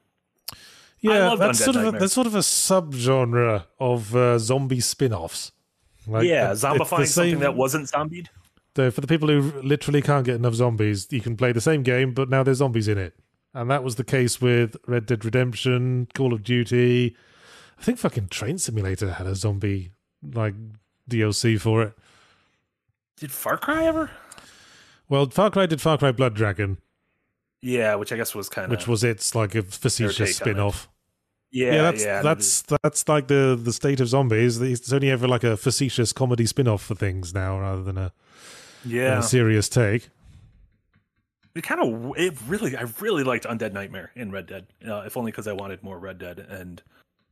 Yeah, 1.00 1.34
that's 1.38 1.60
Undead 1.60 1.64
sort 1.64 1.76
of 1.76 1.94
a, 1.94 1.98
that's 1.98 2.12
sort 2.12 2.26
of 2.26 2.34
a 2.34 2.38
subgenre 2.40 3.64
of 3.78 4.16
uh, 4.16 4.38
zombie 4.38 4.80
spin-offs. 4.80 5.52
Like, 6.06 6.24
yeah, 6.24 6.48
it- 6.48 6.52
it's 6.52 6.60
the 6.62 6.68
zombifying 6.68 7.06
something 7.06 7.38
that 7.40 7.54
wasn't 7.54 7.88
zombied. 7.88 8.28
the, 8.74 8.90
for 8.90 9.00
the 9.00 9.06
people 9.06 9.28
who 9.28 9.60
literally 9.62 10.02
can't 10.02 10.24
get 10.24 10.36
enough 10.36 10.54
zombies, 10.54 11.06
you 11.10 11.20
can 11.20 11.36
play 11.36 11.52
the 11.52 11.60
same 11.60 11.82
game, 11.82 12.12
but 12.14 12.28
now 12.28 12.42
there's 12.42 12.58
zombies 12.58 12.88
in 12.88 12.98
it. 12.98 13.14
And 13.54 13.70
that 13.70 13.82
was 13.82 13.94
the 13.96 14.04
case 14.04 14.40
with 14.40 14.76
Red 14.86 15.06
Dead 15.06 15.24
Redemption, 15.24 16.08
Call 16.14 16.32
of 16.34 16.42
Duty. 16.42 17.16
I 17.78 17.82
think 17.82 17.98
fucking 17.98 18.28
Train 18.28 18.58
Simulator 18.58 19.12
had 19.12 19.26
a 19.26 19.34
zombie 19.34 19.92
like 20.22 20.54
DLC 21.08 21.58
for 21.60 21.82
it. 21.82 21.94
Did 23.16 23.32
Far 23.32 23.56
Cry 23.56 23.84
ever? 23.84 24.10
Well, 25.08 25.26
Far 25.30 25.50
Cry 25.50 25.66
did 25.66 25.80
Far 25.80 25.98
Cry 25.98 26.12
Blood 26.12 26.34
Dragon, 26.34 26.78
Yeah, 27.62 27.94
which 27.94 28.12
I 28.12 28.16
guess 28.16 28.34
was 28.34 28.48
kind 28.48 28.66
of 28.66 28.70
which 28.70 28.86
was 28.86 29.02
its 29.04 29.34
like 29.34 29.54
a 29.54 29.62
facetious 29.62 30.36
spin-off. 30.36 30.88
yeah, 31.50 31.72
Yeah, 31.72 31.82
that's 31.82 32.04
yeah. 32.04 32.22
that's 32.22 32.62
that's 32.82 33.08
like 33.08 33.28
the 33.28 33.58
the 33.60 33.72
state 33.72 34.00
of 34.00 34.08
zombies. 34.08 34.60
It's 34.60 34.92
only 34.92 35.10
ever 35.10 35.26
like 35.28 35.44
a 35.44 35.56
facetious 35.56 36.12
comedy 36.12 36.44
spin-off 36.46 36.82
for 36.82 36.94
things 36.94 37.32
now, 37.32 37.58
rather 37.58 37.82
than 37.82 37.96
a, 37.96 38.12
yeah. 38.84 39.20
a 39.20 39.22
serious 39.22 39.68
take. 39.68 40.10
It 41.54 41.62
kind 41.62 41.80
of 41.80 42.12
it 42.18 42.34
really 42.46 42.76
I 42.76 42.84
really 43.00 43.24
liked 43.24 43.44
Undead 43.46 43.72
Nightmare 43.72 44.10
in 44.14 44.30
Red 44.30 44.46
Dead, 44.46 44.66
uh, 44.86 45.04
if 45.06 45.16
only 45.16 45.30
because 45.30 45.46
I 45.46 45.52
wanted 45.54 45.82
more 45.82 45.98
Red 45.98 46.18
Dead 46.18 46.38
and 46.38 46.82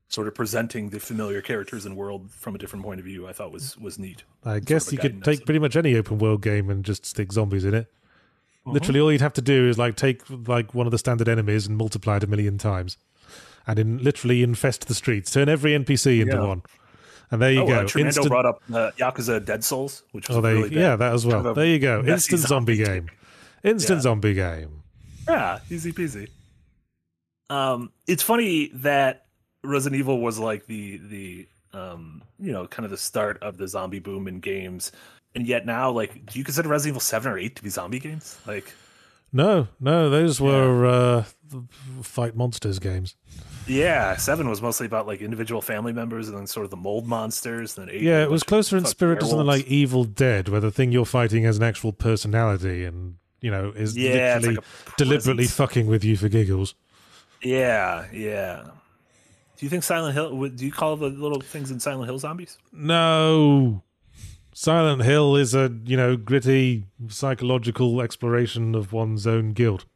sort 0.09 0.29
of 0.29 0.35
presenting 0.35 0.91
the 0.91 1.01
familiar 1.01 1.41
characters 1.43 1.85
and 1.87 1.97
world 1.97 2.31
from 2.31 2.55
a 2.55 2.59
different 2.59 2.85
point 2.85 3.01
of 3.01 3.05
view. 3.07 3.27
I 3.27 3.33
thought 3.33 3.53
was 3.53 3.77
was 3.79 3.99
neat. 3.99 4.23
I 4.45 4.61
guess 4.61 4.87
of 4.89 4.93
you 4.95 4.99
could 4.99 5.25
take 5.25 5.45
pretty 5.45 5.59
much 5.59 5.77
any 5.77 5.97
open 5.97 6.19
world 6.19 6.43
game 6.43 6.71
and 6.71 6.85
just 6.85 7.05
stick 7.07 7.33
zombies 7.33 7.65
in 7.65 7.75
it. 7.75 7.87
Uh-huh. 8.67 8.73
Literally, 8.73 9.01
all 9.01 9.13
you'd 9.13 9.21
have 9.21 9.33
to 9.35 9.43
do 9.43 9.69
is 9.69 9.77
like 9.79 9.97
take 9.97 10.23
like 10.47 10.75
one 10.75 10.87
of 10.87 10.91
the 10.91 10.99
standard 10.99 11.29
enemies 11.29 11.67
and 11.67 11.77
multiply 11.77 12.17
it 12.17 12.25
a 12.25 12.27
million 12.27 12.57
times, 12.59 12.97
and 13.67 13.79
in 13.79 13.99
literally 14.03 14.43
infest 14.43 14.87
the 14.89 14.95
streets. 14.95 15.31
Turn 15.31 15.49
every 15.49 15.73
NPC 15.73 16.21
into 16.21 16.37
Yeah. 16.37 16.47
one, 16.47 16.63
and 17.31 17.43
there 17.43 17.53
you 17.53 17.63
oh, 17.63 17.67
go. 17.67 17.79
uh, 17.81 17.99
Instant. 17.99 18.29
brought 18.29 18.47
up 18.47 18.63
uh, 18.73 18.91
Yakuza 18.99 19.45
Dead 19.45 19.65
Souls, 19.65 20.03
which 20.13 20.29
was 20.29 20.39
Oh, 20.39 20.41
there 20.41 20.55
you, 20.57 20.63
really 20.65 20.77
yeah, 20.81 20.97
that 20.97 21.13
as 21.13 21.27
well. 21.27 21.37
Kind 21.39 21.47
of 21.49 21.57
There 21.57 21.67
you 21.67 21.79
go. 21.79 22.05
Instant 22.07 22.41
zombie 22.47 22.77
zombie 22.77 22.85
game. 22.85 23.11
Instant 23.63 23.99
Yeah. 23.99 24.03
zombie 24.03 24.35
game. 24.35 24.83
Yeah, 25.29 25.59
easy 25.71 25.93
peasy. 25.93 26.29
Um, 27.51 27.93
it's 28.07 28.23
funny 28.23 28.71
that 28.75 29.27
Resident 29.65 29.99
Evil 29.99 30.21
was 30.21 30.39
like 30.39 30.67
the 30.67 30.99
the 30.99 31.49
um, 31.73 32.23
you 32.39 32.53
know, 32.53 32.67
kind 32.69 32.85
of 32.85 32.91
the 32.93 32.97
start 32.97 33.43
of 33.43 33.57
the 33.57 33.67
zombie 33.67 33.99
boom 33.99 34.29
in 34.29 34.39
games, 34.39 34.93
and 35.35 35.45
yet 35.47 35.67
now, 35.67 35.91
like, 35.91 36.27
do 36.27 36.39
you 36.39 36.45
consider 36.45 36.69
Resident 36.69 36.93
Evil 36.93 37.01
seven 37.01 37.33
or 37.33 37.39
eight 37.39 37.57
to 37.57 37.63
be 37.65 37.69
zombie 37.69 37.99
games? 37.99 38.39
Like, 38.47 38.73
No, 39.33 39.67
no, 39.81 40.09
those 40.09 40.41
were 40.41 40.87
uh, 40.87 41.25
fight 42.03 42.37
monsters 42.37 42.79
games. 42.79 43.17
yeah, 43.67 44.15
seven 44.17 44.49
was 44.49 44.63
mostly 44.63 44.87
about 44.87 45.09
like 45.09 45.21
individual 45.21 45.61
family 45.61 45.93
members, 45.93 46.29
and 46.29 46.39
then 46.39 46.47
sort 46.47 46.63
of 46.65 46.71
the 46.71 46.77
mold 46.77 47.09
monsters, 47.09 47.77
and 47.77 47.89
then 47.89 47.95
eight. 47.97 48.03
Yeah, 48.03 48.23
it 48.23 48.31
was 48.31 48.45
closer 48.45 48.77
in 48.77 48.85
spirit 48.85 49.19
to 49.21 49.27
something 49.27 49.47
like 49.47 49.67
Evil 49.67 50.05
Dead, 50.05 50.49
where 50.49 50.61
the 50.61 50.71
thing 50.71 50.93
you're 50.93 51.05
fighting 51.05 51.43
has 51.43 51.57
an 51.57 51.65
actual 51.65 51.93
personality 51.93 52.85
and 52.85 53.17
you 53.41 53.51
know 53.51 53.73
is 53.75 53.97
Yeah, 53.97 54.37
literally 54.37 54.57
like 54.57 54.65
deliberately 54.97 55.47
fucking 55.49 55.89
with 55.89 56.05
you 56.05 56.17
for 56.17 56.29
giggles. 56.29 56.77
Yeah, 57.43 58.07
yeah. 58.13 58.63
Do 59.65 59.67
you 59.67 59.71
think 59.71 59.83
Silent 59.85 60.13
Hill? 60.13 60.49
Do 60.51 60.67
you 60.67 60.71
call 60.71 60.95
the 60.95 61.09
little 61.09 61.41
things 61.41 61.71
in 61.71 61.81
Silent 61.81 62.05
Hill 62.05 62.19
zombies? 62.19 62.59
No, 62.71 63.83
Silent 64.53 65.01
Hill 65.05 65.37
is 65.37 65.55
a 65.55 65.73
you 65.87 65.97
know 65.97 66.19
gritty 66.19 66.85
psychological 67.09 68.03
exploration 68.03 68.75
of 68.75 68.93
one's 68.93 69.27
own 69.27 69.55
guilt. 69.55 69.87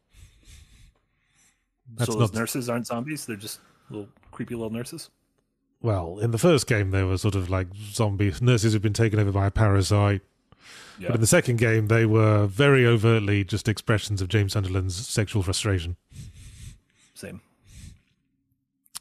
That's 1.94 2.10
so 2.10 2.18
those 2.18 2.32
not- 2.32 2.40
nurses 2.40 2.70
aren't 2.70 2.86
zombies; 2.86 3.26
they're 3.26 3.36
just 3.36 3.60
little 3.90 4.08
creepy 4.32 4.54
little 4.54 4.70
nurses. 4.70 5.10
Well, 5.82 6.18
in 6.18 6.30
the 6.30 6.38
first 6.38 6.66
game, 6.66 6.90
they 6.90 7.02
were 7.02 7.18
sort 7.18 7.34
of 7.34 7.50
like 7.50 7.66
zombie 7.92 8.32
nurses 8.40 8.72
who'd 8.72 8.80
been 8.80 8.94
taken 8.94 9.20
over 9.20 9.32
by 9.32 9.44
a 9.44 9.50
parasite. 9.50 10.22
Yeah. 10.98 11.08
But 11.08 11.16
in 11.16 11.20
the 11.20 11.26
second 11.26 11.58
game, 11.58 11.88
they 11.88 12.06
were 12.06 12.46
very 12.46 12.86
overtly 12.86 13.44
just 13.44 13.68
expressions 13.68 14.22
of 14.22 14.28
James 14.28 14.54
Sunderland's 14.54 14.96
sexual 14.96 15.42
frustration. 15.42 15.98
Same. 17.12 17.42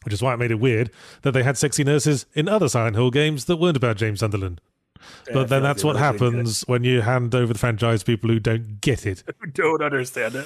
Which 0.07 0.13
is 0.13 0.21
why 0.21 0.33
it 0.33 0.37
made 0.37 0.51
it 0.51 0.59
weird 0.61 0.89
that 1.23 1.31
they 1.31 1.43
had 1.43 1.57
sexy 1.57 1.83
nurses 1.83 2.25
in 2.33 2.47
other 2.47 2.69
Silent 2.69 2.95
Hill 2.95 3.11
games 3.11 3.43
that 3.43 3.57
weren't 3.57 3.75
about 3.75 3.97
James 3.97 4.21
Sunderland. 4.21 4.61
Yeah, 4.95 5.01
but 5.33 5.33
feel 5.33 5.45
then 5.47 5.63
that's 5.63 5.83
what 5.83 5.97
really 5.97 6.11
didn't 6.13 6.19
get 6.19 6.23
it. 6.23 6.35
happens 6.37 6.61
when 6.61 6.83
you 6.85 7.01
hand 7.01 7.35
over 7.35 7.51
the 7.51 7.59
franchise 7.59 7.99
to 7.99 8.05
people 8.05 8.29
who 8.29 8.39
don't 8.39 8.79
get 8.79 9.05
it. 9.05 9.21
Who 9.39 9.47
don't 9.47 9.83
understand 9.83 10.35
it. 10.35 10.45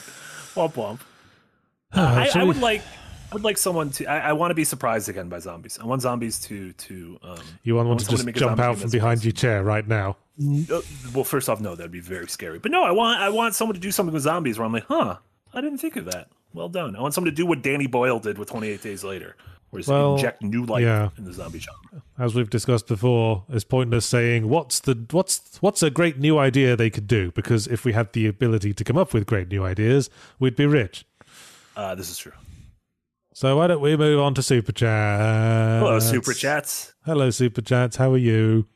Womp 0.55 0.73
womp. 0.73 1.01
Ah, 1.93 2.27
I, 2.35 2.39
I 2.39 2.43
would 2.43 2.59
like. 2.59 2.81
I 3.31 3.35
would 3.35 3.43
like 3.43 3.59
someone 3.59 3.91
to. 3.91 4.05
I, 4.07 4.29
I 4.29 4.33
want 4.33 4.49
to 4.49 4.55
be 4.55 4.63
surprised 4.63 5.07
again 5.07 5.29
by 5.29 5.37
zombies. 5.37 5.77
I 5.79 5.85
want 5.85 6.01
zombies 6.01 6.39
to 6.45 6.73
to. 6.73 7.19
Um, 7.21 7.37
You 7.61 7.75
want 7.75 7.85
I 7.85 7.89
one 7.89 7.97
to 7.99 8.09
just 8.09 8.25
make 8.25 8.35
a 8.35 8.39
jump 8.39 8.59
out 8.59 8.77
from 8.77 8.81
that's 8.81 8.91
behind 8.91 9.23
your 9.23 9.31
chair 9.31 9.63
right 9.63 9.87
now. 9.87 10.17
Uh, 10.41 10.81
well, 11.13 11.23
first 11.23 11.49
off, 11.49 11.61
no, 11.61 11.75
that'd 11.75 11.91
be 11.91 11.99
very 11.99 12.27
scary. 12.27 12.57
But 12.57 12.71
no, 12.71 12.83
I 12.83 12.91
want 12.91 13.21
I 13.21 13.29
want 13.29 13.53
someone 13.53 13.75
to 13.75 13.79
do 13.79 13.91
something 13.91 14.13
with 14.13 14.23
zombies 14.23 14.57
where 14.57 14.65
I'm 14.65 14.73
like, 14.73 14.85
huh, 14.87 15.17
I 15.53 15.61
didn't 15.61 15.77
think 15.77 15.97
of 15.97 16.05
that. 16.05 16.29
Well 16.53 16.69
done. 16.69 16.95
I 16.95 17.01
want 17.01 17.13
someone 17.13 17.31
to 17.31 17.35
do 17.35 17.45
what 17.45 17.61
Danny 17.61 17.87
Boyle 17.87 18.19
did 18.19 18.37
with 18.37 18.49
28 18.49 18.81
Days 18.81 19.03
Later, 19.03 19.35
Whereas 19.71 19.87
Well, 19.87 20.15
inject 20.15 20.41
new 20.43 20.65
life 20.65 20.83
yeah. 20.83 21.09
in 21.17 21.23
the 21.23 21.33
zombie 21.33 21.59
genre. 21.59 22.03
as 22.19 22.35
we've 22.35 22.49
discussed 22.49 22.87
before, 22.87 23.45
it's 23.49 23.63
pointless 23.63 24.05
saying 24.05 24.49
what's 24.49 24.81
the 24.81 25.05
what's 25.11 25.57
what's 25.61 25.81
a 25.81 25.89
great 25.89 26.19
new 26.19 26.37
idea 26.37 26.75
they 26.75 26.89
could 26.89 27.07
do 27.07 27.31
because 27.31 27.67
if 27.67 27.85
we 27.85 27.93
had 27.93 28.11
the 28.13 28.27
ability 28.27 28.73
to 28.73 28.83
come 28.83 28.97
up 28.97 29.13
with 29.13 29.25
great 29.25 29.47
new 29.47 29.63
ideas, 29.63 30.09
we'd 30.39 30.55
be 30.57 30.65
rich. 30.65 31.05
Uh, 31.75 31.95
this 31.95 32.09
is 32.09 32.17
true. 32.17 32.33
So 33.33 33.55
why 33.57 33.67
don't 33.67 33.81
we 33.81 33.95
move 33.95 34.19
on 34.19 34.33
to 34.35 34.43
super 34.43 34.73
chat? 34.73 35.79
Hello, 35.79 35.99
super 35.99 36.33
chats. 36.33 36.93
Hello, 37.05 37.29
super 37.29 37.61
chats. 37.61 37.95
How 37.95 38.11
are 38.11 38.17
you? 38.17 38.67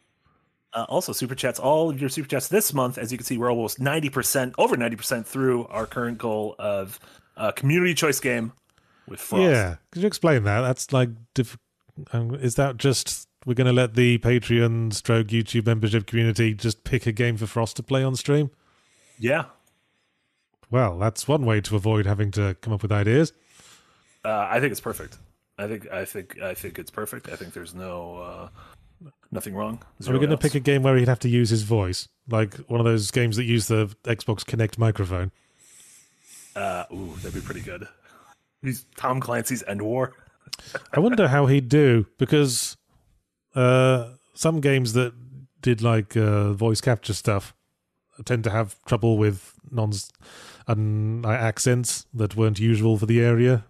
Uh, 0.73 0.85
also, 0.87 1.11
super 1.11 1.35
chats. 1.35 1.59
All 1.59 1.89
of 1.89 1.99
your 1.99 2.09
super 2.09 2.27
chats 2.27 2.47
this 2.47 2.73
month, 2.73 2.97
as 2.97 3.11
you 3.11 3.17
can 3.17 3.25
see, 3.25 3.37
we're 3.37 3.51
almost 3.51 3.79
ninety 3.81 4.09
percent, 4.09 4.55
over 4.57 4.77
ninety 4.77 4.95
percent 4.95 5.27
through 5.27 5.67
our 5.67 5.85
current 5.85 6.17
goal 6.17 6.55
of 6.57 6.99
uh, 7.35 7.51
community 7.51 7.93
choice 7.93 8.21
game 8.21 8.53
with 9.07 9.19
Frost. 9.19 9.43
Yeah, 9.43 9.75
could 9.91 10.01
you 10.01 10.07
explain 10.07 10.43
that? 10.43 10.61
That's 10.61 10.91
like, 10.93 11.09
diff- 11.33 11.57
um, 12.11 12.35
is 12.35 12.55
that 12.55 12.77
just 12.77 13.27
we're 13.45 13.53
going 13.53 13.67
to 13.67 13.73
let 13.73 13.95
the 13.95 14.17
Patreon 14.19 14.93
stroke 14.93 15.27
YouTube 15.27 15.65
membership 15.65 16.07
community 16.07 16.53
just 16.53 16.83
pick 16.83 17.05
a 17.05 17.11
game 17.11 17.37
for 17.37 17.45
Frost 17.47 17.75
to 17.77 17.83
play 17.83 18.03
on 18.03 18.15
stream? 18.15 18.51
yeah. 19.19 19.45
Well, 20.71 20.97
that's 20.97 21.27
one 21.27 21.45
way 21.45 21.61
to 21.61 21.75
avoid 21.75 22.07
having 22.07 22.31
to 22.31 22.55
come 22.59 22.73
up 22.73 22.81
with 22.81 22.91
ideas. 22.91 23.31
Uh, 24.25 24.47
I 24.49 24.59
think 24.59 24.71
it's 24.71 24.81
perfect. 24.81 25.17
I 25.59 25.67
think 25.67 25.87
I 25.91 26.03
think 26.05 26.41
I 26.41 26.55
think 26.55 26.79
it's 26.79 26.89
perfect. 26.89 27.29
I 27.29 27.35
think 27.35 27.53
there's 27.53 27.75
no 27.75 28.17
uh, 28.17 29.09
nothing 29.31 29.53
wrong. 29.53 29.79
Are 30.05 30.11
we 30.11 30.17
going 30.17 30.31
to 30.31 30.37
pick 30.37 30.55
a 30.55 30.59
game 30.59 30.81
where 30.81 30.97
he'd 30.97 31.07
have 31.07 31.19
to 31.19 31.29
use 31.29 31.51
his 31.51 31.61
voice, 31.61 32.07
like 32.27 32.55
one 32.67 32.79
of 32.79 32.85
those 32.85 33.11
games 33.11 33.37
that 33.37 33.43
use 33.43 33.67
the 33.67 33.95
Xbox 34.03 34.43
Kinect 34.43 34.79
microphone? 34.79 35.31
Uh, 36.55 36.85
ooh, 36.91 37.13
that'd 37.17 37.33
be 37.35 37.41
pretty 37.41 37.61
good. 37.61 37.87
He's 38.65 38.85
Tom 38.97 39.19
Clancy's 39.19 39.63
EndWar. 39.63 40.11
I 40.93 40.99
wonder 40.99 41.27
how 41.27 41.45
he'd 41.47 41.69
do 41.69 42.05
because 42.17 42.77
uh, 43.55 44.11
some 44.33 44.61
games 44.61 44.93
that 44.93 45.13
did 45.61 45.81
like 45.81 46.15
uh, 46.17 46.53
voice 46.53 46.81
capture 46.81 47.13
stuff 47.13 47.53
tend 48.23 48.43
to 48.45 48.49
have 48.49 48.75
trouble 48.85 49.17
with 49.17 49.53
non 49.71 49.91
un- 50.67 51.23
accents 51.27 52.05
that 52.13 52.35
weren't 52.35 52.59
usual 52.59 52.97
for 52.97 53.05
the 53.05 53.21
area. 53.21 53.65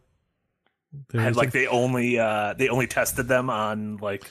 And 1.13 1.35
like 1.35 1.51
they 1.51 1.67
only 1.67 2.19
uh, 2.19 2.53
they 2.53 2.69
only 2.69 2.87
tested 2.87 3.27
them 3.27 3.49
on 3.49 3.97
like 3.97 4.25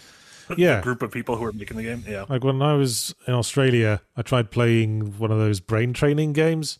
Yeah. 0.57 0.79
a 0.79 0.83
group 0.83 1.03
of 1.03 1.11
people 1.11 1.37
who 1.37 1.43
were 1.43 1.53
making 1.53 1.77
the 1.77 1.83
game. 1.83 2.05
Yeah. 2.07 2.25
like 2.29 2.45
when 2.45 2.61
I 2.62 2.75
was 2.75 3.15
in 3.27 3.35
Australia, 3.35 4.01
I 4.17 4.23
tried 4.23 4.51
playing 4.51 5.19
one 5.19 5.31
of 5.31 5.39
those 5.39 5.61
brain 5.61 5.93
training 5.93 6.33
games, 6.35 6.79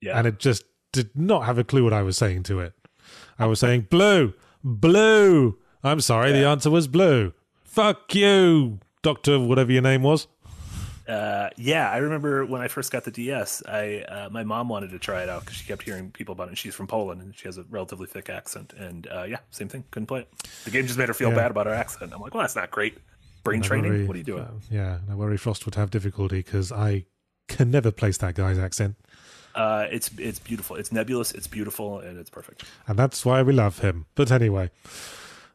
Yeah. 0.00 0.18
and 0.18 0.26
it 0.26 0.38
just 0.38 0.64
did 0.92 1.10
not 1.16 1.44
have 1.46 1.58
a 1.58 1.64
clue 1.64 1.82
what 1.84 1.92
I 1.92 2.02
was 2.02 2.16
saying 2.16 2.42
to 2.44 2.60
it. 2.60 2.74
I 3.38 3.46
was 3.46 3.60
saying 3.60 3.88
blue, 3.90 4.34
blue. 4.62 5.58
I'm 5.82 6.00
sorry, 6.00 6.32
the 6.32 6.46
answer 6.46 6.70
was 6.70 6.86
blue. 6.88 7.32
Fuck 7.64 8.14
you, 8.14 8.80
Doctor, 9.02 9.38
whatever 9.40 9.72
your 9.72 9.82
name 9.82 10.02
was. 10.02 10.26
Uh, 11.08 11.48
yeah, 11.56 11.90
I 11.90 11.96
remember 11.96 12.44
when 12.46 12.60
I 12.60 12.68
first 12.68 12.92
got 12.92 13.02
the 13.04 13.10
DS. 13.10 13.62
I 13.66 14.02
uh, 14.08 14.28
my 14.30 14.44
mom 14.44 14.68
wanted 14.68 14.90
to 14.90 14.98
try 14.98 15.22
it 15.22 15.28
out 15.28 15.40
because 15.40 15.56
she 15.56 15.66
kept 15.66 15.82
hearing 15.82 16.10
people 16.12 16.32
about 16.34 16.44
it. 16.44 16.50
And 16.50 16.58
she's 16.58 16.74
from 16.74 16.86
Poland 16.86 17.20
and 17.20 17.34
she 17.36 17.48
has 17.48 17.58
a 17.58 17.64
relatively 17.68 18.06
thick 18.06 18.28
accent. 18.30 18.72
And 18.74 19.08
uh, 19.08 19.24
yeah, 19.24 19.38
same 19.50 19.68
thing. 19.68 19.82
Couldn't 19.90 20.06
play 20.06 20.20
it. 20.20 20.32
The 20.64 20.70
game 20.70 20.86
just 20.86 20.98
made 20.98 21.08
her 21.08 21.14
feel 21.14 21.30
Yeah. 21.30 21.36
bad 21.36 21.50
about 21.50 21.66
her 21.66 21.74
accent. 21.74 22.12
I'm 22.14 22.20
like, 22.20 22.32
well, 22.34 22.42
that's 22.42 22.54
not 22.54 22.70
great. 22.70 22.98
Brain 23.42 23.60
I 23.60 23.66
training. 23.66 23.90
worry- 23.92 24.06
what 24.06 24.14
are 24.14 24.18
you 24.18 24.24
doing? 24.24 24.46
yeah, 24.70 24.98
I 25.10 25.14
worry 25.16 25.36
Frost 25.36 25.64
would 25.64 25.74
have 25.74 25.90
difficulty 25.90 26.38
because 26.40 26.70
I 26.70 27.06
can 27.48 27.70
never 27.72 27.90
place 27.90 28.18
that 28.18 28.34
guy's 28.36 28.58
accent, 28.58 28.94
Uh, 29.54 29.86
it's 29.90 30.10
it's 30.18 30.38
beautiful. 30.38 30.76
It's 30.76 30.92
nebulous. 30.92 31.32
It's 31.32 31.46
beautiful, 31.46 31.98
and 31.98 32.18
it's 32.18 32.30
perfect. 32.30 32.64
and 32.86 32.98
that's 32.98 33.24
why 33.24 33.42
we 33.42 33.52
love 33.52 33.78
him. 33.80 34.06
But 34.14 34.30
anyway. 34.30 34.70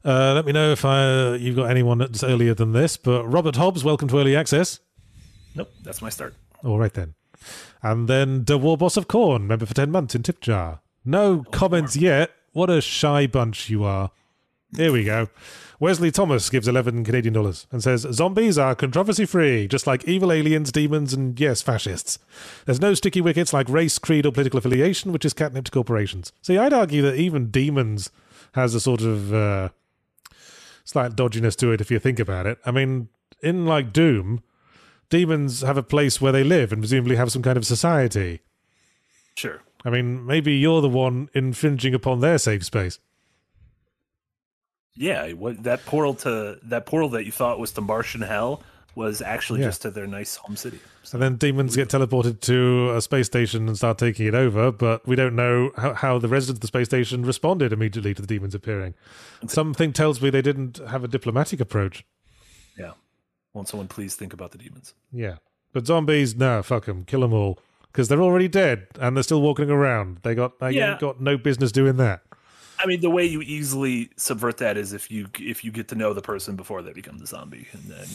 Uh, 0.04 0.34
let 0.36 0.46
me 0.46 0.52
know 0.52 0.72
if 0.72 0.86
I, 0.86 1.34
you've 1.34 1.56
got 1.56 1.72
anyone 1.72 1.98
that's 1.98 2.24
earlier 2.24 2.54
than 2.54 2.74
this. 2.74 2.96
But 2.96 3.26
Robert 3.26 3.56
Hobbs, 3.56 3.84
welcome 3.84 4.08
to 4.10 4.20
Early 4.20 4.36
Access. 4.36 4.80
Nope, 5.56 5.72
that's 5.82 6.00
my 6.00 6.10
start. 6.10 6.36
All 6.64 6.78
right 6.78 6.94
then. 6.94 7.16
And 7.82 8.08
then 8.08 8.46
the 8.46 8.60
War 8.60 8.78
Boss 8.78 8.98
of 8.98 9.08
Corn, 9.08 9.48
member 9.48 9.66
for 9.66 9.74
10 9.74 9.90
months 9.90 10.14
in 10.14 10.22
tip 10.22 10.42
jar. 10.42 10.82
No 11.04 11.44
comments 11.52 11.96
yet. 11.96 12.30
What 12.54 12.70
a 12.70 12.82
shy 12.82 13.26
bunch 13.26 13.68
you 13.72 13.84
are. 13.84 14.12
Here 14.78 14.92
we 14.92 15.06
go. 15.06 15.30
Wesley 15.80 16.12
Thomas 16.12 16.50
gives 16.50 16.68
11 16.68 17.04
Canadian 17.04 17.34
dollars 17.34 17.68
and 17.72 17.84
says 17.84 18.08
Zombies 18.12 18.58
are 18.58 18.76
controversy 18.76 19.26
free, 19.26 19.68
just 19.68 19.88
like 19.88 20.06
evil 20.06 20.32
aliens, 20.32 20.72
demons, 20.72 21.14
and 21.14 21.40
yes, 21.40 21.62
fascists. 21.62 22.18
There's 22.66 22.82
no 22.82 22.94
sticky 22.94 23.22
wickets 23.22 23.54
like 23.54 23.70
race, 23.70 24.00
creed, 24.00 24.26
or 24.26 24.32
political 24.32 24.58
affiliation, 24.58 25.12
which 25.12 25.26
is 25.26 25.34
catnip 25.34 25.66
to 25.66 25.72
corporations. 25.72 26.32
See, 26.42 26.58
I'd 26.58 26.74
argue 26.74 27.02
that 27.02 27.16
even 27.16 27.52
demons 27.52 28.10
has 28.54 28.74
a 28.74 28.80
sort 28.80 29.02
of 29.02 29.34
uh, 29.34 29.70
slight 30.86 31.16
dodginess 31.16 31.58
to 31.58 31.72
it 31.72 31.82
if 31.82 31.92
you 31.92 32.00
think 32.00 32.20
about 32.20 32.46
it. 32.46 32.58
I 32.66 32.72
mean, 32.72 33.10
in 33.42 33.66
like 33.66 33.92
Doom, 33.92 34.44
demons 35.10 35.62
have 35.62 35.78
a 35.78 35.84
place 35.84 36.22
where 36.22 36.32
they 36.32 36.44
live 36.44 36.72
and 36.72 36.82
presumably 36.82 37.18
have 37.18 37.32
some 37.32 37.42
kind 37.42 37.58
of 37.58 37.66
society. 37.66 38.42
Sure. 39.36 39.62
I 39.84 39.90
mean, 39.90 40.26
maybe 40.26 40.54
you're 40.54 40.82
the 40.82 40.90
one 40.90 41.30
infringing 41.34 41.94
upon 41.94 42.22
their 42.22 42.38
safe 42.38 42.66
space. 42.66 43.00
Yeah, 44.98 45.32
what 45.34 45.64
that 45.64 45.86
portal 45.86 46.14
to 46.16 46.58
that 46.64 46.86
portal 46.86 47.10
that 47.10 47.26
you 47.26 47.32
thought 47.32 47.60
was 47.60 47.72
to 47.74 47.82
Martian 47.82 48.22
hell 48.22 48.64
was 48.96 49.22
actually 49.22 49.60
Yeah. 49.60 49.68
just 49.68 49.82
to 49.82 49.92
their 49.92 50.08
nice 50.08 50.38
home 50.38 50.56
city. 50.56 50.80
And 51.12 51.22
then 51.22 51.36
demons 51.36 51.76
get 51.76 51.90
teleported 51.90 52.40
to 52.42 52.94
a 52.96 53.02
space 53.02 53.26
station 53.28 53.68
and 53.68 53.76
start 53.76 53.98
taking 53.98 54.26
it 54.26 54.34
over, 54.34 54.72
but 54.72 55.06
we 55.06 55.18
don't 55.18 55.36
know 55.36 55.72
how, 55.76 55.94
how 55.94 56.18
the 56.18 56.30
residents 56.30 56.58
of 56.58 56.62
the 56.62 56.68
space 56.68 56.88
station 56.88 57.26
responded 57.26 57.74
immediately 57.74 58.14
to 58.14 58.22
the 58.22 58.28
demons 58.28 58.56
appearing. 58.56 58.94
Something 59.48 59.92
tells 59.92 60.22
me 60.22 60.30
they 60.30 60.42
didn't 60.42 60.78
have 60.88 61.04
a 61.04 61.10
diplomatic 61.10 61.60
approach. 61.60 62.06
Yeah. 62.78 62.92
Won't 63.54 63.68
someone 63.68 63.90
please 63.90 64.16
think 64.16 64.32
about 64.34 64.52
the 64.52 64.58
demons? 64.58 64.94
Yeah. 65.12 65.36
But 65.74 65.86
zombies, 65.86 66.36
no, 66.36 66.64
fuck 66.64 66.86
them, 66.86 67.04
kill 67.04 67.20
them 67.20 67.34
all. 67.34 67.60
Because 67.92 68.08
they're 68.08 68.22
already 68.22 68.48
dead 68.48 68.88
and 69.00 69.16
they're 69.16 69.24
still 69.24 69.42
walking 69.42 69.70
around. 69.70 70.20
They 70.24 70.36
got 70.36 70.60
they 70.60 70.72
Yeah. 70.72 70.98
got 71.00 71.20
no 71.22 71.38
business 71.38 71.72
doing 71.74 71.98
that. 71.98 72.22
I 72.80 72.86
mean, 72.86 73.02
the 73.02 73.10
way 73.10 73.26
you 73.26 73.42
easily 73.42 74.10
subvert 74.18 74.58
that 74.58 74.78
is 74.78 74.94
if 74.94 75.10
you 75.10 75.28
if 75.40 75.64
you 75.64 75.72
get 75.72 75.88
to 75.90 75.96
know 75.96 76.14
the 76.14 76.22
person 76.22 76.56
before 76.56 76.82
they 76.82 76.94
become 76.94 77.18
the 77.18 77.28
zombie, 77.28 77.68
and 77.72 77.84
then 77.84 78.08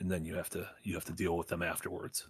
and 0.00 0.10
then 0.10 0.24
you 0.24 0.34
have 0.36 0.50
to 0.50 0.68
you 0.82 0.94
have 0.94 1.04
to 1.06 1.12
deal 1.12 1.36
with 1.36 1.48
them 1.48 1.62
afterwards, 1.62 2.26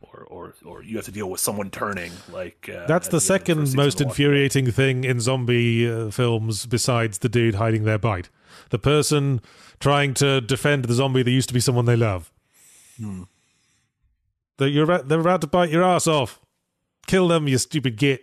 or 0.00 0.26
or 0.28 0.54
or 0.64 0.82
you 0.82 0.96
have 0.96 1.04
to 1.06 1.12
deal 1.12 1.28
with 1.28 1.40
someone 1.40 1.70
turning 1.70 2.12
like. 2.32 2.70
Uh, 2.72 2.86
That's 2.86 3.08
at 3.08 3.12
the 3.12 3.20
second 3.20 3.66
season 3.66 3.76
most 3.76 4.00
of 4.00 4.06
Walking 4.06 4.06
Dead. 4.06 4.10
infuriating 4.10 4.70
thing 4.72 5.04
in 5.04 5.20
zombie 5.20 5.88
uh, 5.90 6.10
films 6.10 6.66
besides 6.66 7.18
the 7.18 7.28
dude 7.28 7.56
hiding 7.56 7.84
their 7.84 7.98
bite. 7.98 8.30
The 8.70 8.78
person 8.78 9.40
trying 9.80 10.14
to 10.14 10.40
defend 10.40 10.86
the 10.86 10.94
zombie 10.94 11.22
that 11.22 11.30
used 11.30 11.48
to 11.48 11.54
be 11.54 11.60
someone 11.60 11.84
they 11.84 11.96
love. 11.96 12.32
Hmm. 12.96 13.24
That 14.56 14.70
you're 14.70 14.86
they're 14.86 15.20
about 15.20 15.42
to 15.42 15.46
bite 15.46 15.70
your 15.70 15.84
ass 15.84 16.06
off. 16.06 16.40
Kill 17.06 17.28
them, 17.28 17.46
you 17.46 17.58
stupid 17.58 17.96
git. 17.96 18.22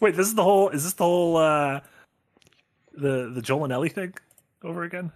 Wait, 0.00 0.16
this 0.16 0.26
is 0.26 0.34
the 0.34 0.42
whole. 0.42 0.68
Is 0.70 0.84
this 0.84 0.94
the 0.94 1.04
whole 1.04 1.36
uh, 1.36 1.80
the 2.94 3.30
the 3.34 3.42
Joel 3.42 3.64
and 3.64 3.72
Ellie 3.72 3.88
thing 3.90 4.14
over 4.62 4.82
again? 4.82 5.12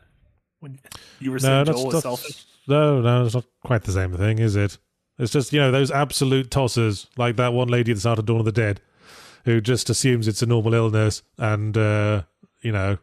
When 0.60 0.78
you 1.20 1.32
were 1.32 1.38
saying 1.38 1.66
No, 1.66 1.72
Joel 1.72 1.90
that's 1.90 2.02
selfish. 2.02 2.44
no, 2.66 3.00
no, 3.00 3.24
it's 3.24 3.34
not 3.34 3.44
quite 3.64 3.84
the 3.84 3.92
same 3.92 4.12
thing, 4.14 4.38
is 4.38 4.56
it? 4.56 4.78
It's 5.18 5.32
just 5.32 5.52
you 5.52 5.60
know 5.60 5.70
those 5.70 5.90
absolute 5.90 6.50
tossers, 6.50 7.06
like 7.16 7.36
that 7.36 7.52
one 7.52 7.68
lady 7.68 7.92
that's 7.92 8.06
out 8.06 8.18
of 8.18 8.26
Dawn 8.26 8.40
of 8.40 8.44
the 8.44 8.52
Dead, 8.52 8.80
who 9.44 9.60
just 9.60 9.88
assumes 9.90 10.26
it's 10.28 10.42
a 10.42 10.46
normal 10.46 10.74
illness 10.74 11.22
and 11.38 11.76
uh, 11.76 12.22
you 12.60 12.72
know 12.72 12.98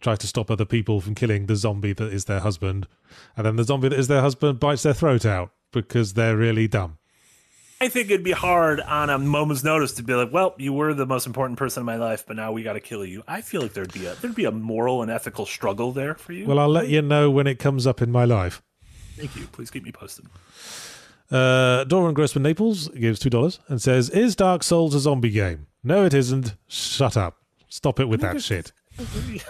tries 0.00 0.18
to 0.18 0.26
stop 0.26 0.50
other 0.50 0.64
people 0.64 1.00
from 1.00 1.14
killing 1.16 1.46
the 1.46 1.56
zombie 1.56 1.92
that 1.92 2.12
is 2.12 2.26
their 2.26 2.40
husband, 2.40 2.86
and 3.36 3.44
then 3.46 3.56
the 3.56 3.64
zombie 3.64 3.88
that 3.88 3.98
is 3.98 4.08
their 4.08 4.20
husband 4.20 4.60
bites 4.60 4.82
their 4.84 4.94
throat 4.94 5.26
out 5.26 5.50
because 5.72 6.14
they're 6.14 6.36
really 6.36 6.68
dumb. 6.68 6.98
I 7.82 7.88
think 7.88 8.10
it'd 8.10 8.22
be 8.22 8.32
hard 8.32 8.80
on 8.80 9.08
a 9.08 9.18
moment's 9.18 9.64
notice 9.64 9.92
to 9.94 10.02
be 10.02 10.14
like, 10.14 10.30
"Well, 10.30 10.54
you 10.58 10.72
were 10.72 10.92
the 10.92 11.06
most 11.06 11.26
important 11.26 11.58
person 11.58 11.80
in 11.80 11.86
my 11.86 11.96
life, 11.96 12.24
but 12.26 12.36
now 12.36 12.52
we 12.52 12.62
got 12.62 12.74
to 12.74 12.80
kill 12.80 13.06
you." 13.06 13.22
I 13.26 13.40
feel 13.40 13.62
like 13.62 13.72
there'd 13.72 13.92
be 13.92 14.06
a 14.06 14.14
there'd 14.16 14.34
be 14.34 14.44
a 14.44 14.50
moral 14.50 15.00
and 15.00 15.10
ethical 15.10 15.46
struggle 15.46 15.92
there 15.92 16.14
for 16.14 16.32
you. 16.32 16.46
Well, 16.46 16.58
I'll 16.58 16.68
let 16.68 16.88
you 16.88 17.00
know 17.00 17.30
when 17.30 17.46
it 17.46 17.58
comes 17.58 17.86
up 17.86 18.02
in 18.02 18.12
my 18.12 18.24
life. 18.24 18.62
Thank 19.16 19.34
you. 19.36 19.46
Please 19.46 19.70
keep 19.70 19.84
me 19.84 19.92
posted. 19.92 20.26
Uh, 21.30 21.84
Doran 21.84 22.12
Grossman 22.12 22.42
Naples 22.42 22.88
gives 22.88 23.18
two 23.18 23.30
dollars 23.30 23.60
and 23.68 23.80
says, 23.80 24.10
"Is 24.10 24.36
Dark 24.36 24.62
Souls 24.62 24.94
a 24.94 25.00
zombie 25.00 25.30
game? 25.30 25.66
No, 25.82 26.04
it 26.04 26.12
isn't. 26.12 26.56
Shut 26.68 27.16
up. 27.16 27.38
Stop 27.68 27.98
it 27.98 28.08
with 28.08 28.20
that 28.20 28.42
shit." 28.42 28.72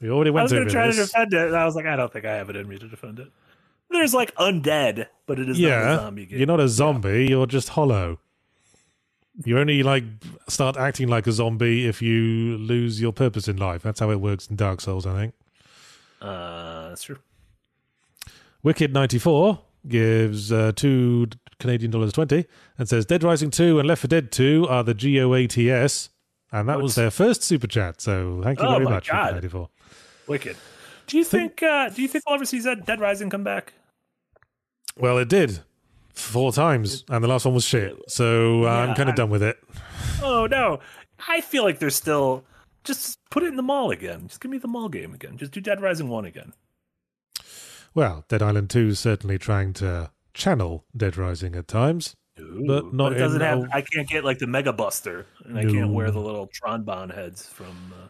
We 0.00 0.10
already 0.10 0.30
went. 0.30 0.42
I 0.42 0.44
was 0.44 0.52
going 0.52 0.66
to 0.66 0.72
try 0.72 0.86
to 0.86 0.92
defend 0.92 1.34
it, 1.34 1.48
and 1.48 1.56
I 1.56 1.64
was 1.64 1.74
like, 1.74 1.86
I 1.86 1.96
don't 1.96 2.12
think 2.12 2.24
I 2.24 2.36
have 2.36 2.50
it 2.50 2.56
in 2.56 2.68
me 2.68 2.78
to 2.78 2.86
defend 2.86 3.18
it. 3.18 3.28
There's 3.90 4.14
like 4.14 4.34
undead, 4.36 5.06
but 5.26 5.38
it 5.38 5.48
is 5.48 5.58
not 5.58 5.66
a 5.66 5.70
yeah, 5.70 5.96
zombie 5.96 6.26
game. 6.26 6.38
you're 6.38 6.46
not 6.46 6.60
a 6.60 6.68
zombie. 6.68 7.26
You're 7.28 7.46
just 7.46 7.70
hollow. 7.70 8.18
You 9.44 9.58
only 9.58 9.82
like 9.82 10.04
start 10.48 10.76
acting 10.76 11.08
like 11.08 11.26
a 11.26 11.32
zombie 11.32 11.86
if 11.86 12.02
you 12.02 12.58
lose 12.58 13.00
your 13.00 13.12
purpose 13.12 13.48
in 13.48 13.56
life. 13.56 13.82
That's 13.82 14.00
how 14.00 14.10
it 14.10 14.20
works 14.20 14.48
in 14.48 14.56
Dark 14.56 14.80
Souls, 14.80 15.06
I 15.06 15.14
think. 15.14 15.34
Uh, 16.20 16.88
that's 16.90 17.04
true. 17.04 17.18
Wicked 18.62 18.92
ninety 18.92 19.18
four 19.18 19.60
gives 19.86 20.50
uh, 20.52 20.72
two 20.74 21.28
Canadian 21.60 21.90
dollars 21.92 22.12
twenty 22.12 22.46
and 22.76 22.88
says 22.88 23.06
Dead 23.06 23.22
Rising 23.22 23.50
two 23.50 23.78
and 23.78 23.86
Left 23.86 24.02
4 24.02 24.08
Dead 24.08 24.32
two 24.32 24.66
are 24.68 24.82
the 24.82 24.94
GOATS, 24.94 26.10
and 26.50 26.68
that 26.68 26.80
was 26.82 26.96
their 26.96 27.10
first 27.12 27.42
super 27.44 27.68
chat. 27.68 28.00
So 28.00 28.40
thank 28.42 28.58
you 28.60 28.66
Oh 28.66 28.72
very 28.72 28.84
my 28.84 28.90
much. 28.90 29.08
Wicked 29.10 29.32
ninety 29.32 29.48
four. 29.48 29.68
Wicked. 30.26 30.56
Do 31.08 31.16
you 31.16 31.24
think? 31.24 31.62
Uh, 31.62 31.88
do 31.88 32.02
you 32.02 32.08
think 32.08 32.24
we'll 32.26 32.36
ever 32.36 32.44
see 32.44 32.60
Zed- 32.60 32.84
Dead 32.84 33.00
Rising 33.00 33.30
come 33.30 33.42
back? 33.42 33.72
Well, 34.96 35.18
it 35.18 35.28
did 35.28 35.60
four 36.12 36.52
times, 36.52 37.04
and 37.08 37.24
the 37.24 37.28
last 37.28 37.44
one 37.44 37.54
was 37.54 37.64
shit. 37.64 37.96
So 38.08 38.64
uh, 38.64 38.68
I'm 38.68 38.94
kind 38.94 39.08
of 39.08 39.16
done 39.16 39.30
with 39.30 39.42
it. 39.42 39.58
Oh 40.22 40.46
no! 40.46 40.80
I 41.26 41.40
feel 41.40 41.64
like 41.64 41.78
there's 41.78 41.96
still. 41.96 42.44
Just 42.84 43.18
put 43.30 43.42
it 43.42 43.46
in 43.46 43.56
the 43.56 43.62
mall 43.62 43.90
again. 43.90 44.28
Just 44.28 44.40
give 44.40 44.50
me 44.50 44.58
the 44.58 44.68
mall 44.68 44.88
game 44.88 45.12
again. 45.12 45.36
Just 45.36 45.52
do 45.52 45.60
Dead 45.60 45.80
Rising 45.80 46.08
one 46.08 46.24
again. 46.24 46.52
Well, 47.94 48.24
Dead 48.28 48.42
Island 48.42 48.70
two 48.70 48.88
is 48.88 49.00
certainly 49.00 49.38
trying 49.38 49.72
to 49.74 50.10
channel 50.34 50.84
Dead 50.96 51.16
Rising 51.16 51.54
at 51.56 51.68
times. 51.68 52.14
But 52.36 52.84
Ooh, 52.84 52.90
not 52.92 53.12
it 53.12 53.18
doesn't 53.18 53.40
have. 53.40 53.66
I 53.72 53.80
can't 53.80 54.08
get 54.08 54.24
like 54.24 54.38
the 54.38 54.46
Mega 54.46 54.72
Buster, 54.72 55.26
and 55.44 55.58
I 55.58 55.64
can't 55.64 55.92
wear 55.92 56.10
the 56.10 56.20
little 56.20 56.48
Tron 56.48 57.10
heads 57.10 57.46
from. 57.46 57.94
Uh, 57.94 58.08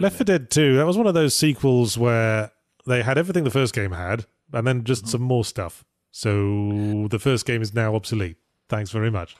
Left 0.00 0.16
4 0.16 0.24
Dead 0.24 0.50
2, 0.50 0.76
that 0.76 0.86
was 0.86 0.96
one 0.96 1.06
of 1.06 1.14
those 1.14 1.34
sequels 1.36 1.96
where 1.98 2.50
they 2.86 3.02
had 3.02 3.18
everything 3.18 3.44
the 3.44 3.50
first 3.50 3.74
game 3.74 3.92
had, 3.92 4.26
and 4.52 4.66
then 4.66 4.84
just 4.84 5.08
some 5.08 5.22
more 5.22 5.44
stuff. 5.44 5.84
So 6.12 7.08
the 7.10 7.18
first 7.18 7.46
game 7.46 7.62
is 7.62 7.74
now 7.74 7.94
obsolete. 7.94 8.36
Thanks 8.68 8.90
very 8.90 9.10
much. 9.10 9.36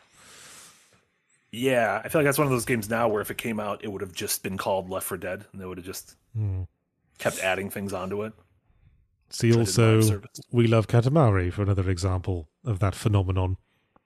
Yeah, 1.53 2.01
I 2.05 2.09
feel 2.09 2.21
like 2.21 2.27
that's 2.27 2.39
one 2.39 2.47
of 2.47 2.53
those 2.53 2.65
games 2.65 2.91
now 2.91 3.09
where 3.09 3.23
if 3.23 3.31
it 3.31 3.39
came 3.39 3.59
out, 3.61 3.83
it 3.83 3.89
would 3.91 4.01
have 4.03 4.13
just 4.13 4.43
been 4.43 4.57
called 4.59 4.91
Left 4.91 5.07
4 5.07 5.17
Dead, 5.19 5.45
and 5.53 5.61
they 5.61 5.65
would 5.67 5.79
have 5.79 5.87
just 5.87 6.17
Hmm. 6.35 6.63
kept 7.19 7.39
adding 7.39 7.71
things 7.71 7.93
onto 7.93 8.23
it. 8.25 8.33
See 9.31 9.55
also. 9.57 10.21
We 10.53 10.67
Love 10.67 10.87
Katamari 10.87 11.53
for 11.53 11.63
another 11.63 11.89
example 11.91 12.49
of 12.65 12.79
that 12.81 12.95
phenomenon. 12.95 13.57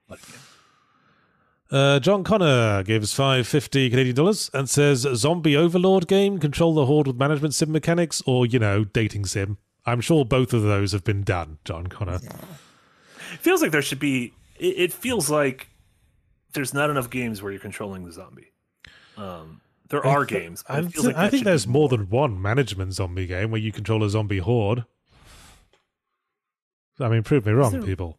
Like, 0.09 0.21
yeah. 0.29 0.37
Uh, 1.71 2.01
John 2.01 2.25
Connor 2.25 2.83
gives 2.83 3.13
550 3.13 3.91
Canadian 3.91 4.17
dollars 4.17 4.51
and 4.53 4.69
says 4.69 5.07
zombie 5.15 5.57
overlord 5.57 6.09
game, 6.09 6.39
control 6.39 6.75
the 6.75 6.87
horde 6.87 7.07
with 7.07 7.17
management 7.17 7.55
sim 7.55 7.71
mechanics, 7.71 8.23
or, 8.27 8.45
you 8.45 8.59
know, 8.59 8.83
dating 8.85 9.25
sim. 9.27 9.57
I'm 9.87 10.01
sure 10.01 10.25
both 10.25 10.53
of 10.53 10.63
those 10.63 10.93
have 10.93 11.05
been 11.05 11.23
done, 11.23 11.59
John 11.65 11.87
Connor. 11.87 12.17
It 12.17 13.39
feels 13.41 13.63
like 13.63 13.71
there 13.71 13.83
should 13.83 14.01
be. 14.01 14.33
It, 14.59 14.75
it 14.79 14.93
feels 14.93 15.31
like 15.31 15.69
there's 16.53 16.75
not 16.75 16.91
enough 16.91 17.09
games 17.09 17.41
where 17.43 17.53
you're 17.53 17.61
controlling 17.61 18.05
the 18.05 18.13
zombie. 18.13 18.51
Um, 19.17 19.61
there 19.89 20.05
are 20.05 20.25
games. 20.25 20.65
but 20.67 20.75
I, 20.75 20.79
it 20.81 20.93
feels 20.93 21.07
like 21.07 21.17
I 21.17 21.29
think 21.29 21.41
should 21.41 21.45
be 21.45 21.51
there's 21.51 21.67
more 21.67 21.89
than 21.89 22.11
one 22.11 22.41
management 22.43 22.95
zombie 22.95 23.27
game 23.27 23.51
where 23.51 23.61
you 23.61 23.73
control 23.73 24.03
a 24.05 24.11
zombie 24.11 24.39
horde. 24.39 24.85
I 26.99 27.09
mean, 27.09 27.23
prove 27.23 27.47
me 27.47 27.53
wrong, 27.53 27.73
there- 27.73 27.83
people. 27.83 28.19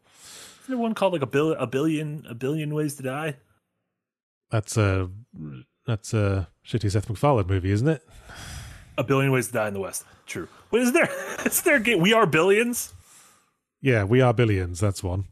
There 0.72 0.78
one 0.78 0.94
called 0.94 1.12
like 1.12 1.20
a 1.20 1.26
bill, 1.26 1.52
a 1.52 1.66
billion, 1.66 2.24
a 2.26 2.34
billion 2.34 2.72
ways 2.72 2.94
to 2.94 3.02
die? 3.02 3.36
That's 4.50 4.78
a 4.78 5.10
that's 5.86 6.14
a 6.14 6.48
shitty 6.66 6.90
Seth 6.90 7.10
MacFarlane 7.10 7.46
movie, 7.46 7.70
isn't 7.72 7.88
it? 7.88 8.02
A 8.96 9.04
billion 9.04 9.32
ways 9.32 9.48
to 9.48 9.52
die 9.52 9.68
in 9.68 9.74
the 9.74 9.80
West. 9.80 10.06
True. 10.24 10.48
Wait, 10.70 10.80
is 10.80 10.92
there? 10.94 11.10
Is 11.44 11.60
there? 11.60 11.78
We 11.98 12.14
are 12.14 12.24
billions. 12.24 12.94
Yeah, 13.82 14.04
we 14.04 14.22
are 14.22 14.32
billions. 14.32 14.80
That's 14.80 15.02
one. 15.02 15.26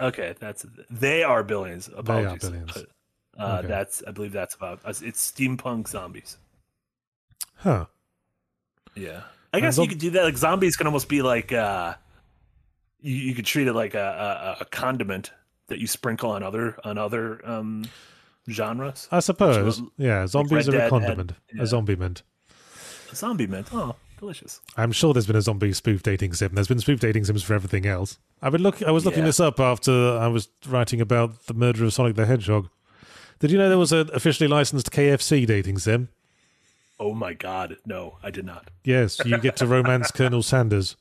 Okay, 0.00 0.36
that's 0.38 0.64
they 0.88 1.24
are 1.24 1.42
billions. 1.42 1.90
Apologies. 1.92 2.48
billions. 2.48 2.76
Uh, 2.76 3.58
Okay. 3.58 3.66
That's 3.66 4.04
I 4.06 4.12
believe 4.12 4.32
that's 4.32 4.54
about 4.54 4.80
it's 4.86 5.32
steampunk 5.32 5.88
zombies. 5.88 6.38
Huh. 7.56 7.86
Yeah, 8.94 9.22
I 9.52 9.58
guess 9.58 9.78
you 9.78 9.88
could 9.88 9.98
do 9.98 10.10
that. 10.10 10.22
Like 10.22 10.36
zombies 10.36 10.76
can 10.76 10.86
almost 10.86 11.08
be 11.08 11.22
like 11.22 11.52
uh, 11.52 11.94
you, 13.00 13.14
you 13.14 13.34
could 13.34 13.46
treat 13.46 13.66
it 13.68 13.72
like 13.74 13.94
a, 13.94 14.56
a, 14.58 14.62
a 14.62 14.64
condiment 14.66 15.32
that 15.68 15.78
you 15.78 15.86
sprinkle 15.86 16.30
on 16.30 16.42
other 16.42 16.76
on 16.84 16.98
other 16.98 17.40
um 17.48 17.84
genres. 18.50 19.08
I 19.10 19.20
suppose. 19.20 19.82
Yeah, 19.98 20.26
zombies 20.26 20.66
Red 20.66 20.68
are 20.68 20.70
a 20.70 20.72
Dead 20.72 20.80
had- 20.82 20.90
condiment, 20.90 21.32
yeah. 21.54 21.62
a 21.62 21.66
zombie 21.66 21.96
mint. 21.96 22.22
A 23.10 23.16
zombie 23.16 23.46
mint. 23.46 23.68
Oh, 23.72 23.96
delicious. 24.18 24.60
I'm 24.76 24.92
sure 24.92 25.12
there's 25.12 25.26
been 25.26 25.36
a 25.36 25.42
zombie 25.42 25.72
spoof 25.72 26.02
dating 26.02 26.34
sim. 26.34 26.52
There's 26.54 26.68
been 26.68 26.80
spoof 26.80 27.00
dating 27.00 27.24
sims 27.24 27.42
for 27.42 27.54
everything 27.54 27.86
else. 27.86 28.18
I've 28.42 28.52
been 28.52 28.62
look. 28.62 28.82
I 28.82 28.90
was 28.90 29.04
looking 29.04 29.20
Yeah. 29.20 29.26
this 29.26 29.40
up 29.40 29.58
after 29.60 30.18
I 30.18 30.28
was 30.28 30.48
writing 30.68 31.00
about 31.00 31.46
the 31.46 31.54
murder 31.54 31.84
of 31.84 31.92
Sonic 31.92 32.16
the 32.16 32.26
Hedgehog. 32.26 32.68
Did 33.38 33.50
you 33.50 33.58
know 33.58 33.68
there 33.68 33.78
was 33.78 33.92
an 33.92 34.08
officially 34.14 34.48
licensed 34.48 34.90
KFC 34.90 35.46
dating 35.46 35.78
sim? 35.78 36.08
Oh 36.98 37.12
my 37.12 37.34
god, 37.34 37.76
no, 37.84 38.16
I 38.22 38.30
did 38.30 38.46
not. 38.46 38.70
Yes, 38.82 39.20
you 39.24 39.36
get 39.38 39.56
to 39.56 39.66
romance 39.66 40.10
Colonel 40.14 40.42
Sanders. 40.42 40.96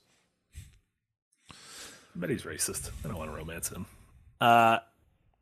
I 2.16 2.20
bet 2.20 2.30
he's 2.30 2.44
racist. 2.44 2.92
I 3.04 3.08
don't 3.10 3.18
want 3.18 3.30
to 3.32 3.36
romance 3.36 3.70
him. 3.70 3.86
Uh, 4.40 4.80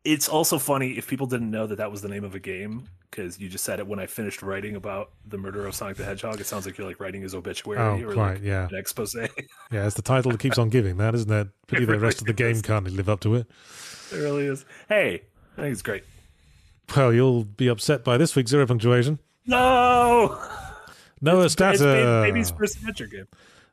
it's 0.04 0.28
also 0.28 0.58
funny 0.58 0.92
if 0.98 1.08
people 1.08 1.28
didn't 1.28 1.52
know 1.52 1.68
that 1.68 1.78
that 1.78 1.92
was 1.92 2.02
the 2.02 2.10
name 2.10 2.24
of 2.24 2.36
a 2.36 2.40
game 2.40 2.88
because 3.10 3.40
you 3.40 3.48
just 3.48 3.64
said 3.64 3.80
it 3.80 3.86
when 3.88 4.00
I 4.00 4.08
finished 4.08 4.42
writing 4.42 4.76
about 4.76 5.12
the 5.28 5.38
murder 5.38 5.68
of 5.68 5.76
Sonic 5.76 5.98
the 5.98 6.04
Hedgehog. 6.04 6.42
It 6.42 6.46
sounds 6.48 6.66
like 6.66 6.78
you're 6.78 6.88
like 6.88 7.00
writing 7.00 7.22
his 7.22 7.36
obituary 7.36 7.80
Oh, 7.80 8.10
or 8.10 8.14
quite, 8.14 8.34
like 8.36 8.44
yeah. 8.44 8.68
an 8.70 8.76
expose. 8.76 9.16
Yeah, 9.72 9.86
it's 9.86 9.96
the 9.96 10.02
title 10.02 10.32
that 10.32 10.40
keeps 10.40 10.58
on 10.58 10.70
giving 10.70 10.98
that, 10.98 11.14
isn't 11.16 11.32
it? 11.32 11.48
Pity 11.68 11.86
the 11.86 12.00
rest 12.00 12.22
of 12.22 12.28
the 12.28 12.34
game 12.34 12.60
can't 12.62 12.88
live 12.92 13.10
up 13.10 13.20
to 13.22 13.36
it. 13.36 13.48
It 14.12 14.16
really 14.18 14.46
is. 14.48 14.66
Hey, 14.90 15.22
I 15.58 15.62
think 15.62 15.74
it's 15.74 15.82
great. 15.84 16.04
Well, 16.96 17.14
you'll 17.14 17.44
be 17.44 17.68
upset 17.68 18.04
by 18.04 18.18
this 18.18 18.36
week's 18.36 18.52
zero 18.52 18.66
punctuation. 18.68 19.20
No, 19.46 20.40
Noah 21.22 21.50
Statter. 21.50 22.22
baby's 22.24 22.52
first 22.52 22.78
adventure 22.78 23.08
game. 23.08 23.28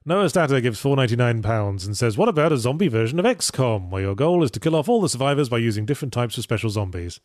Noah 0.05 0.31
Statter 0.31 0.61
gives 0.61 0.81
four 0.81 0.97
ninety 0.97 1.17
nine 1.17 1.43
pounds 1.43 1.87
and 1.87 1.97
says, 1.97 2.17
"What 2.17 2.29
about 2.29 2.53
a 2.53 2.57
zombie 2.57 2.89
version 2.89 3.19
of 3.19 3.27
XCOM, 3.27 3.91
where 3.91 4.03
your 4.03 4.15
goal 4.15 4.43
is 4.43 4.51
to 4.53 4.61
kill 4.61 4.75
off 4.75 4.89
all 4.89 5.01
the 5.01 5.09
survivors 5.09 5.49
by 5.49 5.59
using 5.59 5.85
different 5.85 6.13
types 6.13 6.39
of 6.39 6.45
special 6.45 6.71
zombies?" 6.71 7.21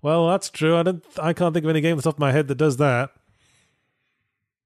Well, 0.00 0.28
that's 0.28 0.48
true. 0.48 0.76
I 0.76 0.82
don't. 0.82 1.04
I 1.20 1.32
can't 1.32 1.52
think 1.52 1.64
of 1.64 1.70
any 1.70 1.80
game 1.80 1.96
off 1.96 2.02
the 2.04 2.10
top 2.10 2.16
of 2.16 2.20
my 2.20 2.32
head 2.32 2.48
that 2.48 2.54
does 2.54 2.78
that. 2.78 3.10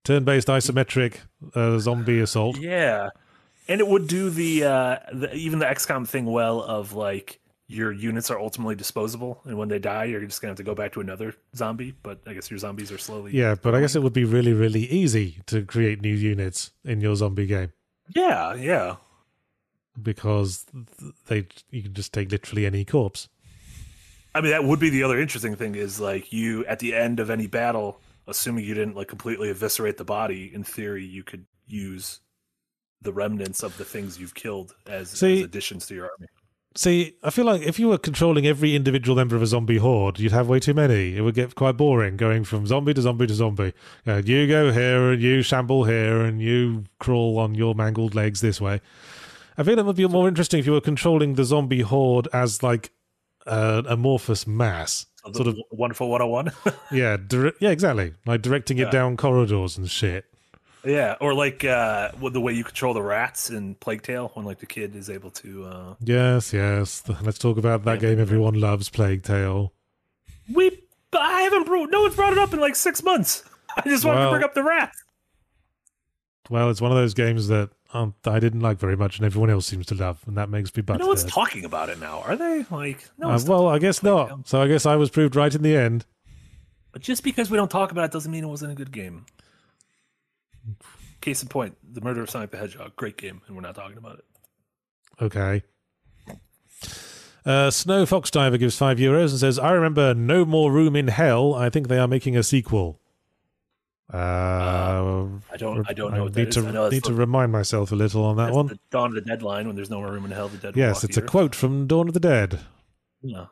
Turn 0.05 0.25
based 0.25 0.49
isometric 0.49 1.19
uh, 1.55 1.79
zombie 1.79 2.21
assault. 2.21 2.59
Yeah, 2.59 3.11
and 3.69 3.81
it 3.81 3.87
would 3.87 4.09
do 4.09 4.31
the, 4.31 4.65
uh, 4.65 4.97
the 5.13 5.35
even 5.35 5.59
the 5.59 5.67
XCOM 5.67 6.07
thing 6.07 6.27
well 6.27 6.61
of 6.61 6.93
like 6.93 7.41
your 7.73 7.91
units 7.93 8.31
are 8.31 8.39
ultimately 8.39 8.75
disposable, 8.75 9.41
and 9.45 9.57
when 9.57 9.69
they 9.69 9.79
die, 9.79 10.05
you're 10.05 10.21
just 10.21 10.41
gonna 10.41 10.51
have 10.51 10.57
to 10.59 10.63
go 10.63 10.75
back 10.75 10.93
to 10.93 11.01
another 11.01 11.35
zombie. 11.57 11.95
But 12.03 12.21
I 12.27 12.35
guess 12.35 12.51
your 12.51 12.59
zombies 12.59 12.93
are 12.93 12.99
slowly. 12.99 13.33
Yeah, 13.33 13.55
but 13.55 13.75
I 13.75 13.81
guess 13.81 13.97
it 13.97 14.03
would 14.03 14.13
be 14.13 14.25
really, 14.25 14.53
really 14.53 14.83
easy 14.87 15.39
to 15.47 15.65
create 15.65 16.01
new 16.03 16.15
units 16.15 16.71
in 16.85 17.01
your 17.01 17.17
zombie 17.17 17.47
game 17.47 17.73
Yeah, 18.15 18.55
yeah. 18.55 18.97
because 20.01 20.67
they 21.27 21.47
you 21.71 21.83
can 21.83 21.95
just 21.95 22.13
take 22.13 22.31
literally 22.31 22.67
any 22.67 22.85
corpse. 22.85 23.29
I 24.35 24.41
mean, 24.41 24.51
that 24.53 24.65
would 24.65 24.81
be 24.81 24.89
the 24.91 25.03
other 25.03 25.19
interesting 25.21 25.57
thing 25.57 25.75
is 25.75 26.01
like 26.01 26.33
you 26.33 26.65
at 26.67 26.79
the 26.79 26.95
end 26.95 27.21
of 27.21 27.29
any 27.31 27.47
battle, 27.47 28.01
assuming 28.27 28.65
you 28.65 28.75
didn't 28.75 28.97
like 28.97 29.09
completely 29.09 29.51
eviscerate 29.51 29.97
the 29.99 30.05
body, 30.05 30.51
in 30.55 30.65
theory, 30.65 31.05
you 31.05 31.23
could 31.23 31.45
use 31.67 32.21
the 33.03 33.13
remnants 33.13 33.63
of 33.63 33.77
the 33.79 33.85
things 33.85 34.19
you've 34.19 34.35
killed 34.35 34.75
as, 34.87 35.11
See- 35.11 35.39
as 35.41 35.45
additions 35.45 35.87
to 35.87 35.95
your 35.95 36.05
army. 36.05 36.29
See, 36.75 37.15
I 37.23 37.29
feel 37.31 37.45
like 37.45 37.61
if 37.63 37.79
you 37.79 37.89
were 37.89 37.99
controlling 37.99 38.47
every 38.47 38.75
individual 38.75 39.15
member 39.15 39.37
of 39.37 39.43
a 39.43 39.47
zombie 39.47 39.77
horde, 39.77 40.19
you'd 40.19 40.33
have 40.33 40.49
way 40.49 40.59
too 40.59 40.73
many. 40.73 41.17
It 41.17 41.21
would 41.21 41.35
get 41.35 41.55
quite 41.55 41.77
boring 41.77 42.17
going 42.17 42.45
from 42.45 42.67
zombie 42.67 42.95
to 42.95 43.03
zombie 43.03 43.27
to 43.27 43.35
zombie. 43.35 43.75
Uh, 44.07 44.23
you 44.25 44.47
go 44.49 44.73
here 44.73 45.13
and 45.13 45.21
you 45.21 45.43
shamble 45.43 45.85
here 45.85 46.23
and 46.23 46.41
you 46.41 46.85
crawl 46.99 47.39
on 47.39 47.55
your 47.55 47.75
mangled 47.75 48.15
legs 48.15 48.41
this 48.41 48.59
way. 48.61 48.81
I 49.59 49.65
feel 49.65 49.79
it 49.79 49.85
would 49.85 49.97
be 49.97 50.09
more 50.09 50.29
interesting 50.29 50.61
if 50.61 50.67
you 50.67 50.73
were 50.73 50.81
controlling 50.81 51.35
the 51.35 51.45
zombie 51.45 51.83
horde 51.83 52.27
as 52.33 52.63
like 52.63 52.91
an 53.47 53.85
amorphous 53.87 54.47
mass. 54.47 55.05
Sort 55.35 55.49
of, 55.49 55.59
wonderful 55.71 56.09
101. 56.09 56.53
yeah, 56.91 57.17
dire- 57.19 57.47
yeah, 57.47 57.51
yeah, 57.61 57.69
exactly. 57.71 58.15
Like 58.25 58.41
directing 58.41 58.79
it 58.79 58.85
Yeah. 58.85 58.91
down 58.91 59.17
corridors 59.19 59.77
and 59.77 59.91
shit. 59.91 60.25
Yeah, 60.85 61.17
or 61.21 61.35
like 61.35 61.65
uh, 61.65 62.11
the 62.33 62.41
way 62.41 62.53
you 62.53 62.65
control 62.65 62.95
the 62.95 63.03
rats 63.03 63.51
in 63.51 63.75
Plague 63.77 64.03
Tale 64.03 64.31
when 64.35 64.45
like 64.47 64.59
the 64.59 64.67
kid 64.67 64.95
is 64.97 65.09
able 65.11 65.31
to. 65.31 65.65
Uh, 65.65 65.95
Yes, 66.01 66.53
yes. 66.53 67.03
Let's 67.23 67.39
talk 67.39 67.57
about 67.59 67.85
that 67.85 68.01
game 68.01 68.19
everyone 68.21 68.55
loves, 68.61 68.89
Plague 68.89 69.23
Tale. 69.23 69.73
we, 70.53 70.83
I 71.13 71.43
haven't 71.43 71.65
brought. 71.67 71.91
No 71.91 72.03
one's 72.03 72.17
brought 72.17 72.33
it 72.33 72.39
up 72.39 72.53
in 72.53 72.61
like 72.61 72.75
six 72.77 73.03
months. 73.03 73.45
I 73.77 73.83
just 73.89 74.05
wanted 74.05 74.21
Well- 74.21 74.31
to 74.31 74.35
bring 74.35 74.45
up 74.45 74.55
the 74.55 74.65
rats. 74.65 75.03
Well, 76.51 76.69
it's 76.71 76.81
one 76.81 76.91
of 76.91 76.99
those 76.99 77.15
games 77.15 77.49
that 77.49 77.71
um, 77.95 78.15
I 78.27 78.39
didn't 78.41 78.61
like 78.61 78.79
very 78.79 78.97
much, 78.97 79.17
and 79.19 79.25
everyone 79.25 79.49
else 79.49 79.67
seems 79.67 79.87
to 79.87 79.95
love, 79.95 80.23
and 80.27 80.37
that 80.37 80.51
makes 80.51 80.75
me 80.77 80.83
butthurt. 80.83 80.99
No 80.99 81.07
one's 81.07 81.25
talking 81.25 81.65
about 81.65 81.89
it 81.89 81.99
now, 82.01 82.21
are 82.27 82.37
they? 82.37 82.67
Like, 82.71 83.09
no 83.17 83.31
Uh, 83.31 83.41
well, 83.47 83.69
I 83.69 83.79
guess 83.79 84.03
not. 84.03 84.29
Tale. 84.29 84.43
So 84.45 84.61
I 84.61 84.67
guess 84.69 84.85
I 84.85 84.97
was 84.97 85.09
proved 85.09 85.37
right 85.37 85.55
in 85.55 85.63
the 85.63 85.77
end. 85.77 86.05
But 86.91 87.01
just 87.03 87.23
because 87.23 87.49
we 87.51 87.57
don't 87.57 87.71
talk 87.71 87.91
about 87.93 88.05
it 88.05 88.11
doesn't 88.13 88.31
mean 88.31 88.45
it 88.45 88.49
wasn't 88.49 88.73
a 88.73 88.75
good 88.75 88.91
game. 88.93 89.25
Case 91.21 91.43
in 91.43 91.49
point, 91.49 91.77
The 91.93 92.01
Murder 92.01 92.23
of 92.23 92.31
Sonic 92.31 92.51
the 92.51 92.57
Hedgehog, 92.57 92.97
great 92.97 93.17
game, 93.17 93.43
and 93.47 93.55
we're 93.55 93.63
not 93.63 93.75
talking 93.75 93.97
about 93.97 94.19
it. 94.19 94.25
Okay. 95.21 95.63
Uh, 97.45 97.71
Snow 97.71 98.07
Fox 98.07 98.31
Diver 98.31 98.59
gives 98.59 98.77
five 98.77 98.99
euros 98.99 99.31
and 99.31 99.39
says, 99.41 99.59
"I 99.59 99.73
remember 99.73 100.15
No 100.15 100.45
More 100.45 100.71
Room 100.73 100.95
in 100.95 101.09
Hell. 101.09 101.55
I 101.55 101.71
think 101.71 101.89
they 101.89 101.99
are 101.99 102.09
making 102.09 102.37
a 102.37 102.43
sequel." 102.43 103.01
Uh, 104.13 105.27
I 105.51 105.57
don't, 105.57 105.89
I 105.89 105.93
don't 105.93 106.13
know. 106.13 106.25
what 106.25 106.37
need 106.37 106.47
that 106.47 106.53
to 106.53 106.61
is. 106.61 106.67
I 106.67 106.71
know 106.71 106.89
need 106.89 107.05
to 107.05 107.15
remind 107.15 107.51
myself 107.51 107.93
a 107.93 107.95
little 107.95 108.25
on 108.25 108.37
that 108.37 108.53
one. 108.53 108.79
Dawn 108.91 109.09
of 109.09 109.15
the 109.15 109.23
Dead 109.23 109.43
line 109.43 109.67
when 109.67 109.75
there's 109.75 109.91
no 109.91 110.01
more 110.01 110.13
room 110.13 110.25
in 110.25 110.31
hell. 110.31 110.49
The 110.49 110.59
dead. 110.59 110.77
Yes, 110.77 111.03
it's 111.03 111.17
a 111.17 111.23
quote 111.23 111.55
from 111.55 111.87
Dawn 111.87 112.09
of 112.09 112.15
the 112.15 112.21
Dead. 112.21 112.61
Yeah. 113.23 113.47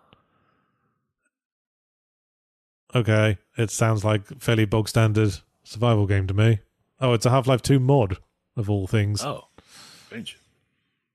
Okay, 2.95 3.39
it 3.57 3.71
sounds 3.71 4.05
like 4.05 4.27
fairly 4.41 4.65
bog 4.67 4.89
standard 4.89 5.37
survival 5.63 6.07
game 6.07 6.27
to 6.27 6.35
me. 6.35 6.59
Oh, 7.01 7.13
it's 7.13 7.27
a 7.27 7.31
Half 7.31 7.47
Life 7.47 7.63
Two 7.63 7.81
mod 7.81 8.19
of 8.57 8.69
all 8.69 8.87
things. 8.87 9.23
Oh, 9.25 9.49
strange. 10.07 10.39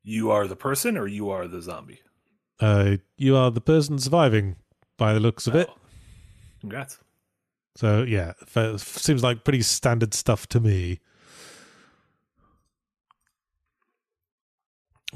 You 0.03 0.31
are 0.31 0.47
the 0.47 0.55
person, 0.55 0.97
or 0.97 1.07
you 1.07 1.29
are 1.29 1.47
the 1.47 1.61
zombie. 1.61 2.01
Uh, 2.59 2.97
you 3.17 3.36
are 3.36 3.51
the 3.51 3.61
person 3.61 3.97
surviving 3.99 4.55
by 4.97 5.13
the 5.13 5.19
looks 5.19 5.47
of 5.47 5.55
it. 5.55 5.67
Oh. 5.69 5.75
Congrats. 6.61 6.99
So 7.75 8.03
yeah, 8.03 8.33
f- 8.55 8.79
seems 8.79 9.21
like 9.23 9.43
pretty 9.43 9.61
standard 9.61 10.13
stuff 10.13 10.47
to 10.49 10.59
me. 10.59 10.99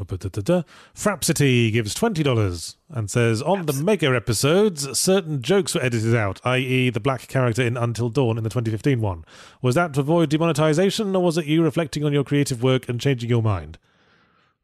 Frapsity 0.05 1.71
gives 1.71 1.93
twenty 1.93 2.23
dollars 2.23 2.77
and 2.89 3.09
says 3.09 3.41
on 3.41 3.65
the 3.65 3.73
Mega 3.73 4.15
episodes, 4.15 4.97
certain 4.97 5.41
jokes 5.41 5.75
were 5.75 5.83
edited 5.83 6.15
out, 6.15 6.39
i.e., 6.45 6.89
the 6.89 6.99
black 6.99 7.27
character 7.27 7.61
in 7.61 7.77
Until 7.77 8.09
Dawn 8.09 8.37
in 8.37 8.43
the 8.43 8.49
2015 8.49 9.01
one. 9.01 9.25
Was 9.61 9.75
that 9.75 9.93
to 9.93 9.99
avoid 10.01 10.29
demonetization, 10.29 11.15
or 11.15 11.23
was 11.23 11.37
it 11.37 11.45
you 11.45 11.63
reflecting 11.63 12.03
on 12.03 12.13
your 12.13 12.23
creative 12.23 12.63
work 12.63 12.89
and 12.89 12.99
changing 12.99 13.29
your 13.29 13.43
mind? 13.43 13.77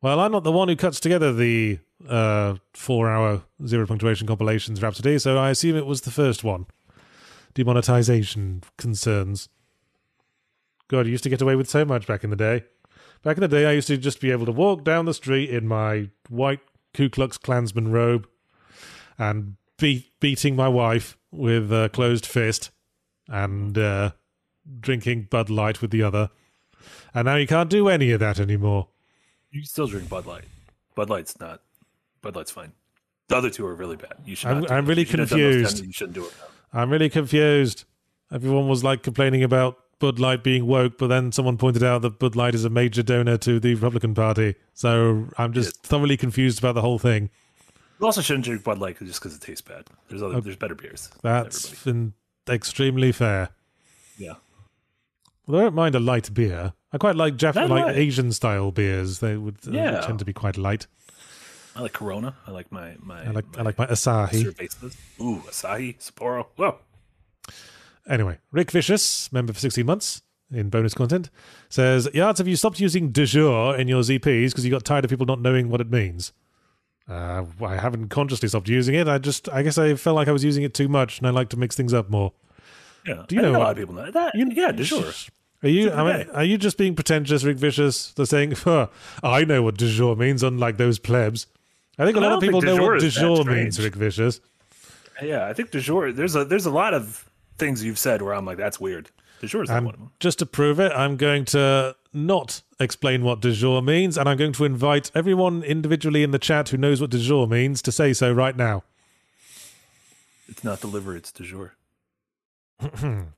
Well, 0.02 0.20
I'm 0.20 0.32
not 0.32 0.44
the 0.44 0.52
one 0.52 0.68
who 0.68 0.76
cuts 0.76 1.00
together 1.00 1.34
the 1.34 1.80
uh, 2.08 2.56
four-hour 2.74 3.44
zero 3.66 3.88
punctuation 3.88 4.28
compilations 4.28 4.82
Rhapsody, 4.82 5.18
so 5.20 5.38
I 5.38 5.50
assume 5.50 5.76
it 5.76 5.86
was 5.86 6.02
the 6.02 6.12
first 6.12 6.44
one 6.44 6.68
demonetization 7.54 8.62
concerns. 8.78 9.50
God, 10.88 11.06
you 11.06 11.14
used 11.14 11.24
to 11.24 11.30
get 11.30 11.42
away 11.42 11.56
with 11.56 11.70
so 11.70 11.86
much 11.86 12.06
back 12.06 12.24
in 12.24 12.30
the 12.30 12.36
day. 12.36 12.66
Back 13.26 13.38
in 13.38 13.42
the 13.42 13.48
day, 13.48 13.66
I 13.66 13.72
used 13.72 13.88
to 13.88 13.98
just 13.98 14.22
be 14.22 14.30
able 14.30 14.46
to 14.46 14.52
walk 14.52 14.84
down 14.84 15.06
the 15.06 15.14
street 15.14 15.50
in 15.50 15.68
my 15.68 16.10
white 16.30 16.60
Ku 16.94 17.10
Klux 17.10 17.40
Klansman 17.40 17.92
robe 17.92 18.28
and 19.18 19.56
be- 19.80 20.12
beating 20.20 20.56
my 20.56 20.68
wife 20.70 21.18
with 21.32 21.72
a 21.74 21.90
closed 21.92 22.24
fist 22.28 22.70
and 23.28 23.76
uh, 23.80 24.12
drinking 24.80 25.24
Bud 25.32 25.50
Light 25.50 25.82
with 25.82 25.90
the 25.90 26.04
other. 26.04 26.30
And 27.16 27.26
now 27.26 27.36
you 27.36 27.48
can't 27.48 27.68
do 27.70 27.90
any 27.90 28.12
of 28.12 28.20
that 28.20 28.40
anymore. 28.40 28.90
You 29.50 29.62
can 29.62 29.68
still 29.68 29.88
drink 29.88 30.08
Bud 30.08 30.28
Light. 30.28 30.44
Bud 30.94 31.10
Light's 31.10 31.40
not. 31.40 31.62
Bud 32.22 32.36
Light's 32.36 32.52
fine. 32.52 32.74
The 33.28 33.38
other 33.38 33.50
two 33.50 33.66
are 33.66 33.74
really 33.74 33.96
bad. 33.96 34.18
You 34.24 34.36
should. 34.36 34.50
I'm- 34.52 34.66
I'm 34.70 34.86
really 34.86 35.02
You 35.02 35.08
should 35.08 35.20
have 35.20 35.30
done 35.32 35.40
those 35.40 35.56
confused. 35.64 35.84
You 35.86 35.92
shouldn't 35.94 36.14
do 36.14 36.26
it. 36.26 36.34
now. 36.40 36.80
I'm 36.82 36.92
really 36.92 37.10
confused. 37.10 37.86
Everyone 38.32 38.68
was 38.68 38.84
like 38.84 39.02
complaining 39.02 39.42
about 39.42 39.80
Bud 40.00 40.20
Light 40.20 40.44
being 40.44 40.66
woke, 40.66 40.98
but 40.98 41.08
then 41.08 41.32
someone 41.32 41.58
pointed 41.58 41.84
out 41.84 42.02
that 42.02 42.20
Bud 42.20 42.36
Light 42.36 42.54
is 42.54 42.66
a 42.66 42.70
major 42.70 43.02
donor 43.02 43.38
to 43.38 43.60
the 43.60 43.74
Republican 43.76 44.14
Party. 44.14 44.56
So 44.74 45.28
I'm 45.38 45.54
just 45.54 45.84
thoroughly 45.84 46.18
confused 46.18 46.60
about 46.60 46.76
the 46.76 46.82
whole 46.82 47.00
thing. 47.00 47.30
You 48.00 48.06
also 48.06 48.22
shouldn't 48.22 48.46
drink 48.46 48.64
Bud 48.64 48.78
Light 48.78 49.00
just 49.00 49.22
because 49.22 49.36
it 49.36 49.42
tastes 49.42 49.62
bad. 49.62 49.86
There's 50.10 50.22
other. 50.22 50.42
There's 50.42 50.58
better 50.58 50.76
beers. 50.76 51.10
That's 51.22 51.74
extremely 52.50 53.12
fair. 53.12 53.50
Yeah. 54.18 54.36
Well, 55.48 55.62
I 55.62 55.64
don't 55.66 55.76
mind 55.76 55.96
a 55.96 56.00
light 56.00 56.34
beer. 56.34 56.74
I 56.92 56.98
quite 56.98 57.16
like 57.16 57.36
Jap- 57.36 57.70
like 57.70 57.96
Asian 57.96 58.32
style 58.32 58.72
beers. 58.72 59.20
They 59.20 59.38
would 59.38 59.58
uh, 59.68 60.02
tend 60.02 60.20
to 60.20 60.26
be 60.26 60.34
quite 60.34 60.58
light. 60.58 60.88
I 61.76 61.82
like 61.82 61.94
Corona. 61.94 62.36
I 62.48 62.52
like 62.52 62.72
my 62.72 62.96
my. 63.02 63.26
I 63.26 63.32
like 63.32 63.46
I 63.58 63.62
like 63.62 63.78
my 63.78 63.86
Asahi. 63.88 64.44
cervezas. 64.44 64.96
Ooh, 65.20 65.44
Asahi, 65.48 65.98
Sapporo. 66.00 66.48
Whoa. 66.56 66.78
Anyway, 68.08 68.38
Rick 68.52 68.72
Vicious, 68.72 69.32
member 69.32 69.54
for 69.54 69.60
16 69.60 69.86
months 69.86 70.22
in 70.52 70.70
bonus 70.70 70.94
content, 70.94 71.30
says, 71.70 72.08
Yards, 72.14 72.38
have 72.40 72.48
you 72.48 72.56
stopped 72.56 72.80
using 72.80 73.12
de 73.12 73.26
jour 73.26 73.76
in 73.76 73.88
your 73.88 74.02
ZPs 74.04 74.50
because 74.52 74.64
you 74.64 74.72
got 74.72 74.84
tired 74.86 75.04
of 75.04 75.10
people 75.10 75.26
not 75.26 75.42
knowing 75.42 75.70
what 75.70 75.82
it 75.82 75.90
means? 75.90 76.32
Uh, 77.10 77.46
I 77.64 77.78
haven't 77.78 78.10
consciously 78.10 78.50
stopped 78.50 78.68
using 78.70 78.96
it. 78.96 79.08
I 79.08 79.18
just, 79.18 79.50
I 79.50 79.62
guess 79.64 79.78
I 79.78 79.96
felt 79.96 80.16
like 80.16 80.28
I 80.28 80.32
was 80.32 80.44
using 80.44 80.64
it 80.64 80.74
too 80.74 80.88
much 80.88 81.18
and 81.20 81.28
I 81.28 81.32
like 81.32 81.50
to 81.50 81.58
mix 81.58 81.76
things 81.76 81.94
up 81.94 82.10
more. 82.10 82.34
Yeah. 83.06 83.24
Do 83.28 83.36
you 83.36 83.42
I 83.42 83.44
know 83.46 83.58
a 83.58 83.60
lot 83.60 83.72
of 83.72 83.78
people 83.78 83.94
know 83.96 84.10
that? 84.12 84.34
You- 84.36 84.52
yeah, 84.52 84.72
de 84.72 84.84
jour. 84.84 85.12
Are 85.64 85.70
you, 85.70 85.92
I 85.92 86.18
mean, 86.18 86.30
are 86.32 86.44
you 86.44 86.58
just 86.60 86.78
being 86.78 86.94
pretentious, 86.96 87.44
Rick 87.44 87.58
Vicious? 87.58 88.12
They're 88.14 88.26
saying, 88.28 88.52
huh, 88.52 88.88
I 89.24 89.46
know 89.46 89.64
what 89.64 89.78
de 89.78 89.88
jour 89.88 90.16
means, 90.16 90.44
unlike 90.44 90.78
those 90.78 91.00
plebs. 91.00 91.48
I 91.98 92.06
think 92.06 92.18
a 92.18 92.20
lot 92.20 92.34
of 92.34 92.42
people 92.42 92.62
know 92.62 92.76
what 92.84 93.00
de 93.00 93.10
jour 93.10 93.44
means, 93.46 93.82
Rick 93.84 93.96
Vicious. 93.96 94.42
Yeah, 95.24 95.48
I 95.48 95.54
think 95.54 95.72
de 95.72 95.80
jour. 95.80 96.12
There's 96.12 96.36
a 96.36 96.44
there's 96.44 96.66
a 96.66 96.72
lot 96.72 96.94
of 96.94 97.30
things 97.58 97.84
you've 97.84 98.00
said 98.00 98.22
where 98.22 98.34
I'm 98.34 98.46
like, 98.46 98.58
that's 98.58 98.80
weird. 98.80 99.10
De 99.42 99.48
jour 99.48 99.64
is 99.64 99.70
not 99.70 99.84
one 99.84 99.94
of 99.94 100.00
them. 100.00 100.12
just 100.20 100.40
to 100.40 100.46
prove 100.46 100.80
it, 100.80 100.92
I'm 100.94 101.18
going 101.18 101.46
to 101.46 101.96
not 102.14 102.62
explain 102.80 103.24
what 103.24 103.42
de 103.42 103.52
jour 103.52 103.82
means, 103.82 104.18
and 104.18 104.30
I'm 104.30 104.38
going 104.38 104.54
to 104.54 104.66
invite 104.66 105.12
everyone 105.14 105.64
individually 105.64 106.24
in 106.24 106.32
the 106.32 106.40
chat 106.40 106.70
who 106.70 106.78
knows 106.78 107.02
what 107.02 107.10
de 107.10 107.20
jour 107.20 107.46
means 107.48 107.82
to 107.84 107.92
say 107.92 108.14
so 108.14 108.32
right 108.32 108.56
now. 108.56 108.84
It's 110.48 110.64
not 110.64 110.80
delivery. 110.82 111.18
It's 111.18 111.32
de 111.32 111.44
jour. 111.44 111.76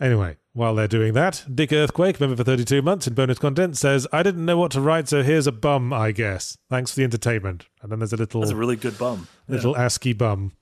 Anyway, 0.00 0.36
while 0.52 0.76
they're 0.76 0.86
doing 0.86 1.12
that, 1.14 1.44
Dick 1.52 1.72
Earthquake, 1.72 2.20
member 2.20 2.36
for 2.36 2.44
32 2.44 2.82
months 2.82 3.08
in 3.08 3.14
bonus 3.14 3.40
content, 3.40 3.76
says, 3.76 4.06
I 4.12 4.22
didn't 4.22 4.44
know 4.44 4.56
what 4.56 4.70
to 4.72 4.80
write, 4.80 5.08
so 5.08 5.24
here's 5.24 5.48
a 5.48 5.52
bum, 5.52 5.92
I 5.92 6.12
guess. 6.12 6.56
Thanks 6.70 6.92
for 6.92 6.98
the 6.98 7.04
entertainment. 7.04 7.66
And 7.82 7.90
then 7.90 7.98
there's 7.98 8.12
a 8.12 8.16
little 8.16 8.40
That's 8.42 8.52
a 8.52 8.56
really 8.56 8.76
good 8.76 8.96
bum. 8.96 9.26
little 9.48 9.76
ASCII 9.76 10.12
bum. 10.12 10.52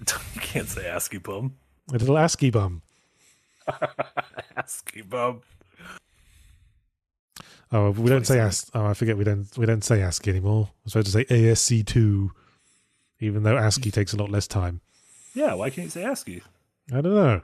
you 0.00 0.40
can't 0.40 0.68
say 0.68 0.88
ASCII 0.88 1.18
bum. 1.18 1.54
A 1.90 1.92
little 1.92 2.18
ASCII 2.18 2.50
bum. 2.50 2.82
ASCII 4.56 5.02
bum. 5.02 5.42
Oh, 7.72 7.90
we 7.90 8.08
don't 8.10 8.26
say 8.26 8.38
ASCII. 8.38 8.70
Oh, 8.74 8.86
I 8.86 8.94
forget 8.94 9.16
we 9.16 9.24
don't 9.24 9.46
we 9.58 9.66
don't 9.66 9.82
say 9.84 10.00
ASCII 10.02 10.30
anymore. 10.30 10.70
I'm 10.84 10.88
supposed 10.90 11.06
to 11.06 11.12
say 11.12 11.24
ASC2, 11.24 12.30
even 13.20 13.42
though 13.42 13.56
ASCII 13.56 13.90
takes 13.90 14.12
a 14.12 14.16
lot 14.16 14.30
less 14.30 14.46
time. 14.46 14.80
Yeah, 15.34 15.54
why 15.54 15.70
can't 15.70 15.86
you 15.86 15.90
say 15.90 16.04
ASCII? 16.04 16.42
I 16.92 17.00
don't 17.00 17.14
know. 17.14 17.42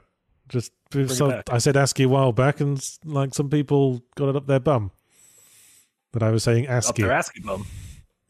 Just 0.49 0.71
so. 1.07 1.41
I 1.49 1.57
said 1.57 1.75
ASCII 1.75 2.03
a 2.03 2.09
while 2.09 2.31
back, 2.31 2.59
and 2.59 2.81
like 3.05 3.33
some 3.33 3.49
people 3.49 4.01
got 4.15 4.29
it 4.29 4.35
up 4.35 4.47
their 4.47 4.59
bum. 4.59 4.91
But 6.11 6.23
I 6.23 6.31
was 6.31 6.43
saying 6.43 6.67
Up 6.67 6.73
ASCII. 6.73 7.01
their 7.03 7.11
ASCII 7.11 7.41
bum. 7.41 7.65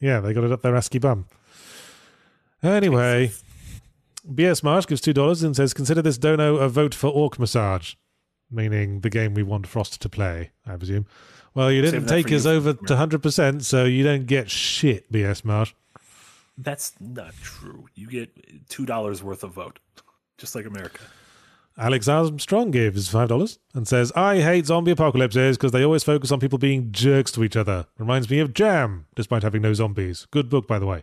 Yeah, 0.00 0.20
they 0.20 0.32
got 0.32 0.44
it 0.44 0.52
up 0.52 0.62
their 0.62 0.76
ASCII 0.76 0.98
bum. 0.98 1.26
Anyway, 2.62 3.32
BS 4.30 4.62
Marsh 4.62 4.86
gives 4.86 5.00
two 5.00 5.12
dollars 5.12 5.42
and 5.42 5.54
says, 5.54 5.74
"Consider 5.74 6.02
this 6.02 6.18
dono 6.18 6.56
a 6.56 6.68
vote 6.68 6.94
for 6.94 7.08
Orc 7.08 7.38
Massage," 7.38 7.94
meaning 8.50 9.00
the 9.00 9.10
game 9.10 9.34
we 9.34 9.42
want 9.42 9.66
Frost 9.66 10.00
to 10.02 10.08
play. 10.08 10.50
I 10.66 10.76
presume. 10.76 11.06
Well, 11.54 11.70
you 11.70 11.82
didn't 11.82 12.06
take 12.06 12.32
us 12.32 12.44
you. 12.46 12.50
over 12.52 12.72
to 12.72 12.96
hundred 12.96 13.22
percent, 13.22 13.64
so 13.64 13.84
you 13.84 14.02
don't 14.02 14.26
get 14.26 14.50
shit, 14.50 15.10
BS 15.12 15.44
Marsh. 15.44 15.74
That's 16.56 16.94
not 17.00 17.34
true. 17.42 17.86
You 17.94 18.08
get 18.08 18.68
two 18.68 18.86
dollars 18.86 19.22
worth 19.22 19.44
of 19.44 19.52
vote, 19.52 19.78
just 20.38 20.54
like 20.54 20.66
America. 20.66 21.00
Alex 21.76 22.06
Armstrong 22.06 22.70
gives 22.70 23.08
five 23.08 23.28
dollars 23.28 23.58
and 23.74 23.86
says, 23.86 24.12
"I 24.16 24.40
hate 24.40 24.66
zombie 24.66 24.92
apocalypses 24.92 25.56
because 25.56 25.72
they 25.72 25.84
always 25.84 26.04
focus 26.04 26.30
on 26.32 26.40
people 26.40 26.58
being 26.58 26.92
jerks 26.92 27.32
to 27.32 27.42
each 27.44 27.56
other. 27.56 27.86
Reminds 27.98 28.30
me 28.30 28.38
of 28.38 28.54
Jam, 28.54 29.06
despite 29.16 29.42
having 29.42 29.62
no 29.62 29.74
zombies. 29.74 30.26
Good 30.30 30.48
book, 30.48 30.66
by 30.68 30.78
the 30.78 30.86
way. 30.86 31.02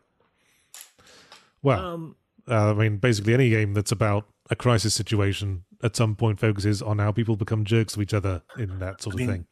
Well, 1.62 1.86
Um, 1.86 2.16
uh, 2.52 2.72
I 2.72 2.74
mean, 2.74 2.98
basically 2.98 3.34
any 3.34 3.50
game 3.50 3.74
that's 3.74 3.92
about 3.92 4.28
a 4.50 4.56
crisis 4.56 4.94
situation 4.94 5.64
at 5.82 5.96
some 5.96 6.16
point 6.16 6.40
focuses 6.40 6.82
on 6.82 7.00
how 7.00 7.12
people 7.12 7.36
become 7.36 7.64
jerks 7.64 7.94
to 7.94 8.02
each 8.02 8.14
other 8.14 8.44
in 8.58 8.80
that 8.80 9.02
sort 9.02 9.16
of 9.16 9.20
mean, 9.20 9.30
thing. 9.30 9.46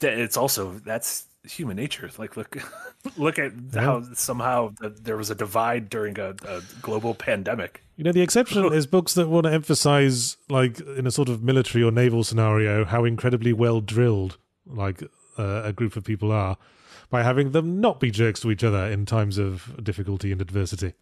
it's 0.00 0.36
also 0.36 0.72
that's 0.84 1.26
human 1.44 1.76
nature. 1.76 2.10
Like 2.18 2.36
look, 2.36 2.56
look 3.16 3.38
at 3.38 3.52
how 3.72 4.02
somehow 4.14 4.72
the, 4.80 4.90
there 4.90 5.16
was 5.16 5.30
a 5.30 5.34
divide 5.34 5.88
during 5.88 6.18
a, 6.18 6.34
a 6.46 6.60
global 6.82 7.14
pandemic. 7.14 7.82
You 7.96 8.04
know, 8.04 8.12
the 8.12 8.22
exception 8.22 8.64
is 8.72 8.86
books 8.86 9.14
that 9.14 9.28
want 9.28 9.44
to 9.44 9.52
emphasize, 9.52 10.36
like 10.48 10.80
in 10.80 11.06
a 11.06 11.10
sort 11.10 11.28
of 11.28 11.42
military 11.42 11.84
or 11.84 11.92
naval 11.92 12.24
scenario, 12.24 12.84
how 12.84 13.04
incredibly 13.04 13.52
well 13.52 13.80
drilled, 13.80 14.38
like 14.66 15.02
uh, 15.38 15.62
a 15.64 15.72
group 15.72 15.96
of 15.96 16.04
people 16.04 16.32
are, 16.32 16.56
by 17.10 17.22
having 17.22 17.52
them 17.52 17.80
not 17.80 18.00
be 18.00 18.10
jerks 18.10 18.40
to 18.40 18.50
each 18.50 18.64
other 18.64 18.86
in 18.86 19.06
times 19.06 19.38
of 19.38 19.78
difficulty 19.82 20.32
and 20.32 20.40
adversity. 20.40 20.94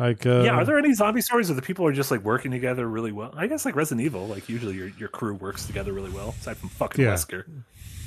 Like, 0.00 0.24
uh, 0.26 0.42
yeah, 0.44 0.54
are 0.56 0.64
there 0.64 0.78
any 0.78 0.92
zombie 0.94 1.20
stories 1.20 1.48
where 1.48 1.56
the 1.56 1.62
people 1.62 1.84
are 1.86 1.92
just 1.92 2.10
like 2.10 2.22
working 2.24 2.50
together 2.50 2.88
really 2.88 3.12
well? 3.12 3.32
I 3.36 3.46
guess 3.46 3.64
like 3.64 3.76
Resident 3.76 4.04
Evil, 4.04 4.26
like 4.26 4.48
usually 4.48 4.74
your 4.74 4.88
your 4.98 5.08
crew 5.08 5.34
works 5.34 5.66
together 5.66 5.92
really 5.92 6.10
well, 6.10 6.30
aside 6.40 6.56
from 6.56 6.70
fucking 6.70 7.04
Yeah. 7.04 7.12
Wesker. 7.14 7.44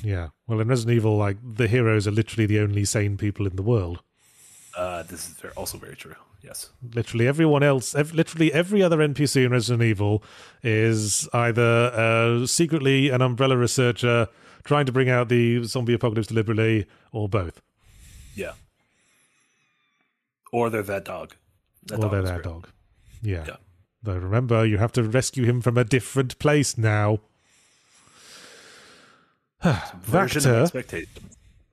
yeah. 0.03 0.29
Well, 0.47 0.59
in 0.59 0.67
Resident 0.67 0.95
Evil, 0.95 1.17
like 1.17 1.37
the 1.55 1.67
heroes 1.67 2.07
are 2.07 2.11
literally 2.11 2.45
the 2.47 2.59
only 2.59 2.85
sane 2.85 3.15
people 3.17 3.45
in 3.47 3.55
the 3.55 3.61
world. 3.61 4.01
Uh, 4.75 5.03
this 5.03 5.29
is 5.29 5.35
also 5.55 5.77
very 5.77 5.95
true. 5.95 6.15
Yes. 6.41 6.71
Literally 6.95 7.27
everyone 7.27 7.61
else, 7.63 7.93
ev- 7.95 8.13
literally 8.13 8.51
every 8.51 8.81
other 8.83 8.97
NPC 8.97 9.45
in 9.45 9.51
Resident 9.51 9.83
Evil 9.83 10.23
is 10.63 11.29
either 11.31 11.91
uh, 11.93 12.45
secretly 12.47 13.09
an 13.09 13.21
umbrella 13.21 13.55
researcher 13.55 14.27
trying 14.63 14.85
to 14.87 14.91
bring 14.91 15.09
out 15.09 15.29
the 15.29 15.63
zombie 15.63 15.93
apocalypse 15.93 16.27
deliberately, 16.27 16.85
or 17.11 17.29
both. 17.29 17.61
Yeah. 18.35 18.53
Or 20.51 20.69
they're 20.69 20.81
that 20.83 21.05
dog. 21.05 21.35
That 21.87 22.03
or 22.03 22.09
they're 22.09 22.21
their 22.21 22.41
dog. 22.41 22.69
Yeah. 23.21 23.43
Yeah. 23.47 23.55
Though 24.01 24.17
remember, 24.17 24.65
you 24.65 24.77
have 24.77 24.91
to 24.93 25.03
rescue 25.03 25.45
him 25.45 25.61
from 25.61 25.77
a 25.77 25.83
different 25.83 26.37
place 26.39 26.77
now. 26.77 27.19
Vactor. 29.63 31.07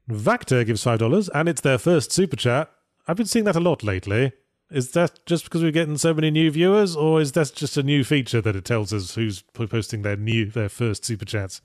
Vactor 0.08 0.66
gives 0.66 0.82
five 0.82 1.00
dollars, 1.00 1.28
and 1.30 1.48
it's 1.48 1.60
their 1.60 1.78
first 1.78 2.12
super 2.12 2.36
chat. 2.36 2.70
I've 3.08 3.16
been 3.16 3.26
seeing 3.26 3.44
that 3.46 3.56
a 3.56 3.60
lot 3.60 3.82
lately. 3.82 4.32
Is 4.70 4.92
that 4.92 5.26
just 5.26 5.44
because 5.44 5.64
we're 5.64 5.72
getting 5.72 5.98
so 5.98 6.14
many 6.14 6.30
new 6.30 6.50
viewers, 6.50 6.94
or 6.94 7.20
is 7.20 7.32
that 7.32 7.52
just 7.54 7.76
a 7.76 7.82
new 7.82 8.04
feature 8.04 8.40
that 8.40 8.54
it 8.54 8.64
tells 8.64 8.92
us 8.92 9.16
who's 9.16 9.42
posting 9.42 10.02
their 10.02 10.16
new 10.16 10.46
their 10.46 10.68
first 10.68 11.04
super 11.04 11.24
chats? 11.24 11.60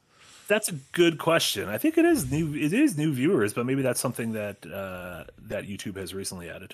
That's 0.48 0.70
a 0.70 0.76
good 0.92 1.20
question. 1.20 1.70
I 1.70 1.78
think 1.78 1.98
it 1.98 2.06
is 2.06 2.32
new. 2.32 2.56
It 2.56 2.74
is 2.74 2.98
new 2.98 3.14
viewers, 3.14 3.54
but 3.54 3.68
maybe 3.68 3.84
that's 3.84 4.00
something 4.00 4.32
that 4.32 4.66
uh, 4.66 5.26
that 5.44 5.68
YouTube 5.68 5.98
has 5.98 6.16
recently 6.16 6.50
added. 6.50 6.74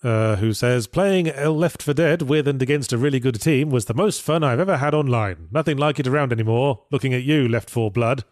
Uh, 0.00 0.36
who 0.36 0.52
says 0.52 0.86
playing 0.86 1.26
Left 1.44 1.82
4 1.82 1.92
Dead 1.92 2.22
with 2.22 2.46
and 2.46 2.62
against 2.62 2.92
a 2.92 2.98
really 2.98 3.18
good 3.18 3.40
team 3.40 3.68
was 3.68 3.86
the 3.86 3.94
most 3.94 4.22
fun 4.22 4.44
I've 4.44 4.60
ever 4.60 4.76
had 4.76 4.94
online. 4.94 5.48
Nothing 5.50 5.76
like 5.76 5.98
it 5.98 6.06
around 6.06 6.30
anymore. 6.32 6.84
Looking 6.92 7.12
at 7.14 7.24
you, 7.24 7.48
Left 7.48 7.68
for 7.68 7.90
Blood. 7.90 8.22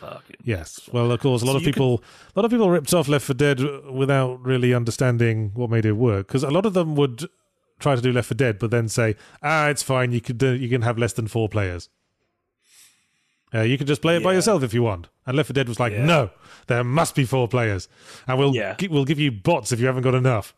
Fucking 0.00 0.36
Yes. 0.44 0.88
Well, 0.92 1.10
of 1.10 1.20
course, 1.20 1.40
a 1.40 1.46
lot 1.46 1.52
So 1.52 1.56
of 1.56 1.62
you 1.62 1.66
could- 1.68 1.74
people, 1.74 2.04
a 2.36 2.38
lot 2.38 2.44
of 2.44 2.50
people 2.50 2.68
ripped 2.70 2.92
off 2.92 3.08
Left 3.08 3.24
4 3.24 3.34
Dead 3.34 3.60
without 3.90 4.44
really 4.44 4.74
understanding 4.74 5.50
what 5.54 5.70
made 5.70 5.86
it 5.86 5.92
work. 5.92 6.26
Because 6.28 6.44
a 6.44 6.50
lot 6.50 6.66
of 6.66 6.74
them 6.74 6.94
would 6.96 7.24
try 7.78 7.96
to 7.96 8.02
do 8.02 8.12
Left 8.12 8.28
4 8.28 8.34
Dead, 8.36 8.58
but 8.58 8.70
then 8.70 8.86
say, 8.88 9.16
"Ah, 9.42 9.68
it's 9.68 9.82
fine. 9.82 10.12
You 10.12 10.20
could 10.20 10.36
do, 10.36 10.52
you 10.52 10.68
can 10.68 10.82
have 10.82 10.98
less 10.98 11.14
than 11.14 11.26
four 11.26 11.48
players. 11.48 11.88
Uh, 13.54 13.60
you 13.62 13.78
can 13.78 13.86
just 13.86 14.02
play 14.02 14.16
it 14.16 14.22
by 14.22 14.32
yourself 14.34 14.62
if 14.62 14.74
you 14.74 14.82
want." 14.82 15.08
And 15.26 15.36
Left 15.36 15.48
4 15.48 15.54
Dead 15.54 15.68
was 15.68 15.80
like, 15.80 15.92
Yeah. 15.92 16.04
"No, 16.04 16.30
there 16.66 16.84
must 16.84 17.14
be 17.14 17.24
four 17.24 17.48
players, 17.48 17.88
and 18.26 18.38
we'll 18.38 18.54
Yeah. 18.54 18.74
gi- 18.76 18.88
we'll 18.88 19.04
give 19.04 19.18
you 19.18 19.30
bots 19.32 19.72
if 19.72 19.80
you 19.80 19.86
haven't 19.86 20.02
got 20.02 20.14
enough." 20.14 20.54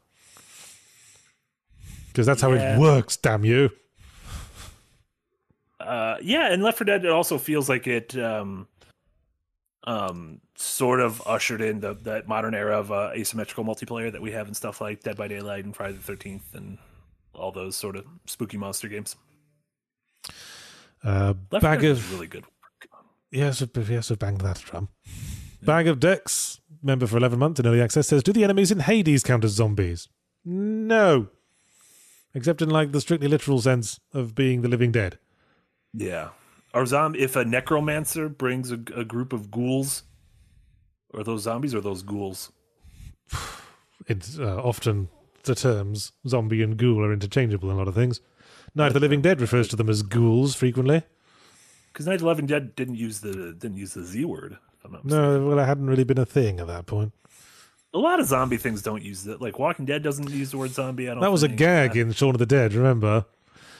Because 2.08 2.26
that's 2.26 2.42
how 2.42 2.52
Yeah. 2.52 2.76
it 2.76 2.80
works. 2.80 3.16
Damn 3.16 3.44
you! 3.44 3.70
Uh, 5.78 6.16
yeah, 6.20 6.52
and 6.52 6.62
Left 6.62 6.78
4 6.78 6.84
Dead 6.84 7.04
it 7.04 7.10
also 7.10 7.38
feels 7.38 7.68
like 7.68 7.86
it 7.86 8.16
um, 8.18 8.66
um, 9.84 10.40
sort 10.56 11.00
of 11.00 11.22
ushered 11.26 11.60
in 11.62 11.80
the 11.80 11.94
that 12.02 12.28
modern 12.28 12.54
era 12.54 12.78
of 12.78 12.92
uh, 12.92 13.10
asymmetrical 13.14 13.64
multiplayer 13.64 14.12
that 14.12 14.20
we 14.20 14.32
have 14.32 14.46
and 14.46 14.56
stuff 14.56 14.80
like 14.80 15.02
Dead 15.02 15.16
by 15.16 15.26
Daylight 15.28 15.64
and 15.64 15.74
Friday 15.74 15.94
the 15.94 16.02
Thirteenth 16.02 16.54
and 16.54 16.76
all 17.34 17.50
those 17.52 17.76
sort 17.76 17.96
of 17.96 18.04
spooky 18.26 18.58
monster 18.58 18.88
games. 18.88 19.16
Uh, 21.02 21.32
Left 21.50 21.50
4 21.50 21.60
bag 21.60 21.80
Dead 21.80 21.90
of 21.92 21.98
is 21.98 22.08
really 22.12 22.26
good. 22.26 22.44
Yes, 23.30 23.62
yes, 23.88 24.10
banged 24.12 24.40
that 24.40 24.58
drum. 24.58 24.88
Bag 25.62 25.86
of 25.86 26.00
Decks, 26.00 26.60
member 26.82 27.06
for 27.06 27.16
11 27.16 27.38
months 27.38 27.60
in 27.60 27.66
early 27.66 27.80
access, 27.80 28.08
says 28.08 28.22
Do 28.22 28.32
the 28.32 28.44
enemies 28.44 28.70
in 28.70 28.80
Hades 28.80 29.22
count 29.22 29.44
as 29.44 29.52
zombies? 29.52 30.08
No. 30.44 31.28
Except 32.34 32.62
in 32.62 32.70
like 32.70 32.92
the 32.92 33.00
strictly 33.00 33.28
literal 33.28 33.60
sense 33.60 34.00
of 34.12 34.34
being 34.34 34.62
the 34.62 34.68
living 34.68 34.92
dead. 34.92 35.18
Yeah. 35.92 36.30
Are 36.72 36.86
zom- 36.86 37.16
if 37.16 37.36
a 37.36 37.44
necromancer 37.44 38.28
brings 38.28 38.70
a, 38.70 38.80
a 38.94 39.04
group 39.04 39.32
of 39.32 39.50
ghouls, 39.50 40.04
are 41.12 41.24
those 41.24 41.42
zombies 41.42 41.74
or 41.74 41.80
those 41.80 42.02
ghouls? 42.02 42.52
It's 44.06 44.38
uh, 44.38 44.60
often 44.62 45.08
the 45.44 45.54
terms 45.54 46.12
zombie 46.26 46.62
and 46.62 46.76
ghoul 46.76 47.04
are 47.04 47.12
interchangeable 47.12 47.70
in 47.70 47.76
a 47.76 47.78
lot 47.78 47.88
of 47.88 47.94
things. 47.94 48.20
Night 48.74 48.88
of 48.88 48.94
the 48.94 49.00
Living 49.00 49.20
Dead 49.20 49.40
refers 49.40 49.68
to 49.68 49.76
them 49.76 49.88
as 49.88 50.02
ghouls 50.02 50.54
frequently. 50.54 51.02
Because 51.92 52.06
Night 52.06 52.14
of 52.14 52.20
the 52.20 52.26
Living 52.26 52.46
Dead 52.46 52.74
didn't 52.76 52.96
use 52.96 53.20
the 53.20 53.54
didn't 53.58 53.76
use 53.76 53.94
the 53.94 54.04
Z 54.04 54.24
word. 54.24 54.58
If 54.78 54.84
I'm 54.84 54.92
not 54.92 55.04
mistaken. 55.04 55.44
No, 55.44 55.46
well, 55.48 55.58
it 55.58 55.66
hadn't 55.66 55.86
really 55.86 56.04
been 56.04 56.18
a 56.18 56.26
thing 56.26 56.60
at 56.60 56.66
that 56.68 56.86
point. 56.86 57.12
A 57.92 57.98
lot 57.98 58.20
of 58.20 58.26
zombie 58.26 58.56
things 58.56 58.82
don't 58.82 59.02
use 59.02 59.24
that. 59.24 59.42
Like 59.42 59.58
Walking 59.58 59.84
Dead 59.84 60.02
doesn't 60.02 60.30
use 60.30 60.52
the 60.52 60.58
word 60.58 60.70
zombie. 60.70 61.08
I 61.08 61.14
don't. 61.14 61.22
That 61.22 61.32
was 61.32 61.42
a 61.42 61.48
gag 61.48 61.96
in 61.96 62.12
Shaun 62.12 62.34
of 62.34 62.38
the 62.38 62.46
Dead, 62.46 62.72
remember? 62.72 63.24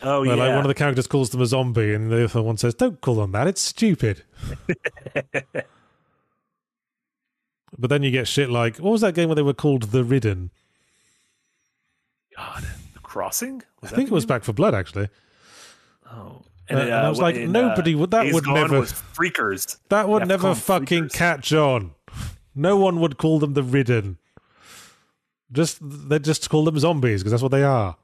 Oh 0.02 0.20
Where 0.22 0.36
yeah. 0.36 0.44
like 0.44 0.54
one 0.54 0.64
of 0.64 0.68
the 0.68 0.74
characters 0.74 1.06
calls 1.06 1.30
them 1.30 1.40
a 1.42 1.46
zombie, 1.46 1.94
and 1.94 2.10
the 2.10 2.24
other 2.24 2.42
one 2.42 2.56
says, 2.56 2.74
"Don't 2.74 3.00
call 3.00 3.16
them 3.16 3.32
that. 3.32 3.46
It's 3.46 3.60
stupid." 3.60 4.24
but 7.78 7.88
then 7.88 8.02
you 8.02 8.10
get 8.10 8.26
shit 8.26 8.50
like 8.50 8.78
what 8.78 8.90
was 8.90 9.02
that 9.02 9.14
game 9.14 9.28
where 9.28 9.36
they 9.36 9.42
were 9.42 9.54
called 9.54 9.84
the 9.84 10.02
Ridden? 10.02 10.50
God, 12.36 12.64
the 12.94 13.00
Crossing. 13.00 13.62
I 13.82 13.88
think 13.88 14.10
it 14.10 14.14
was? 14.14 14.26
Back 14.26 14.44
4 14.44 14.54
Blood 14.54 14.74
actually. 14.74 15.08
Oh. 16.10 16.42
Uh, 16.78 16.80
and 16.82 16.94
I 16.94 17.08
was 17.08 17.18
like, 17.18 17.36
in, 17.36 17.52
nobody 17.52 17.94
would- 17.94 18.10
that 18.12 18.32
would 18.32 18.46
never- 18.46 18.82
freakers. 18.82 19.78
That 19.88 20.08
would 20.08 20.22
You 20.26 20.28
have 20.30 20.40
to 20.40 20.46
never 20.48 20.54
fucking 20.54 21.04
freakers. 21.04 21.12
catch 21.12 21.52
on. 21.52 21.92
No 22.54 22.76
one 22.76 23.00
would 23.00 23.16
call 23.18 23.38
them 23.38 23.54
the 23.54 23.62
Ridden. 23.62 24.18
Just 25.52 25.78
they 25.82 26.18
just 26.18 26.48
call 26.48 26.64
them 26.64 26.78
zombies 26.78 27.22
because 27.22 27.32
that's 27.32 27.42
what 27.42 27.50
they 27.52 27.64
are. 27.64 27.96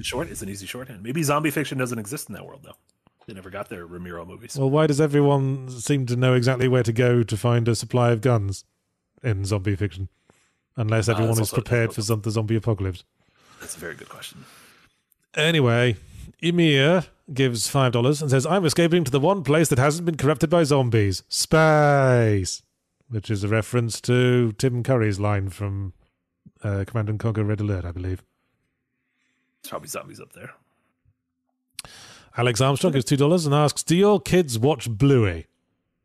Short 0.00 0.28
is 0.28 0.42
an 0.42 0.48
easy 0.48 0.66
shorthand. 0.66 1.02
Maybe 1.02 1.22
zombie 1.22 1.50
fiction 1.50 1.78
doesn't 1.78 1.98
exist 1.98 2.28
in 2.28 2.34
that 2.34 2.44
world 2.44 2.62
though. 2.64 2.76
They 3.26 3.34
never 3.34 3.50
got 3.50 3.68
their 3.68 3.86
Romero 3.86 4.24
movies. 4.24 4.56
Well, 4.58 4.70
why 4.70 4.88
does 4.88 5.00
everyone 5.00 5.68
seem 5.70 6.06
to 6.06 6.16
know 6.16 6.34
exactly 6.34 6.66
where 6.66 6.82
to 6.82 6.92
go 6.92 7.22
to 7.22 7.36
find 7.36 7.68
a 7.68 7.76
supply 7.76 8.10
of 8.10 8.20
guns 8.22 8.64
in 9.22 9.44
zombie 9.44 9.76
fiction? 9.76 10.08
Unless 10.76 11.08
Ah, 11.08 11.12
everyone 11.12 11.36
that's 11.36 11.48
is 11.50 11.54
prepared 11.54 11.92
for 11.92 12.02
some, 12.02 12.22
the 12.22 12.30
zombie 12.32 12.56
apocalypse. 12.56 13.04
That's 13.60 13.76
a 13.76 13.78
very 13.78 13.94
good 13.94 14.08
question. 14.08 14.44
Anyway, 15.36 15.96
Emir 16.42 17.04
gives 17.32 17.68
five 17.68 17.92
dollars 17.92 18.20
and 18.22 18.30
says, 18.30 18.46
"I'm 18.46 18.64
escaping 18.64 19.04
to 19.04 19.10
the 19.10 19.20
one 19.20 19.42
place 19.42 19.68
that 19.68 19.78
hasn't 19.78 20.06
been 20.06 20.16
corrupted 20.16 20.50
by 20.50 20.64
zombies, 20.64 21.22
space," 21.28 22.62
which 23.08 23.30
is 23.30 23.44
a 23.44 23.48
reference 23.48 24.00
to 24.02 24.52
Tim 24.52 24.82
Curry's 24.82 25.20
line 25.20 25.50
from 25.50 25.92
uh, 26.62 26.84
Command 26.86 27.08
and 27.08 27.18
Conquer: 27.18 27.44
Red 27.44 27.60
Alert, 27.60 27.84
I 27.84 27.92
believe. 27.92 28.22
There's 29.62 29.70
probably 29.70 29.88
zombies 29.88 30.20
up 30.20 30.32
there. 30.32 30.52
Alex 32.36 32.60
Armstrong 32.60 32.92
gives 32.92 33.04
two 33.04 33.16
dollars 33.16 33.46
and 33.46 33.54
asks, 33.54 33.82
"Do 33.82 33.96
your 33.96 34.20
kids 34.20 34.58
watch 34.58 34.88
Bluey?" 34.88 35.46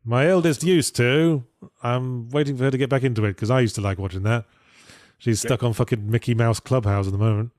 My 0.04 0.28
eldest 0.28 0.62
used 0.62 0.94
to. 0.96 1.44
I'm 1.82 2.28
waiting 2.30 2.56
for 2.56 2.64
her 2.64 2.70
to 2.70 2.78
get 2.78 2.88
back 2.88 3.02
into 3.02 3.24
it 3.24 3.32
because 3.32 3.50
I 3.50 3.60
used 3.60 3.74
to 3.74 3.80
like 3.80 3.98
watching 3.98 4.22
that. 4.22 4.44
She's 5.18 5.40
stuck 5.40 5.62
on 5.64 5.72
fucking 5.72 6.08
Mickey 6.08 6.34
Mouse 6.34 6.60
Clubhouse 6.60 7.06
at 7.06 7.12
the 7.12 7.18
moment. 7.18 7.50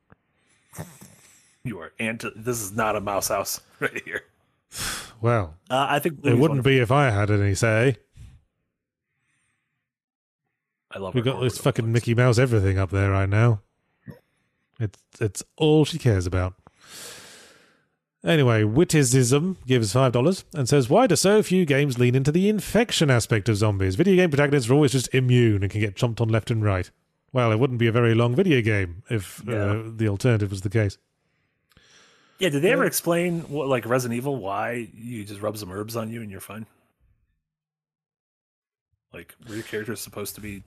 You 1.67 1.79
are 1.79 1.91
anti. 1.99 2.29
This 2.35 2.61
is 2.61 2.71
not 2.73 2.95
a 2.95 3.01
mouse 3.01 3.27
house 3.27 3.61
right 3.79 4.01
here. 4.05 4.23
Well, 5.21 5.55
Uh, 5.69 5.87
I 5.89 5.99
think 5.99 6.19
it 6.23 6.37
wouldn't 6.37 6.63
be 6.63 6.79
if 6.79 6.91
I 6.91 7.09
had 7.09 7.29
any 7.31 7.55
say. 7.55 7.97
I 10.91 10.99
love. 10.99 11.13
We've 11.15 11.23
got 11.23 11.41
this 11.41 11.57
fucking 11.57 11.85
looks. 11.85 11.93
Mickey 11.93 12.15
Mouse 12.15 12.37
everything 12.39 12.77
up 12.77 12.91
there 12.91 13.11
right 13.11 13.29
now. 13.29 13.61
It's 14.79 14.99
it's 15.19 15.43
all 15.55 15.85
she 15.85 15.97
cares 15.97 16.25
about. 16.25 16.53
Anyway, 18.23 18.63
Wittisism 18.63 19.55
gives 19.65 19.93
five 19.93 20.11
dollars 20.11 20.45
and 20.53 20.67
says, 20.67 20.89
"Why 20.89 21.07
do 21.07 21.15
so 21.15 21.41
few 21.43 21.65
games 21.65 21.97
lean 21.99 22.15
into 22.15 22.31
the 22.31 22.47
infection 22.49 23.09
aspect 23.09 23.49
of 23.49 23.57
zombies? 23.57 23.95
Video 23.95 24.15
game 24.15 24.29
protagonists 24.29 24.69
are 24.69 24.73
always 24.73 24.91
just 24.91 25.13
immune 25.13 25.61
and 25.63 25.71
can 25.71 25.81
get 25.81 25.95
chomped 25.95 26.21
on 26.21 26.29
left 26.29 26.51
and 26.51 26.63
right. 26.63 26.89
Well, 27.33 27.51
it 27.51 27.59
wouldn't 27.59 27.79
be 27.79 27.87
a 27.87 27.91
very 27.91 28.15
long 28.15 28.35
video 28.35 28.61
game 28.61 29.03
if 29.09 29.41
uh, 29.47 29.81
the 29.95 30.07
alternative 30.07 30.49
was 30.51 30.61
the 30.61 30.69
case. 30.69 30.97
Yeah, 32.39 32.49
did 32.49 32.61
they 32.61 32.71
ever 32.71 32.85
explain 32.85 33.41
what 33.49 33.67
like 33.67 33.85
Resident 33.85 34.17
Evil 34.17 34.35
why 34.35 34.87
you 34.93 35.23
just 35.23 35.41
rub 35.41 35.57
some 35.57 35.71
herbs 35.71 35.95
on 35.95 36.11
you 36.11 36.21
and 36.21 36.29
you're 36.29 36.39
fine? 36.39 36.65
Like 39.13 39.33
were 39.47 39.55
your 39.55 39.63
characters 39.63 39.99
supposed 40.01 40.35
to 40.35 40.41
be 40.41 40.63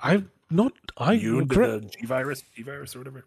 I'm 0.00 0.30
not 0.50 0.72
I 0.96 1.16
correct- 1.46 1.82
the 1.82 1.88
G 2.00 2.06
virus, 2.06 2.42
G 2.54 2.62
virus 2.62 2.94
or 2.94 3.00
whatever? 3.00 3.24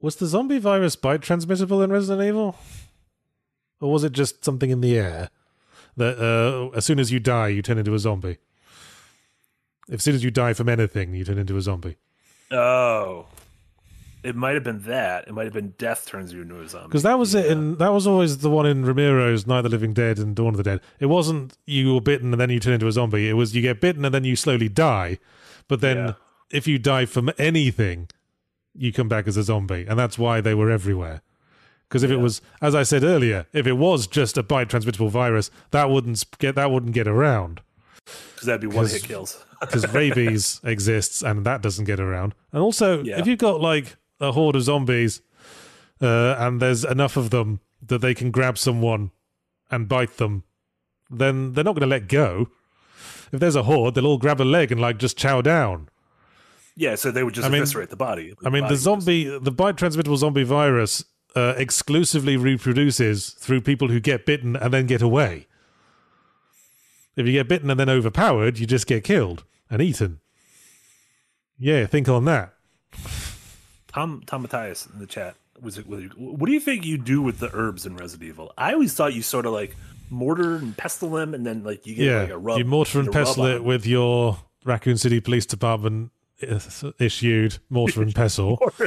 was 0.00 0.16
the 0.16 0.26
zombie 0.26 0.58
virus 0.58 0.94
bite 0.96 1.22
transmissible 1.22 1.82
in 1.82 1.90
Resident 1.90 2.26
Evil, 2.26 2.56
or 3.80 3.90
was 3.92 4.04
it 4.04 4.12
just 4.12 4.44
something 4.44 4.70
in 4.70 4.80
the 4.80 4.96
air 4.96 5.28
that 5.96 6.18
uh, 6.20 6.76
as 6.76 6.84
soon 6.84 6.98
as 7.00 7.10
you 7.12 7.18
die 7.20 7.48
you 7.48 7.62
turn 7.62 7.78
into 7.78 7.94
a 7.94 7.98
zombie? 7.98 8.38
As 9.90 10.02
soon 10.02 10.14
as 10.14 10.22
you 10.22 10.30
die 10.30 10.52
from 10.52 10.68
anything, 10.68 11.14
you 11.14 11.24
turn 11.24 11.38
into 11.38 11.56
a 11.56 11.62
zombie. 11.62 11.96
Oh. 12.50 13.26
It 14.24 14.34
might 14.34 14.54
have 14.54 14.64
been 14.64 14.82
that. 14.82 15.28
It 15.28 15.32
might 15.34 15.44
have 15.44 15.52
been 15.52 15.74
death 15.78 16.06
turns 16.06 16.32
you 16.32 16.42
into 16.42 16.60
a 16.60 16.68
zombie. 16.68 16.88
Because 16.88 17.04
that 17.04 17.18
was 17.18 17.34
it. 17.34 17.46
Yeah. 17.46 17.52
In 17.52 17.76
that 17.78 17.92
was 17.92 18.06
always 18.06 18.38
the 18.38 18.50
one 18.50 18.66
in 18.66 18.84
Romero's 18.84 19.46
Night 19.46 19.58
of 19.58 19.64
the 19.64 19.68
Living 19.70 19.92
Dead 19.92 20.18
and 20.18 20.34
Dawn 20.34 20.48
of 20.48 20.56
the 20.56 20.62
Dead. 20.64 20.80
It 20.98 21.06
wasn't 21.06 21.56
you 21.66 21.94
were 21.94 22.00
bitten 22.00 22.32
and 22.32 22.40
then 22.40 22.50
you 22.50 22.58
turn 22.60 22.74
into 22.74 22.88
a 22.88 22.92
zombie. 22.92 23.28
It 23.28 23.34
was 23.34 23.54
you 23.54 23.62
get 23.62 23.80
bitten 23.80 24.04
and 24.04 24.12
then 24.14 24.24
you 24.24 24.34
slowly 24.36 24.68
die. 24.68 25.18
But 25.68 25.80
then 25.80 25.96
Yeah. 25.96 26.12
if 26.50 26.66
you 26.66 26.78
die 26.78 27.06
from 27.06 27.30
anything, 27.38 28.08
you 28.74 28.92
come 28.92 29.08
back 29.08 29.26
as 29.28 29.36
a 29.36 29.42
zombie, 29.42 29.86
and 29.88 29.98
that's 29.98 30.18
why 30.18 30.40
they 30.40 30.54
were 30.54 30.70
everywhere. 30.70 31.22
Because 31.88 32.02
if 32.02 32.10
it 32.10 32.18
was, 32.18 32.42
as 32.60 32.74
I 32.74 32.82
said 32.82 33.02
earlier, 33.02 33.46
if 33.52 33.66
it 33.66 33.72
was 33.74 34.06
just 34.06 34.36
a 34.36 34.42
bite 34.42 34.68
transmittable 34.68 35.08
virus, 35.08 35.50
that 35.70 35.90
wouldn't 35.90 36.24
get 36.38 36.54
that 36.56 36.70
wouldn't 36.70 36.92
get 36.92 37.08
around. 37.08 37.60
Because 38.34 38.46
that'd 38.46 38.60
be 38.60 38.66
one 38.66 38.86
hit 38.86 38.92
'Cause- 39.02 39.06
kills. 39.06 39.44
because 39.60 39.92
rabies 39.92 40.60
exists 40.64 41.22
and 41.22 41.44
that 41.46 41.62
doesn't 41.62 41.84
get 41.86 41.98
around. 42.00 42.34
And 42.52 42.62
also, 42.62 43.02
Yeah. 43.02 43.18
if 43.18 43.26
you've 43.26 43.38
got 43.38 43.60
like 43.60 43.96
a 44.20 44.32
horde 44.32 44.56
of 44.56 44.62
zombies 44.62 45.20
uh, 46.00 46.34
and 46.38 46.60
there's 46.60 46.84
enough 46.84 47.16
of 47.16 47.30
them 47.30 47.60
that 47.86 48.00
they 48.00 48.14
can 48.14 48.30
grab 48.30 48.58
someone 48.58 49.10
and 49.70 49.88
bite 49.88 50.16
them, 50.16 50.44
then 51.10 51.52
they're 51.52 51.64
not 51.64 51.74
going 51.74 51.88
to 51.88 51.94
let 51.94 52.08
go. 52.08 52.48
If 53.32 53.40
there's 53.40 53.56
a 53.56 53.64
horde, 53.64 53.94
they'll 53.94 54.06
all 54.06 54.18
grab 54.18 54.40
a 54.40 54.44
leg 54.44 54.72
and 54.72 54.80
like 54.80 54.98
just 54.98 55.16
chow 55.18 55.42
down. 55.42 55.88
Yeah, 56.76 56.94
so 56.94 57.10
they 57.10 57.22
would 57.24 57.34
just 57.34 57.46
I 57.46 57.50
mean- 57.50 57.60
eviscerate 57.62 57.90
the 57.90 57.96
body. 57.96 58.34
I 58.44 58.50
mean, 58.50 58.50
body 58.50 58.60
the 58.60 58.62
would 58.64 58.70
just- 58.70 58.82
zombie, 58.84 59.38
the 59.38 59.50
bite 59.50 59.76
transmittable 59.76 60.16
zombie 60.16 60.44
virus 60.44 61.04
uh, 61.36 61.54
exclusively 61.56 62.36
reproduces 62.36 63.30
through 63.30 63.60
people 63.60 63.88
who 63.88 64.00
get 64.00 64.24
bitten 64.26 64.56
and 64.56 64.72
then 64.72 64.86
get 64.86 65.02
away. 65.02 65.46
If 67.16 67.26
you 67.26 67.32
get 67.32 67.48
bitten 67.48 67.68
and 67.70 67.78
then 67.78 67.90
overpowered, 67.90 68.58
you 68.58 68.66
just 68.66 68.86
get 68.86 69.02
killed 69.04 69.44
and 69.68 69.82
eaten. 69.82 70.20
Yeah, 71.58 71.84
think 71.86 72.08
on 72.08 72.24
that. 72.26 72.54
Tom 73.98 74.22
Tom 74.26 74.42
Matthias 74.42 74.86
in 74.92 75.00
the 75.00 75.06
chat 75.06 75.34
was 75.60 75.76
it? 75.76 75.86
What 75.88 76.46
do 76.46 76.52
you 76.52 76.60
think 76.60 76.84
you 76.86 76.98
do 76.98 77.20
with 77.20 77.40
the 77.40 77.50
herbs 77.52 77.84
in 77.84 77.96
Resident 77.96 78.28
Evil? 78.28 78.52
I 78.56 78.72
always 78.72 78.94
thought 78.94 79.12
you 79.12 79.22
sort 79.22 79.44
of 79.44 79.52
like 79.52 79.76
mortar 80.08 80.54
and 80.54 80.76
pestle 80.76 81.10
them, 81.10 81.34
and 81.34 81.44
then 81.44 81.64
like 81.64 81.84
you 81.84 81.96
get 81.96 82.04
yeah, 82.04 82.20
like 82.20 82.30
a 82.30 82.38
rub. 82.38 82.58
you 82.58 82.64
mortar 82.64 83.00
and 83.00 83.10
pestle 83.10 83.46
it 83.46 83.64
with 83.64 83.86
your 83.86 84.38
Raccoon 84.64 84.98
City 84.98 85.20
Police 85.20 85.46
Department 85.46 86.12
issued 87.00 87.58
mortar 87.70 88.02
and 88.02 88.14
pestle. 88.14 88.60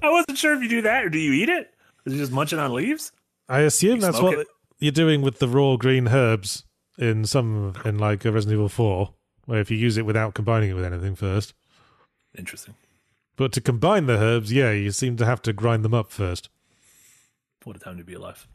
I 0.00 0.08
wasn't 0.08 0.38
sure 0.38 0.54
if 0.54 0.62
you 0.62 0.68
do 0.68 0.82
that 0.82 1.04
or 1.04 1.08
do 1.08 1.18
you 1.18 1.32
eat 1.32 1.48
it? 1.48 1.74
Is 2.06 2.14
it 2.14 2.18
just 2.18 2.30
munching 2.30 2.60
on 2.60 2.72
leaves? 2.72 3.10
I 3.48 3.60
assume 3.62 3.96
You 3.96 4.00
that's 4.02 4.20
what 4.20 4.38
it? 4.38 4.46
you're 4.78 4.92
doing 4.92 5.22
with 5.22 5.40
the 5.40 5.48
raw 5.48 5.74
green 5.74 6.06
herbs 6.06 6.62
in 6.96 7.24
some 7.24 7.74
in 7.84 7.98
like 7.98 8.24
a 8.24 8.30
Resident 8.30 8.58
Evil 8.58 8.68
4, 8.68 9.12
where 9.46 9.58
if 9.58 9.72
you 9.72 9.76
use 9.76 9.96
it 9.96 10.06
without 10.06 10.34
combining 10.34 10.70
it 10.70 10.74
with 10.74 10.84
anything 10.84 11.16
first. 11.16 11.52
Interesting. 12.38 12.74
But 13.36 13.52
to 13.52 13.60
combine 13.60 14.06
the 14.06 14.18
herbs, 14.18 14.52
yeah, 14.52 14.72
you 14.72 14.90
seem 14.90 15.16
to 15.16 15.26
have 15.26 15.42
to 15.42 15.52
grind 15.52 15.84
them 15.84 15.94
up 15.94 16.10
first. 16.10 16.48
What 17.64 17.76
a 17.76 17.78
time 17.78 17.98
to 17.98 18.04
be 18.04 18.14
alive. 18.14 18.46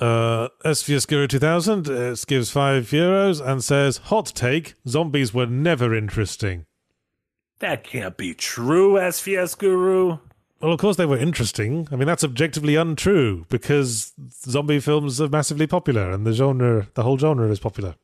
Uh, 0.00 0.48
Esfiascuro 0.64 1.28
2000 1.28 1.88
uh, 1.88 2.14
gives 2.26 2.50
5 2.50 2.84
euros 2.90 3.44
and 3.44 3.64
says, 3.64 3.96
Hot 4.04 4.26
take, 4.26 4.74
zombies 4.86 5.34
were 5.34 5.46
never 5.46 5.94
interesting. 5.94 6.66
That 7.58 7.82
can't 7.82 8.16
be 8.16 8.34
true, 8.34 8.94
SVS 8.94 9.58
Guru. 9.58 10.18
Well, 10.60 10.72
of 10.72 10.78
course 10.78 10.96
they 10.96 11.06
were 11.06 11.18
interesting. 11.18 11.88
I 11.90 11.96
mean, 11.96 12.06
that's 12.06 12.22
objectively 12.22 12.76
untrue 12.76 13.46
because 13.48 14.12
zombie 14.42 14.80
films 14.80 15.20
are 15.20 15.28
massively 15.28 15.66
popular 15.66 16.10
and 16.10 16.24
the 16.26 16.32
genre, 16.32 16.88
the 16.94 17.02
whole 17.02 17.18
genre 17.18 17.48
is 17.50 17.60
popular. 17.60 17.96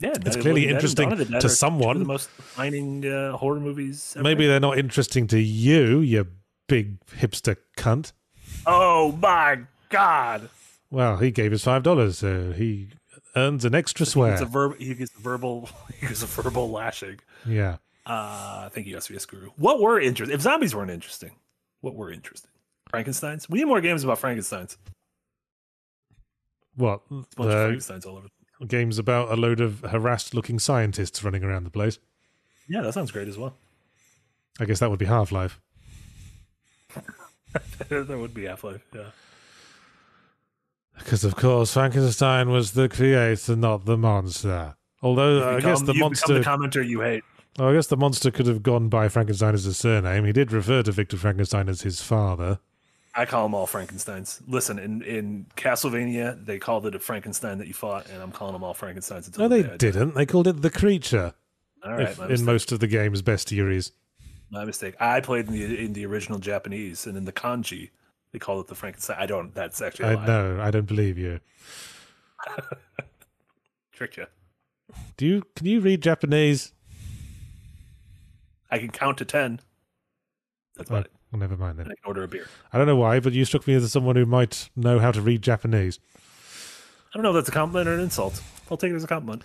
Yeah, 0.00 0.10
of 0.10 0.22
clearly 0.22 0.32
Living 0.36 0.54
Dead 0.54 0.68
and 0.68 0.70
interesting 0.76 1.12
of 1.12 1.18
the 1.18 1.24
Dead 1.24 1.40
to 1.40 1.46
of 1.46 1.52
someone. 1.52 1.98
The 2.00 2.04
most 2.04 2.28
defining 2.36 3.06
uh, 3.06 3.36
horror 3.36 3.60
movies. 3.60 4.12
Ever. 4.16 4.22
Maybe 4.24 4.46
they're 4.46 4.60
not 4.60 4.78
interesting 4.78 5.26
to 5.28 5.38
you, 5.38 6.00
you 6.00 6.26
big 6.68 6.98
hipster 7.06 7.56
cunt. 7.76 8.12
Oh 8.66 9.12
my 9.12 9.60
god! 9.90 10.48
Well, 10.90 11.16
he 11.18 11.30
gave 11.30 11.52
us 11.52 11.64
$5, 11.64 12.14
so 12.14 12.52
he 12.52 12.88
earns 13.36 13.64
an 13.64 13.74
extra 13.74 14.06
swear. 14.06 14.32
It's 14.32 14.42
a 14.42 14.46
verb. 14.46 14.76
He 14.78 14.94
gets 14.94 15.12
a 15.16 15.20
verbal. 15.20 15.68
He 16.00 16.06
gets 16.06 16.22
a 16.22 16.26
verbal 16.26 16.70
lashing. 16.70 17.20
yeah. 17.46 17.76
Uh, 18.06 18.68
thank 18.68 18.86
you, 18.86 18.96
SVS 18.96 19.26
Guru. 19.26 19.48
What 19.56 19.80
were 19.80 19.98
interesting? 19.98 20.34
If 20.34 20.42
zombies 20.42 20.74
weren't 20.74 20.90
interesting, 20.90 21.36
what 21.80 21.94
were 21.94 22.12
interesting? 22.12 22.50
Frankenstein's. 22.90 23.48
We 23.48 23.58
need 23.60 23.64
more 23.64 23.80
games 23.80 24.04
about 24.04 24.18
Frankenstein's. 24.18 24.76
What? 26.76 27.00
A 27.10 27.14
bunch 27.14 27.26
of 27.38 27.46
Uh, 27.46 27.50
Frankenstein's 27.64 28.04
all 28.04 28.16
over. 28.18 28.28
Games 28.66 28.98
about 28.98 29.30
a 29.30 29.36
load 29.36 29.60
of 29.60 29.80
harassed 29.80 30.34
looking 30.34 30.58
scientists 30.58 31.22
running 31.24 31.42
around 31.44 31.64
the 31.64 31.70
place. 31.70 31.98
Yeah, 32.68 32.82
that 32.82 32.94
sounds 32.94 33.10
great 33.10 33.28
as 33.28 33.36
well. 33.36 33.54
I 34.60 34.64
guess 34.64 34.78
that 34.78 34.90
would 34.90 34.98
be 34.98 35.04
Half 35.06 35.32
Life. 35.32 35.60
that 37.88 38.08
would 38.08 38.34
be 38.34 38.44
Half 38.44 38.64
Life. 38.64 38.84
Yeah. 38.94 39.10
Because, 40.98 41.24
of 41.24 41.34
course, 41.36 41.72
Frankenstein 41.72 42.50
was 42.50 42.72
the 42.72 42.88
creator, 42.88 43.56
not 43.56 43.84
the 43.84 43.96
monster. 43.98 44.76
Although, 45.02 45.56
I 45.56 45.60
guess 45.60 45.80
Become- 45.80 45.86
the 45.86 45.94
you 45.94 46.00
monster. 46.00 46.38
become 46.38 46.60
the 46.62 46.68
commenter 46.68 46.88
you 46.88 47.00
hate. 47.00 47.24
oh, 47.58 47.68
I 47.70 47.72
guess 47.74 47.88
the 47.88 47.96
monster 47.96 48.30
could 48.30 48.46
have 48.46 48.62
gone 48.62 48.88
by 48.88 49.08
Frankenstein 49.08 49.54
as 49.54 49.66
a 49.66 49.74
surname. 49.74 50.24
He 50.24 50.32
did 50.32 50.52
refer 50.52 50.82
to 50.84 50.92
Victor 50.92 51.16
Frankenstein 51.16 51.68
as 51.68 51.82
his 51.82 52.00
father. 52.00 52.60
I 53.16 53.26
call 53.26 53.44
them 53.44 53.54
all 53.54 53.66
Frankensteins. 53.66 54.40
Listen, 54.48 54.78
in, 54.78 55.02
in 55.02 55.46
Castlevania, 55.56 56.44
they 56.44 56.58
called 56.58 56.84
it 56.86 56.94
a 56.94 56.98
Frankenstein 56.98 57.58
that 57.58 57.68
you 57.68 57.74
fought, 57.74 58.08
and 58.10 58.20
I'm 58.20 58.32
calling 58.32 58.54
them 58.54 58.64
all 58.64 58.74
Frankensteins. 58.74 59.26
Until 59.26 59.48
No, 59.48 59.56
the 59.56 59.62
they 59.62 59.76
didn't. 59.76 60.14
They 60.14 60.26
called 60.26 60.48
it 60.48 60.62
the 60.62 60.70
creature 60.70 61.34
All 61.84 61.92
right, 61.92 62.08
if- 62.08 62.18
in 62.20 62.44
most 62.44 62.72
of 62.72 62.80
the 62.80 62.86
game's 62.88 63.22
bestiaries. 63.22 63.92
My 64.50 64.64
mistake. 64.64 64.94
I 65.00 65.20
played 65.20 65.46
in 65.48 65.52
the 65.52 65.84
in 65.84 65.92
the 65.94 66.06
original 66.06 66.38
Japanese, 66.38 67.06
and 67.06 67.16
in 67.16 67.24
the 67.24 67.32
kanji, 67.32 67.90
they 68.32 68.38
called 68.38 68.64
it 68.64 68.68
the 68.68 68.74
Frankenstein. 68.74 69.16
I 69.18 69.26
don't. 69.26 69.54
That's 69.54 69.80
actually 69.80 70.10
I 70.10 70.26
no, 70.26 70.60
I 70.60 70.70
don't 70.70 70.86
believe 70.86 71.18
you. 71.18 71.40
Trick 73.92 74.16
you. 74.16 74.26
Do 75.16 75.26
you? 75.26 75.42
Can 75.56 75.66
you 75.66 75.80
read 75.80 76.02
Japanese? 76.02 76.72
I 78.70 78.78
can 78.78 78.90
count 78.90 79.18
to 79.18 79.24
ten. 79.24 79.60
That's 80.76 80.90
Oh, 80.90 80.94
about 80.94 81.06
it. 81.06 81.12
well, 81.32 81.40
never 81.40 81.56
mind 81.56 81.78
then. 81.78 81.86
I 81.86 81.94
can 81.94 82.04
order 82.06 82.22
a 82.24 82.28
beer. 82.28 82.46
I 82.72 82.78
don't 82.78 82.86
know 82.86 82.96
why, 82.96 83.20
but 83.20 83.32
you 83.32 83.44
struck 83.44 83.66
me 83.66 83.74
as 83.74 83.90
someone 83.92 84.16
who 84.16 84.26
might 84.26 84.70
know 84.76 84.98
how 84.98 85.12
to 85.12 85.20
read 85.20 85.42
Japanese. 85.42 85.98
I 87.12 87.16
don't 87.16 87.22
know 87.22 87.30
if 87.30 87.34
that's 87.36 87.48
a 87.48 87.52
compliment 87.52 87.88
or 87.88 87.94
an 87.94 88.00
insult. 88.00 88.42
I'll 88.70 88.76
take 88.76 88.90
it 88.92 88.96
as 88.96 89.04
a 89.04 89.06
compliment. 89.08 89.42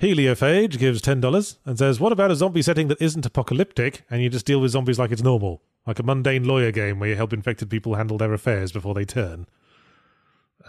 Heliophage 0.00 0.78
gives 0.78 1.00
ten 1.00 1.20
dollars 1.20 1.58
and 1.64 1.78
says, 1.78 2.00
"What 2.00 2.12
about 2.12 2.30
a 2.30 2.34
zombie 2.36 2.62
setting 2.62 2.88
that 2.88 3.00
isn't 3.00 3.24
apocalyptic 3.26 4.04
and 4.10 4.22
you 4.22 4.28
just 4.30 4.46
deal 4.46 4.60
with 4.60 4.72
zombies 4.72 4.98
like 4.98 5.12
it's 5.12 5.22
normal, 5.22 5.62
like 5.86 5.98
a 5.98 6.02
mundane 6.02 6.44
lawyer 6.44 6.72
game 6.72 6.98
where 6.98 7.10
you 7.10 7.16
help 7.16 7.32
infected 7.32 7.70
people 7.70 7.94
handle 7.94 8.18
their 8.18 8.32
affairs 8.32 8.72
before 8.72 8.94
they 8.94 9.04
turn?" 9.04 9.46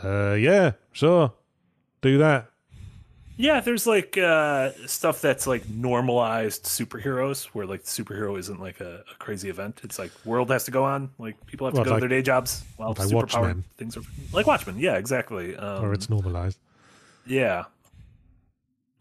Uh, 0.03 0.33
yeah, 0.33 0.73
sure, 0.91 1.33
do 2.01 2.17
that. 2.17 2.49
Yeah, 3.37 3.59
there's 3.59 3.85
like 3.85 4.17
uh, 4.17 4.71
stuff 4.87 5.19
that's 5.19 5.45
like 5.45 5.67
normalized 5.69 6.63
superheroes, 6.63 7.45
where 7.47 7.65
like 7.65 7.83
the 7.83 7.89
superhero 8.03 8.39
isn't 8.39 8.61
like 8.61 8.79
a, 8.79 9.03
a 9.11 9.15
crazy 9.19 9.49
event. 9.49 9.81
It's 9.83 9.99
like 9.99 10.11
world 10.23 10.49
has 10.51 10.63
to 10.65 10.71
go 10.71 10.85
on. 10.85 11.09
Like 11.17 11.35
people 11.45 11.67
have 11.67 11.73
to 11.73 11.79
Well, 11.81 11.85
go 11.85 11.91
like- 11.91 12.01
to 12.03 12.07
their 12.07 12.17
day 12.19 12.23
jobs 12.23 12.63
while 12.77 12.89
like 12.89 12.99
superpowered 13.09 13.13
Watchmen. 13.33 13.63
things 13.77 13.97
are 13.97 14.03
like 14.31 14.47
Watchmen. 14.47 14.79
Yeah, 14.79 14.95
exactly. 14.95 15.55
Um, 15.57 15.83
or 15.83 15.93
it's 15.93 16.09
normalized. 16.09 16.57
Yeah, 17.25 17.65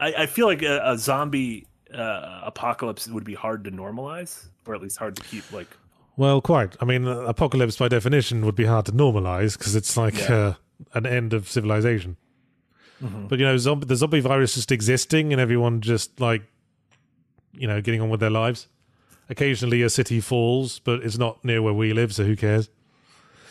I, 0.01 0.13
I 0.15 0.27
feel 0.27 0.47
like 0.47 0.63
a, 0.63 0.81
a 0.85 0.99
zombie 0.99 1.67
uh, 1.93 2.41
apocalypse 2.45 3.07
would 3.07 3.25
be 3.25 3.35
hard 3.35 3.63
to 3.65 3.71
normalize, 3.71 4.47
or 4.67 4.75
at 4.75 4.83
least 4.83 4.97
hard 4.97 5.15
to 5.17 5.23
keep. 5.23 5.51
Like, 5.53 5.69
Well, 6.17 6.41
quite. 6.41 6.77
I 6.81 6.85
mean, 6.87 7.07
uh, 7.07 7.19
apocalypse 7.21 7.77
by 7.77 7.87
definition 7.89 8.45
would 8.47 8.57
be 8.57 8.65
hard 8.65 8.87
to 8.87 8.93
normalize 8.93 9.57
because 9.57 9.77
it's 9.77 9.97
like 9.97 10.19
Yeah. 10.19 10.35
uh, 10.35 10.55
an 10.95 11.07
end 11.07 11.33
of 11.33 11.49
civilization. 11.49 12.17
Mm-hmm. 13.03 13.27
But 13.27 13.39
you 13.39 13.45
know, 13.45 13.57
zombie, 13.57 13.87
the 13.87 13.97
zombie 13.97 14.21
virus 14.21 14.55
just 14.55 14.73
existing 14.73 15.33
and 15.33 15.41
everyone 15.41 15.81
just 15.81 16.21
like, 16.21 16.43
you 17.53 17.67
know, 17.67 17.81
getting 17.81 18.01
on 18.01 18.11
with 18.11 18.21
their 18.21 18.31
lives. 18.31 18.69
Occasionally, 19.29 19.83
a 19.83 19.89
city 19.89 20.21
falls, 20.21 20.79
but 20.81 21.03
it's 21.03 21.19
not 21.19 21.45
near 21.45 21.63
where 21.63 21.73
we 21.73 21.93
live, 21.93 22.15
so 22.15 22.25
who 22.25 22.37
cares? 22.37 22.69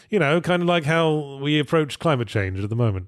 You 0.09 0.19
know, 0.19 0.39
kind 0.39 0.61
of 0.61 0.67
like 0.67 0.83
how 0.83 1.39
we 1.41 1.59
approach 1.59 1.97
climate 1.97 2.27
change 2.27 2.59
at 2.59 2.69
the 2.69 2.75
moment. 2.75 3.07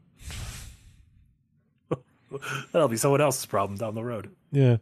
that'll 2.72 2.88
be 2.88 2.98
someone 2.98 3.22
else's 3.22 3.46
problem 3.46 3.78
down 3.78 3.94
the 3.94 4.04
road. 4.04 4.32
Yeah. 4.52 4.78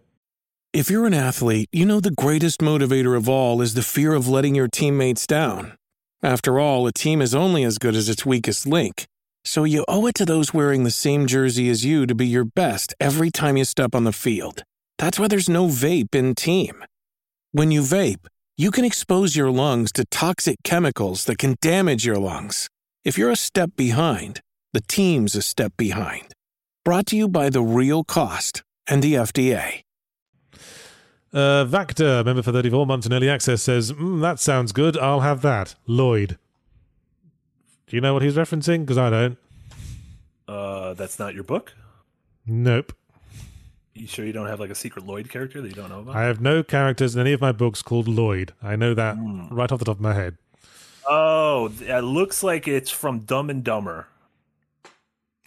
If 0.71 0.89
you're 0.89 1.05
an 1.05 1.13
athlete, 1.13 1.69
you 1.71 1.85
know 1.85 1.99
the 1.99 2.11
greatest 2.11 2.59
motivator 2.59 3.15
of 3.15 3.29
all 3.29 3.61
is 3.61 3.73
the 3.73 3.83
fear 3.83 4.13
of 4.13 4.27
letting 4.27 4.55
your 4.55 4.67
teammates 4.67 5.27
down. 5.27 5.77
After 6.23 6.59
all, 6.59 6.87
a 6.87 6.91
team 6.91 7.21
is 7.21 7.35
only 7.35 7.63
as 7.63 7.77
good 7.77 7.95
as 7.95 8.07
its 8.07 8.25
weakest 8.25 8.65
link. 8.65 9.05
So 9.45 9.65
you 9.65 9.83
owe 9.87 10.07
it 10.07 10.15
to 10.15 10.25
those 10.25 10.53
wearing 10.53 10.83
the 10.83 10.91
same 10.91 11.27
jersey 11.27 11.69
as 11.69 11.83
you 11.83 12.07
to 12.07 12.15
be 12.15 12.25
your 12.25 12.45
best 12.45 12.93
every 12.99 13.29
time 13.29 13.57
you 13.57 13.65
step 13.65 13.93
on 13.93 14.05
the 14.05 14.13
field. 14.13 14.63
That's 14.97 15.19
why 15.19 15.27
there's 15.27 15.49
no 15.49 15.67
vape 15.67 16.15
in 16.15 16.33
team. 16.35 16.83
When 17.51 17.69
you 17.71 17.81
vape, 17.81 18.27
you 18.57 18.71
can 18.71 18.85
expose 18.85 19.35
your 19.35 19.51
lungs 19.51 19.91
to 19.93 20.05
toxic 20.05 20.57
chemicals 20.63 21.25
that 21.25 21.37
can 21.37 21.55
damage 21.61 22.05
your 22.05 22.19
lungs. 22.19 22.69
If 23.03 23.17
you're 23.17 23.31
a 23.31 23.35
step 23.35 23.71
behind, 23.75 24.39
the 24.71 24.81
team's 24.81 25.35
a 25.35 25.41
step 25.41 25.73
behind. 25.75 26.33
Brought 26.85 27.07
to 27.07 27.17
you 27.17 27.27
by 27.27 27.49
The 27.49 27.61
Real 27.61 28.03
Cost 28.03 28.63
and 28.87 29.03
the 29.03 29.15
FDA. 29.15 29.81
Uh, 31.33 31.65
Vactor, 31.65 32.23
member 32.23 32.43
for 32.43 32.51
34 32.51 32.85
months 32.85 33.07
in 33.07 33.13
early 33.13 33.29
access, 33.29 33.63
says, 33.63 33.91
mm, 33.91 34.21
That 34.21 34.39
sounds 34.39 34.71
good. 34.71 34.97
I'll 34.97 35.21
have 35.21 35.41
that. 35.41 35.75
Lloyd. 35.87 36.37
Do 37.93 37.97
you 37.97 38.01
know 38.01 38.15
what 38.15 38.23
he's 38.23 38.33
referencing? 38.37 38.79
Because 38.79 38.97
I 38.97 39.11
don't. 39.11 39.37
Uh, 40.47 40.95
that's 40.95 41.19
not 41.19 41.35
your 41.35 41.43
book. 41.43 41.75
Nope. 42.43 42.91
You 43.93 44.07
sure 44.07 44.25
you 44.25 44.33
don't 44.33 44.47
have 44.47 44.59
like 44.59 44.71
a 44.71 44.75
secret 44.75 45.05
Lloyd 45.05 45.29
character 45.29 45.61
that 45.61 45.67
you 45.67 45.75
don't 45.75 45.89
know 45.89 45.99
about? 45.99 46.15
I 46.15 46.23
have 46.23 46.41
no 46.41 46.63
characters 46.63 47.13
in 47.13 47.21
any 47.21 47.33
of 47.33 47.39
my 47.39 47.51
books 47.51 47.83
called 47.83 48.07
Lloyd. 48.07 48.51
I 48.63 48.75
know 48.75 48.95
that 48.95 49.17
Hmm. 49.17 49.47
right 49.53 49.71
off 49.71 49.77
the 49.77 49.85
top 49.85 49.97
of 49.97 50.01
my 50.01 50.15
head. 50.15 50.39
Oh, 51.07 51.71
it 51.81 52.01
looks 52.01 52.41
like 52.41 52.67
it's 52.67 52.89
from 52.89 53.19
Dumb 53.19 53.51
and 53.51 53.63
Dumber, 53.63 54.07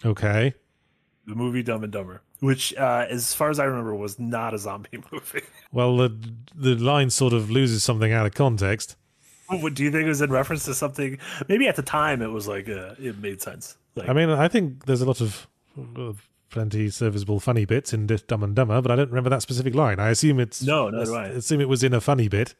Okay. 0.05 0.53
the 1.25 1.35
movie 1.35 1.63
Dumb 1.63 1.83
and 1.83 1.91
Dumber. 1.91 2.21
which, 2.39 2.73
uh, 2.75 3.07
as 3.09 3.33
far 3.33 3.49
as 3.49 3.59
I 3.59 3.65
remember, 3.65 3.93
was 3.93 4.17
not 4.19 4.53
a 4.53 4.57
zombie 4.57 4.99
movie. 5.11 5.41
Well, 5.73 5.97
the 5.97 6.17
the 6.55 6.75
line 6.75 7.09
sort 7.09 7.33
of 7.33 7.51
loses 7.51 7.83
something 7.83 8.13
out 8.13 8.25
of 8.25 8.33
context. 8.33 8.95
What 9.61 9.73
do 9.73 9.83
you 9.83 9.91
think 9.91 10.05
it 10.05 10.09
was 10.09 10.21
in 10.21 10.29
reference 10.31 10.65
to 10.65 10.73
something? 10.73 11.17
Maybe 11.47 11.67
at 11.67 11.75
the 11.75 11.81
time 11.81 12.21
it 12.21 12.27
was 12.31 12.47
like 12.47 12.67
uh, 12.69 12.95
it 12.99 13.17
made 13.19 13.41
sense. 13.41 13.77
Like, 13.95 14.09
I 14.09 14.13
mean, 14.13 14.29
I 14.29 14.47
think 14.47 14.85
there's 14.85 15.01
a 15.01 15.05
lot 15.05 15.21
of 15.21 15.47
plenty 16.49 16.89
serviceable 16.89 17.39
funny 17.39 17.65
bits 17.65 17.93
in 17.93 18.07
Dumb 18.07 18.43
and 18.43 18.55
Dumber, 18.55 18.81
but 18.81 18.91
I 18.91 18.95
don't 18.95 19.09
remember 19.09 19.29
that 19.29 19.41
specific 19.41 19.73
line. 19.75 19.99
I 19.99 20.09
assume 20.09 20.39
it's 20.39 20.61
No, 20.61 20.89
do 20.91 21.13
I. 21.13 21.27
assume 21.27 21.61
it 21.61 21.69
was 21.69 21.83
in 21.83 21.93
a 21.93 22.01
funny 22.01 22.27
bit. 22.27 22.55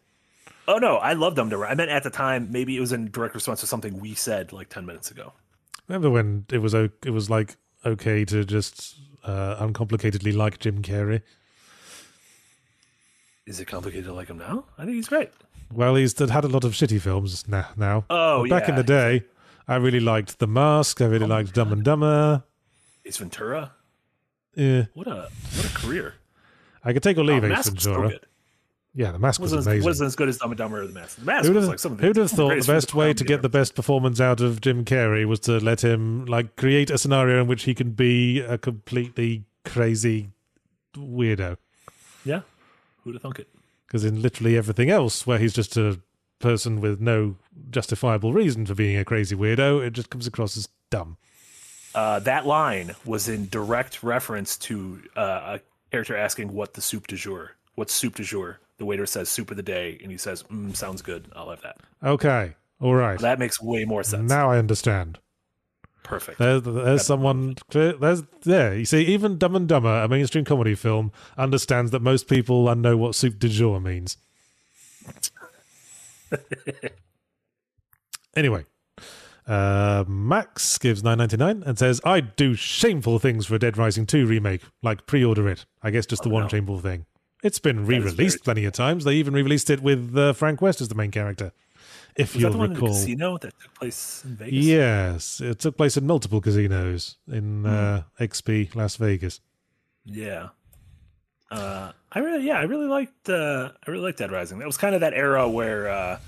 oh 0.67 0.77
no, 0.77 0.97
I 0.97 1.13
love 1.13 1.35
them 1.35 1.49
to. 1.49 1.63
I 1.63 1.73
meant 1.75 1.89
at 1.91 2.03
the 2.03 2.09
time. 2.09 2.51
Maybe 2.51 2.75
it 2.77 2.79
was 2.79 2.91
in 2.91 3.11
direct 3.11 3.35
response 3.35 3.61
to 3.61 3.67
something 3.67 3.99
we 3.99 4.13
said 4.15 4.51
like 4.53 4.69
ten 4.69 4.85
minutes 4.85 5.11
ago. 5.11 5.33
Remember 5.87 6.09
when 6.09 6.45
it 6.51 6.59
was 6.59 6.73
it 6.73 7.11
was 7.11 7.29
like 7.29 7.55
okay 7.85 8.25
to 8.25 8.43
just 8.43 8.95
uh, 9.23 9.55
uncomplicatedly 9.65 10.35
like 10.35 10.59
Jim 10.59 10.81
Carrey? 10.81 11.21
Is 13.47 13.59
it 13.59 13.65
complicated 13.65 14.05
to 14.05 14.13
like 14.13 14.27
him 14.27 14.37
now? 14.37 14.65
I 14.77 14.83
think 14.85 14.95
he's 14.95 15.07
great. 15.07 15.31
Well, 15.73 15.95
he's 15.95 16.17
had 16.19 16.43
a 16.43 16.47
lot 16.47 16.63
of 16.63 16.73
shitty 16.73 17.01
films 17.01 17.47
na- 17.47 17.65
now. 17.75 18.05
Oh, 18.09 18.41
But 18.43 18.49
back 18.49 18.69
in 18.69 18.75
the 18.75 18.83
day, 18.83 19.23
I 19.67 19.77
really 19.77 19.99
liked 19.99 20.39
The 20.39 20.47
Mask. 20.47 21.01
I 21.01 21.05
really 21.05 21.25
oh 21.25 21.29
liked 21.29 21.53
Dumb 21.53 21.71
and 21.73 21.83
Dumber. 21.83 22.43
Ace 23.05 23.17
Ventura. 23.17 23.71
Yeah, 24.55 24.85
What 24.93 25.07
a 25.07 25.29
what 25.55 25.65
a 25.65 25.73
career. 25.73 26.15
I 26.83 26.93
could 26.93 27.03
take 27.03 27.17
or 27.17 27.21
uh, 27.21 27.23
leave 27.23 27.43
oh, 27.43 27.47
Ace 27.47 27.69
was 27.71 27.83
so 27.83 27.93
Ventura. 27.93 28.19
yeah, 28.93 29.11
The 29.11 29.19
Mask 29.19 29.39
was 29.39 29.51
Wasn't 29.53 29.59
as, 29.59 29.67
amazing. 29.67 29.85
wasn't 29.85 30.07
as 30.07 30.15
good 30.15 30.29
as 30.29 30.37
Dumb 30.37 30.51
and 30.51 30.57
Dumber 30.57 30.81
or 30.81 30.87
the 30.87 30.93
Mask. 30.93 31.17
The 31.17 31.25
Mask 31.25 31.45
Who'd 31.45 31.55
was 31.55 31.63
have, 31.65 31.69
like 31.69 31.79
some 31.79 31.91
of 31.93 31.97
the 31.99 32.07
who'd 32.07 32.15
have 32.17 32.31
thought 32.31 32.59
the 32.59 32.73
best 32.73 32.93
way 32.93 33.13
to 33.13 33.23
get 33.23 33.41
the 33.41 33.49
best 33.49 33.75
performance 33.75 34.19
out 34.19 34.41
of 34.41 34.59
Jim 34.61 34.83
Carrey 34.83 35.25
was 35.25 35.39
to 35.41 35.59
let 35.59 35.83
him 35.83 36.25
like 36.25 36.55
create 36.57 36.89
a 36.89 36.97
scenario 36.97 37.41
in 37.41 37.47
which 37.47 37.63
he 37.63 37.73
can 37.73 37.91
be 37.91 38.39
a 38.41 38.57
completely 38.57 39.45
crazy 39.63 40.31
weirdo? 40.95 41.57
Yeah. 42.25 42.41
Who'd 43.07 43.15
have 43.15 43.21
thunk 43.21 43.39
it? 43.39 43.47
Because 43.87 44.03
in 44.03 44.21
literally 44.21 44.57
everything 44.57 44.89
else, 44.89 45.25
where 45.25 45.39
he's 45.39 45.53
just 45.53 45.77
a 45.77 46.01
person 46.39 46.81
with 46.81 46.99
no 46.99 47.37
justifiable 47.69 48.33
reason 48.33 48.65
for 48.65 48.75
being 48.75 48.97
a 48.97 49.05
crazy 49.05 49.33
weirdo, 49.33 49.81
it 49.81 49.91
just 49.91 50.09
comes 50.09 50.27
across 50.27 50.57
as 50.57 50.67
dumb. 50.89 51.15
Uh, 51.95 52.19
that 52.19 52.45
line 52.45 52.95
was 53.05 53.29
in 53.29 53.47
direct 53.47 54.03
reference 54.03 54.57
to 54.57 55.01
uh, 55.15 55.57
a 55.57 55.59
character 55.89 56.17
asking 56.17 56.51
what 56.51 56.73
the 56.73 56.81
soup 56.81 57.07
du 57.07 57.15
jour. 57.15 57.55
What's 57.75 57.93
soup 57.93 58.15
du 58.15 58.23
jour? 58.23 58.59
The 58.77 58.83
waiter 58.83 59.05
says 59.05 59.29
soup 59.29 59.51
of 59.51 59.57
the 59.57 59.63
day, 59.63 59.97
and 60.03 60.11
he 60.11 60.17
says, 60.17 60.43
mm, 60.43 60.75
"Sounds 60.75 61.01
good. 61.01 61.31
I'll 61.33 61.49
have 61.49 61.61
that." 61.61 61.77
Okay, 62.03 62.55
all 62.81 62.93
right. 62.93 63.17
That 63.19 63.39
makes 63.39 63.61
way 63.61 63.85
more 63.85 64.03
sense. 64.03 64.29
Now 64.29 64.51
I 64.51 64.57
understand. 64.57 65.17
Perfect. 66.07 66.39
There's, 66.39 66.63
there's 66.63 67.05
someone. 67.05 67.55
clear- 67.69 67.93
There's 67.93 68.23
there. 68.43 68.73
You 68.77 68.85
see, 68.85 69.03
even 69.03 69.37
Dumb 69.37 69.57
and 69.57 69.67
Dumber, 69.67 70.03
a 70.03 70.07
mainstream 70.07 70.45
comedy 70.45 70.73
film, 70.73 71.11
understands 71.37 71.91
that 71.91 72.01
most 72.01 72.29
people 72.29 72.73
know 72.75 72.95
what 72.95 73.13
soup 73.13 73.37
de 73.39 73.49
jour 73.49 73.81
means. 73.81 74.15
anyway, 78.37 78.65
uh, 79.45 80.05
Max 80.07 80.77
gives 80.77 81.03
nine 81.03 81.17
ninety 81.17 81.35
nine 81.35 81.61
and 81.65 81.77
says, 81.77 81.99
"I'd 82.05 82.37
do 82.37 82.55
shameful 82.55 83.19
things 83.19 83.45
for 83.45 83.55
a 83.55 83.59
Dead 83.59 83.77
Rising 83.77 84.05
two 84.05 84.25
remake, 84.25 84.61
like 84.81 85.07
pre-order 85.07 85.49
it. 85.49 85.65
I 85.83 85.91
guess 85.91 86.05
just 86.05 86.23
the 86.23 86.29
one 86.29 86.43
no. 86.43 86.49
shameful 86.49 86.79
thing. 86.79 87.05
It's 87.43 87.59
been 87.59 87.85
re-released 87.85 88.43
plenty 88.45 88.63
of 88.63 88.73
times. 88.73 89.03
They 89.03 89.13
even 89.15 89.33
re-released 89.33 89.69
it 89.69 89.81
with 89.81 90.17
uh, 90.17 90.31
Frank 90.33 90.61
West 90.61 90.79
as 90.81 90.87
the 90.87 90.95
main 90.95 91.11
character. 91.11 91.51
If 92.17 92.33
was 92.33 92.41
you'll 92.41 92.51
that 92.51 92.57
the 92.57 92.59
one 92.59 92.71
in 92.71 92.79
the 92.79 92.87
casino 92.87 93.37
that 93.37 93.53
took 93.59 93.73
place 93.75 94.23
in 94.25 94.35
Vegas? 94.35 94.53
Yes, 94.53 95.41
it 95.41 95.59
took 95.59 95.77
place 95.77 95.97
in 95.97 96.07
multiple 96.07 96.41
casinos 96.41 97.17
in 97.31 97.65
uh, 97.65 98.03
XP 98.19 98.73
Las 98.75 98.95
Vegas. 98.95 99.39
Yeah. 100.05 100.49
Uh, 101.51 101.91
I 102.11 102.19
really, 102.19 102.45
yeah, 102.45 102.59
I 102.59 102.63
really 102.63 102.87
liked, 102.87 103.29
uh, 103.29 103.69
I 103.85 103.91
really 103.91 104.03
liked 104.03 104.17
Dead 104.17 104.31
Rising. 104.31 104.59
That 104.59 104.65
was 104.65 104.77
kind 104.77 104.95
of 104.95 105.01
that 105.01 105.13
era 105.13 105.47
where 105.47 105.89
uh, 105.89 106.19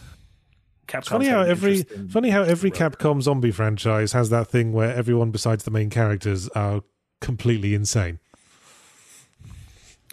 Capcom. 0.89 1.09
Funny 1.09 1.27
how 1.27 1.41
every 1.41 1.83
funny 1.83 2.29
how 2.29 2.41
every 2.41 2.71
Capcom 2.71 3.21
zombie 3.21 3.51
franchise 3.51 4.11
has 4.13 4.29
that 4.31 4.47
thing 4.47 4.73
where 4.73 4.93
everyone 4.93 5.31
besides 5.31 5.63
the 5.63 5.71
main 5.71 5.89
characters 5.89 6.49
are 6.49 6.81
completely 7.21 7.73
insane. 7.73 8.19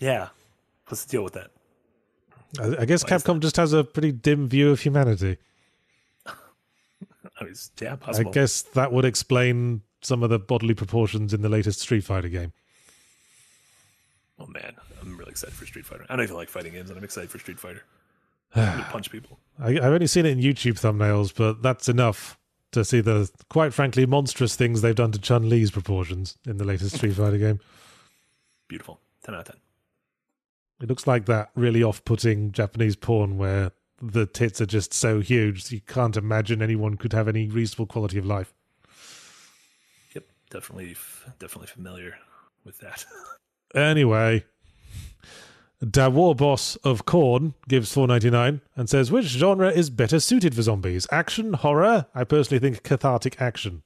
Yeah, 0.01 0.29
let's 0.91 1.05
deal 1.07 1.25
with 1.25 1.33
that. 1.33 1.51
I, 2.61 2.83
I 2.83 2.85
guess 2.85 3.03
Capcom 3.03 3.41
just 3.41 3.57
has 3.57 3.73
a 3.73 3.83
pretty 3.83 4.13
dim 4.13 4.49
view 4.49 4.71
of 4.71 4.81
humanity. 4.81 5.39
It's- 7.43 7.71
yeah, 7.81 7.97
I 8.07 8.23
guess 8.25 8.63
that 8.63 8.93
would 8.93 9.05
explain 9.05 9.83
some 10.03 10.23
of 10.23 10.31
the 10.31 10.39
bodily 10.39 10.75
proportions 10.75 11.33
in 11.35 11.43
the 11.43 11.49
latest 11.49 11.81
Street 11.81 12.05
Fighter 12.05 12.29
game. 12.29 12.53
Oh 14.39 14.47
man, 14.47 14.75
I'm 15.01 15.17
really 15.17 15.31
excited 15.31 15.55
for 15.55 15.67
Street 15.67 15.87
Fighter. 15.87 16.05
I 16.09 16.17
don't 16.17 16.25
even 16.25 16.37
like 16.37 16.49
fighting 16.49 16.73
games, 16.75 16.91
and 16.91 16.99
I'm 16.99 17.05
excited 17.05 17.31
for 17.31 17.39
Street 17.39 17.59
Fighter. 17.59 17.83
Punch 18.55 19.11
people. 19.11 19.39
I, 19.59 19.71
I've 19.71 19.85
only 19.85 20.07
seen 20.07 20.27
it 20.27 20.31
in 20.31 20.39
YouTube 20.39 20.79
thumbnails, 20.81 21.35
but 21.35 21.63
that's 21.63 21.89
enough 21.89 22.39
to 22.73 22.85
see 22.85 23.01
the 23.01 23.31
quite 23.49 23.73
frankly 23.73 24.05
monstrous 24.07 24.55
things 24.57 24.83
they've 24.83 24.95
done 24.95 25.13
to 25.13 25.19
Chun 25.19 25.49
Li's 25.49 25.71
proportions 25.71 26.37
in 26.47 26.59
the 26.59 26.65
latest 26.65 26.97
Street 26.97 27.13
Fighter 27.17 27.39
game. 27.39 27.61
Beautiful. 28.69 29.01
Ten 29.25 29.35
out 29.35 29.41
of 29.41 29.47
ten. 29.55 29.57
It 30.83 30.89
looks 30.91 31.07
like 31.07 31.25
that 31.27 31.51
really 31.55 31.83
off-putting 31.83 32.53
Japanese 32.53 32.97
porn 32.97 33.39
where 33.39 33.73
the 34.01 34.27
tits 34.27 34.61
are 34.61 34.67
just 34.67 34.93
so 34.93 35.21
huge 35.21 35.73
you 35.73 35.81
can't 35.81 36.17
imagine 36.17 36.63
anyone 36.63 36.97
could 36.97 37.13
have 37.13 37.29
any 37.29 37.49
reasonable 37.49 37.87
quality 37.87 38.19
of 38.19 38.27
life. 38.27 38.53
Yep, 40.15 40.25
definitely, 40.51 40.97
definitely 41.39 41.69
familiar 41.69 42.17
with 42.65 42.79
that. 42.79 43.05
Anyway, 43.75 44.45
Da 45.91 46.09
War 46.09 46.35
Boss 46.35 46.77
of 46.77 47.05
Corn 47.05 47.53
gives 47.69 47.95
4.99 47.95 48.61
and 48.77 48.89
says 48.89 49.11
which 49.13 49.27
genre 49.27 49.71
is 49.71 49.91
better 49.91 50.19
suited 50.21 50.55
for 50.55 50.63
zombies? 50.63 51.07
Action, 51.11 51.53
horror? 51.53 52.07
I 52.15 52.25
personally 52.25 52.61
think 52.61 52.83
cathartic 52.83 53.41
action. 53.43 53.83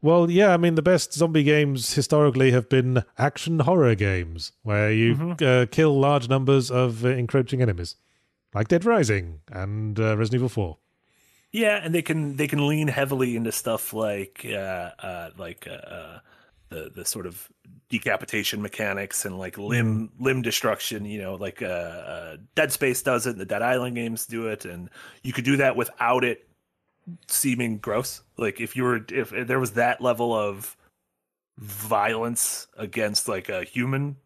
Well, 0.00 0.30
yeah, 0.30 0.54
I 0.54 0.58
mean 0.58 0.76
the 0.76 0.82
best 0.82 1.12
zombie 1.12 1.42
games 1.42 1.94
historically 1.94 2.52
have 2.52 2.68
been 2.68 3.02
action 3.16 3.60
horror 3.60 3.96
games 3.96 4.52
where 4.62 4.92
you 4.92 5.34
uh, 5.42 5.66
kill 5.68 5.98
large 5.98 6.28
numbers 6.28 6.70
of 6.70 7.04
uh, 7.04 7.08
encroaching 7.08 7.60
enemies, 7.60 7.96
like 8.54 8.68
Dead 8.68 8.84
Rising 8.84 9.40
and 9.50 9.98
uh, 9.98 10.16
Resident 10.16 10.40
Evil 10.40 10.48
4. 10.48 10.78
Yeah, 11.50 11.80
and 11.82 11.94
they 11.94 12.02
can 12.02 12.36
they 12.36 12.46
can 12.46 12.66
lean 12.66 12.88
heavily 12.88 13.34
into 13.34 13.52
stuff 13.52 13.94
like 13.94 14.44
uh, 14.46 14.90
uh, 14.98 15.30
like 15.38 15.66
uh, 15.66 15.72
uh, 15.72 16.18
the 16.68 16.90
the 16.94 17.04
sort 17.06 17.26
of 17.26 17.48
decapitation 17.88 18.60
mechanics 18.60 19.24
and 19.24 19.38
like 19.38 19.56
limb 19.56 20.10
limb 20.20 20.42
destruction. 20.42 21.06
You 21.06 21.22
know, 21.22 21.34
like 21.36 21.62
uh, 21.62 21.66
uh, 21.66 22.36
Dead 22.54 22.70
Space 22.70 23.02
does 23.02 23.26
it, 23.26 23.30
and 23.30 23.40
the 23.40 23.46
Dead 23.46 23.62
Island 23.62 23.96
games 23.96 24.26
do 24.26 24.48
it, 24.48 24.66
and 24.66 24.90
you 25.22 25.32
could 25.32 25.46
do 25.46 25.56
that 25.56 25.74
without 25.74 26.22
it 26.22 26.46
seeming 27.28 27.78
gross. 27.78 28.22
Like 28.36 28.60
if 28.60 28.76
you 28.76 28.82
were 28.82 29.00
if, 29.10 29.32
if 29.32 29.48
there 29.48 29.58
was 29.58 29.72
that 29.72 30.02
level 30.02 30.34
of 30.34 30.76
violence 31.56 32.66
against 32.76 33.28
like 33.28 33.48
a 33.48 33.64
human. 33.64 34.16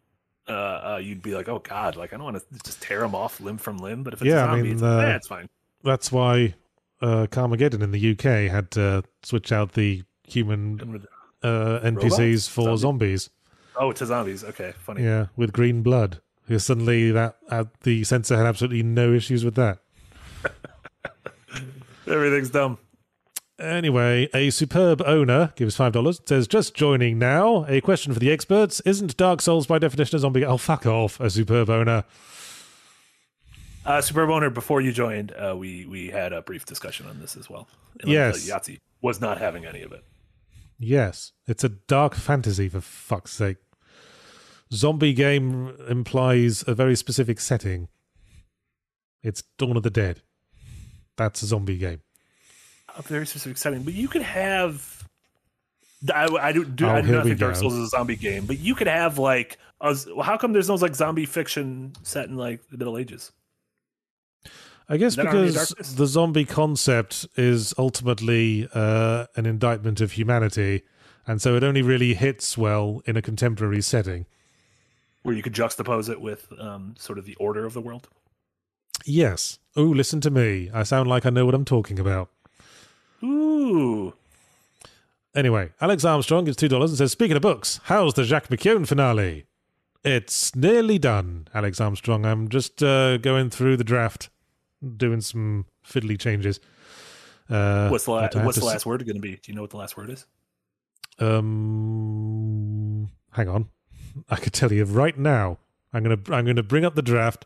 Uh, 0.47 0.51
uh, 0.95 0.99
you'd 1.01 1.21
be 1.21 1.33
like, 1.33 1.47
oh 1.47 1.59
god, 1.59 1.95
like 1.95 2.13
I 2.13 2.17
don't 2.17 2.25
want 2.25 2.37
to 2.37 2.59
just 2.65 2.81
tear 2.81 2.99
them 2.99 3.15
off 3.15 3.39
limb 3.39 3.57
from 3.57 3.77
limb. 3.77 4.03
But 4.03 4.13
if 4.13 4.21
it's 4.21 4.27
Yeah, 4.27 4.35
a 4.35 4.45
I 4.45 4.47
zombie, 4.47 4.71
mean, 4.71 4.71
it's, 4.71 4.81
like, 4.83 4.91
uh, 4.99 4.99
eh, 5.07 5.15
it's 5.15 5.27
fine. 5.27 5.47
That's 5.83 6.11
why 6.11 6.55
uh, 7.01 7.27
Carmageddon 7.29 7.81
in 7.81 7.91
the 7.91 8.11
UK 8.11 8.51
had 8.51 8.71
to 8.71 9.03
switch 9.23 9.51
out 9.51 9.73
the 9.73 10.03
human 10.27 11.05
uh, 11.43 11.79
NPCs 11.83 12.49
for 12.49 12.77
Zombies? 12.77 12.81
zombies. 12.81 13.29
Oh, 13.75 13.91
to 13.91 14.05
zombies. 14.05 14.43
Okay, 14.43 14.73
funny. 14.79 15.03
Yeah, 15.03 15.27
with 15.35 15.53
green 15.53 15.81
blood. 15.81 16.21
Because 16.47 16.65
suddenly 16.65 17.11
that 17.11 17.37
uh, 17.49 17.65
the 17.81 18.03
censor 18.03 18.35
had 18.37 18.45
absolutely 18.45 18.83
no 18.83 19.13
issues 19.13 19.45
with 19.45 19.55
that. 19.55 19.79
Everything's 22.07 22.49
dumb. 22.49 22.77
Anyway, 23.59 24.27
a 24.33 24.49
superb 24.49 25.01
owner 25.05 25.53
gives 25.55 25.75
five 25.75 25.93
dollars. 25.93 26.19
Says 26.25 26.47
just 26.47 26.73
joining 26.73 27.19
now. 27.19 27.65
A 27.67 27.81
question 27.81 28.13
for 28.13 28.19
the 28.19 28.31
experts: 28.31 28.79
Isn't 28.81 29.15
Dark 29.15 29.41
Souls 29.41 29.67
by 29.67 29.77
definition 29.79 30.15
a 30.17 30.19
zombie? 30.19 30.43
Oh, 30.45 30.57
fuck 30.57 30.85
off! 30.85 31.19
A 31.19 31.29
superb 31.29 31.69
owner. 31.69 32.03
Uh, 33.85 33.99
Superb 34.01 34.29
owner, 34.29 34.49
before 34.49 34.79
you 34.79 34.93
joined, 34.93 35.33
uh, 35.33 35.55
we 35.57 35.85
we 35.85 36.07
had 36.09 36.31
a 36.31 36.41
brief 36.41 36.65
discussion 36.65 37.05
on 37.05 37.19
this 37.19 37.35
as 37.35 37.49
well. 37.49 37.67
And 38.01 38.09
Yes. 38.09 38.49
Yahtzee 38.49 38.79
was 39.01 39.19
not 39.19 39.39
having 39.39 39.65
any 39.65 39.81
of 39.81 39.91
it. 39.91 40.03
Yes, 40.79 41.33
it's 41.47 41.63
a 41.65 41.69
dark 41.69 42.15
fantasy 42.15 42.69
for 42.69 42.79
fuck's 42.81 43.33
sake. 43.33 43.57
Zombie 44.71 45.13
game 45.13 45.75
implies 45.89 46.63
a 46.65 46.73
very 46.73 46.95
specific 46.95 47.39
setting. 47.41 47.89
It's 49.21 49.43
Dawn 49.57 49.77
of 49.77 49.83
the 49.83 49.89
Dead. 49.89 50.21
That's 51.17 51.43
a 51.43 51.45
zombie 51.45 51.77
game. 51.77 52.01
A 52.97 53.01
very 53.01 53.25
specific 53.25 53.57
setting, 53.57 53.83
but 53.83 53.93
you 53.93 54.07
could 54.07 54.21
have. 54.21 55.07
I, 56.13 56.25
I 56.25 56.51
do, 56.51 56.65
do 56.65 56.85
Oh, 56.85 56.89
I 56.89 57.01
do 57.01 57.11
not 57.11 57.23
think 57.23 57.39
Dark 57.39 57.53
go. 57.53 57.61
Souls 57.61 57.73
is 57.75 57.85
a 57.85 57.87
zombie 57.87 58.17
game, 58.17 58.45
but 58.45 58.59
you 58.59 58.75
could 58.75 58.87
have 58.87 59.17
like, 59.17 59.57
a, 59.79 59.95
how 60.21 60.37
come 60.37 60.51
there's 60.51 60.67
no 60.67 60.75
like 60.75 60.95
zombie 60.95 61.25
fiction 61.25 61.93
set 62.03 62.27
in 62.27 62.35
like 62.35 62.67
the 62.69 62.77
Middle 62.77 62.97
Ages? 62.97 63.31
I 64.89 64.97
guess 64.97 65.13
Is 65.13 65.15
that 65.15 65.27
Army 65.27 65.47
of 65.47 65.53
because 65.53 65.95
the 65.95 66.07
zombie 66.07 66.45
concept 66.45 67.25
is 67.37 67.73
ultimately 67.77 68.67
uh, 68.73 69.27
an 69.35 69.45
indictment 69.45 70.01
of 70.01 70.11
humanity, 70.11 70.83
and 71.25 71.41
so 71.41 71.55
it 71.55 71.63
only 71.63 71.81
really 71.81 72.13
hits 72.13 72.57
well 72.57 73.01
in 73.05 73.15
a 73.15 73.21
contemporary 73.21 73.81
setting. 73.81 74.25
Where 75.23 75.33
you 75.33 75.41
could 75.41 75.53
juxtapose 75.53 76.09
it 76.09 76.19
with 76.19 76.51
um, 76.59 76.95
sort 76.99 77.17
of 77.17 77.25
the 77.25 77.35
order 77.35 77.65
of 77.65 77.73
the 77.73 77.81
world. 77.81 78.09
Yes. 79.05 79.57
Oh, 79.75 79.83
listen 79.83 80.19
to 80.21 80.29
me. 80.29 80.69
I 80.73 80.83
sound 80.83 81.09
like 81.09 81.25
I 81.25 81.29
know 81.29 81.45
what 81.45 81.55
I'm 81.55 81.65
talking 81.65 81.97
about. 81.97 82.29
Ooh. 83.23 84.13
Anyway, 85.35 85.71
Alex 85.81 86.05
Armstrong 86.05 86.45
gives 86.45 86.57
$2 86.57 86.79
and 86.81 86.97
says, 86.97 87.11
Speaking 87.11 87.35
of 87.35 87.41
books, 87.41 87.79
how's 87.85 88.13
the 88.13 88.23
Jacques 88.23 88.49
McKeown 88.49 88.87
finale? 88.87 89.45
It's 90.03 90.55
nearly 90.55 90.99
done, 90.99 91.47
Alex 91.53 91.79
Armstrong. 91.81 92.25
I'm 92.25 92.49
just 92.49 92.83
uh, 92.83 93.17
going 93.17 93.49
through 93.49 93.77
the 93.77 93.83
draft, 93.85 94.29
doing 94.97 95.21
some 95.21 95.65
fiddly 95.87 96.19
changes. 96.19 96.59
Uh, 97.49 97.87
What's 97.89 98.05
the, 98.05 98.11
la- 98.11 98.21
but 98.21 98.35
I 98.35 98.39
have 98.39 98.45
what's 98.45 98.59
the 98.59 98.65
s- 98.65 98.71
last 98.73 98.85
word 98.85 99.05
going 99.05 99.15
to 99.15 99.21
be? 99.21 99.31
Do 99.35 99.39
you 99.45 99.55
know 99.55 99.61
what 99.61 99.69
the 99.71 99.77
last 99.77 99.95
word 99.97 100.09
is? 100.09 100.25
Um, 101.19 103.09
hang 103.31 103.47
on. 103.47 103.69
I 104.29 104.35
could 104.35 104.53
tell 104.53 104.71
you 104.71 104.83
right 104.85 105.17
now. 105.17 105.57
I'm 105.93 106.01
gonna 106.03 106.17
I'm 106.35 106.45
gonna 106.45 106.63
bring 106.63 106.85
up 106.85 106.95
the 106.95 107.01
draft, 107.03 107.45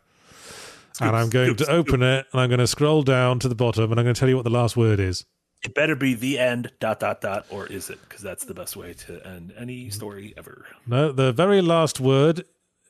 and 1.00 1.14
I'm 1.14 1.28
going 1.28 1.48
scoop, 1.54 1.58
to 1.66 1.70
open 1.72 2.02
it, 2.02 2.26
and 2.32 2.40
I'm 2.40 2.48
going 2.48 2.60
to 2.60 2.66
scroll 2.66 3.02
down 3.02 3.38
to 3.40 3.48
the 3.48 3.54
bottom, 3.54 3.90
and 3.90 4.00
I'm 4.00 4.04
going 4.04 4.14
to 4.14 4.18
tell 4.18 4.28
you 4.28 4.36
what 4.36 4.44
the 4.44 4.50
last 4.50 4.76
word 4.76 4.98
is. 5.00 5.26
It 5.62 5.74
better 5.74 5.96
be 5.96 6.14
the 6.14 6.38
end, 6.38 6.70
dot, 6.78 7.00
dot, 7.00 7.20
dot, 7.20 7.46
or 7.50 7.66
is 7.66 7.90
it? 7.90 7.98
Because 8.02 8.22
that's 8.22 8.44
the 8.44 8.54
best 8.54 8.76
way 8.76 8.94
to 8.94 9.26
end 9.26 9.52
any 9.58 9.90
story 9.90 10.32
ever. 10.36 10.66
No, 10.86 11.10
the 11.10 11.32
very 11.32 11.60
last 11.60 11.98
word 11.98 12.44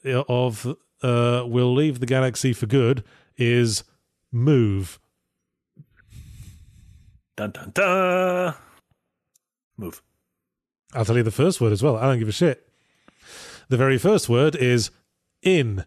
of 0.04 0.66
uh, 1.02 1.44
"will 1.46 1.72
leave 1.72 2.00
the 2.00 2.06
galaxy 2.06 2.52
for 2.52 2.66
good" 2.66 3.04
is 3.36 3.84
move. 4.30 4.98
Dun, 7.36 7.52
dun, 7.52 7.70
dun. 7.72 8.54
Move. 9.76 10.02
I'll 10.92 11.04
tell 11.04 11.16
you 11.16 11.22
the 11.22 11.30
first 11.30 11.60
word 11.60 11.72
as 11.72 11.82
well. 11.82 11.96
I 11.96 12.02
don't 12.02 12.18
give 12.18 12.28
a 12.28 12.32
shit. 12.32 12.68
The 13.68 13.76
very 13.76 13.96
first 13.96 14.28
word 14.28 14.56
is 14.56 14.90
in. 15.42 15.84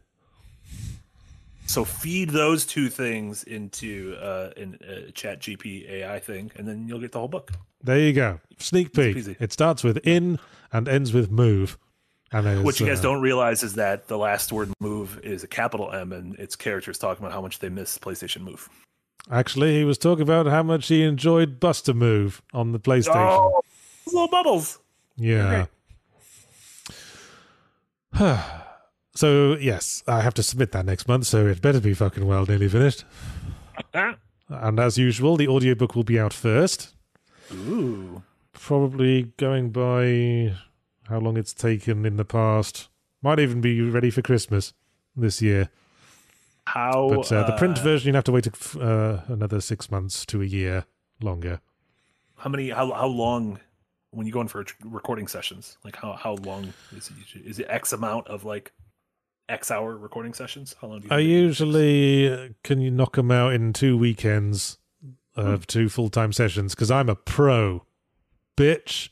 So 1.72 1.86
feed 1.86 2.32
those 2.32 2.66
two 2.66 2.90
things 2.90 3.44
into 3.44 4.18
uh, 4.22 4.50
in 4.58 4.78
a 4.86 5.10
chat 5.12 5.40
GP 5.40 5.90
AI 5.90 6.20
thing, 6.20 6.52
and 6.58 6.68
then 6.68 6.86
you'll 6.86 7.00
get 7.00 7.14
the 7.14 7.20
whole 7.20 7.30
book. 7.30 7.52
There 7.82 7.98
you 7.98 8.12
go. 8.12 8.42
Sneak 8.58 8.92
peek. 8.92 9.16
It 9.40 9.54
starts 9.54 9.82
with 9.82 9.98
in 10.06 10.38
and 10.74 10.90
ends 10.90 11.14
with 11.14 11.32
move. 11.32 11.78
And 12.34 12.66
What 12.66 12.82
you 12.82 12.86
guys 12.86 13.00
uh, 13.00 13.04
don't 13.04 13.22
realize 13.22 13.64
is 13.64 13.76
that 13.76 14.10
the 14.10 14.18
last 14.18 14.52
word 14.52 14.74
"move" 14.82 15.22
is 15.24 15.46
a 15.46 15.48
capital 15.48 15.94
M, 15.94 16.12
and 16.12 16.36
its 16.36 16.58
characters 16.58 16.98
talking 16.98 17.24
about 17.24 17.34
how 17.34 17.42
much 17.42 17.60
they 17.60 17.70
miss 17.70 17.98
PlayStation 17.98 18.42
Move. 18.42 18.68
Actually, 19.32 19.78
he 19.78 19.86
was 19.86 19.98
talking 19.98 20.24
about 20.24 20.48
how 20.48 20.64
much 20.64 20.90
he 20.90 21.04
enjoyed 21.04 21.62
Bust-a-Move 21.62 22.42
on 22.54 22.74
the 22.74 22.80
PlayStation. 22.80 23.16
Oh, 23.16 23.62
little 24.08 24.28
bubbles. 24.28 24.80
yeah. 25.16 25.68
so, 29.14 29.58
yes, 29.58 30.04
I 30.08 30.22
have 30.22 30.34
to 30.36 30.44
submit 30.44 30.72
that 30.72 30.86
next 30.86 31.08
month, 31.08 31.26
so 31.26 31.46
it 31.48 31.62
better 31.62 31.80
be 31.80 31.94
fucking 31.94 32.26
well 32.26 32.46
nearly 32.46 32.70
finished. 32.70 33.04
And 34.50 34.80
as 34.80 34.98
usual, 34.98 35.38
the 35.38 35.48
audiobook 35.48 35.96
will 35.96 36.04
be 36.04 36.20
out 36.20 36.34
first. 36.34 36.94
Ooh. 37.54 38.24
Probably 38.54 39.34
going 39.38 39.72
by 39.72 40.56
how 41.10 41.20
long 41.20 41.38
it's 41.38 41.54
taken 41.54 42.06
in 42.06 42.18
the 42.18 42.26
past. 42.26 42.90
Might 43.22 43.40
even 43.40 43.62
be 43.62 43.82
ready 43.82 44.10
for 44.10 44.22
Christmas 44.22 44.74
this 45.16 45.42
year. 45.42 45.70
How? 46.66 47.10
But 47.10 47.32
uh, 47.32 47.46
the 47.48 47.58
print 47.58 47.80
uh, 47.80 47.84
version, 47.84 48.10
you 48.10 48.16
have 48.16 48.24
to 48.26 48.32
wait 48.32 48.48
uh, 48.80 49.22
another 49.28 49.62
six 49.62 49.92
months 49.92 50.26
to 50.28 50.42
a 50.42 50.46
year 50.46 50.86
longer. 51.22 51.60
How 52.38 52.50
many? 52.50 52.70
How 52.70 52.92
how 52.92 53.08
long? 53.08 53.60
When 54.12 54.28
you 54.28 54.34
go 54.34 54.42
in 54.42 54.48
for 54.50 54.66
recording 54.84 55.28
sessions, 55.28 55.78
like 55.84 55.96
how 55.96 56.14
how 56.14 56.36
long 56.36 56.74
is 56.96 57.10
it? 57.10 57.46
Is 57.46 57.60
it 57.60 57.68
X 57.70 57.94
amount 57.94 58.28
of 58.28 58.44
like 58.44 58.72
X 59.52 59.70
hour 59.70 59.98
recording 59.98 60.34
sessions? 60.34 60.76
How 60.80 60.88
long 60.88 61.02
do 61.02 61.08
you? 61.08 61.14
I 61.14 61.18
think 61.18 61.30
it 61.30 61.34
takes? 61.34 61.42
usually 61.42 62.34
uh, 62.34 62.50
can 62.64 62.80
you 62.80 62.90
knock 62.90 63.16
them 63.16 63.32
out 63.32 63.54
in 63.54 63.74
two 63.74 63.98
weekends 63.98 64.78
of 65.36 65.68
two 65.68 65.90
full 65.90 66.10
time 66.10 66.34
sessions 66.34 66.76
because 66.76 66.92
I'm 66.92 67.10
a 67.10 67.16
pro, 67.16 67.86
bitch. 68.58 69.10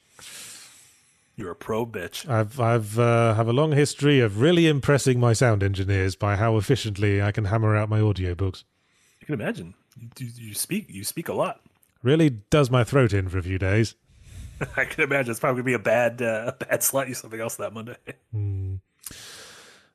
You're 1.36 1.52
a 1.52 1.56
pro 1.56 1.86
bitch. 1.86 2.28
I've 2.30 2.60
I've 2.60 3.00
uh, 3.00 3.34
have 3.36 3.48
a 3.48 3.54
long 3.54 3.72
history 3.72 4.20
of 4.20 4.42
really 4.42 4.68
impressing 4.68 5.20
my 5.20 5.34
sound 5.34 5.64
engineers 5.64 6.16
by 6.16 6.36
how 6.36 6.58
efficiently 6.58 7.22
I 7.22 7.32
can 7.32 7.46
hammer 7.46 7.76
out 7.76 7.90
my 7.90 8.00
audiobooks. 8.00 8.64
I 9.22 9.26
can 9.26 9.36
imagine. 9.36 9.74
You, 9.98 10.10
you, 10.18 10.30
you 10.36 10.54
speak. 10.54 10.88
You 10.90 11.04
speak 11.04 11.30
a 11.30 11.34
lot. 11.34 11.62
Really 12.04 12.30
does 12.30 12.70
my 12.70 12.84
throat 12.84 13.14
in 13.14 13.30
for 13.30 13.38
a 13.38 13.44
few 13.44 13.58
days. 13.58 13.96
I 14.78 14.86
can 14.86 15.04
imagine 15.04 15.32
it's 15.32 15.40
probably 15.40 15.62
gonna 15.62 15.66
be 15.66 15.74
a 15.74 15.80
bad 15.80 16.22
uh, 16.22 16.52
bad 16.60 16.84
slot 16.84 17.08
you 17.08 17.14
something 17.14 17.40
else 17.40 17.56
that 17.56 17.74
Monday. 17.74 17.96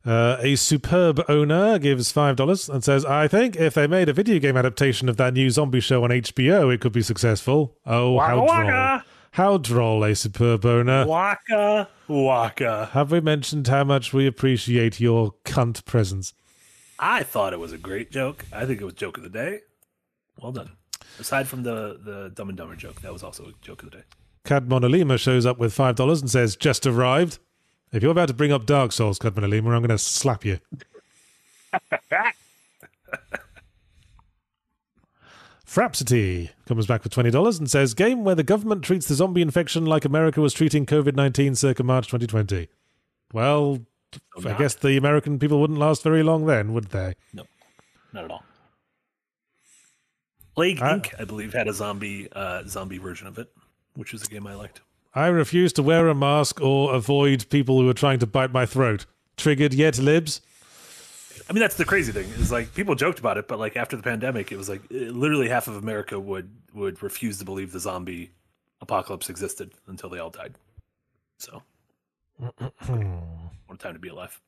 Uh, 0.06 0.36
a 0.40 0.54
superb 0.54 1.22
owner 1.28 1.78
gives 1.78 2.12
five 2.12 2.36
dollars 2.36 2.68
and 2.68 2.84
says, 2.84 3.04
"I 3.06 3.26
think 3.26 3.56
if 3.56 3.74
they 3.74 3.86
made 3.86 4.08
a 4.08 4.12
video 4.12 4.38
game 4.38 4.56
adaptation 4.56 5.08
of 5.08 5.16
that 5.16 5.32
new 5.32 5.48
zombie 5.48 5.80
show 5.80 6.04
on 6.04 6.10
HBO, 6.10 6.72
it 6.72 6.80
could 6.80 6.92
be 6.92 7.02
successful." 7.02 7.78
Oh, 7.86 8.18
how 8.18 8.34
droll! 8.34 8.46
waka. 8.46 9.04
How 9.30 9.58
droll! 9.58 10.04
A 10.04 10.14
superb 10.14 10.66
owner. 10.66 11.06
Waka 11.06 11.88
waka. 12.06 12.90
Have 12.92 13.10
we 13.12 13.20
mentioned 13.20 13.66
how 13.68 13.84
much 13.84 14.12
we 14.12 14.26
appreciate 14.26 15.00
your 15.00 15.34
cunt 15.44 15.84
presence? 15.86 16.34
I 16.98 17.22
thought 17.22 17.52
it 17.52 17.58
was 17.58 17.72
a 17.72 17.78
great 17.78 18.10
joke. 18.10 18.44
I 18.52 18.66
think 18.66 18.80
it 18.80 18.84
was 18.84 18.94
joke 18.94 19.16
of 19.16 19.22
the 19.22 19.30
day. 19.30 19.60
Well 20.40 20.52
done. 20.52 20.72
Aside 21.18 21.48
from 21.48 21.62
the 21.62 21.98
the 22.04 22.30
Dumb 22.34 22.50
and 22.50 22.58
Dumber 22.58 22.76
joke, 22.76 23.00
that 23.00 23.12
was 23.12 23.22
also 23.22 23.44
a 23.44 23.52
joke 23.62 23.82
of 23.82 23.90
the 23.90 23.98
day. 23.98 24.04
Cad 24.44 24.68
Monolima 24.68 25.18
shows 25.18 25.46
up 25.46 25.58
with 25.58 25.72
five 25.72 25.96
dollars 25.96 26.20
and 26.20 26.30
says, 26.30 26.56
"Just 26.56 26.86
arrived." 26.86 27.38
If 27.94 28.02
you're 28.02 28.10
about 28.10 28.26
to 28.26 28.34
bring 28.34 28.50
up 28.50 28.66
Dark 28.66 28.90
Souls, 28.90 29.20
Cad 29.20 29.36
Monolima, 29.36 29.72
I'm 29.72 29.80
going 29.80 29.88
to 29.90 29.98
slap 29.98 30.44
you. 30.44 30.58
Frapsity 35.64 36.50
comes 36.66 36.88
back 36.88 37.04
with 37.04 37.12
twenty 37.12 37.30
dollars 37.30 37.58
and 37.58 37.70
says, 37.70 37.94
"Game 37.94 38.24
where 38.24 38.34
the 38.34 38.42
government 38.42 38.82
treats 38.82 39.06
the 39.06 39.14
zombie 39.14 39.42
infection 39.42 39.86
like 39.86 40.04
America 40.04 40.40
was 40.40 40.52
treating 40.52 40.86
COVID 40.86 41.14
nineteen 41.14 41.54
circa 41.54 41.82
March 41.82 42.06
2020." 42.06 42.68
Well, 43.32 43.80
I 44.44 44.52
guess 44.54 44.74
the 44.74 44.96
American 44.96 45.38
people 45.38 45.60
wouldn't 45.60 45.78
last 45.78 46.02
very 46.02 46.22
long 46.22 46.46
then, 46.46 46.74
would 46.74 46.90
they? 46.90 47.14
No, 47.32 47.44
not 48.12 48.24
at 48.24 48.30
all. 48.30 48.44
Plague 50.54 50.80
I- 50.80 50.98
Inc. 50.98 51.20
I 51.20 51.24
believe 51.24 51.52
had 51.52 51.66
a 51.68 51.72
zombie 51.72 52.28
uh, 52.32 52.64
zombie 52.68 52.98
version 52.98 53.26
of 53.26 53.38
it, 53.38 53.50
which 53.94 54.12
was 54.12 54.22
a 54.24 54.26
game 54.26 54.46
I 54.46 54.54
liked. 54.54 54.80
I 55.14 55.26
refuse 55.28 55.72
to 55.74 55.82
wear 55.82 56.08
a 56.08 56.14
mask 56.14 56.60
or 56.60 56.92
avoid 56.92 57.48
people 57.48 57.80
who 57.80 57.88
are 57.88 57.94
trying 57.94 58.18
to 58.18 58.26
bite 58.26 58.52
my 58.52 58.66
throat. 58.66 59.06
Triggered 59.36 59.72
yet, 59.72 59.98
libs? 59.98 60.40
I 61.48 61.52
mean, 61.52 61.60
that's 61.60 61.76
the 61.76 61.84
crazy 61.84 62.10
thing 62.10 62.26
is 62.38 62.50
like 62.50 62.74
people 62.74 62.94
joked 62.94 63.18
about 63.18 63.36
it, 63.36 63.46
but 63.46 63.58
like 63.58 63.76
after 63.76 63.96
the 63.96 64.02
pandemic, 64.02 64.50
it 64.50 64.56
was 64.56 64.68
like 64.68 64.80
eh, 64.90 65.10
literally 65.10 65.48
half 65.48 65.68
of 65.68 65.76
America 65.76 66.18
would 66.18 66.50
would 66.72 67.02
refuse 67.02 67.38
to 67.38 67.44
believe 67.44 67.70
the 67.70 67.80
zombie 67.80 68.30
apocalypse 68.80 69.28
existed 69.28 69.72
until 69.86 70.08
they 70.08 70.18
all 70.18 70.30
died. 70.30 70.54
So, 71.38 71.62
what 72.38 72.72
a 72.88 73.76
time 73.76 73.92
to 73.92 74.00
be 74.00 74.08
alive. 74.08 74.40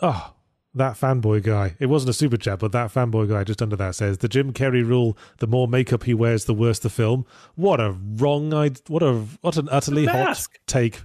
Oh, 0.00 0.32
that 0.74 0.94
fanboy 0.98 1.42
guy. 1.42 1.76
It 1.78 1.86
wasn't 1.86 2.10
a 2.10 2.14
super 2.14 2.36
chat, 2.36 2.58
but 2.58 2.72
that 2.72 2.92
fanboy 2.92 3.28
guy 3.28 3.44
just 3.44 3.60
under 3.60 3.76
that 3.76 3.94
says 3.94 4.18
the 4.18 4.28
Jim 4.28 4.52
Carrey 4.52 4.86
rule: 4.86 5.16
the 5.38 5.46
more 5.46 5.68
makeup 5.68 6.04
he 6.04 6.14
wears, 6.14 6.44
the 6.46 6.54
worse 6.54 6.78
the 6.78 6.90
film. 6.90 7.26
What 7.54 7.80
a 7.80 7.92
wrong 7.92 8.52
I 8.54 8.70
What 8.88 9.02
a 9.02 9.24
what 9.40 9.56
an 9.56 9.68
utterly 9.70 10.06
hot 10.06 10.46
take. 10.66 11.02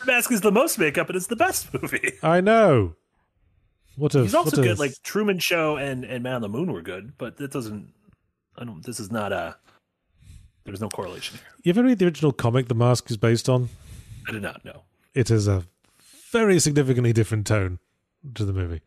The 0.00 0.12
Mask 0.12 0.32
is 0.32 0.40
the 0.40 0.50
most 0.50 0.78
makeup, 0.78 1.08
and 1.08 1.16
it's 1.16 1.28
the 1.28 1.36
best 1.36 1.72
movie. 1.82 2.12
I 2.22 2.40
know. 2.40 2.94
What 3.96 4.14
a 4.14 4.22
He's 4.22 4.34
also 4.34 4.60
a- 4.60 4.64
good. 4.64 4.78
Like 4.78 4.94
Truman 5.02 5.38
Show 5.38 5.76
and 5.76 6.04
and 6.04 6.22
Man 6.22 6.36
on 6.36 6.42
the 6.42 6.48
Moon 6.48 6.72
were 6.72 6.82
good, 6.82 7.12
but 7.18 7.36
that 7.36 7.52
doesn't. 7.52 7.92
I 8.56 8.64
don't. 8.64 8.82
This 8.84 8.98
is 9.00 9.10
not 9.10 9.32
a. 9.32 9.56
There's 10.64 10.80
no 10.80 10.88
correlation 10.88 11.38
here. 11.38 11.46
You 11.64 11.70
ever 11.70 11.82
read 11.82 11.98
the 11.98 12.04
original 12.06 12.32
comic 12.32 12.68
The 12.68 12.74
Mask 12.74 13.10
is 13.10 13.16
based 13.16 13.48
on? 13.48 13.68
I 14.28 14.32
did 14.32 14.42
not 14.42 14.64
know. 14.64 14.84
It 15.12 15.30
is 15.30 15.48
a 15.48 15.64
very 16.30 16.58
significantly 16.60 17.12
different 17.12 17.46
tone 17.46 17.80
to 18.34 18.44
the 18.44 18.52
movie. 18.52 18.80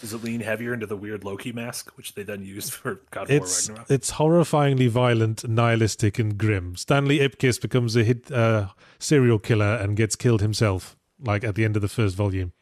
Does 0.00 0.14
it 0.14 0.24
lean 0.24 0.40
heavier 0.40 0.72
into 0.72 0.86
the 0.86 0.96
weird 0.96 1.24
Loki 1.24 1.52
mask, 1.52 1.90
which 1.96 2.14
they 2.14 2.22
then 2.22 2.42
used 2.42 2.72
for 2.72 3.00
God 3.10 3.24
of 3.24 3.30
It's 3.30 3.68
War 3.68 3.76
Ragnarok? 3.76 3.90
it's 3.90 4.10
horrifyingly 4.12 4.88
violent, 4.88 5.46
nihilistic, 5.46 6.18
and 6.18 6.38
grim. 6.38 6.74
Stanley 6.76 7.18
Ipkiss 7.18 7.60
becomes 7.60 7.96
a 7.96 8.04
hit, 8.04 8.32
uh, 8.32 8.68
serial 8.98 9.38
killer 9.38 9.74
and 9.76 9.96
gets 9.96 10.16
killed 10.16 10.40
himself, 10.40 10.96
like 11.22 11.44
at 11.44 11.54
the 11.54 11.64
end 11.66 11.76
of 11.76 11.82
the 11.82 11.88
first 11.88 12.16
volume. 12.16 12.52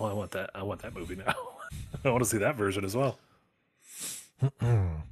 Oh, 0.00 0.06
I 0.06 0.12
want 0.12 0.32
that. 0.32 0.50
I 0.54 0.62
want 0.64 0.82
that 0.82 0.94
movie 0.94 1.16
now. 1.16 1.34
I 2.04 2.10
want 2.10 2.24
to 2.24 2.28
see 2.28 2.38
that 2.38 2.56
version 2.56 2.84
as 2.84 2.96
well. 2.96 3.18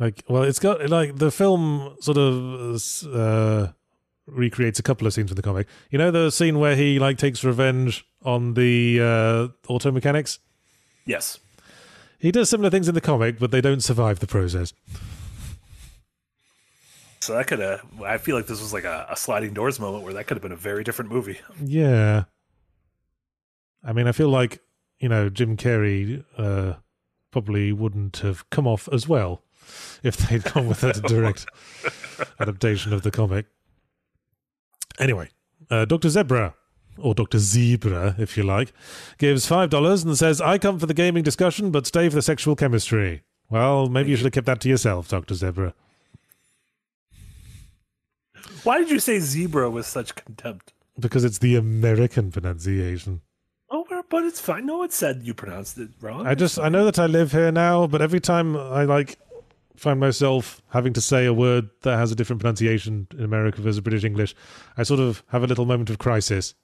Like, 0.00 0.22
well, 0.28 0.44
it's 0.44 0.60
got 0.60 0.88
like 0.88 1.16
the 1.16 1.32
film 1.32 1.96
sort 2.00 2.18
of 2.18 2.80
uh, 3.12 3.72
recreates 4.28 4.78
a 4.78 4.82
couple 4.82 5.06
of 5.06 5.12
scenes 5.12 5.30
from 5.30 5.36
the 5.36 5.42
comic. 5.42 5.66
You 5.90 5.98
know 5.98 6.10
the 6.10 6.30
scene 6.30 6.58
where 6.58 6.76
he 6.76 6.98
like 6.98 7.18
takes 7.18 7.42
revenge 7.44 8.04
on 8.24 8.54
the 8.54 9.00
uh, 9.00 9.72
auto 9.72 9.90
mechanics. 9.90 10.38
Yes. 11.04 11.38
He 12.18 12.32
does 12.32 12.50
similar 12.50 12.70
things 12.70 12.88
in 12.88 12.94
the 12.94 13.00
comic, 13.00 13.38
but 13.38 13.50
they 13.50 13.60
don't 13.60 13.82
survive 13.82 14.18
the 14.18 14.26
process. 14.26 14.72
So 17.20 17.34
that 17.34 17.46
could 17.46 17.58
have. 17.58 17.82
I 18.04 18.18
feel 18.18 18.36
like 18.36 18.46
this 18.46 18.60
was 18.60 18.72
like 18.72 18.84
a, 18.84 19.06
a 19.10 19.16
sliding 19.16 19.52
doors 19.52 19.78
moment 19.78 20.04
where 20.04 20.14
that 20.14 20.26
could 20.26 20.36
have 20.36 20.42
been 20.42 20.52
a 20.52 20.56
very 20.56 20.82
different 20.84 21.10
movie. 21.10 21.38
Yeah. 21.62 22.24
I 23.84 23.92
mean, 23.92 24.06
I 24.06 24.12
feel 24.12 24.28
like, 24.28 24.60
you 24.98 25.08
know, 25.08 25.28
Jim 25.28 25.56
Carrey 25.56 26.24
uh, 26.36 26.74
probably 27.30 27.72
wouldn't 27.72 28.18
have 28.18 28.48
come 28.50 28.66
off 28.66 28.88
as 28.92 29.06
well 29.08 29.42
if 30.02 30.16
they'd 30.16 30.44
gone 30.44 30.68
with 30.68 30.82
a 30.82 30.92
direct 31.08 31.46
adaptation 32.40 32.92
of 32.92 33.02
the 33.02 33.10
comic. 33.10 33.46
Anyway, 34.98 35.28
uh, 35.70 35.84
Dr. 35.84 36.08
Zebra, 36.08 36.54
or 36.98 37.14
Dr. 37.14 37.38
Zebra, 37.38 38.16
if 38.18 38.36
you 38.36 38.42
like, 38.42 38.72
gives 39.18 39.48
$5 39.48 40.04
and 40.04 40.18
says, 40.18 40.40
I 40.40 40.58
come 40.58 40.78
for 40.78 40.86
the 40.86 40.94
gaming 40.94 41.22
discussion, 41.22 41.70
but 41.70 41.86
stay 41.86 42.08
for 42.08 42.16
the 42.16 42.22
sexual 42.22 42.56
chemistry. 42.56 43.22
Well, 43.50 43.88
maybe 43.88 44.10
you 44.10 44.16
should 44.16 44.26
have 44.26 44.32
kept 44.32 44.46
that 44.46 44.60
to 44.62 44.68
yourself, 44.68 45.08
Dr. 45.08 45.34
Zebra. 45.34 45.74
Why 48.64 48.78
did 48.78 48.90
you 48.90 48.98
say 48.98 49.18
zebra 49.20 49.70
with 49.70 49.86
such 49.86 50.14
contempt? 50.14 50.72
Because 50.98 51.24
it's 51.24 51.38
the 51.38 51.56
American 51.56 52.30
pronunciation. 52.30 53.20
Oh, 53.70 53.84
but 54.08 54.24
it's 54.24 54.40
fine. 54.40 54.66
No 54.66 54.78
one 54.78 54.90
said 54.90 55.22
you 55.22 55.34
pronounced 55.34 55.78
it 55.78 55.90
wrong. 56.00 56.26
I 56.26 56.34
just 56.34 56.58
I 56.58 56.68
know 56.68 56.84
that 56.86 56.98
I 56.98 57.06
live 57.06 57.32
here 57.32 57.52
now, 57.52 57.86
but 57.86 58.00
every 58.00 58.20
time 58.20 58.56
I 58.56 58.84
like 58.84 59.18
find 59.78 60.00
myself 60.00 60.60
having 60.70 60.92
to 60.92 61.00
say 61.00 61.26
a 61.26 61.32
word 61.32 61.70
that 61.82 61.96
has 61.96 62.12
a 62.12 62.14
different 62.14 62.40
pronunciation 62.40 63.06
in 63.16 63.24
America 63.24 63.60
versus 63.60 63.80
British 63.80 64.04
English, 64.04 64.34
I 64.76 64.82
sort 64.82 65.00
of 65.00 65.22
have 65.28 65.42
a 65.42 65.46
little 65.46 65.66
moment 65.66 65.90
of 65.90 65.98
crisis. 65.98 66.54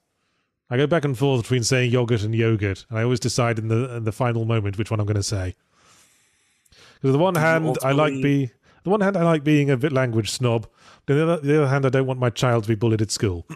I 0.71 0.77
go 0.77 0.87
back 0.87 1.05
and 1.05 1.17
forth 1.17 1.43
between 1.43 1.63
saying 1.63 1.93
yogurt 1.93 2.23
and 2.23 2.35
yogurt, 2.35 2.87
and 2.89 2.99
I 2.99 3.03
always 3.03 3.21
decide 3.21 3.59
in 3.59 3.69
the 3.69 3.97
in 3.97 4.05
the 4.05 4.13
final 4.13 4.45
moment 4.45 4.79
which 4.79 4.91
one 4.91 4.99
I'm 4.99 5.07
going 5.07 5.17
to 5.17 5.23
say. 5.23 5.55
Because 6.95 7.11
on 7.11 7.13
the 7.13 7.19
one 7.19 7.35
hand, 7.35 7.79
I 7.83 7.93
like 7.93 8.15
be 8.15 8.51
the 8.83 8.91
one 8.91 9.01
hand 9.01 9.17
I 9.17 9.23
like 9.23 9.45
being 9.45 9.71
a 9.71 9.77
bit 9.77 9.93
language 9.93 10.31
snob. 10.31 10.67
On 11.09 11.17
the 11.17 11.23
other, 11.23 11.37
the 11.41 11.59
other 11.59 11.69
hand, 11.69 11.87
I 11.87 11.91
don't 11.91 12.07
want 12.07 12.19
my 12.21 12.31
child 12.31 12.65
to 12.65 12.69
be 12.69 12.75
bullied 12.75 13.03
at 13.03 13.11
school. 13.11 13.47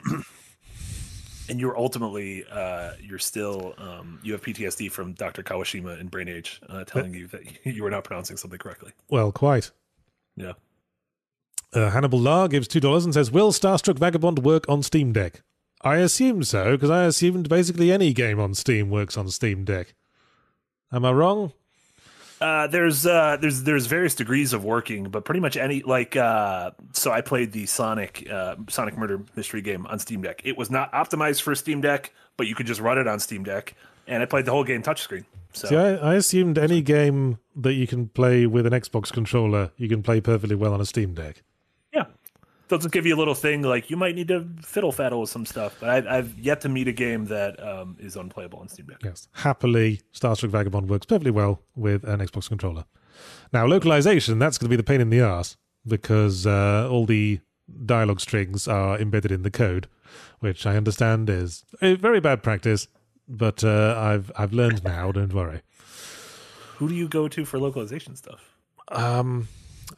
And 1.49 1.61
you're 1.61 1.77
ultimately 1.77 2.45
uh, 2.51 2.93
you're 3.01 3.19
still 3.19 3.75
um, 3.79 4.19
you 4.23 4.33
have 4.33 4.43
PTSD 4.43 4.91
from 4.91 5.13
Dr. 5.15 5.43
Kawashima 5.43 5.99
in 6.01 6.09
Brain 6.09 6.29
Age 6.29 6.61
uh, 6.69 6.85
telling 6.85 7.15
you 7.15 7.27
that 7.29 7.43
you 7.65 7.83
were 7.83 7.91
not 7.91 8.05
pronouncing 8.05 8.37
something 8.37 8.59
correctly. 8.59 8.93
well, 9.09 9.33
quite. 9.33 9.71
Yeah. 10.37 10.53
Uh, 11.75 11.91
Hannibal 11.91 12.21
Lahr 12.21 12.49
gives 12.49 12.69
two 12.69 12.81
dollars 12.81 13.05
and 13.05 13.13
says, 13.13 13.31
"Will 13.31 13.53
Starstruck 13.53 13.99
Vagabond 13.99 14.41
work 14.41 14.69
on 14.69 14.83
Steam 14.83 15.13
Deck?" 15.13 15.43
I 15.83 15.97
assume 15.97 16.43
so 16.43 16.73
because 16.73 16.91
I 16.91 17.05
assumed 17.05 17.49
basically 17.49 17.93
any 17.93 18.13
game 18.13 18.41
on 18.41 18.55
Steam 18.55 18.91
works 18.91 19.17
on 19.17 19.29
Steam 19.29 19.65
Deck. 19.65 19.95
Am 20.91 21.05
I 21.05 21.13
wrong? 21.13 21.53
Uh, 22.41 22.67
there's 22.69 23.07
uh, 23.07 23.37
there's 23.41 23.63
there's 23.65 23.87
various 23.87 24.15
degrees 24.15 24.53
of 24.53 24.65
working, 24.65 25.05
but 25.05 25.25
pretty 25.25 25.41
much 25.41 25.57
any 25.57 25.83
like 25.83 26.17
uh, 26.17 26.71
so 26.93 27.11
I 27.11 27.21
played 27.21 27.53
the 27.53 27.67
Sonic 27.67 28.29
uh, 28.31 28.57
Sonic 28.69 28.97
Murder 28.97 29.23
Mystery 29.35 29.61
game 29.61 29.87
on 29.87 29.99
Steam 29.99 30.23
Deck. 30.23 30.43
It 30.45 30.57
was 30.57 30.71
not 30.71 30.93
optimized 30.93 31.43
for 31.43 31.55
Steam 31.55 31.81
Deck, 31.81 32.13
but 32.37 32.47
you 32.47 32.55
could 32.55 32.67
just 32.67 32.81
run 32.81 32.99
it 32.99 33.09
on 33.09 33.19
Steam 33.19 33.43
Deck, 33.43 33.75
and 34.07 34.23
I 34.23 34.27
played 34.27 34.45
the 34.45 34.53
whole 34.53 34.65
game 34.65 34.83
touchscreen. 34.83 35.25
So 35.53 35.69
See, 35.69 35.77
I, 35.77 35.95
I 35.95 36.15
assumed 36.15 36.59
any 36.59 36.83
game 36.83 37.39
that 37.57 37.73
you 37.73 37.87
can 37.87 38.09
play 38.09 38.47
with 38.47 38.67
an 38.67 38.73
Xbox 38.73 39.13
controller, 39.13 39.73
you 39.77 39.89
can 39.89 40.03
play 40.03 40.21
perfectly 40.21 40.55
well 40.55 40.73
on 40.73 40.81
a 40.81 40.87
Steam 40.87 41.15
Deck. 41.15 41.43
Doesn't 42.69 42.93
give 42.93 43.07
you 43.07 43.15
a 43.15 43.19
little 43.19 43.35
thing 43.35 43.63
like 43.63 43.91
you 43.91 43.97
might 43.97 44.15
need 44.15 44.29
to 44.29 44.47
fiddle 44.63 44.93
faddle 44.93 45.21
with 45.21 45.31
some 45.31 45.47
stuff. 45.47 45.77
But 45.81 46.07
I, 46.07 46.19
I've 46.19 46.39
yet 46.39 46.61
to 46.63 46.69
meet 46.69 46.89
a 46.89 46.93
game 46.93 47.27
that 47.27 47.63
um, 47.63 47.97
is 47.99 48.17
unplayable 48.17 48.59
on 48.59 48.69
Steam 48.69 48.87
Deck. 48.87 48.99
Yes, 49.03 49.29
happily, 49.33 50.01
Starstruck 50.13 50.51
Vagabond 50.51 50.89
works 50.89 51.07
perfectly 51.07 51.31
well 51.31 51.63
with 51.75 52.05
an 52.05 52.21
Xbox 52.21 52.49
controller. 52.49 52.85
Now, 53.53 53.67
localization, 53.67 54.39
that's 54.39 54.59
going 54.59 54.67
to 54.67 54.71
be 54.71 54.77
the 54.77 54.83
pain 54.83 55.01
in 55.01 55.11
the 55.11 55.21
ass 55.21 55.57
because 55.87 56.47
uh, 56.47 56.89
all 56.91 57.07
the 57.07 57.41
dialogue 57.85 58.21
strings 58.21 58.69
are 58.69 58.99
embedded 58.99 59.33
in 59.33 59.43
the 59.43 59.51
code, 59.51 59.89
which 60.41 60.67
I 60.67 60.77
understand 60.77 61.29
is 61.31 61.65
a 61.83 61.95
very 61.95 62.21
bad 62.21 62.43
practice, 62.43 62.89
but 63.27 63.65
uh, 63.65 63.95
I've 63.99 64.31
I've 64.37 64.53
learned 64.53 64.85
now. 64.85 65.13
Don't 65.13 65.33
worry. 65.33 65.63
Who 66.77 66.89
do 66.89 66.95
you 66.95 67.09
go 67.09 67.29
to 67.29 67.45
for 67.45 67.59
localization 67.59 68.15
stuff? 68.17 68.55
Um, 68.89 69.49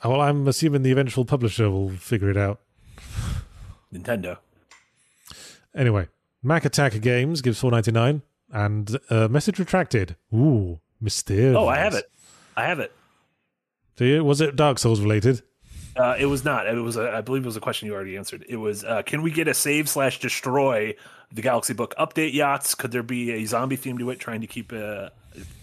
well, 0.04 0.20
I'm 0.20 0.46
assuming 0.48 0.82
the 0.82 0.92
eventual 0.92 1.24
publisher 1.24 1.70
will 1.70 1.90
figure 1.90 2.30
it 2.30 2.36
out. 2.36 2.60
Nintendo. 3.92 4.38
Anyway, 5.74 6.08
Mac 6.42 6.64
Attack 6.64 7.00
Games 7.00 7.42
gives 7.42 7.60
four 7.60 7.70
ninety 7.70 7.92
nine 7.92 8.22
and 8.52 8.98
uh, 9.08 9.28
message 9.28 9.58
retracted. 9.58 10.16
Ooh, 10.34 10.80
mysterious. 11.00 11.56
Oh, 11.56 11.68
I 11.68 11.78
have 11.78 11.94
it. 11.94 12.10
I 12.56 12.66
have 12.66 12.80
it. 12.80 12.92
Do 13.96 14.04
you? 14.04 14.24
Was 14.24 14.40
it 14.40 14.56
Dark 14.56 14.78
Souls 14.78 15.00
related? 15.00 15.42
Uh, 15.96 16.16
it 16.18 16.26
was 16.26 16.44
not. 16.44 16.66
It 16.66 16.74
was. 16.74 16.96
A, 16.96 17.10
I 17.10 17.20
believe 17.20 17.42
it 17.42 17.46
was 17.46 17.56
a 17.56 17.60
question 17.60 17.86
you 17.86 17.94
already 17.94 18.16
answered. 18.16 18.44
It 18.48 18.56
was. 18.56 18.84
Uh, 18.84 19.02
can 19.02 19.22
we 19.22 19.30
get 19.30 19.48
a 19.48 19.54
save 19.54 19.88
slash 19.88 20.20
destroy 20.20 20.94
the 21.32 21.42
Galaxy 21.42 21.74
Book 21.74 21.94
update 21.98 22.34
Yahtz? 22.34 22.76
Could 22.76 22.92
there 22.92 23.02
be 23.02 23.32
a 23.32 23.44
zombie 23.44 23.76
theme 23.76 23.98
to 23.98 24.10
it? 24.10 24.20
Trying 24.20 24.40
to 24.40 24.46
keep 24.46 24.72
uh, 24.72 25.10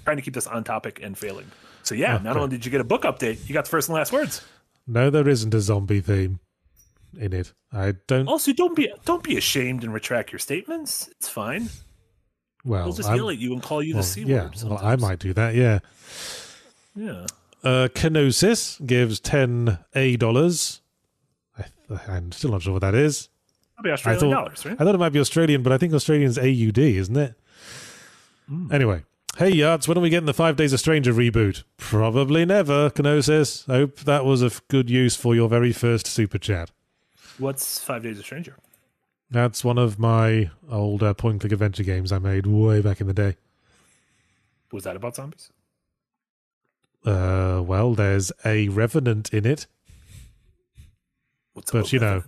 trying 0.04 0.18
to 0.18 0.22
keep 0.22 0.34
this 0.34 0.48
on 0.48 0.64
topic 0.64 1.00
and 1.02 1.18
failing. 1.18 1.50
So 1.88 1.96
yeah, 1.96 2.18
not 2.22 2.36
only 2.36 2.50
did 2.50 2.66
you 2.66 2.72
get 2.72 2.82
a 2.82 2.84
book 2.84 3.04
update, 3.04 3.48
you 3.48 3.54
got 3.54 3.64
the 3.64 3.70
first 3.72 3.88
and 3.88 3.96
last 3.96 4.12
words. 4.12 4.42
No, 4.86 5.10
there 5.10 5.26
isn't 5.26 5.54
a 5.54 5.62
zombie 5.62 6.02
theme 6.02 6.42
in 7.18 7.32
it. 7.32 7.54
I 7.72 7.94
don't. 8.08 8.28
Also, 8.28 8.52
don't 8.52 8.76
be 8.76 8.92
don't 9.06 9.24
be 9.24 9.38
ashamed 9.38 9.86
and 9.86 9.94
retract 9.94 10.34
your 10.34 10.40
statements. 10.40 11.08
It's 11.12 11.30
fine. 11.30 11.70
well, 12.66 12.84
They'll 12.84 12.94
just 12.94 13.08
I'm- 13.08 13.18
yell 13.18 13.30
at 13.30 13.38
you 13.38 13.54
and 13.54 13.64
call 13.64 13.82
you 13.82 13.94
well, 13.94 14.04
the 14.04 14.08
c 14.10 14.24
yeah, 14.24 14.44
word. 14.44 14.56
well, 14.66 14.80
I 14.84 14.98
might 14.98 15.20
do 15.20 15.32
that. 15.34 15.56
Yeah. 15.56 15.80
Yeah. 16.94 17.26
Uh, 17.64 17.88
Kenosis 17.94 18.86
gives 18.86 19.22
ten 19.22 19.80
a 19.96 20.18
dollars. 20.18 20.82
I, 21.58 21.66
I'm 22.10 22.34
still 22.34 22.52
not 22.52 22.64
sure 22.64 22.74
what 22.74 22.82
that 22.82 22.96
is. 22.96 23.30
I 23.82 23.90
Australian 23.92 24.20
thought 24.20 24.30
dollars, 24.32 24.66
right? 24.66 24.76
I 24.78 24.84
thought 24.84 24.96
it 24.96 24.98
might 24.98 25.14
be 25.14 25.20
Australian, 25.20 25.64
but 25.64 25.72
I 25.72 25.78
think 25.78 25.94
Australian's 25.94 26.38
AUD, 26.38 26.80
isn't 26.80 27.16
it? 27.16 27.36
Hmm. 28.50 28.74
Anyway, 28.74 29.04
hey 29.38 29.52
Yards, 29.52 29.88
when 29.88 29.98
are 29.98 30.02
we 30.02 30.10
getting 30.10 30.26
the 30.26 30.34
Five 30.34 30.56
Days 30.56 30.74
a 30.74 30.78
Stranger 30.78 31.14
reboot? 31.14 31.64
Probably 31.78 32.44
never. 32.44 32.90
Kenosis. 32.90 33.66
Hope 33.68 34.00
that 34.00 34.26
was 34.26 34.42
of 34.42 34.68
good 34.68 34.90
use 34.90 35.16
for 35.16 35.36
your 35.36 35.48
very 35.48 35.72
first 35.72 36.08
super 36.08 36.40
chat. 36.40 36.72
What's 37.38 37.80
Five 37.80 38.02
Days 38.04 38.18
a 38.20 38.24
Stranger? 38.24 38.56
That's 39.30 39.64
one 39.64 39.78
of 39.78 40.00
my 40.00 40.50
old 40.72 41.04
uh, 41.04 41.14
point-click 41.14 41.52
adventure 41.52 41.84
games 41.84 42.12
I 42.12 42.18
made 42.18 42.48
way 42.48 42.82
back 42.82 43.00
in 43.00 43.08
the 43.08 43.14
day. 43.14 43.36
Was 44.72 44.86
that 44.86 44.96
about 44.96 45.16
zombies? 45.16 45.52
Uh, 47.06 47.62
well, 47.64 47.94
there's 47.94 48.32
a 48.44 48.70
revenant 48.70 49.34
in 49.34 49.46
it. 49.46 49.68
What's 51.54 51.72
But, 51.72 51.94
you 51.94 52.00
know, 52.00 52.24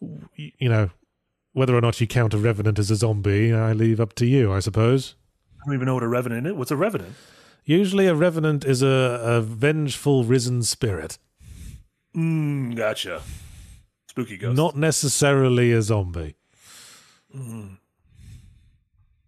Revenant? 0.00 0.52
You 0.58 0.68
know, 0.68 0.90
whether 1.52 1.76
or 1.76 1.80
not 1.80 2.00
you 2.00 2.06
count 2.06 2.34
a 2.34 2.38
revenant 2.38 2.78
as 2.78 2.90
a 2.90 2.96
zombie, 2.96 3.52
I 3.52 3.72
leave 3.72 4.00
up 4.00 4.14
to 4.14 4.26
you, 4.26 4.52
I 4.52 4.58
suppose. 4.58 5.14
Don't 5.64 5.74
even 5.74 5.86
know 5.86 5.94
what 5.94 6.02
a 6.02 6.08
revenant 6.08 6.46
is. 6.46 6.52
What's 6.52 6.70
a 6.70 6.76
revenant? 6.76 7.14
Usually, 7.64 8.06
a 8.06 8.14
revenant 8.14 8.64
is 8.64 8.82
a, 8.82 8.86
a 9.22 9.40
vengeful 9.40 10.24
risen 10.24 10.62
spirit, 10.62 11.18
Mm, 12.14 12.76
gotcha. 12.76 13.22
Spooky 14.08 14.36
ghost. 14.36 14.56
not 14.56 14.76
necessarily 14.76 15.72
a 15.72 15.82
zombie. 15.82 16.36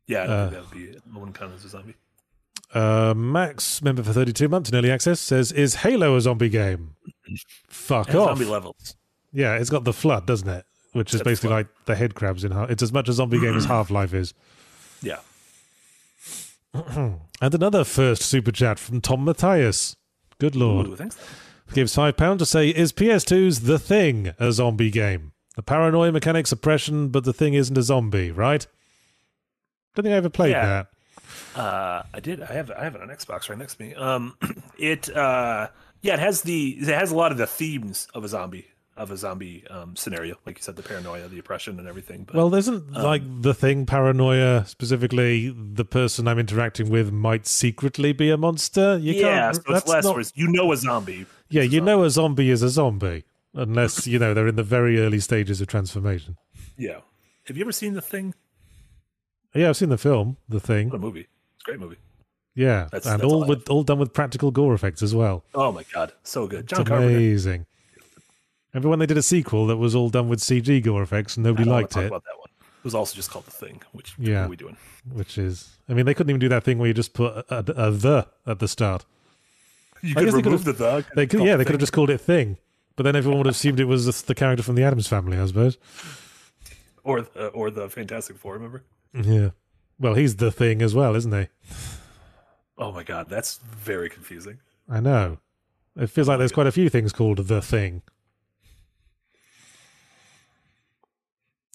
Yeah, 0.06 0.20
I 0.20 0.24
Uh, 0.26 0.50
think 0.50 0.52
that 0.52 0.60
would 0.62 0.70
be 0.92 0.98
no 1.12 1.20
one 1.20 1.32
count 1.32 1.54
as 1.54 1.64
a 1.64 1.68
zombie. 1.68 1.94
Uh, 2.72 3.14
Max, 3.16 3.82
member 3.82 4.02
for 4.02 4.12
32 4.12 4.48
months 4.48 4.70
in 4.70 4.76
early 4.76 4.90
access, 4.90 5.18
says, 5.20 5.50
Is 5.52 5.76
Halo 5.76 6.16
a 6.16 6.20
zombie 6.20 6.48
game? 6.48 6.94
Fuck 7.68 8.10
It 8.10 8.14
off. 8.14 8.28
zombie 8.38 8.44
levels. 8.44 8.96
Yeah, 9.32 9.56
it's 9.56 9.70
got 9.70 9.84
the 9.84 9.92
flood, 9.92 10.26
doesn't 10.26 10.48
it? 10.48 10.64
Which 10.92 11.12
is 11.12 11.20
the 11.20 11.24
basically 11.24 11.50
like 11.50 11.66
the 11.86 11.94
head 11.96 12.14
crabs 12.14 12.44
in 12.44 12.52
Half. 12.52 12.70
It's 12.70 12.82
as 12.82 12.92
much 12.92 13.08
a 13.08 13.12
zombie 13.12 13.40
game 13.40 13.56
as 13.56 13.64
Half 13.74 13.90
Life 13.90 14.14
is. 14.14 14.32
Yeah. 15.02 15.18
And 17.42 17.54
another 17.54 17.84
first 17.84 18.22
super 18.22 18.50
chat 18.50 18.78
from 18.78 19.00
Tom 19.02 19.24
Matthias. 19.24 19.94
Good 20.38 20.56
lord. 20.56 20.86
Ooh, 20.88 20.96
thanks. 20.96 21.18
gives 21.74 21.94
five 21.94 22.16
pounds 22.16 22.38
to 22.40 22.46
say 22.46 22.70
is 22.70 22.92
PS2's 22.94 23.60
The 23.60 23.78
Thing 23.78 24.32
a 24.38 24.52
zombie 24.52 24.90
game? 24.90 25.32
The 25.54 25.62
paranoia 25.62 26.12
mechanic 26.12 26.46
suppression, 26.46 27.08
but 27.08 27.24
the 27.24 27.32
thing 27.32 27.52
isn't 27.54 27.76
a 27.76 27.82
zombie, 27.82 28.30
right? 28.30 28.66
Don't 29.94 30.04
think 30.04 30.12
I 30.14 30.16
ever 30.16 30.28
played 30.30 30.50
Yeah. 30.52 30.84
that. 31.54 31.58
Uh, 31.60 32.02
I 32.14 32.20
did. 32.20 32.42
I 32.42 32.52
have. 32.52 32.70
I 32.70 32.84
have 32.84 32.94
it 32.94 33.00
on 33.02 33.08
Xbox 33.08 33.48
right 33.48 33.58
next 33.58 33.76
to 33.76 33.82
me. 33.82 33.94
Um, 33.94 34.36
it. 34.78 35.14
Uh, 35.14 35.68
yeah, 36.02 36.14
it 36.14 36.20
has 36.20 36.42
the. 36.42 36.76
It 36.80 36.88
has 36.88 37.10
a 37.10 37.16
lot 37.16 37.32
of 37.32 37.38
the 37.38 37.46
themes 37.46 38.06
of 38.14 38.22
a 38.24 38.28
zombie 38.28 38.66
of 38.96 39.10
a 39.10 39.16
zombie 39.16 39.64
um, 39.68 39.94
scenario, 39.94 40.36
like 40.46 40.56
you 40.58 40.62
said, 40.62 40.76
the 40.76 40.82
paranoia, 40.82 41.28
the 41.28 41.38
oppression, 41.38 41.78
and 41.78 41.86
everything. 41.86 42.24
But 42.24 42.34
Well, 42.36 42.54
isn't 42.54 42.92
like 42.92 43.22
the 43.42 43.52
thing 43.54 43.84
paranoia 43.86 44.64
specifically 44.66 45.50
the 45.54 45.84
person 45.84 46.26
I'm 46.26 46.38
interacting 46.38 46.88
with 46.88 47.12
might 47.12 47.46
secretly 47.46 48.12
be 48.12 48.30
a 48.30 48.36
monster? 48.36 48.96
You 48.98 49.12
yeah, 49.14 49.20
can't. 49.22 49.56
so 49.56 49.60
it's 49.62 49.70
that's 49.84 49.88
less. 49.88 50.04
not- 50.04 50.32
you 50.34 50.48
know 50.48 50.72
a 50.72 50.76
zombie. 50.76 51.26
yeah, 51.50 51.62
you 51.62 51.80
know 51.80 52.04
a 52.04 52.10
zombie 52.10 52.50
is 52.50 52.62
a 52.62 52.68
zombie 52.70 53.24
unless 53.54 54.06
you 54.06 54.18
know 54.18 54.32
they're 54.34 54.48
in 54.48 54.56
the 54.56 54.62
very 54.62 54.98
early 54.98 55.20
stages 55.20 55.60
of 55.60 55.66
transformation. 55.68 56.36
Yeah. 56.78 57.00
Have 57.44 57.56
you 57.56 57.64
ever 57.64 57.72
seen 57.72 57.94
the 57.94 58.02
thing? 58.02 58.34
Yeah, 59.54 59.68
I've 59.70 59.76
seen 59.76 59.88
the 59.88 59.96
film, 59.98 60.36
The 60.48 60.60
Thing. 60.60 60.88
What 60.90 60.96
a 60.96 60.98
movie! 60.98 61.20
It's 61.54 61.62
a 61.62 61.64
great 61.64 61.80
movie. 61.80 61.96
Yeah, 62.54 62.88
That's- 62.90 63.06
and 63.06 63.20
that's 63.20 63.24
all 63.32 63.42
all 63.42 63.48
with 63.48 63.68
all 63.70 63.82
done 63.84 63.98
with 63.98 64.12
practical 64.12 64.50
gore 64.50 64.74
effects 64.74 65.02
as 65.02 65.14
well. 65.14 65.44
Oh 65.54 65.72
my 65.72 65.84
god, 65.92 66.12
so 66.22 66.46
good. 66.46 66.60
It's 66.64 66.70
John 66.72 66.84
Carpenter. 66.86 67.18
Remember 68.76 68.90
when 68.90 68.98
they 68.98 69.06
did 69.06 69.16
a 69.16 69.22
sequel 69.22 69.66
that 69.68 69.78
was 69.78 69.94
all 69.94 70.10
done 70.10 70.28
with 70.28 70.40
CG 70.40 70.82
gore 70.84 71.02
effects 71.02 71.38
and 71.38 71.46
I 71.46 71.48
nobody 71.48 71.66
wanna 71.66 71.80
liked 71.80 71.92
talk 71.92 72.02
it? 72.02 72.06
About 72.08 72.24
that 72.24 72.38
one. 72.38 72.48
It 72.60 72.84
was 72.84 72.94
also 72.94 73.16
just 73.16 73.30
called 73.30 73.46
the 73.46 73.50
Thing. 73.50 73.80
Which 73.92 74.14
Yeah. 74.18 74.40
what 74.40 74.44
are 74.44 74.48
we 74.50 74.56
doing? 74.56 74.76
Which 75.10 75.38
is, 75.38 75.78
I 75.88 75.94
mean, 75.94 76.04
they 76.04 76.12
couldn't 76.12 76.28
even 76.28 76.40
do 76.40 76.50
that 76.50 76.62
thing 76.62 76.76
where 76.76 76.86
you 76.86 76.92
just 76.92 77.14
put 77.14 77.34
a, 77.34 77.44
a, 77.48 77.58
a 77.88 77.90
the 77.90 78.26
at 78.46 78.58
the 78.58 78.68
start. 78.68 79.06
You 80.02 80.12
I 80.18 80.24
could 80.24 80.34
remove 80.34 80.64
the 80.64 80.74
the. 80.74 81.06
They 81.14 81.26
could, 81.26 81.40
yeah, 81.40 81.56
they 81.56 81.64
could 81.64 81.72
have 81.72 81.80
just 81.80 81.94
called 81.94 82.10
it 82.10 82.18
Thing, 82.18 82.58
but 82.96 83.04
then 83.04 83.16
everyone 83.16 83.38
would 83.38 83.46
have 83.46 83.54
assumed 83.54 83.80
it 83.80 83.86
was 83.86 84.04
the, 84.04 84.26
the 84.26 84.34
character 84.34 84.62
from 84.62 84.74
the 84.74 84.82
Addams 84.82 85.08
Family, 85.08 85.38
I 85.38 85.46
suppose. 85.46 85.78
or 87.02 87.20
uh, 87.34 87.46
or 87.54 87.70
the 87.70 87.88
Fantastic 87.88 88.36
Four. 88.36 88.52
Remember? 88.52 88.84
Yeah. 89.14 89.50
Well, 89.98 90.12
he's 90.12 90.36
the 90.36 90.52
Thing 90.52 90.82
as 90.82 90.94
well, 90.94 91.16
isn't 91.16 91.32
he? 91.32 91.48
Oh 92.76 92.92
my 92.92 93.04
god, 93.04 93.30
that's 93.30 93.56
very 93.56 94.10
confusing. 94.10 94.58
I 94.86 95.00
know. 95.00 95.38
It 95.96 96.08
feels 96.10 96.28
like 96.28 96.36
there's 96.38 96.52
quite 96.52 96.66
a 96.66 96.72
few 96.72 96.90
things 96.90 97.14
called 97.14 97.38
the 97.38 97.62
Thing. 97.62 98.02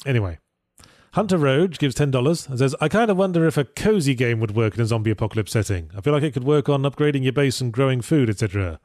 Anyway, 0.05 0.39
Hunter 1.13 1.37
Roge 1.37 1.77
gives 1.77 1.95
ten 1.95 2.11
dollars 2.11 2.47
and 2.47 2.57
says, 2.57 2.75
"I 2.79 2.87
kind 2.87 3.11
of 3.11 3.17
wonder 3.17 3.45
if 3.45 3.57
a 3.57 3.65
cozy 3.65 4.15
game 4.15 4.39
would 4.39 4.55
work 4.55 4.75
in 4.75 4.81
a 4.81 4.85
zombie 4.85 5.11
apocalypse 5.11 5.51
setting. 5.51 5.91
I 5.95 6.01
feel 6.01 6.13
like 6.13 6.23
it 6.23 6.33
could 6.33 6.43
work 6.43 6.69
on 6.69 6.83
upgrading 6.83 7.23
your 7.23 7.33
base 7.33 7.61
and 7.61 7.71
growing 7.71 8.01
food, 8.01 8.29
etc." 8.29 8.79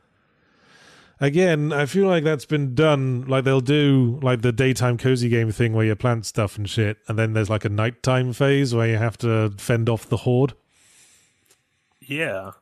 Again, 1.18 1.72
I 1.72 1.86
feel 1.86 2.06
like 2.08 2.24
that's 2.24 2.44
been 2.44 2.74
done. 2.74 3.24
Like 3.26 3.44
they'll 3.44 3.60
do 3.60 4.20
like 4.22 4.42
the 4.42 4.52
daytime 4.52 4.98
cozy 4.98 5.30
game 5.30 5.50
thing 5.50 5.72
where 5.72 5.86
you 5.86 5.94
plant 5.94 6.26
stuff 6.26 6.58
and 6.58 6.68
shit, 6.68 6.98
and 7.08 7.18
then 7.18 7.32
there's 7.32 7.48
like 7.48 7.64
a 7.64 7.70
nighttime 7.70 8.32
phase 8.32 8.74
where 8.74 8.88
you 8.88 8.98
have 8.98 9.16
to 9.18 9.54
fend 9.56 9.88
off 9.88 10.08
the 10.08 10.18
horde. 10.18 10.52
Yeah. 12.00 12.52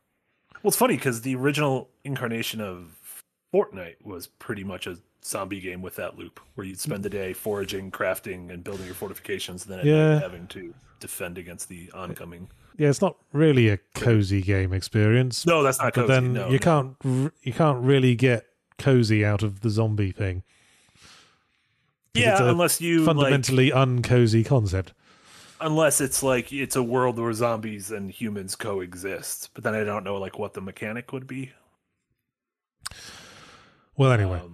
Well, 0.62 0.68
it's 0.68 0.76
funny 0.76 0.96
because 0.96 1.22
the 1.22 1.34
original 1.34 1.90
incarnation 2.04 2.60
of 2.60 3.22
Fortnite 3.52 4.04
was 4.04 4.26
pretty 4.26 4.64
much 4.64 4.86
a 4.86 4.98
zombie 5.26 5.60
game 5.60 5.80
with 5.82 5.96
that 5.96 6.18
loop, 6.18 6.40
where 6.54 6.66
you'd 6.66 6.78
spend 6.80 7.02
the 7.02 7.10
day 7.10 7.32
foraging, 7.32 7.90
crafting, 7.90 8.50
and 8.50 8.62
building 8.62 8.86
your 8.86 8.94
fortifications, 8.94 9.64
and 9.66 9.72
then 9.78 9.86
Yeah. 9.86 10.20
having 10.20 10.46
to 10.48 10.74
defend 11.00 11.38
against 11.38 11.68
the 11.68 11.90
oncoming. 11.92 12.48
Yeah, 12.76 12.88
it's 12.90 13.00
not 13.00 13.16
really 13.32 13.68
a 13.68 13.78
cozy 13.94 14.42
game 14.42 14.72
experience. 14.72 15.46
No, 15.46 15.62
that's 15.62 15.78
not 15.78 15.94
but 15.94 16.06
cozy. 16.06 16.12
then 16.12 16.32
no, 16.32 16.46
you 16.48 16.58
no. 16.58 16.58
can't 16.58 17.32
you 17.42 17.52
can't 17.52 17.82
really 17.84 18.14
get 18.16 18.46
cozy 18.78 19.24
out 19.24 19.42
of 19.42 19.60
the 19.60 19.70
zombie 19.70 20.10
thing. 20.12 20.42
Yeah, 22.14 22.42
unless 22.48 22.80
you 22.80 22.98
like, 22.98 23.06
fundamentally 23.06 23.70
uncozy 23.70 24.44
concept. 24.46 24.92
unless 25.60 26.00
it's 26.00 26.22
like 26.22 26.52
it's 26.52 26.76
a 26.76 26.82
world 26.82 27.18
where 27.18 27.32
zombies 27.32 27.90
and 27.90 28.10
humans 28.10 28.54
coexist. 28.56 29.50
But 29.54 29.64
then 29.64 29.74
I 29.74 29.84
don't 29.84 30.04
know 30.04 30.16
like 30.16 30.38
what 30.38 30.54
the 30.54 30.60
mechanic 30.60 31.12
would 31.12 31.26
be. 31.26 31.52
Well, 33.96 34.12
anyway, 34.12 34.40
Um. 34.40 34.53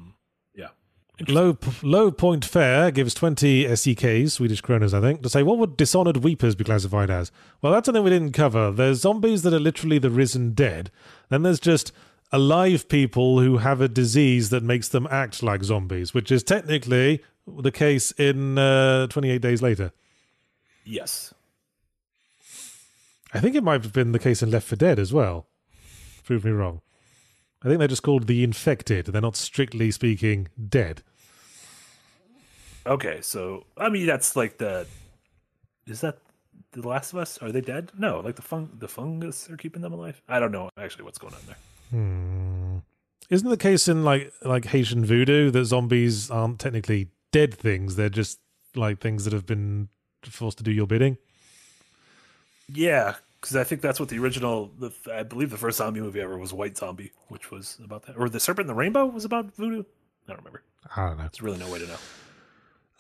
Low 1.29 1.59
low 1.83 2.11
point 2.11 2.45
fare 2.45 2.91
gives 2.91 3.13
twenty 3.13 3.65
SEKs, 3.65 4.33
Swedish 4.33 4.63
kronas, 4.63 4.95
I 4.95 5.01
think, 5.01 5.23
to 5.23 5.29
say 5.29 5.43
what 5.43 5.59
would 5.59 5.77
dishonored 5.77 6.19
weepers 6.19 6.55
be 6.55 6.65
classified 6.65 7.11
as? 7.11 7.31
Well, 7.61 7.73
that's 7.73 7.87
something 7.87 8.03
we 8.03 8.11
didn't 8.11 8.33
cover. 8.33 8.71
There's 8.71 9.01
zombies 9.01 9.43
that 9.43 9.53
are 9.53 9.61
literally 9.61 9.99
the 9.99 10.11
risen 10.11 10.53
dead. 10.53 10.91
Then 11.29 11.43
there's 11.43 11.61
just 11.61 11.93
alive 12.33 12.89
people 12.89 13.41
who 13.41 13.59
have 13.59 13.81
a 13.81 13.89
disease 13.89 14.51
that 14.51 14.63
makes 14.63 14.89
them 14.89 15.07
act 15.11 15.43
like 15.43 15.63
zombies, 15.63 16.15
which 16.15 16.31
is 16.31 16.43
technically 16.43 17.23
the 17.47 17.73
case 17.73 18.13
in 18.13 18.57
uh, 18.59 19.07
28 19.09 19.43
Days 19.43 19.63
Later. 19.63 19.93
Yes. 20.85 21.35
I 23.33 23.41
think 23.41 23.55
it 23.55 23.65
might 23.65 23.83
have 23.83 23.93
been 23.93 24.13
the 24.13 24.19
case 24.19 24.43
in 24.43 24.51
Left 24.51 24.67
4 24.67 24.77
Dead 24.77 24.99
as 24.99 25.13
well. 25.13 25.47
Prove 26.25 26.45
me 26.45 26.51
wrong. 26.51 26.81
I 27.62 27.69
think 27.69 27.78
they're 27.78 27.89
just 27.89 28.03
called 28.03 28.27
the 28.27 28.43
infected. 28.43 29.07
They're 29.07 29.20
not 29.20 29.37
strictly 29.37 29.91
speaking 29.91 30.49
dead. 30.69 31.03
Okay, 32.87 33.20
so 33.20 33.66
I 33.77 33.91
mean 33.91 34.07
that's 34.07 34.35
like 34.35 34.59
the 34.59 34.87
is 35.87 36.01
that 36.01 36.19
the 36.73 36.87
Last 36.87 37.12
of 37.12 37.19
Us? 37.19 37.39
Are 37.39 37.53
they 37.53 37.61
dead? 37.61 37.91
No, 37.99 38.20
like 38.20 38.37
the 38.37 38.43
fung 38.43 38.70
the 38.78 38.89
fungus 38.89 39.51
are 39.51 39.57
keeping 39.57 39.82
them 39.82 39.93
alive. 39.93 40.23
I 40.28 40.41
don't 40.41 40.53
know 40.53 40.70
actually 40.78 41.05
what's 41.05 41.19
going 41.19 41.35
on 41.35 41.41
there. 41.47 41.57
Hmm. 41.91 42.78
Isn't 43.28 43.49
the 43.49 43.57
case 43.57 43.89
in 43.89 44.05
like 44.05 44.32
like 44.43 44.65
Haitian 44.66 45.05
voodoo 45.05 45.51
that 45.51 45.65
zombies 45.66 46.31
aren't 46.31 46.59
technically 46.59 47.09
dead 47.32 47.53
things? 47.53 47.97
They're 47.97 48.09
just 48.09 48.41
like 48.74 49.01
things 49.01 49.24
that 49.24 49.32
have 49.32 49.47
been 49.47 49.89
forced 50.24 50.59
to 50.59 50.65
do 50.65 50.73
your 50.73 50.87
bidding. 50.87 51.19
Yeah, 52.73 53.16
because 53.41 53.57
I 53.57 53.65
think 53.65 53.81
that's 53.81 53.99
what 53.99 54.09
the 54.09 54.19
original. 54.19 54.71
The, 54.79 54.93
I 55.12 55.23
believe 55.23 55.51
the 55.51 55.57
first 55.57 55.79
zombie 55.79 56.01
movie 56.01 56.21
ever 56.21 56.37
was 56.37 56.53
White 56.53 56.77
Zombie, 56.77 57.12
which 57.29 57.51
was 57.51 57.79
about 57.83 58.07
that, 58.07 58.17
or 58.17 58.29
the 58.29 58.41
Serpent 58.41 58.69
and 58.69 58.71
the 58.71 58.79
Rainbow 58.79 59.07
was 59.07 59.25
about 59.25 59.55
voodoo. 59.55 59.83
I 59.83 60.29
don't 60.29 60.39
remember. 60.39 60.62
I 60.97 61.07
don't 61.07 61.19
know. 61.19 61.25
There's 61.25 61.43
really 61.43 61.59
no 61.59 61.71
way 61.71 61.79
to 61.79 61.87
know. 61.87 61.97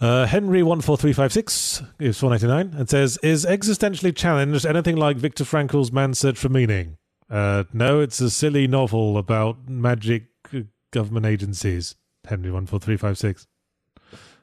Uh, 0.00 0.26
Henry 0.26 0.62
one 0.62 0.80
four 0.80 0.96
three 0.96 1.12
five 1.12 1.32
six 1.32 1.82
gives 1.98 2.18
four 2.18 2.30
ninety 2.30 2.46
nine 2.46 2.72
and 2.76 2.88
says, 2.88 3.18
"Is 3.22 3.44
existentially 3.44 4.16
challenged 4.16 4.64
anything 4.64 4.96
like 4.96 5.18
Viktor 5.18 5.44
Frankl's 5.44 5.92
Man's 5.92 6.18
Search 6.18 6.38
for 6.38 6.48
Meaning?" 6.48 6.96
Uh, 7.28 7.64
no, 7.72 8.00
it's 8.00 8.20
a 8.20 8.30
silly 8.30 8.66
novel 8.66 9.18
about 9.18 9.68
magic 9.68 10.24
uh, 10.54 10.60
government 10.90 11.26
agencies. 11.26 11.96
Henry 12.24 12.50
one 12.50 12.66
four 12.66 12.80
three 12.80 12.96
five 12.96 13.18
six. 13.18 13.46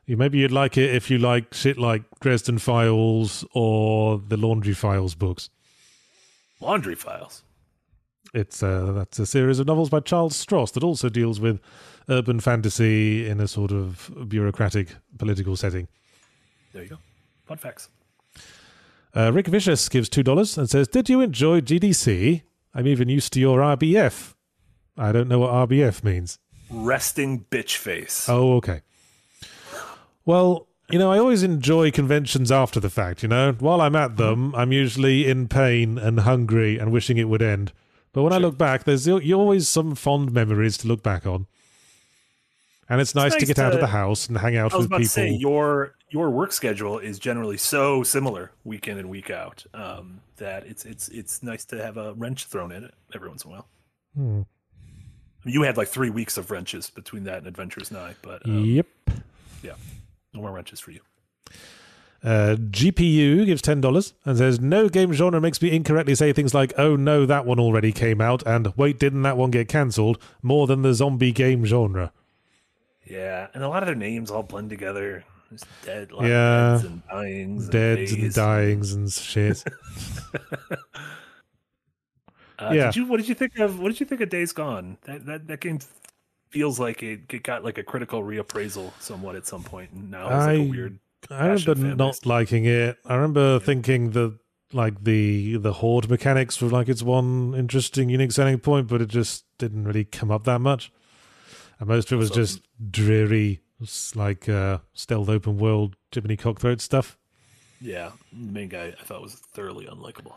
You 0.05 0.15
maybe 0.15 0.37
you'd 0.37 0.51
like 0.51 0.77
it 0.77 0.95
if 0.95 1.09
you 1.09 1.17
like 1.17 1.53
shit 1.53 1.77
like 1.77 2.03
Dresden 2.21 2.59
Files 2.59 3.43
or 3.53 4.21
the 4.25 4.37
Laundry 4.37 4.73
Files 4.73 5.15
books. 5.15 5.49
Laundry 6.59 6.95
Files. 6.95 7.43
It's 8.33 8.61
uh, 8.61 8.91
that's 8.91 9.19
a 9.19 9.25
series 9.25 9.59
of 9.59 9.67
novels 9.67 9.89
by 9.89 10.01
Charles 10.01 10.33
Stross 10.35 10.73
that 10.73 10.83
also 10.83 11.07
deals 11.09 11.39
with 11.39 11.61
urban 12.09 12.39
fantasy 12.39 13.27
in 13.27 13.39
a 13.39 13.47
sort 13.47 13.71
of 13.71 14.11
bureaucratic 14.27 14.89
political 15.17 15.55
setting. 15.55 15.87
There 16.73 16.83
you 16.83 16.89
go. 16.89 16.97
Fun 17.45 17.57
facts. 17.57 17.89
Uh, 19.15 19.31
Rick 19.33 19.47
Vicious 19.47 19.87
gives 19.87 20.09
two 20.09 20.23
dollars 20.23 20.57
and 20.57 20.69
says, 20.69 20.87
"Did 20.87 21.07
you 21.09 21.21
enjoy 21.21 21.61
GDC? 21.61 22.43
I'm 22.73 22.85
even 22.85 23.07
used 23.09 23.33
to 23.33 23.39
your 23.39 23.59
RBF. 23.59 24.33
I 24.97 25.11
don't 25.11 25.27
know 25.27 25.39
what 25.39 25.69
RBF 25.69 26.03
means. 26.03 26.37
Resting 26.69 27.45
bitch 27.49 27.77
face. 27.77 28.27
Oh, 28.27 28.55
okay. 28.57 28.81
Well, 30.25 30.66
you 30.89 30.99
know, 30.99 31.11
I 31.11 31.19
always 31.19 31.43
enjoy 31.43 31.91
conventions 31.91 32.51
after 32.51 32.79
the 32.79 32.89
fact. 32.89 33.23
You 33.23 33.29
know, 33.29 33.53
while 33.59 33.81
I'm 33.81 33.95
at 33.95 34.17
them, 34.17 34.55
I'm 34.55 34.71
usually 34.71 35.27
in 35.27 35.47
pain 35.47 35.97
and 35.97 36.21
hungry 36.21 36.77
and 36.77 36.91
wishing 36.91 37.17
it 37.17 37.29
would 37.29 37.41
end. 37.41 37.73
But 38.13 38.23
when 38.23 38.33
I 38.33 38.37
look 38.37 38.57
back, 38.57 38.85
there's 38.85 39.05
you 39.05 39.33
always 39.33 39.67
some 39.67 39.95
fond 39.95 40.31
memories 40.31 40.77
to 40.79 40.87
look 40.87 41.03
back 41.03 41.25
on. 41.25 41.47
And 42.89 43.01
it's 43.01 43.13
nice, 43.13 43.33
to 43.33 43.39
nice 43.39 43.47
get 43.47 43.59
out 43.59 43.73
of 43.73 43.81
the 43.81 43.87
house 43.87 44.29
and 44.29 44.37
hang 44.37 44.55
out 44.55 44.71
with 44.73 44.83
people. 44.83 44.99
to 44.99 45.05
say 45.05 45.29
your 45.29 45.93
your 46.09 46.29
work 46.29 46.53
schedule 46.53 46.99
is 46.99 47.19
generally 47.19 47.57
so 47.57 48.01
similar 48.01 48.51
week 48.63 48.87
in 48.87 48.97
and 48.97 49.09
week 49.09 49.29
out 49.29 49.65
um, 49.73 50.21
that 50.37 50.65
it's 50.65 50.85
it's 50.85 51.09
it's 51.09 51.43
nice 51.43 51.65
to 51.65 51.83
have 51.83 51.97
a 51.97 52.13
wrench 52.13 52.45
thrown 52.45 52.71
in 52.71 52.85
it 52.85 52.93
every 53.13 53.27
once 53.27 53.43
in 53.43 53.51
a 53.51 53.53
while. 53.55 53.67
Hmm. 54.15 54.41
You 55.43 55.63
had 55.63 55.75
like 55.75 55.89
three 55.89 56.09
weeks 56.09 56.37
of 56.37 56.49
wrenches 56.49 56.89
between 56.89 57.25
that 57.25 57.39
and 57.39 57.47
Adventure 57.47 57.81
Is 57.81 57.91
Nigh, 57.91 58.15
but 58.21 58.45
um, 58.45 58.63
Yep. 58.65 58.87
yeah, 59.63 59.73
no 60.37 60.43
more 60.43 60.51
wrenches 60.51 60.79
for 60.79 60.91
you. 60.91 61.01
Uh, 62.23 62.55
GPU 62.59 63.45
gives 63.45 63.61
ten 63.61 63.79
dollars 63.79 64.13
and 64.25 64.37
says 64.37 64.59
no 64.59 64.89
game 64.89 65.13
genre 65.13 65.39
makes 65.39 65.61
me 65.61 65.71
incorrectly 65.71 66.15
say 66.15 66.33
things 66.33 66.53
like 66.53 66.73
"Oh 66.77 66.95
no, 66.95 67.25
that 67.25 67.45
one 67.45 67.59
already 67.59 67.91
came 67.91 68.19
out" 68.21 68.41
and 68.45 68.73
"Wait, 68.75 68.97
didn't 68.99 69.21
that 69.21 69.37
one 69.37 69.51
get 69.51 69.67
cancelled 69.67 70.17
more 70.41 70.65
than 70.67 70.81
the 70.81 70.93
zombie 70.95 71.31
game 71.31 71.63
genre. 71.65 72.11
Yeah, 73.05 73.47
and 73.53 73.63
a 73.63 73.69
lot 73.69 73.83
of 73.83 73.87
their 73.87 73.95
names 73.95 74.31
all 74.31 74.43
blend 74.43 74.69
together. 74.69 75.23
There's 75.49 75.63
dead, 75.85 76.09
Yeah. 76.19 76.71
deads 76.81 76.83
and 76.85 77.01
dyings, 77.07 77.61
and 77.61 77.71
Deads 77.71 78.11
and 78.11 78.21
days. 78.21 78.35
dyings 78.35 78.93
and 78.95 79.11
shit. 79.11 79.63
Uh, 82.59 82.71
Yeah. 82.73 82.85
Did 82.87 82.95
you? 82.95 83.05
What 83.05 83.17
did 83.17 83.29
you 83.29 83.35
think 83.35 83.57
of? 83.59 83.79
What 83.79 83.89
did 83.89 83.99
you 83.99 84.05
think 84.07 84.21
of 84.21 84.29
Days 84.29 84.51
Gone? 84.51 84.97
That 85.03 85.25
that 85.27 85.47
that 85.47 85.59
game 85.61 85.79
feels 86.49 86.79
like 86.79 87.03
it, 87.03 87.21
it 87.29 87.43
got 87.43 87.63
like 87.63 87.77
a 87.77 87.83
critical 87.83 88.23
reappraisal 88.23 88.91
somewhat 88.99 89.35
at 89.35 89.45
some 89.45 89.63
point, 89.63 89.91
and 89.91 90.11
now 90.11 90.25
it's 90.25 90.45
like 90.45 90.57
a 90.57 90.69
weird. 90.69 90.99
I 91.29 91.47
remember 91.47 91.95
not 91.95 92.25
liking 92.25 92.65
it. 92.65 92.97
I 93.05 93.15
remember 93.15 93.59
thinking 93.59 94.11
that 94.11 94.37
like 94.73 95.03
the 95.03 95.57
the 95.57 95.73
horde 95.73 96.09
mechanics 96.09 96.61
were 96.61 96.69
like 96.69 96.89
its 96.89 97.03
one 97.03 97.53
interesting, 97.55 98.09
unique 98.09 98.31
selling 98.31 98.59
point, 98.59 98.87
but 98.87 99.01
it 99.01 99.09
just 99.09 99.45
didn't 99.57 99.85
really 99.85 100.05
come 100.05 100.31
up 100.31 100.43
that 100.45 100.59
much. 100.59 100.91
And 101.79 101.87
most 101.87 102.11
of 102.11 102.13
it 102.13 102.19
was 102.19 102.31
just 102.31 102.61
dreary, 102.91 103.61
like 104.15 104.49
uh, 104.49 104.79
stealth 104.93 105.29
open 105.29 105.57
world 105.57 105.95
Jiminy 106.13 106.37
Cockthroat 106.37 106.81
stuff. 106.81 107.17
Yeah, 107.79 108.11
the 108.31 108.51
main 108.51 108.69
guy 108.69 108.95
I 108.99 109.03
thought 109.03 109.21
was 109.21 109.35
thoroughly 109.35 109.85
unlikable. 109.85 110.33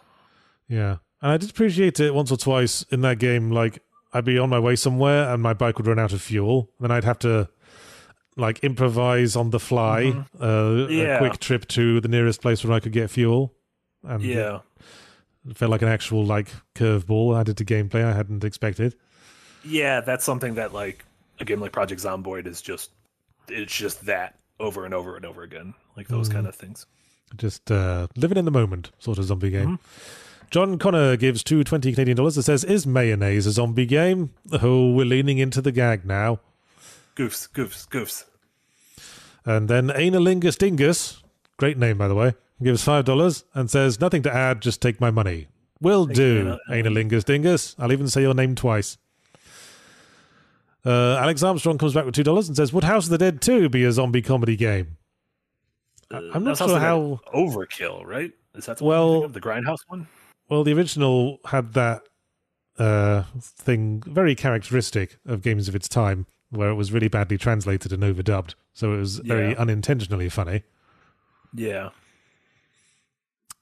Yeah. 0.69 0.99
And 1.23 1.33
I 1.33 1.37
did 1.37 1.51
appreciate 1.51 2.01
it 2.01 2.15
once 2.15 2.31
or 2.31 2.37
twice 2.37 2.83
in 2.91 3.01
that 3.03 3.19
game. 3.19 3.51
Like, 3.51 3.83
I'd 4.13 4.25
be 4.25 4.39
on 4.39 4.49
my 4.51 4.59
way 4.59 4.77
somewhere 4.77 5.29
and 5.33 5.43
my 5.43 5.53
bike 5.55 5.79
would 5.79 5.87
run 5.87 5.99
out 5.99 6.13
of 6.13 6.21
fuel. 6.21 6.71
Then 6.81 6.91
I'd 6.91 7.05
have 7.05 7.19
to, 7.21 7.49
like, 8.37 8.59
improvise 8.65 9.37
on 9.37 9.51
the 9.51 9.61
fly 9.61 10.25
uh, 10.39 10.45
Mm-hmm. 10.45 10.93
Yeah. 10.93 11.17
a 11.17 11.19
quick 11.19 11.39
trip 11.39 11.67
to 11.69 12.01
the 12.01 12.09
nearest 12.09 12.41
place 12.43 12.65
where 12.65 12.73
I 12.73 12.81
could 12.81 12.93
get 12.93 13.11
fuel. 13.11 13.55
And 14.03 14.23
Yeah, 14.23 14.61
it 15.49 15.57
felt 15.57 15.71
like 15.71 15.83
an 15.83 15.89
actual, 15.89 16.25
like, 16.25 16.49
curveball 16.75 17.39
added 17.39 17.57
to 17.59 17.65
gameplay 17.65 18.03
I 18.05 18.13
hadn't 18.13 18.45
expected. 18.45 18.97
yeah, 19.65 20.01
that's 20.01 20.25
something 20.25 20.55
that 20.55 20.73
like 20.73 21.05
a 21.39 21.45
game 21.45 21.61
like 21.61 21.73
Project 21.73 22.01
Zomboid 22.03 22.47
is 22.47 22.63
just 22.63 22.91
it's 23.49 23.75
just 23.77 24.07
that 24.07 24.39
over 24.59 24.85
and 24.85 24.95
over 24.95 25.17
and 25.17 25.25
over 25.27 25.43
again, 25.43 25.75
like 25.97 26.09
those 26.09 26.29
Mm. 26.29 26.33
kind 26.33 26.47
of 26.47 26.55
things. 26.55 26.87
Just 27.37 27.71
uh, 27.71 28.07
living 28.17 28.39
in 28.39 28.45
the 28.45 28.51
moment 28.51 28.91
sort 28.99 29.19
of 29.19 29.25
zombie 29.25 29.51
game. 29.51 29.79
John 30.51 30.79
Connor 30.79 31.17
gives 31.17 31.45
two 31.45 31.63
twenty 31.63 31.93
Canadian 31.93 32.17
dollars 32.17 32.37
and 32.37 32.45
says, 32.45 32.65
Is 32.65 32.87
mayonnaise 32.87 33.47
a 33.47 33.53
zombie 33.53 33.87
game? 33.87 34.31
Oh, 34.53 34.91
we're 34.93 35.07
leaning 35.07 35.39
into 35.39 35.61
the 35.63 35.71
gag 35.73 36.05
now. 36.05 36.41
Goofs, 37.17 37.49
goofs, 37.51 37.87
goofs. 37.89 38.25
And 39.45 39.69
then 39.69 39.89
Analingus 39.89 40.59
Dingus, 40.59 41.23
great 41.57 41.79
name 41.79 41.99
by 41.99 42.09
the 42.09 42.15
way, 42.15 42.35
gives 42.63 42.83
five 42.83 43.05
dollars 43.05 43.45
and 43.55 43.71
says, 43.71 44.01
Nothing 44.01 44.23
to 44.23 44.35
add, 44.35 44.61
just 44.61 44.83
take 44.83 45.01
my 45.01 45.11
money. 45.11 45.47
Will 45.81 46.05
do, 46.07 46.59
Analingus 46.69 47.25
Dingus. 47.25 47.77
I'll 47.79 47.93
even 47.93 48.09
say 48.09 48.23
your 48.23 48.35
name 48.35 48.55
twice. 48.55 48.99
Uh, 50.85 51.17
Alex 51.17 51.43
Armstrong 51.43 51.79
comes 51.79 51.95
back 51.95 52.07
with 52.07 52.15
two 52.15 52.23
dollars 52.25 52.49
and 52.49 52.57
says, 52.57 52.73
"Would 52.73 52.85
House 52.85 53.05
of 53.05 53.11
the 53.11 53.19
Dead 53.19 53.43
2 53.43 53.69
be 53.69 53.85
a 53.85 53.93
zombie 53.93 54.23
comedy 54.23 54.57
game?" 54.57 54.97
I- 56.11 56.31
I'm 56.35 56.43
not 56.43 56.57
sure 56.57 56.79
how. 56.79 57.21
overkill, 57.35 58.05
right? 58.05 58.33
Is 58.55 58.65
that 58.67 58.79
the 58.79 58.85
Well- 58.85 59.29
the 59.29 59.41
grindhouse 59.41 59.81
one? 59.89 60.09
Well, 60.51 60.65
the 60.65 60.73
original 60.75 61.39
had 61.47 61.73
that 61.75 62.03
uh, 62.79 63.23
thing 63.41 64.03
very 64.07 64.35
characteristic 64.35 65.17
of 65.27 65.43
games 65.43 65.69
of 65.69 65.75
its 65.75 65.89
time, 65.89 66.27
where 66.51 66.71
it 66.71 66.75
was 66.75 66.93
really 66.93 67.09
badly 67.09 67.39
translated 67.39 67.93
and 67.93 68.03
overdubbed, 68.03 68.55
so 68.73 68.93
it 68.95 68.97
was 68.99 69.19
very 69.19 69.51
Yeah. 69.51 69.59
unintentionally 69.59 70.29
funny. 70.29 70.63
Yeah. 71.55 71.91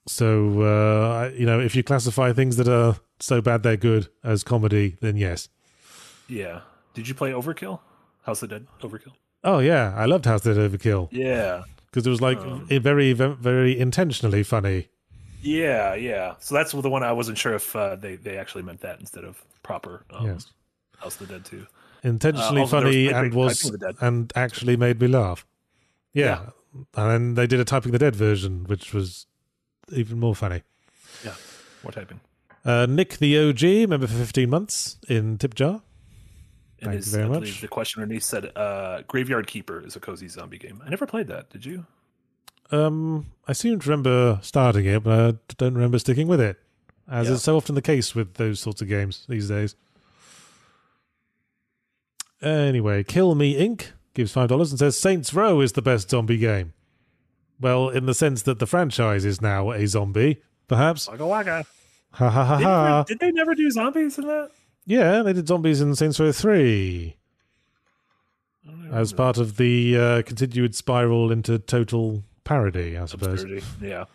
So 0.07 0.61
uh, 0.61 1.31
you 1.35 1.45
know, 1.45 1.59
if 1.59 1.75
you 1.75 1.83
classify 1.83 2.33
things 2.33 2.57
that 2.57 2.67
are 2.67 2.95
so 3.19 3.41
bad 3.41 3.63
they're 3.63 3.77
good 3.77 4.07
as 4.23 4.43
comedy, 4.43 4.97
then 5.01 5.17
yes. 5.17 5.49
Yeah. 6.27 6.61
Did 6.93 7.07
you 7.07 7.13
play 7.15 7.31
Overkill? 7.31 7.79
House 8.23 8.41
of 8.41 8.49
the 8.49 8.59
Dead 8.59 8.67
Overkill? 8.81 9.13
Oh 9.43 9.59
yeah, 9.59 9.93
I 9.95 10.05
loved 10.05 10.25
House 10.25 10.45
of 10.45 10.55
the 10.55 10.61
Dead 10.67 10.71
Overkill 10.71 11.09
Yeah. 11.11 11.63
because 11.87 12.05
it 12.07 12.09
was 12.09 12.21
like 12.21 12.39
Um, 12.39 12.65
very, 12.67 13.13
very 13.13 13.77
intentionally 13.79 14.43
funny. 14.43 14.87
Yeah, 15.41 15.95
yeah. 15.95 16.35
So 16.39 16.55
that's 16.55 16.71
the 16.71 16.89
one 16.89 17.03
I 17.03 17.11
wasn't 17.11 17.37
sure 17.37 17.53
if 17.55 17.75
uh, 17.75 17.95
they 17.95 18.15
they 18.15 18.37
actually 18.37 18.63
meant 18.63 18.81
that 18.81 18.99
instead 18.99 19.23
of 19.23 19.43
proper 19.63 20.05
um, 20.11 20.27
yes, 20.27 20.51
House 20.97 21.19
of 21.19 21.27
the 21.27 21.33
Dead 21.33 21.45
too. 21.45 21.65
intentionally 22.03 22.47
Uh, 22.47 22.53
there 22.53 22.61
was 22.61 22.71
funny 22.71 23.07
and 23.07 23.33
was 23.33 23.59
Typing 23.61 23.79
the 23.79 23.85
Dead. 23.85 23.95
and 24.01 24.33
actually 24.35 24.77
made 24.77 24.99
me 25.01 25.07
laugh. 25.07 25.45
Yeah. 26.13 26.47
and 26.95 27.11
then 27.11 27.33
they 27.35 27.47
did 27.47 27.59
a 27.59 27.65
Typing 27.65 27.91
the 27.91 27.99
Dead 27.99 28.15
version, 28.15 28.65
which 28.65 28.93
was 28.93 29.27
even 29.91 30.19
more 30.19 30.35
funny. 30.35 30.63
Yeah. 31.23 31.33
More 31.83 31.91
typing. 31.91 32.19
Uh, 32.65 32.85
Nick 32.89 33.17
the 33.19 33.37
OG, 33.49 33.89
member 33.89 34.07
for 34.07 34.15
fifteen 34.15 34.49
months 34.49 34.97
in 35.07 35.37
Tip 35.37 35.55
Jar. 35.55 35.81
And 36.81 36.91
Thank 36.91 36.95
his, 36.95 37.11
you 37.11 37.17
very 37.17 37.29
much. 37.29 37.61
The 37.61 37.67
question 37.67 38.01
underneath 38.01 38.23
said, 38.23 38.51
uh, 38.55 39.01
"Graveyard 39.07 39.47
Keeper 39.47 39.85
is 39.85 39.95
a 39.95 39.99
cozy 39.99 40.27
zombie 40.27 40.57
game." 40.57 40.81
I 40.85 40.89
never 40.89 41.05
played 41.05 41.27
that. 41.27 41.49
Did 41.49 41.65
you? 41.65 41.85
Um, 42.71 43.27
I 43.47 43.53
seem 43.53 43.79
to 43.79 43.89
remember 43.89 44.39
starting 44.41 44.85
it, 44.85 45.03
but 45.03 45.19
I 45.19 45.37
don't 45.57 45.73
remember 45.73 45.97
sticking 45.99 46.27
with 46.27 46.39
it, 46.41 46.57
as 47.09 47.27
Yeah. 47.27 47.33
is 47.35 47.41
so 47.43 47.57
often 47.57 47.75
the 47.75 47.81
case 47.81 48.13
with 48.13 48.35
those 48.35 48.59
sorts 48.59 48.81
of 48.81 48.87
games 48.87 49.25
these 49.27 49.47
days. 49.47 49.75
Anyway, 52.41 53.03
Kill 53.03 53.35
Me 53.35 53.55
Inc. 53.55 53.87
gives 54.13 54.31
five 54.31 54.49
dollars 54.49 54.71
and 54.71 54.79
says 54.79 54.97
Saints 54.97 55.33
Row 55.33 55.59
is 55.61 55.73
the 55.73 55.81
best 55.81 56.09
zombie 56.09 56.37
game. 56.37 56.73
Well, 57.59 57.89
in 57.89 58.05
the 58.05 58.13
sense 58.13 58.41
that 58.43 58.59
the 58.59 58.65
franchise 58.67 59.25
is 59.25 59.41
now 59.41 59.71
a 59.71 59.85
zombie, 59.87 60.41
perhaps. 60.67 61.07
Waka 61.09 61.25
waka. 61.27 61.65
Ha 62.11 62.29
ha 62.29 62.45
ha 62.45 62.57
ha. 62.57 63.03
did 63.03 63.19
they 63.19 63.31
never 63.31 63.53
do 63.53 63.69
zombies 63.69 64.17
in 64.17 64.25
that? 64.27 64.51
Yeah, 64.85 65.21
they 65.21 65.33
did 65.33 65.47
zombies 65.47 65.81
in 65.81 65.93
Saints 65.95 66.19
Row 66.19 66.31
Three 66.31 67.15
as 68.91 69.13
part 69.13 69.37
of 69.37 69.57
the 69.57 69.97
uh, 69.97 70.21
continued 70.23 70.73
spiral 70.75 71.31
into 71.31 71.59
total 71.59 72.23
parody, 72.49 72.97
I 72.97 73.05
suppose. 73.05 73.45
Yeah. 73.79 74.05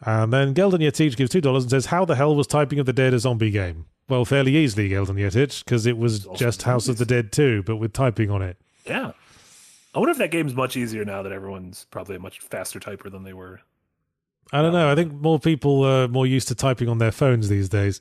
And 0.00 0.32
then 0.32 0.54
Geldon 0.54 0.80
Yetich 0.80 1.16
gives 1.16 1.30
two 1.30 1.40
dollars 1.40 1.64
and 1.64 1.70
says, 1.70 1.86
"How 1.86 2.04
the 2.04 2.16
hell 2.16 2.34
was 2.34 2.46
Typing 2.46 2.78
of 2.78 2.86
the 2.86 2.92
Dead 2.92 3.12
a 3.12 3.18
zombie 3.18 3.50
game?" 3.50 3.86
Well, 4.08 4.24
fairly 4.24 4.56
easily, 4.56 4.88
Geldon 4.88 5.16
Yetich, 5.16 5.64
because 5.64 5.84
it 5.84 5.98
was 5.98 6.26
also 6.26 6.38
just 6.38 6.62
House 6.62 6.88
of 6.88 6.98
the 6.98 7.04
Dead 7.04 7.32
2, 7.32 7.64
but 7.64 7.76
with 7.76 7.92
typing 7.92 8.30
on 8.30 8.40
it. 8.40 8.56
Yeah. 8.84 9.12
I 9.94 9.98
wonder 9.98 10.12
if 10.12 10.18
that 10.18 10.30
game's 10.30 10.54
much 10.54 10.76
easier 10.76 11.04
now 11.04 11.22
that 11.24 11.32
everyone's 11.32 11.86
probably 11.90 12.14
a 12.14 12.20
much 12.20 12.38
faster 12.38 12.78
typer 12.78 13.10
than 13.10 13.24
they 13.24 13.32
were. 13.32 13.60
I 14.52 14.58
don't 14.58 14.66
um, 14.66 14.74
know. 14.74 14.92
I 14.92 14.94
think 14.94 15.12
more 15.12 15.40
people 15.40 15.82
are 15.82 16.06
more 16.06 16.24
used 16.24 16.46
to 16.48 16.54
typing 16.54 16.88
on 16.88 16.98
their 16.98 17.10
phones 17.10 17.48
these 17.48 17.68
days. 17.68 18.00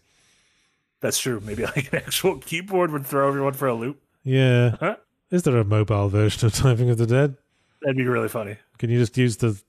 That's 0.99 1.17
true. 1.17 1.41
Maybe 1.43 1.65
like 1.75 1.91
an 1.91 2.03
actual 2.05 2.37
keyboard 2.37 2.91
would 2.91 3.07
throw 3.07 3.27
everyone 3.27 3.53
for 3.53 3.67
a 3.67 3.73
loop. 3.73 3.99
Yeah. 4.23 4.75
Huh? 4.79 4.97
Is 5.31 5.41
there 5.41 5.57
a 5.57 5.65
mobile 5.65 6.09
version 6.09 6.45
of 6.45 6.53
Typing 6.53 6.91
of 6.91 6.99
the 6.99 7.07
Dead? 7.07 7.37
That'd 7.85 7.97
be 7.97 8.03
really 8.07 8.29
funny. 8.29 8.57
Can 8.79 8.89
you 8.89 8.97
just 8.97 9.15
use 9.15 9.37
the 9.37 9.61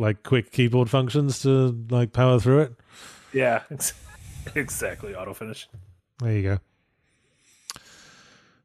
like 0.00 0.24
quick 0.24 0.50
keyboard 0.50 0.90
functions 0.90 1.40
to 1.42 1.78
like 1.90 2.12
power 2.12 2.40
through 2.40 2.62
it? 2.62 2.72
Yeah. 3.32 3.62
exactly. 4.56 5.14
Auto 5.14 5.32
finish. 5.32 5.68
There 6.18 6.32
you 6.32 6.58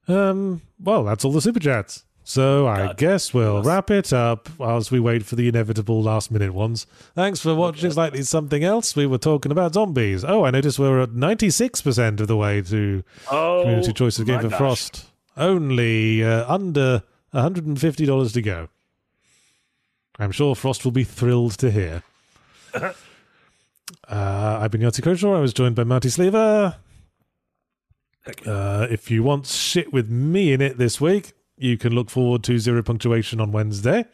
go. 0.08 0.14
Um. 0.14 0.62
Well, 0.80 1.03
that's 1.03 1.24
all 1.24 1.32
the 1.32 1.41
super 1.41 1.60
chats. 1.60 2.06
So 2.24 2.66
I 2.68 2.88
God. 2.88 2.98
guess 2.98 3.34
we'll 3.36 3.62
wrap 3.62 3.91
it 3.91 4.12
up 4.12 4.49
whilst 4.58 4.91
we 4.91 4.99
wait 4.99 5.24
for 5.26 5.36
the 5.36 5.48
inevitable 5.48 6.02
last 6.02 6.32
minute 6.32 6.53
ones. 6.56 6.88
Thanks 7.14 7.40
for 7.40 7.53
watching 7.53 7.91
Slightly 7.91 8.24
Something 8.24 8.64
Else. 8.64 8.95
We 8.95 9.06
were 9.06 9.18
talking 9.20 9.52
about 9.52 9.76
zombies. 9.76 10.24
Oh, 10.24 10.44
I 10.45 10.49
noticed 10.49 10.80
we're 10.80 11.02
at 11.02 11.14
ninety 11.14 11.52
six 11.52 11.84
percent 11.84 12.20
of 12.20 12.28
the 12.28 12.38
way 12.38 12.64
to 12.64 13.03
Oh, 13.30 13.62
Community 13.62 13.94
Choices 13.94 14.26
Game 14.26 14.41
for 14.41 14.49
gosh. 14.49 14.58
Frost. 14.58 15.06
Only 15.38 16.24
uh, 16.24 16.52
under 16.52 17.03
one 17.32 17.44
hundred 17.44 17.66
and 17.66 17.80
fifty 17.80 18.06
dollars 18.06 18.34
to 18.34 18.41
go. 18.41 18.70
I'm 20.20 20.32
sure 20.32 20.56
Frost 20.56 20.86
will 20.86 20.91
be 20.91 21.03
thrilled 21.03 21.58
to 21.60 21.72
hear. 21.72 22.03
uh, 22.74 22.94
I've 24.08 24.72
been 24.72 24.82
Yahtzee 24.82 25.02
Croshaw. 25.02 25.36
I 25.36 25.40
was 25.40 25.53
joined 25.53 25.76
by 25.76 25.84
Marty 25.84 26.10
Sliva. 26.10 26.76
Uh, 28.45 28.88
if 28.90 29.10
you 29.10 29.24
want 29.24 29.48
shit 29.48 29.91
with 29.91 30.10
me 30.10 30.53
in 30.53 30.62
it 30.62 30.78
this 30.78 31.02
week, 31.02 31.34
you 31.58 31.78
can 31.78 31.94
look 31.94 32.10
forward 32.10 32.44
to 32.44 32.60
Zero 32.60 32.84
Punctuation 32.84 33.40
on 33.40 33.52
Wednesday, 33.52 34.06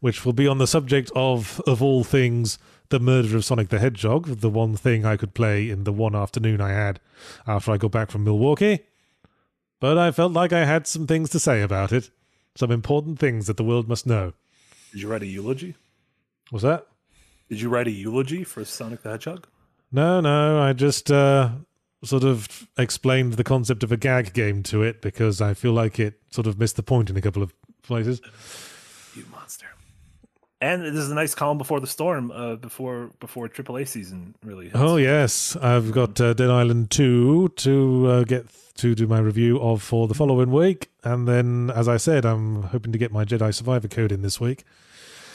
which 0.00 0.24
will 0.24 0.32
be 0.32 0.48
on 0.48 0.58
the 0.58 0.66
subject 0.66 1.10
of, 1.14 1.60
of 1.66 1.82
all 1.82 2.04
things, 2.04 2.58
the 2.88 3.00
murder 3.00 3.36
of 3.36 3.44
Sonic 3.44 3.68
the 3.68 3.78
Hedgehog, 3.78 4.40
the 4.40 4.50
one 4.50 4.76
thing 4.76 5.04
I 5.04 5.16
could 5.16 5.34
play 5.34 5.70
in 5.70 5.84
the 5.84 5.92
one 5.92 6.14
afternoon 6.14 6.60
I 6.60 6.70
had 6.70 7.00
after 7.46 7.72
I 7.72 7.76
got 7.76 7.92
back 7.92 8.10
from 8.10 8.24
Milwaukee. 8.24 8.80
But 9.80 9.98
I 9.98 10.10
felt 10.12 10.32
like 10.32 10.52
I 10.52 10.64
had 10.64 10.86
some 10.86 11.06
things 11.06 11.30
to 11.30 11.40
say 11.40 11.62
about 11.62 11.92
it, 11.92 12.10
some 12.56 12.70
important 12.70 13.18
things 13.18 13.46
that 13.46 13.56
the 13.56 13.64
world 13.64 13.88
must 13.88 14.06
know. 14.06 14.32
Did 14.92 15.02
you 15.02 15.08
write 15.08 15.22
a 15.22 15.26
eulogy? 15.26 15.74
What's 16.50 16.64
that? 16.64 16.86
Did 17.48 17.60
you 17.60 17.68
write 17.68 17.86
a 17.86 17.90
eulogy 17.90 18.44
for 18.44 18.64
Sonic 18.64 19.02
the 19.02 19.10
Hedgehog? 19.10 19.46
No, 19.90 20.20
no, 20.20 20.60
I 20.60 20.72
just 20.72 21.10
uh, 21.10 21.50
sort 22.02 22.24
of 22.24 22.68
explained 22.78 23.34
the 23.34 23.44
concept 23.44 23.82
of 23.82 23.92
a 23.92 23.96
gag 23.96 24.32
game 24.32 24.62
to 24.64 24.82
it 24.82 25.02
because 25.02 25.40
I 25.40 25.54
feel 25.54 25.72
like 25.72 25.98
it 25.98 26.20
sort 26.30 26.46
of 26.46 26.58
missed 26.58 26.76
the 26.76 26.82
point 26.82 27.10
in 27.10 27.16
a 27.16 27.20
couple 27.20 27.42
of 27.42 27.54
places. 27.82 28.20
And 30.62 30.84
this 30.84 30.94
is 30.94 31.10
a 31.10 31.14
nice 31.14 31.34
calm 31.34 31.58
before 31.58 31.80
the 31.80 31.88
storm, 31.88 32.30
uh, 32.30 32.54
before 32.54 33.10
before 33.18 33.48
AAA 33.48 33.88
season 33.88 34.36
really. 34.44 34.66
Hits. 34.66 34.76
Oh 34.78 34.96
yes, 34.96 35.56
I've 35.56 35.90
got 35.90 36.20
uh, 36.20 36.34
Dead 36.34 36.50
Island 36.50 36.88
two 36.92 37.48
to 37.56 38.06
uh, 38.06 38.22
get 38.22 38.46
to 38.76 38.94
do 38.94 39.08
my 39.08 39.18
review 39.18 39.60
of 39.60 39.82
for 39.82 40.06
the 40.06 40.14
following 40.14 40.52
week, 40.52 40.88
and 41.02 41.26
then, 41.26 41.72
as 41.74 41.88
I 41.88 41.96
said, 41.96 42.24
I'm 42.24 42.62
hoping 42.62 42.92
to 42.92 42.98
get 42.98 43.10
my 43.10 43.24
Jedi 43.24 43.52
Survivor 43.52 43.88
code 43.88 44.12
in 44.12 44.22
this 44.22 44.40
week. 44.40 44.62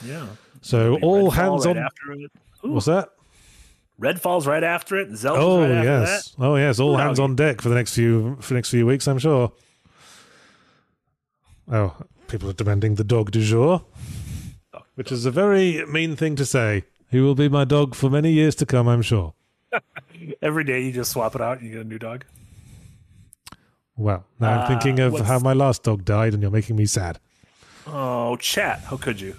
yeah. 0.06 0.28
So 0.62 0.98
all 1.00 1.30
Redfall 1.30 1.34
hands 1.34 1.66
right 1.66 1.78
on. 1.78 1.84
After 1.84 2.12
it. 2.14 2.32
What's 2.62 2.86
that? 2.86 3.10
Redfall's 4.02 4.48
right 4.48 4.64
after 4.64 4.96
it. 4.96 5.10
Zelda's 5.14 5.44
Oh 5.44 5.60
right 5.62 5.72
after 5.72 5.90
yes, 5.90 6.36
oh 6.40 6.56
yes, 6.56 6.80
all 6.80 6.94
Ooh, 6.94 6.98
hands 6.98 7.20
on 7.20 7.36
deck 7.36 7.60
for 7.62 7.68
the 7.68 7.76
next 7.76 7.94
few 7.94 8.38
for 8.40 8.50
the 8.50 8.56
next 8.56 8.70
few 8.70 8.86
weeks. 8.86 9.10
I'm 9.10 9.20
sure. 9.20 9.52
Oh, 11.70 11.98
people 12.30 12.50
are 12.50 12.54
demanding 12.54 12.96
the 12.96 13.04
dog 13.04 13.32
du 13.32 13.42
jour, 13.42 13.84
which 14.98 15.12
is 15.12 15.26
a 15.28 15.32
very 15.32 15.86
mean 15.86 16.16
thing 16.16 16.36
to 16.36 16.44
say. 16.46 16.84
He 17.12 17.20
will 17.20 17.36
be 17.36 17.48
my 17.48 17.66
dog 17.66 17.94
for 17.94 18.10
many 18.10 18.32
years 18.32 18.56
to 18.56 18.66
come, 18.66 18.88
I'm 18.88 19.04
sure. 19.04 19.34
Every 20.42 20.64
day 20.64 20.82
you 20.82 20.92
just 20.92 21.12
swap 21.12 21.36
it 21.36 21.42
out 21.42 21.60
and 21.60 21.68
you 21.68 21.74
get 21.76 21.86
a 21.86 21.88
new 21.88 22.00
dog. 22.00 22.26
Well, 23.96 24.26
now 24.40 24.54
I'm 24.54 24.60
Uh, 24.64 24.68
thinking 24.68 25.00
of 25.00 25.14
what's- 25.14 25.28
how 25.28 25.38
my 25.40 25.54
last 25.54 25.84
dog 25.84 26.04
died, 26.04 26.34
and 26.34 26.42
you're 26.42 26.52
making 26.52 26.76
me 26.76 26.86
sad. 26.88 27.20
Oh, 27.86 28.36
chat. 28.38 28.82
How 28.90 28.98
could 28.98 29.22
you? 29.22 29.36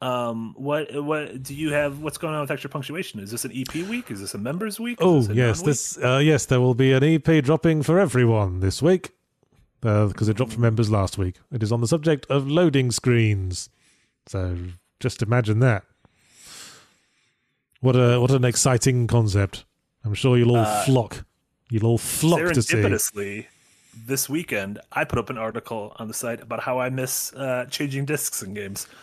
Um, 0.00 0.54
what 0.56 0.94
what 1.04 1.42
do 1.42 1.54
you 1.54 1.72
have? 1.72 1.98
What's 1.98 2.18
going 2.18 2.32
on 2.32 2.40
with 2.42 2.52
extra 2.52 2.70
punctuation? 2.70 3.18
Is 3.18 3.32
this 3.32 3.44
an 3.44 3.50
EP 3.52 3.74
week? 3.88 4.12
Is 4.12 4.20
this 4.20 4.32
a 4.32 4.38
members 4.38 4.78
week? 4.78 4.98
Oh 5.00 5.22
this 5.22 5.36
yes, 5.36 5.56
non-week? 5.58 5.66
this 5.66 5.98
uh, 5.98 6.18
yes, 6.22 6.46
there 6.46 6.60
will 6.60 6.76
be 6.76 6.92
an 6.92 7.02
EP 7.02 7.42
dropping 7.44 7.82
for 7.82 7.98
everyone 7.98 8.60
this 8.60 8.80
week 8.80 9.10
because 9.80 10.28
it 10.28 10.36
dropped 10.36 10.52
for 10.52 10.60
members 10.60 10.88
last 10.88 11.18
week. 11.18 11.36
It 11.52 11.64
is 11.64 11.72
on 11.72 11.80
the 11.80 11.88
subject 11.88 12.26
of 12.30 12.46
loading 12.48 12.92
screens, 12.92 13.70
so 14.28 14.56
just 15.00 15.22
imagine 15.22 15.58
that. 15.60 15.84
What 17.80 17.94
a 17.96 18.20
what 18.20 18.30
an 18.32 18.44
exciting 18.44 19.06
concept! 19.06 19.64
I'm 20.04 20.14
sure 20.14 20.36
you'll 20.36 20.50
all 20.56 20.64
Uh, 20.64 20.84
flock. 20.84 21.24
You'll 21.70 21.86
all 21.86 21.98
flock 21.98 22.52
to 22.54 22.62
see. 22.62 22.74
serendipitously, 22.76 23.46
this 24.06 24.28
weekend, 24.28 24.80
I 24.92 25.04
put 25.04 25.18
up 25.18 25.30
an 25.30 25.38
article 25.38 25.92
on 25.96 26.08
the 26.08 26.14
site 26.14 26.40
about 26.42 26.60
how 26.60 26.78
I 26.80 26.88
miss 26.90 27.32
uh, 27.34 27.66
changing 27.70 28.04
discs 28.06 28.42
in 28.42 28.54
games. 28.54 28.86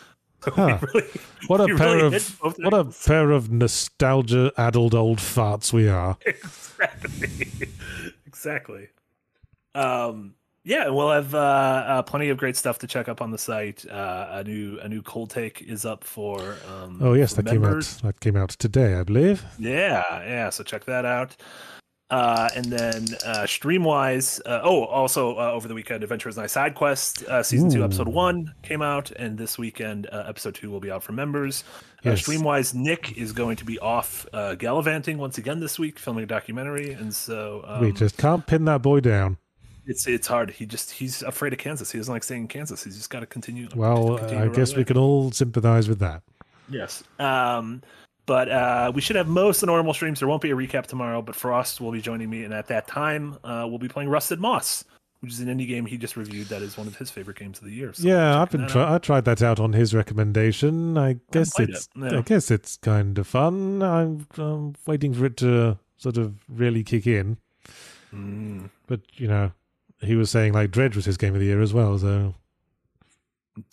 So 0.43 0.51
Huh. 0.51 0.77
really- 0.93 1.07
What 1.47 1.61
a 1.61 1.75
pair 1.75 1.95
really 1.95 2.17
of 2.17 2.39
what 2.59 2.73
a 2.73 2.83
pair 3.07 3.31
of 3.31 3.49
nostalgia 3.49 4.51
addled 4.57 4.93
old 4.93 5.17
farts 5.19 5.73
we 5.73 5.87
are. 5.87 6.17
exactly. 6.25 7.69
exactly. 8.27 8.89
Um, 9.73 10.35
yeah, 10.65 10.89
we'll 10.89 11.11
have 11.11 11.33
uh, 11.33 11.37
uh, 11.37 12.01
plenty 12.01 12.29
of 12.29 12.37
great 12.37 12.57
stuff 12.57 12.79
to 12.79 12.87
check 12.87 13.07
up 13.07 13.21
on 13.21 13.31
the 13.31 13.37
site. 13.37 13.87
Uh, 13.87 14.27
a 14.31 14.43
new 14.43 14.79
a 14.79 14.89
new 14.89 15.01
cold 15.01 15.29
take 15.29 15.61
is 15.61 15.85
up 15.85 16.03
for. 16.03 16.57
Um, 16.67 16.97
Oh 17.01 17.13
yes, 17.13 17.35
for 17.35 17.43
that 17.43 17.51
came 17.51 17.63
out. 17.63 17.83
That 18.03 18.19
came 18.19 18.35
out 18.35 18.49
today, 18.49 18.95
I 18.95 19.03
believe. 19.03 19.45
Yeah, 19.59 20.03
yeah. 20.23 20.49
So 20.49 20.63
check 20.63 20.85
that 20.85 21.05
out. 21.05 21.35
Uh, 22.11 22.49
and 22.55 22.65
then 22.65 23.03
uh, 23.25 23.45
Streamwise. 23.45 24.39
Uh, 24.45 24.61
oh, 24.63 24.85
also 24.85 25.37
uh, 25.37 25.51
over 25.51 25.67
the 25.67 25.73
weekend, 25.73 26.03
Adventure 26.03 26.29
Is 26.29 26.37
Nigh 26.37 26.45
Side 26.45 26.75
Quest 26.75 27.23
uh, 27.25 27.41
season 27.41 27.69
two, 27.69 27.83
episode 27.83 28.07
one 28.07 28.53
came 28.61 28.83
out, 28.83 29.09
and 29.11 29.37
this 29.39 29.57
weekend, 29.57 30.07
uh, 30.11 30.23
episode 30.27 30.53
two 30.53 30.69
will 30.69 30.79
be 30.79 30.91
out 30.91 31.03
for 31.03 31.13
members. 31.13 31.63
Uh, 32.05 32.09
Yes. 32.11 32.21
Streamwise 32.21 32.75
Nick 32.75 33.17
is 33.17 33.31
going 33.31 33.55
to 33.55 33.65
be 33.65 33.79
off 33.79 34.27
uh, 34.31 34.53
gallivanting 34.53 35.17
once 35.17 35.39
again 35.39 35.59
this 35.59 35.79
week, 35.79 35.97
filming 35.97 36.23
a 36.23 36.27
documentary, 36.27 36.91
and 36.93 37.11
so 37.13 37.63
um, 37.65 37.81
we 37.81 37.91
just 37.91 38.17
can't 38.17 38.45
pin 38.45 38.65
that 38.65 38.83
boy 38.83 38.99
down. 38.99 39.37
It's 39.85 40.07
it's 40.07 40.27
hard. 40.27 40.49
He 40.51 40.65
just 40.65 40.91
he's 40.91 41.21
afraid 41.23 41.53
of 41.53 41.59
Kansas. 41.59 41.91
He 41.91 41.97
doesn't 41.97 42.13
like 42.13 42.23
staying 42.23 42.41
in 42.41 42.47
Kansas. 42.47 42.83
He's 42.83 42.97
just 42.97 43.09
got 43.09 43.21
to 43.21 43.25
continue. 43.25 43.67
Well, 43.75 44.17
continue 44.17 44.45
I 44.45 44.47
guess 44.47 44.71
away. 44.71 44.79
we 44.79 44.85
can 44.85 44.97
all 44.97 45.31
sympathize 45.31 45.87
with 45.87 45.99
that. 45.99 46.23
Yes. 46.69 47.03
Um, 47.19 47.81
but 48.25 48.49
uh, 48.49 48.91
we 48.93 49.01
should 49.01 49.15
have 49.15 49.27
most 49.27 49.57
of 49.57 49.61
the 49.61 49.65
normal 49.67 49.93
streams. 49.93 50.19
There 50.19 50.27
won't 50.27 50.41
be 50.41 50.51
a 50.51 50.55
recap 50.55 50.87
tomorrow, 50.87 51.21
but 51.21 51.35
Frost 51.35 51.79
will 51.79 51.91
be 51.91 52.01
joining 52.01 52.29
me, 52.29 52.43
and 52.43 52.53
at 52.53 52.67
that 52.67 52.87
time, 52.87 53.37
uh, 53.43 53.65
we'll 53.67 53.77
be 53.77 53.87
playing 53.87 54.09
Rusted 54.09 54.39
Moss, 54.39 54.83
which 55.19 55.31
is 55.31 55.39
an 55.41 55.47
indie 55.47 55.67
game 55.67 55.85
he 55.85 55.97
just 55.97 56.17
reviewed. 56.17 56.47
That 56.47 56.63
is 56.63 56.75
one 56.75 56.87
of 56.87 56.95
his 56.97 57.11
favorite 57.11 57.37
games 57.37 57.59
of 57.59 57.65
the 57.65 57.71
year. 57.71 57.93
So 57.93 58.07
yeah, 58.07 58.41
I've 58.41 58.49
been 58.49 58.67
try- 58.67 58.95
I 58.95 58.97
tried 58.97 59.25
that 59.25 59.43
out 59.43 59.59
on 59.59 59.73
his 59.73 59.93
recommendation. 59.93 60.97
I 60.97 61.17
guess 61.31 61.53
played 61.53 61.69
it's 61.69 61.87
it, 61.95 62.11
yeah. 62.11 62.17
I 62.17 62.21
guess 62.21 62.49
it's 62.49 62.77
kind 62.77 63.17
of 63.19 63.27
fun. 63.27 63.83
I'm, 63.83 64.25
I'm 64.37 64.73
waiting 64.87 65.13
for 65.13 65.25
it 65.25 65.37
to 65.37 65.77
sort 65.97 66.17
of 66.17 66.33
really 66.49 66.83
kick 66.83 67.05
in. 67.05 67.37
Mm. 68.11 68.69
But 68.87 69.01
you 69.13 69.27
know, 69.27 69.51
he 70.05 70.15
was 70.15 70.29
saying 70.29 70.53
like 70.53 70.71
Dredge 70.71 70.95
was 70.95 71.05
his 71.05 71.17
game 71.17 71.33
of 71.33 71.39
the 71.39 71.45
year 71.47 71.61
as 71.61 71.73
well. 71.73 71.97
So 71.97 72.35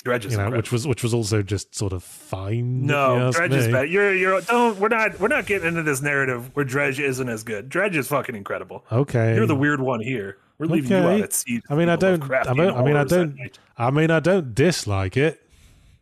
Dredge 0.05 0.27
is 0.27 0.33
you 0.33 0.39
know, 0.39 0.51
which 0.51 0.71
was 0.71 0.87
which 0.87 1.03
was 1.03 1.13
also 1.13 1.43
just 1.43 1.75
sort 1.75 1.93
of 1.93 2.03
fine. 2.05 2.87
no, 2.87 3.33
Dredge 3.33 3.53
is 3.53 3.69
bad. 3.69 3.89
You're 3.89 4.15
you're 4.15 4.41
don't 4.43 4.79
we're 4.79 4.89
not 4.89 5.19
we're 5.19 5.29
not 5.29 5.47
getting 5.47 5.69
into 5.69 5.83
this 5.83 6.01
narrative 6.01 6.55
where 6.55 6.65
Dredge 6.65 7.01
isn't 7.01 7.29
as 7.29 7.43
good. 7.43 7.69
Dredge 7.69 7.97
is 7.97 8.09
fucking 8.09 8.35
incredible. 8.35 8.85
Okay, 8.93 9.35
You're 9.35 9.47
the 9.47 9.57
weird 9.57 9.81
one 9.81 10.01
here. 10.01 10.39
We're 10.59 10.67
leaving 10.67 10.93
you 10.93 10.97
out 10.99 11.21
at 11.21 11.33
sea. 11.33 11.61
I 11.69 11.75
mean, 11.75 11.89
I 11.89 11.97
don't. 11.97 12.23
I 12.23 12.53
mean, 12.53 12.71
I 12.71 12.83
mean, 12.85 12.97
I 12.97 13.05
don't. 13.05 13.59
I 13.77 13.91
mean, 13.91 14.11
I 14.13 14.21
don't 14.21 14.55
dislike 14.55 15.17
it. 15.17 15.45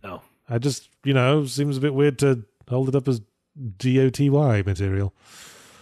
No. 0.03 0.21
I 0.51 0.59
just, 0.59 0.91
you 1.05 1.15
know, 1.15 1.47
seems 1.47 1.77
a 1.79 1.81
bit 1.81 1.95
weird 1.95 2.19
to 2.19 2.45
hold 2.69 2.89
it 2.89 2.95
up 2.95 3.09
as 3.09 3.23
DOTY 3.79 4.67
material. 4.67 5.15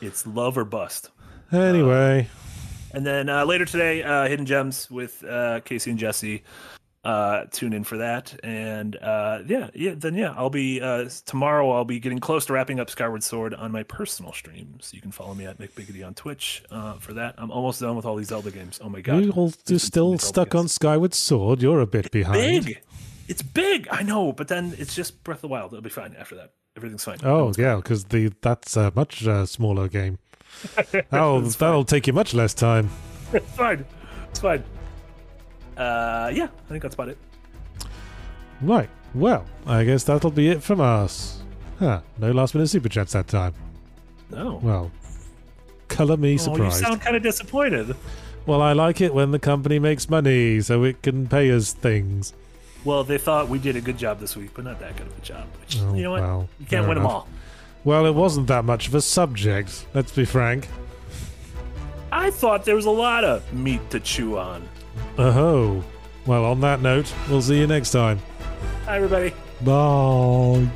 It's 0.00 0.26
love 0.26 0.56
or 0.56 0.64
bust. 0.64 1.10
Anyway, 1.50 2.28
uh, 2.30 2.47
And 2.92 3.06
then 3.06 3.28
uh, 3.28 3.44
later 3.44 3.64
today, 3.64 4.02
uh, 4.02 4.26
Hidden 4.28 4.46
Gems 4.46 4.90
with 4.90 5.24
uh, 5.24 5.60
Casey 5.60 5.90
and 5.90 5.98
Jesse. 5.98 6.42
Uh, 7.04 7.44
tune 7.52 7.72
in 7.72 7.84
for 7.84 7.96
that, 7.98 8.38
and 8.42 8.96
uh, 8.96 9.38
yeah, 9.46 9.70
yeah. 9.72 9.94
Then 9.96 10.14
yeah, 10.14 10.34
I'll 10.36 10.50
be 10.50 10.80
uh, 10.80 11.08
tomorrow. 11.24 11.70
I'll 11.70 11.84
be 11.84 12.00
getting 12.00 12.18
close 12.18 12.44
to 12.46 12.52
wrapping 12.52 12.80
up 12.80 12.90
Skyward 12.90 13.22
Sword 13.22 13.54
on 13.54 13.70
my 13.70 13.84
personal 13.84 14.32
stream, 14.32 14.78
so 14.80 14.94
you 14.96 15.00
can 15.00 15.12
follow 15.12 15.32
me 15.32 15.46
at 15.46 15.60
Nick 15.60 15.74
Biggity 15.76 16.04
on 16.04 16.14
Twitch 16.14 16.64
uh, 16.70 16.94
for 16.94 17.14
that. 17.14 17.36
I'm 17.38 17.52
almost 17.52 17.80
done 17.80 17.94
with 17.94 18.04
all 18.04 18.16
these 18.16 18.28
Zelda 18.28 18.50
games. 18.50 18.80
Oh 18.82 18.88
my 18.88 19.00
god, 19.00 19.24
you 19.24 19.30
all 19.30 19.46
There's 19.48 19.62
you're 19.68 19.78
still 19.78 20.18
stuck 20.18 20.52
Zelda 20.52 20.58
on. 20.58 20.68
Skyward 20.68 21.14
Sword. 21.14 21.62
You're 21.62 21.80
a 21.80 21.86
bit 21.86 22.10
behind. 22.10 22.66
big. 22.66 22.82
It's 23.28 23.42
big. 23.42 23.86
I 23.90 24.02
know, 24.02 24.32
but 24.32 24.48
then 24.48 24.74
it's 24.76 24.94
just 24.94 25.22
Breath 25.22 25.38
of 25.38 25.42
the 25.42 25.48
Wild. 25.48 25.72
It'll 25.72 25.82
be 25.82 25.90
fine 25.90 26.16
after 26.18 26.34
that. 26.34 26.52
Everything's 26.76 27.04
fine. 27.04 27.18
Oh 27.22 27.52
yeah, 27.56 27.76
because 27.76 28.04
the 28.06 28.32
that's 28.42 28.76
a 28.76 28.92
much 28.94 29.26
uh, 29.26 29.46
smaller 29.46 29.88
game. 29.88 30.18
Oh, 31.12 31.40
that'll 31.40 31.84
take 31.84 32.06
you 32.06 32.12
much 32.12 32.34
less 32.34 32.54
time. 32.54 32.90
it's 33.32 33.50
fine. 33.52 33.84
It's 34.30 34.40
fine. 34.40 34.64
Uh, 35.76 36.30
yeah, 36.34 36.48
I 36.66 36.68
think 36.70 36.82
that's 36.82 36.94
about 36.94 37.08
it. 37.08 37.18
Right. 38.60 38.90
Well, 39.14 39.46
I 39.66 39.84
guess 39.84 40.04
that'll 40.04 40.30
be 40.30 40.48
it 40.48 40.62
from 40.62 40.80
us. 40.80 41.40
Huh. 41.78 42.00
No 42.18 42.32
last 42.32 42.54
minute 42.54 42.68
super 42.68 42.88
chats 42.88 43.12
that 43.12 43.28
time. 43.28 43.54
No. 44.30 44.58
Well, 44.62 44.90
color 45.86 46.16
me 46.16 46.38
Oh, 46.40 46.56
you 46.56 46.70
sound 46.70 47.00
kind 47.00 47.16
of 47.16 47.22
disappointed. 47.22 47.94
Well, 48.46 48.60
I 48.60 48.72
like 48.72 49.00
it 49.00 49.14
when 49.14 49.30
the 49.30 49.38
company 49.38 49.78
makes 49.78 50.08
money 50.10 50.60
so 50.60 50.82
it 50.84 51.02
can 51.02 51.28
pay 51.28 51.50
us 51.52 51.72
things. 51.72 52.32
Well, 52.84 53.04
they 53.04 53.18
thought 53.18 53.48
we 53.48 53.58
did 53.58 53.76
a 53.76 53.80
good 53.80 53.98
job 53.98 54.20
this 54.20 54.36
week, 54.36 54.50
but 54.54 54.64
not 54.64 54.80
that 54.80 54.96
good 54.96 55.06
of 55.06 55.16
a 55.18 55.20
job. 55.20 55.46
Which, 55.60 55.78
Oh, 55.80 55.94
you 55.94 56.02
know 56.02 56.10
what? 56.12 56.22
well, 56.22 56.48
you 56.58 56.66
can't 56.66 56.86
win 56.88 56.96
them 56.96 57.06
all. 57.06 57.28
Well, 57.84 58.06
it 58.06 58.14
wasn't 58.14 58.48
that 58.48 58.64
much 58.64 58.88
of 58.88 58.94
a 58.94 59.00
subject, 59.00 59.86
let's 59.94 60.12
be 60.12 60.24
frank. 60.24 60.68
I 62.10 62.30
thought 62.30 62.64
there 62.64 62.76
was 62.76 62.86
a 62.86 62.90
lot 62.90 63.24
of 63.24 63.52
meat 63.52 63.90
to 63.90 64.00
chew 64.00 64.38
on. 64.38 64.68
Oh. 65.16 65.84
Well, 66.26 66.44
on 66.44 66.60
that 66.60 66.82
note, 66.82 67.12
we'll 67.30 67.40
see 67.40 67.58
you 67.58 67.66
next 67.66 67.90
time. 67.90 68.20
Hi, 68.84 68.96
everybody. 68.96 69.32
Bye. 69.62 70.68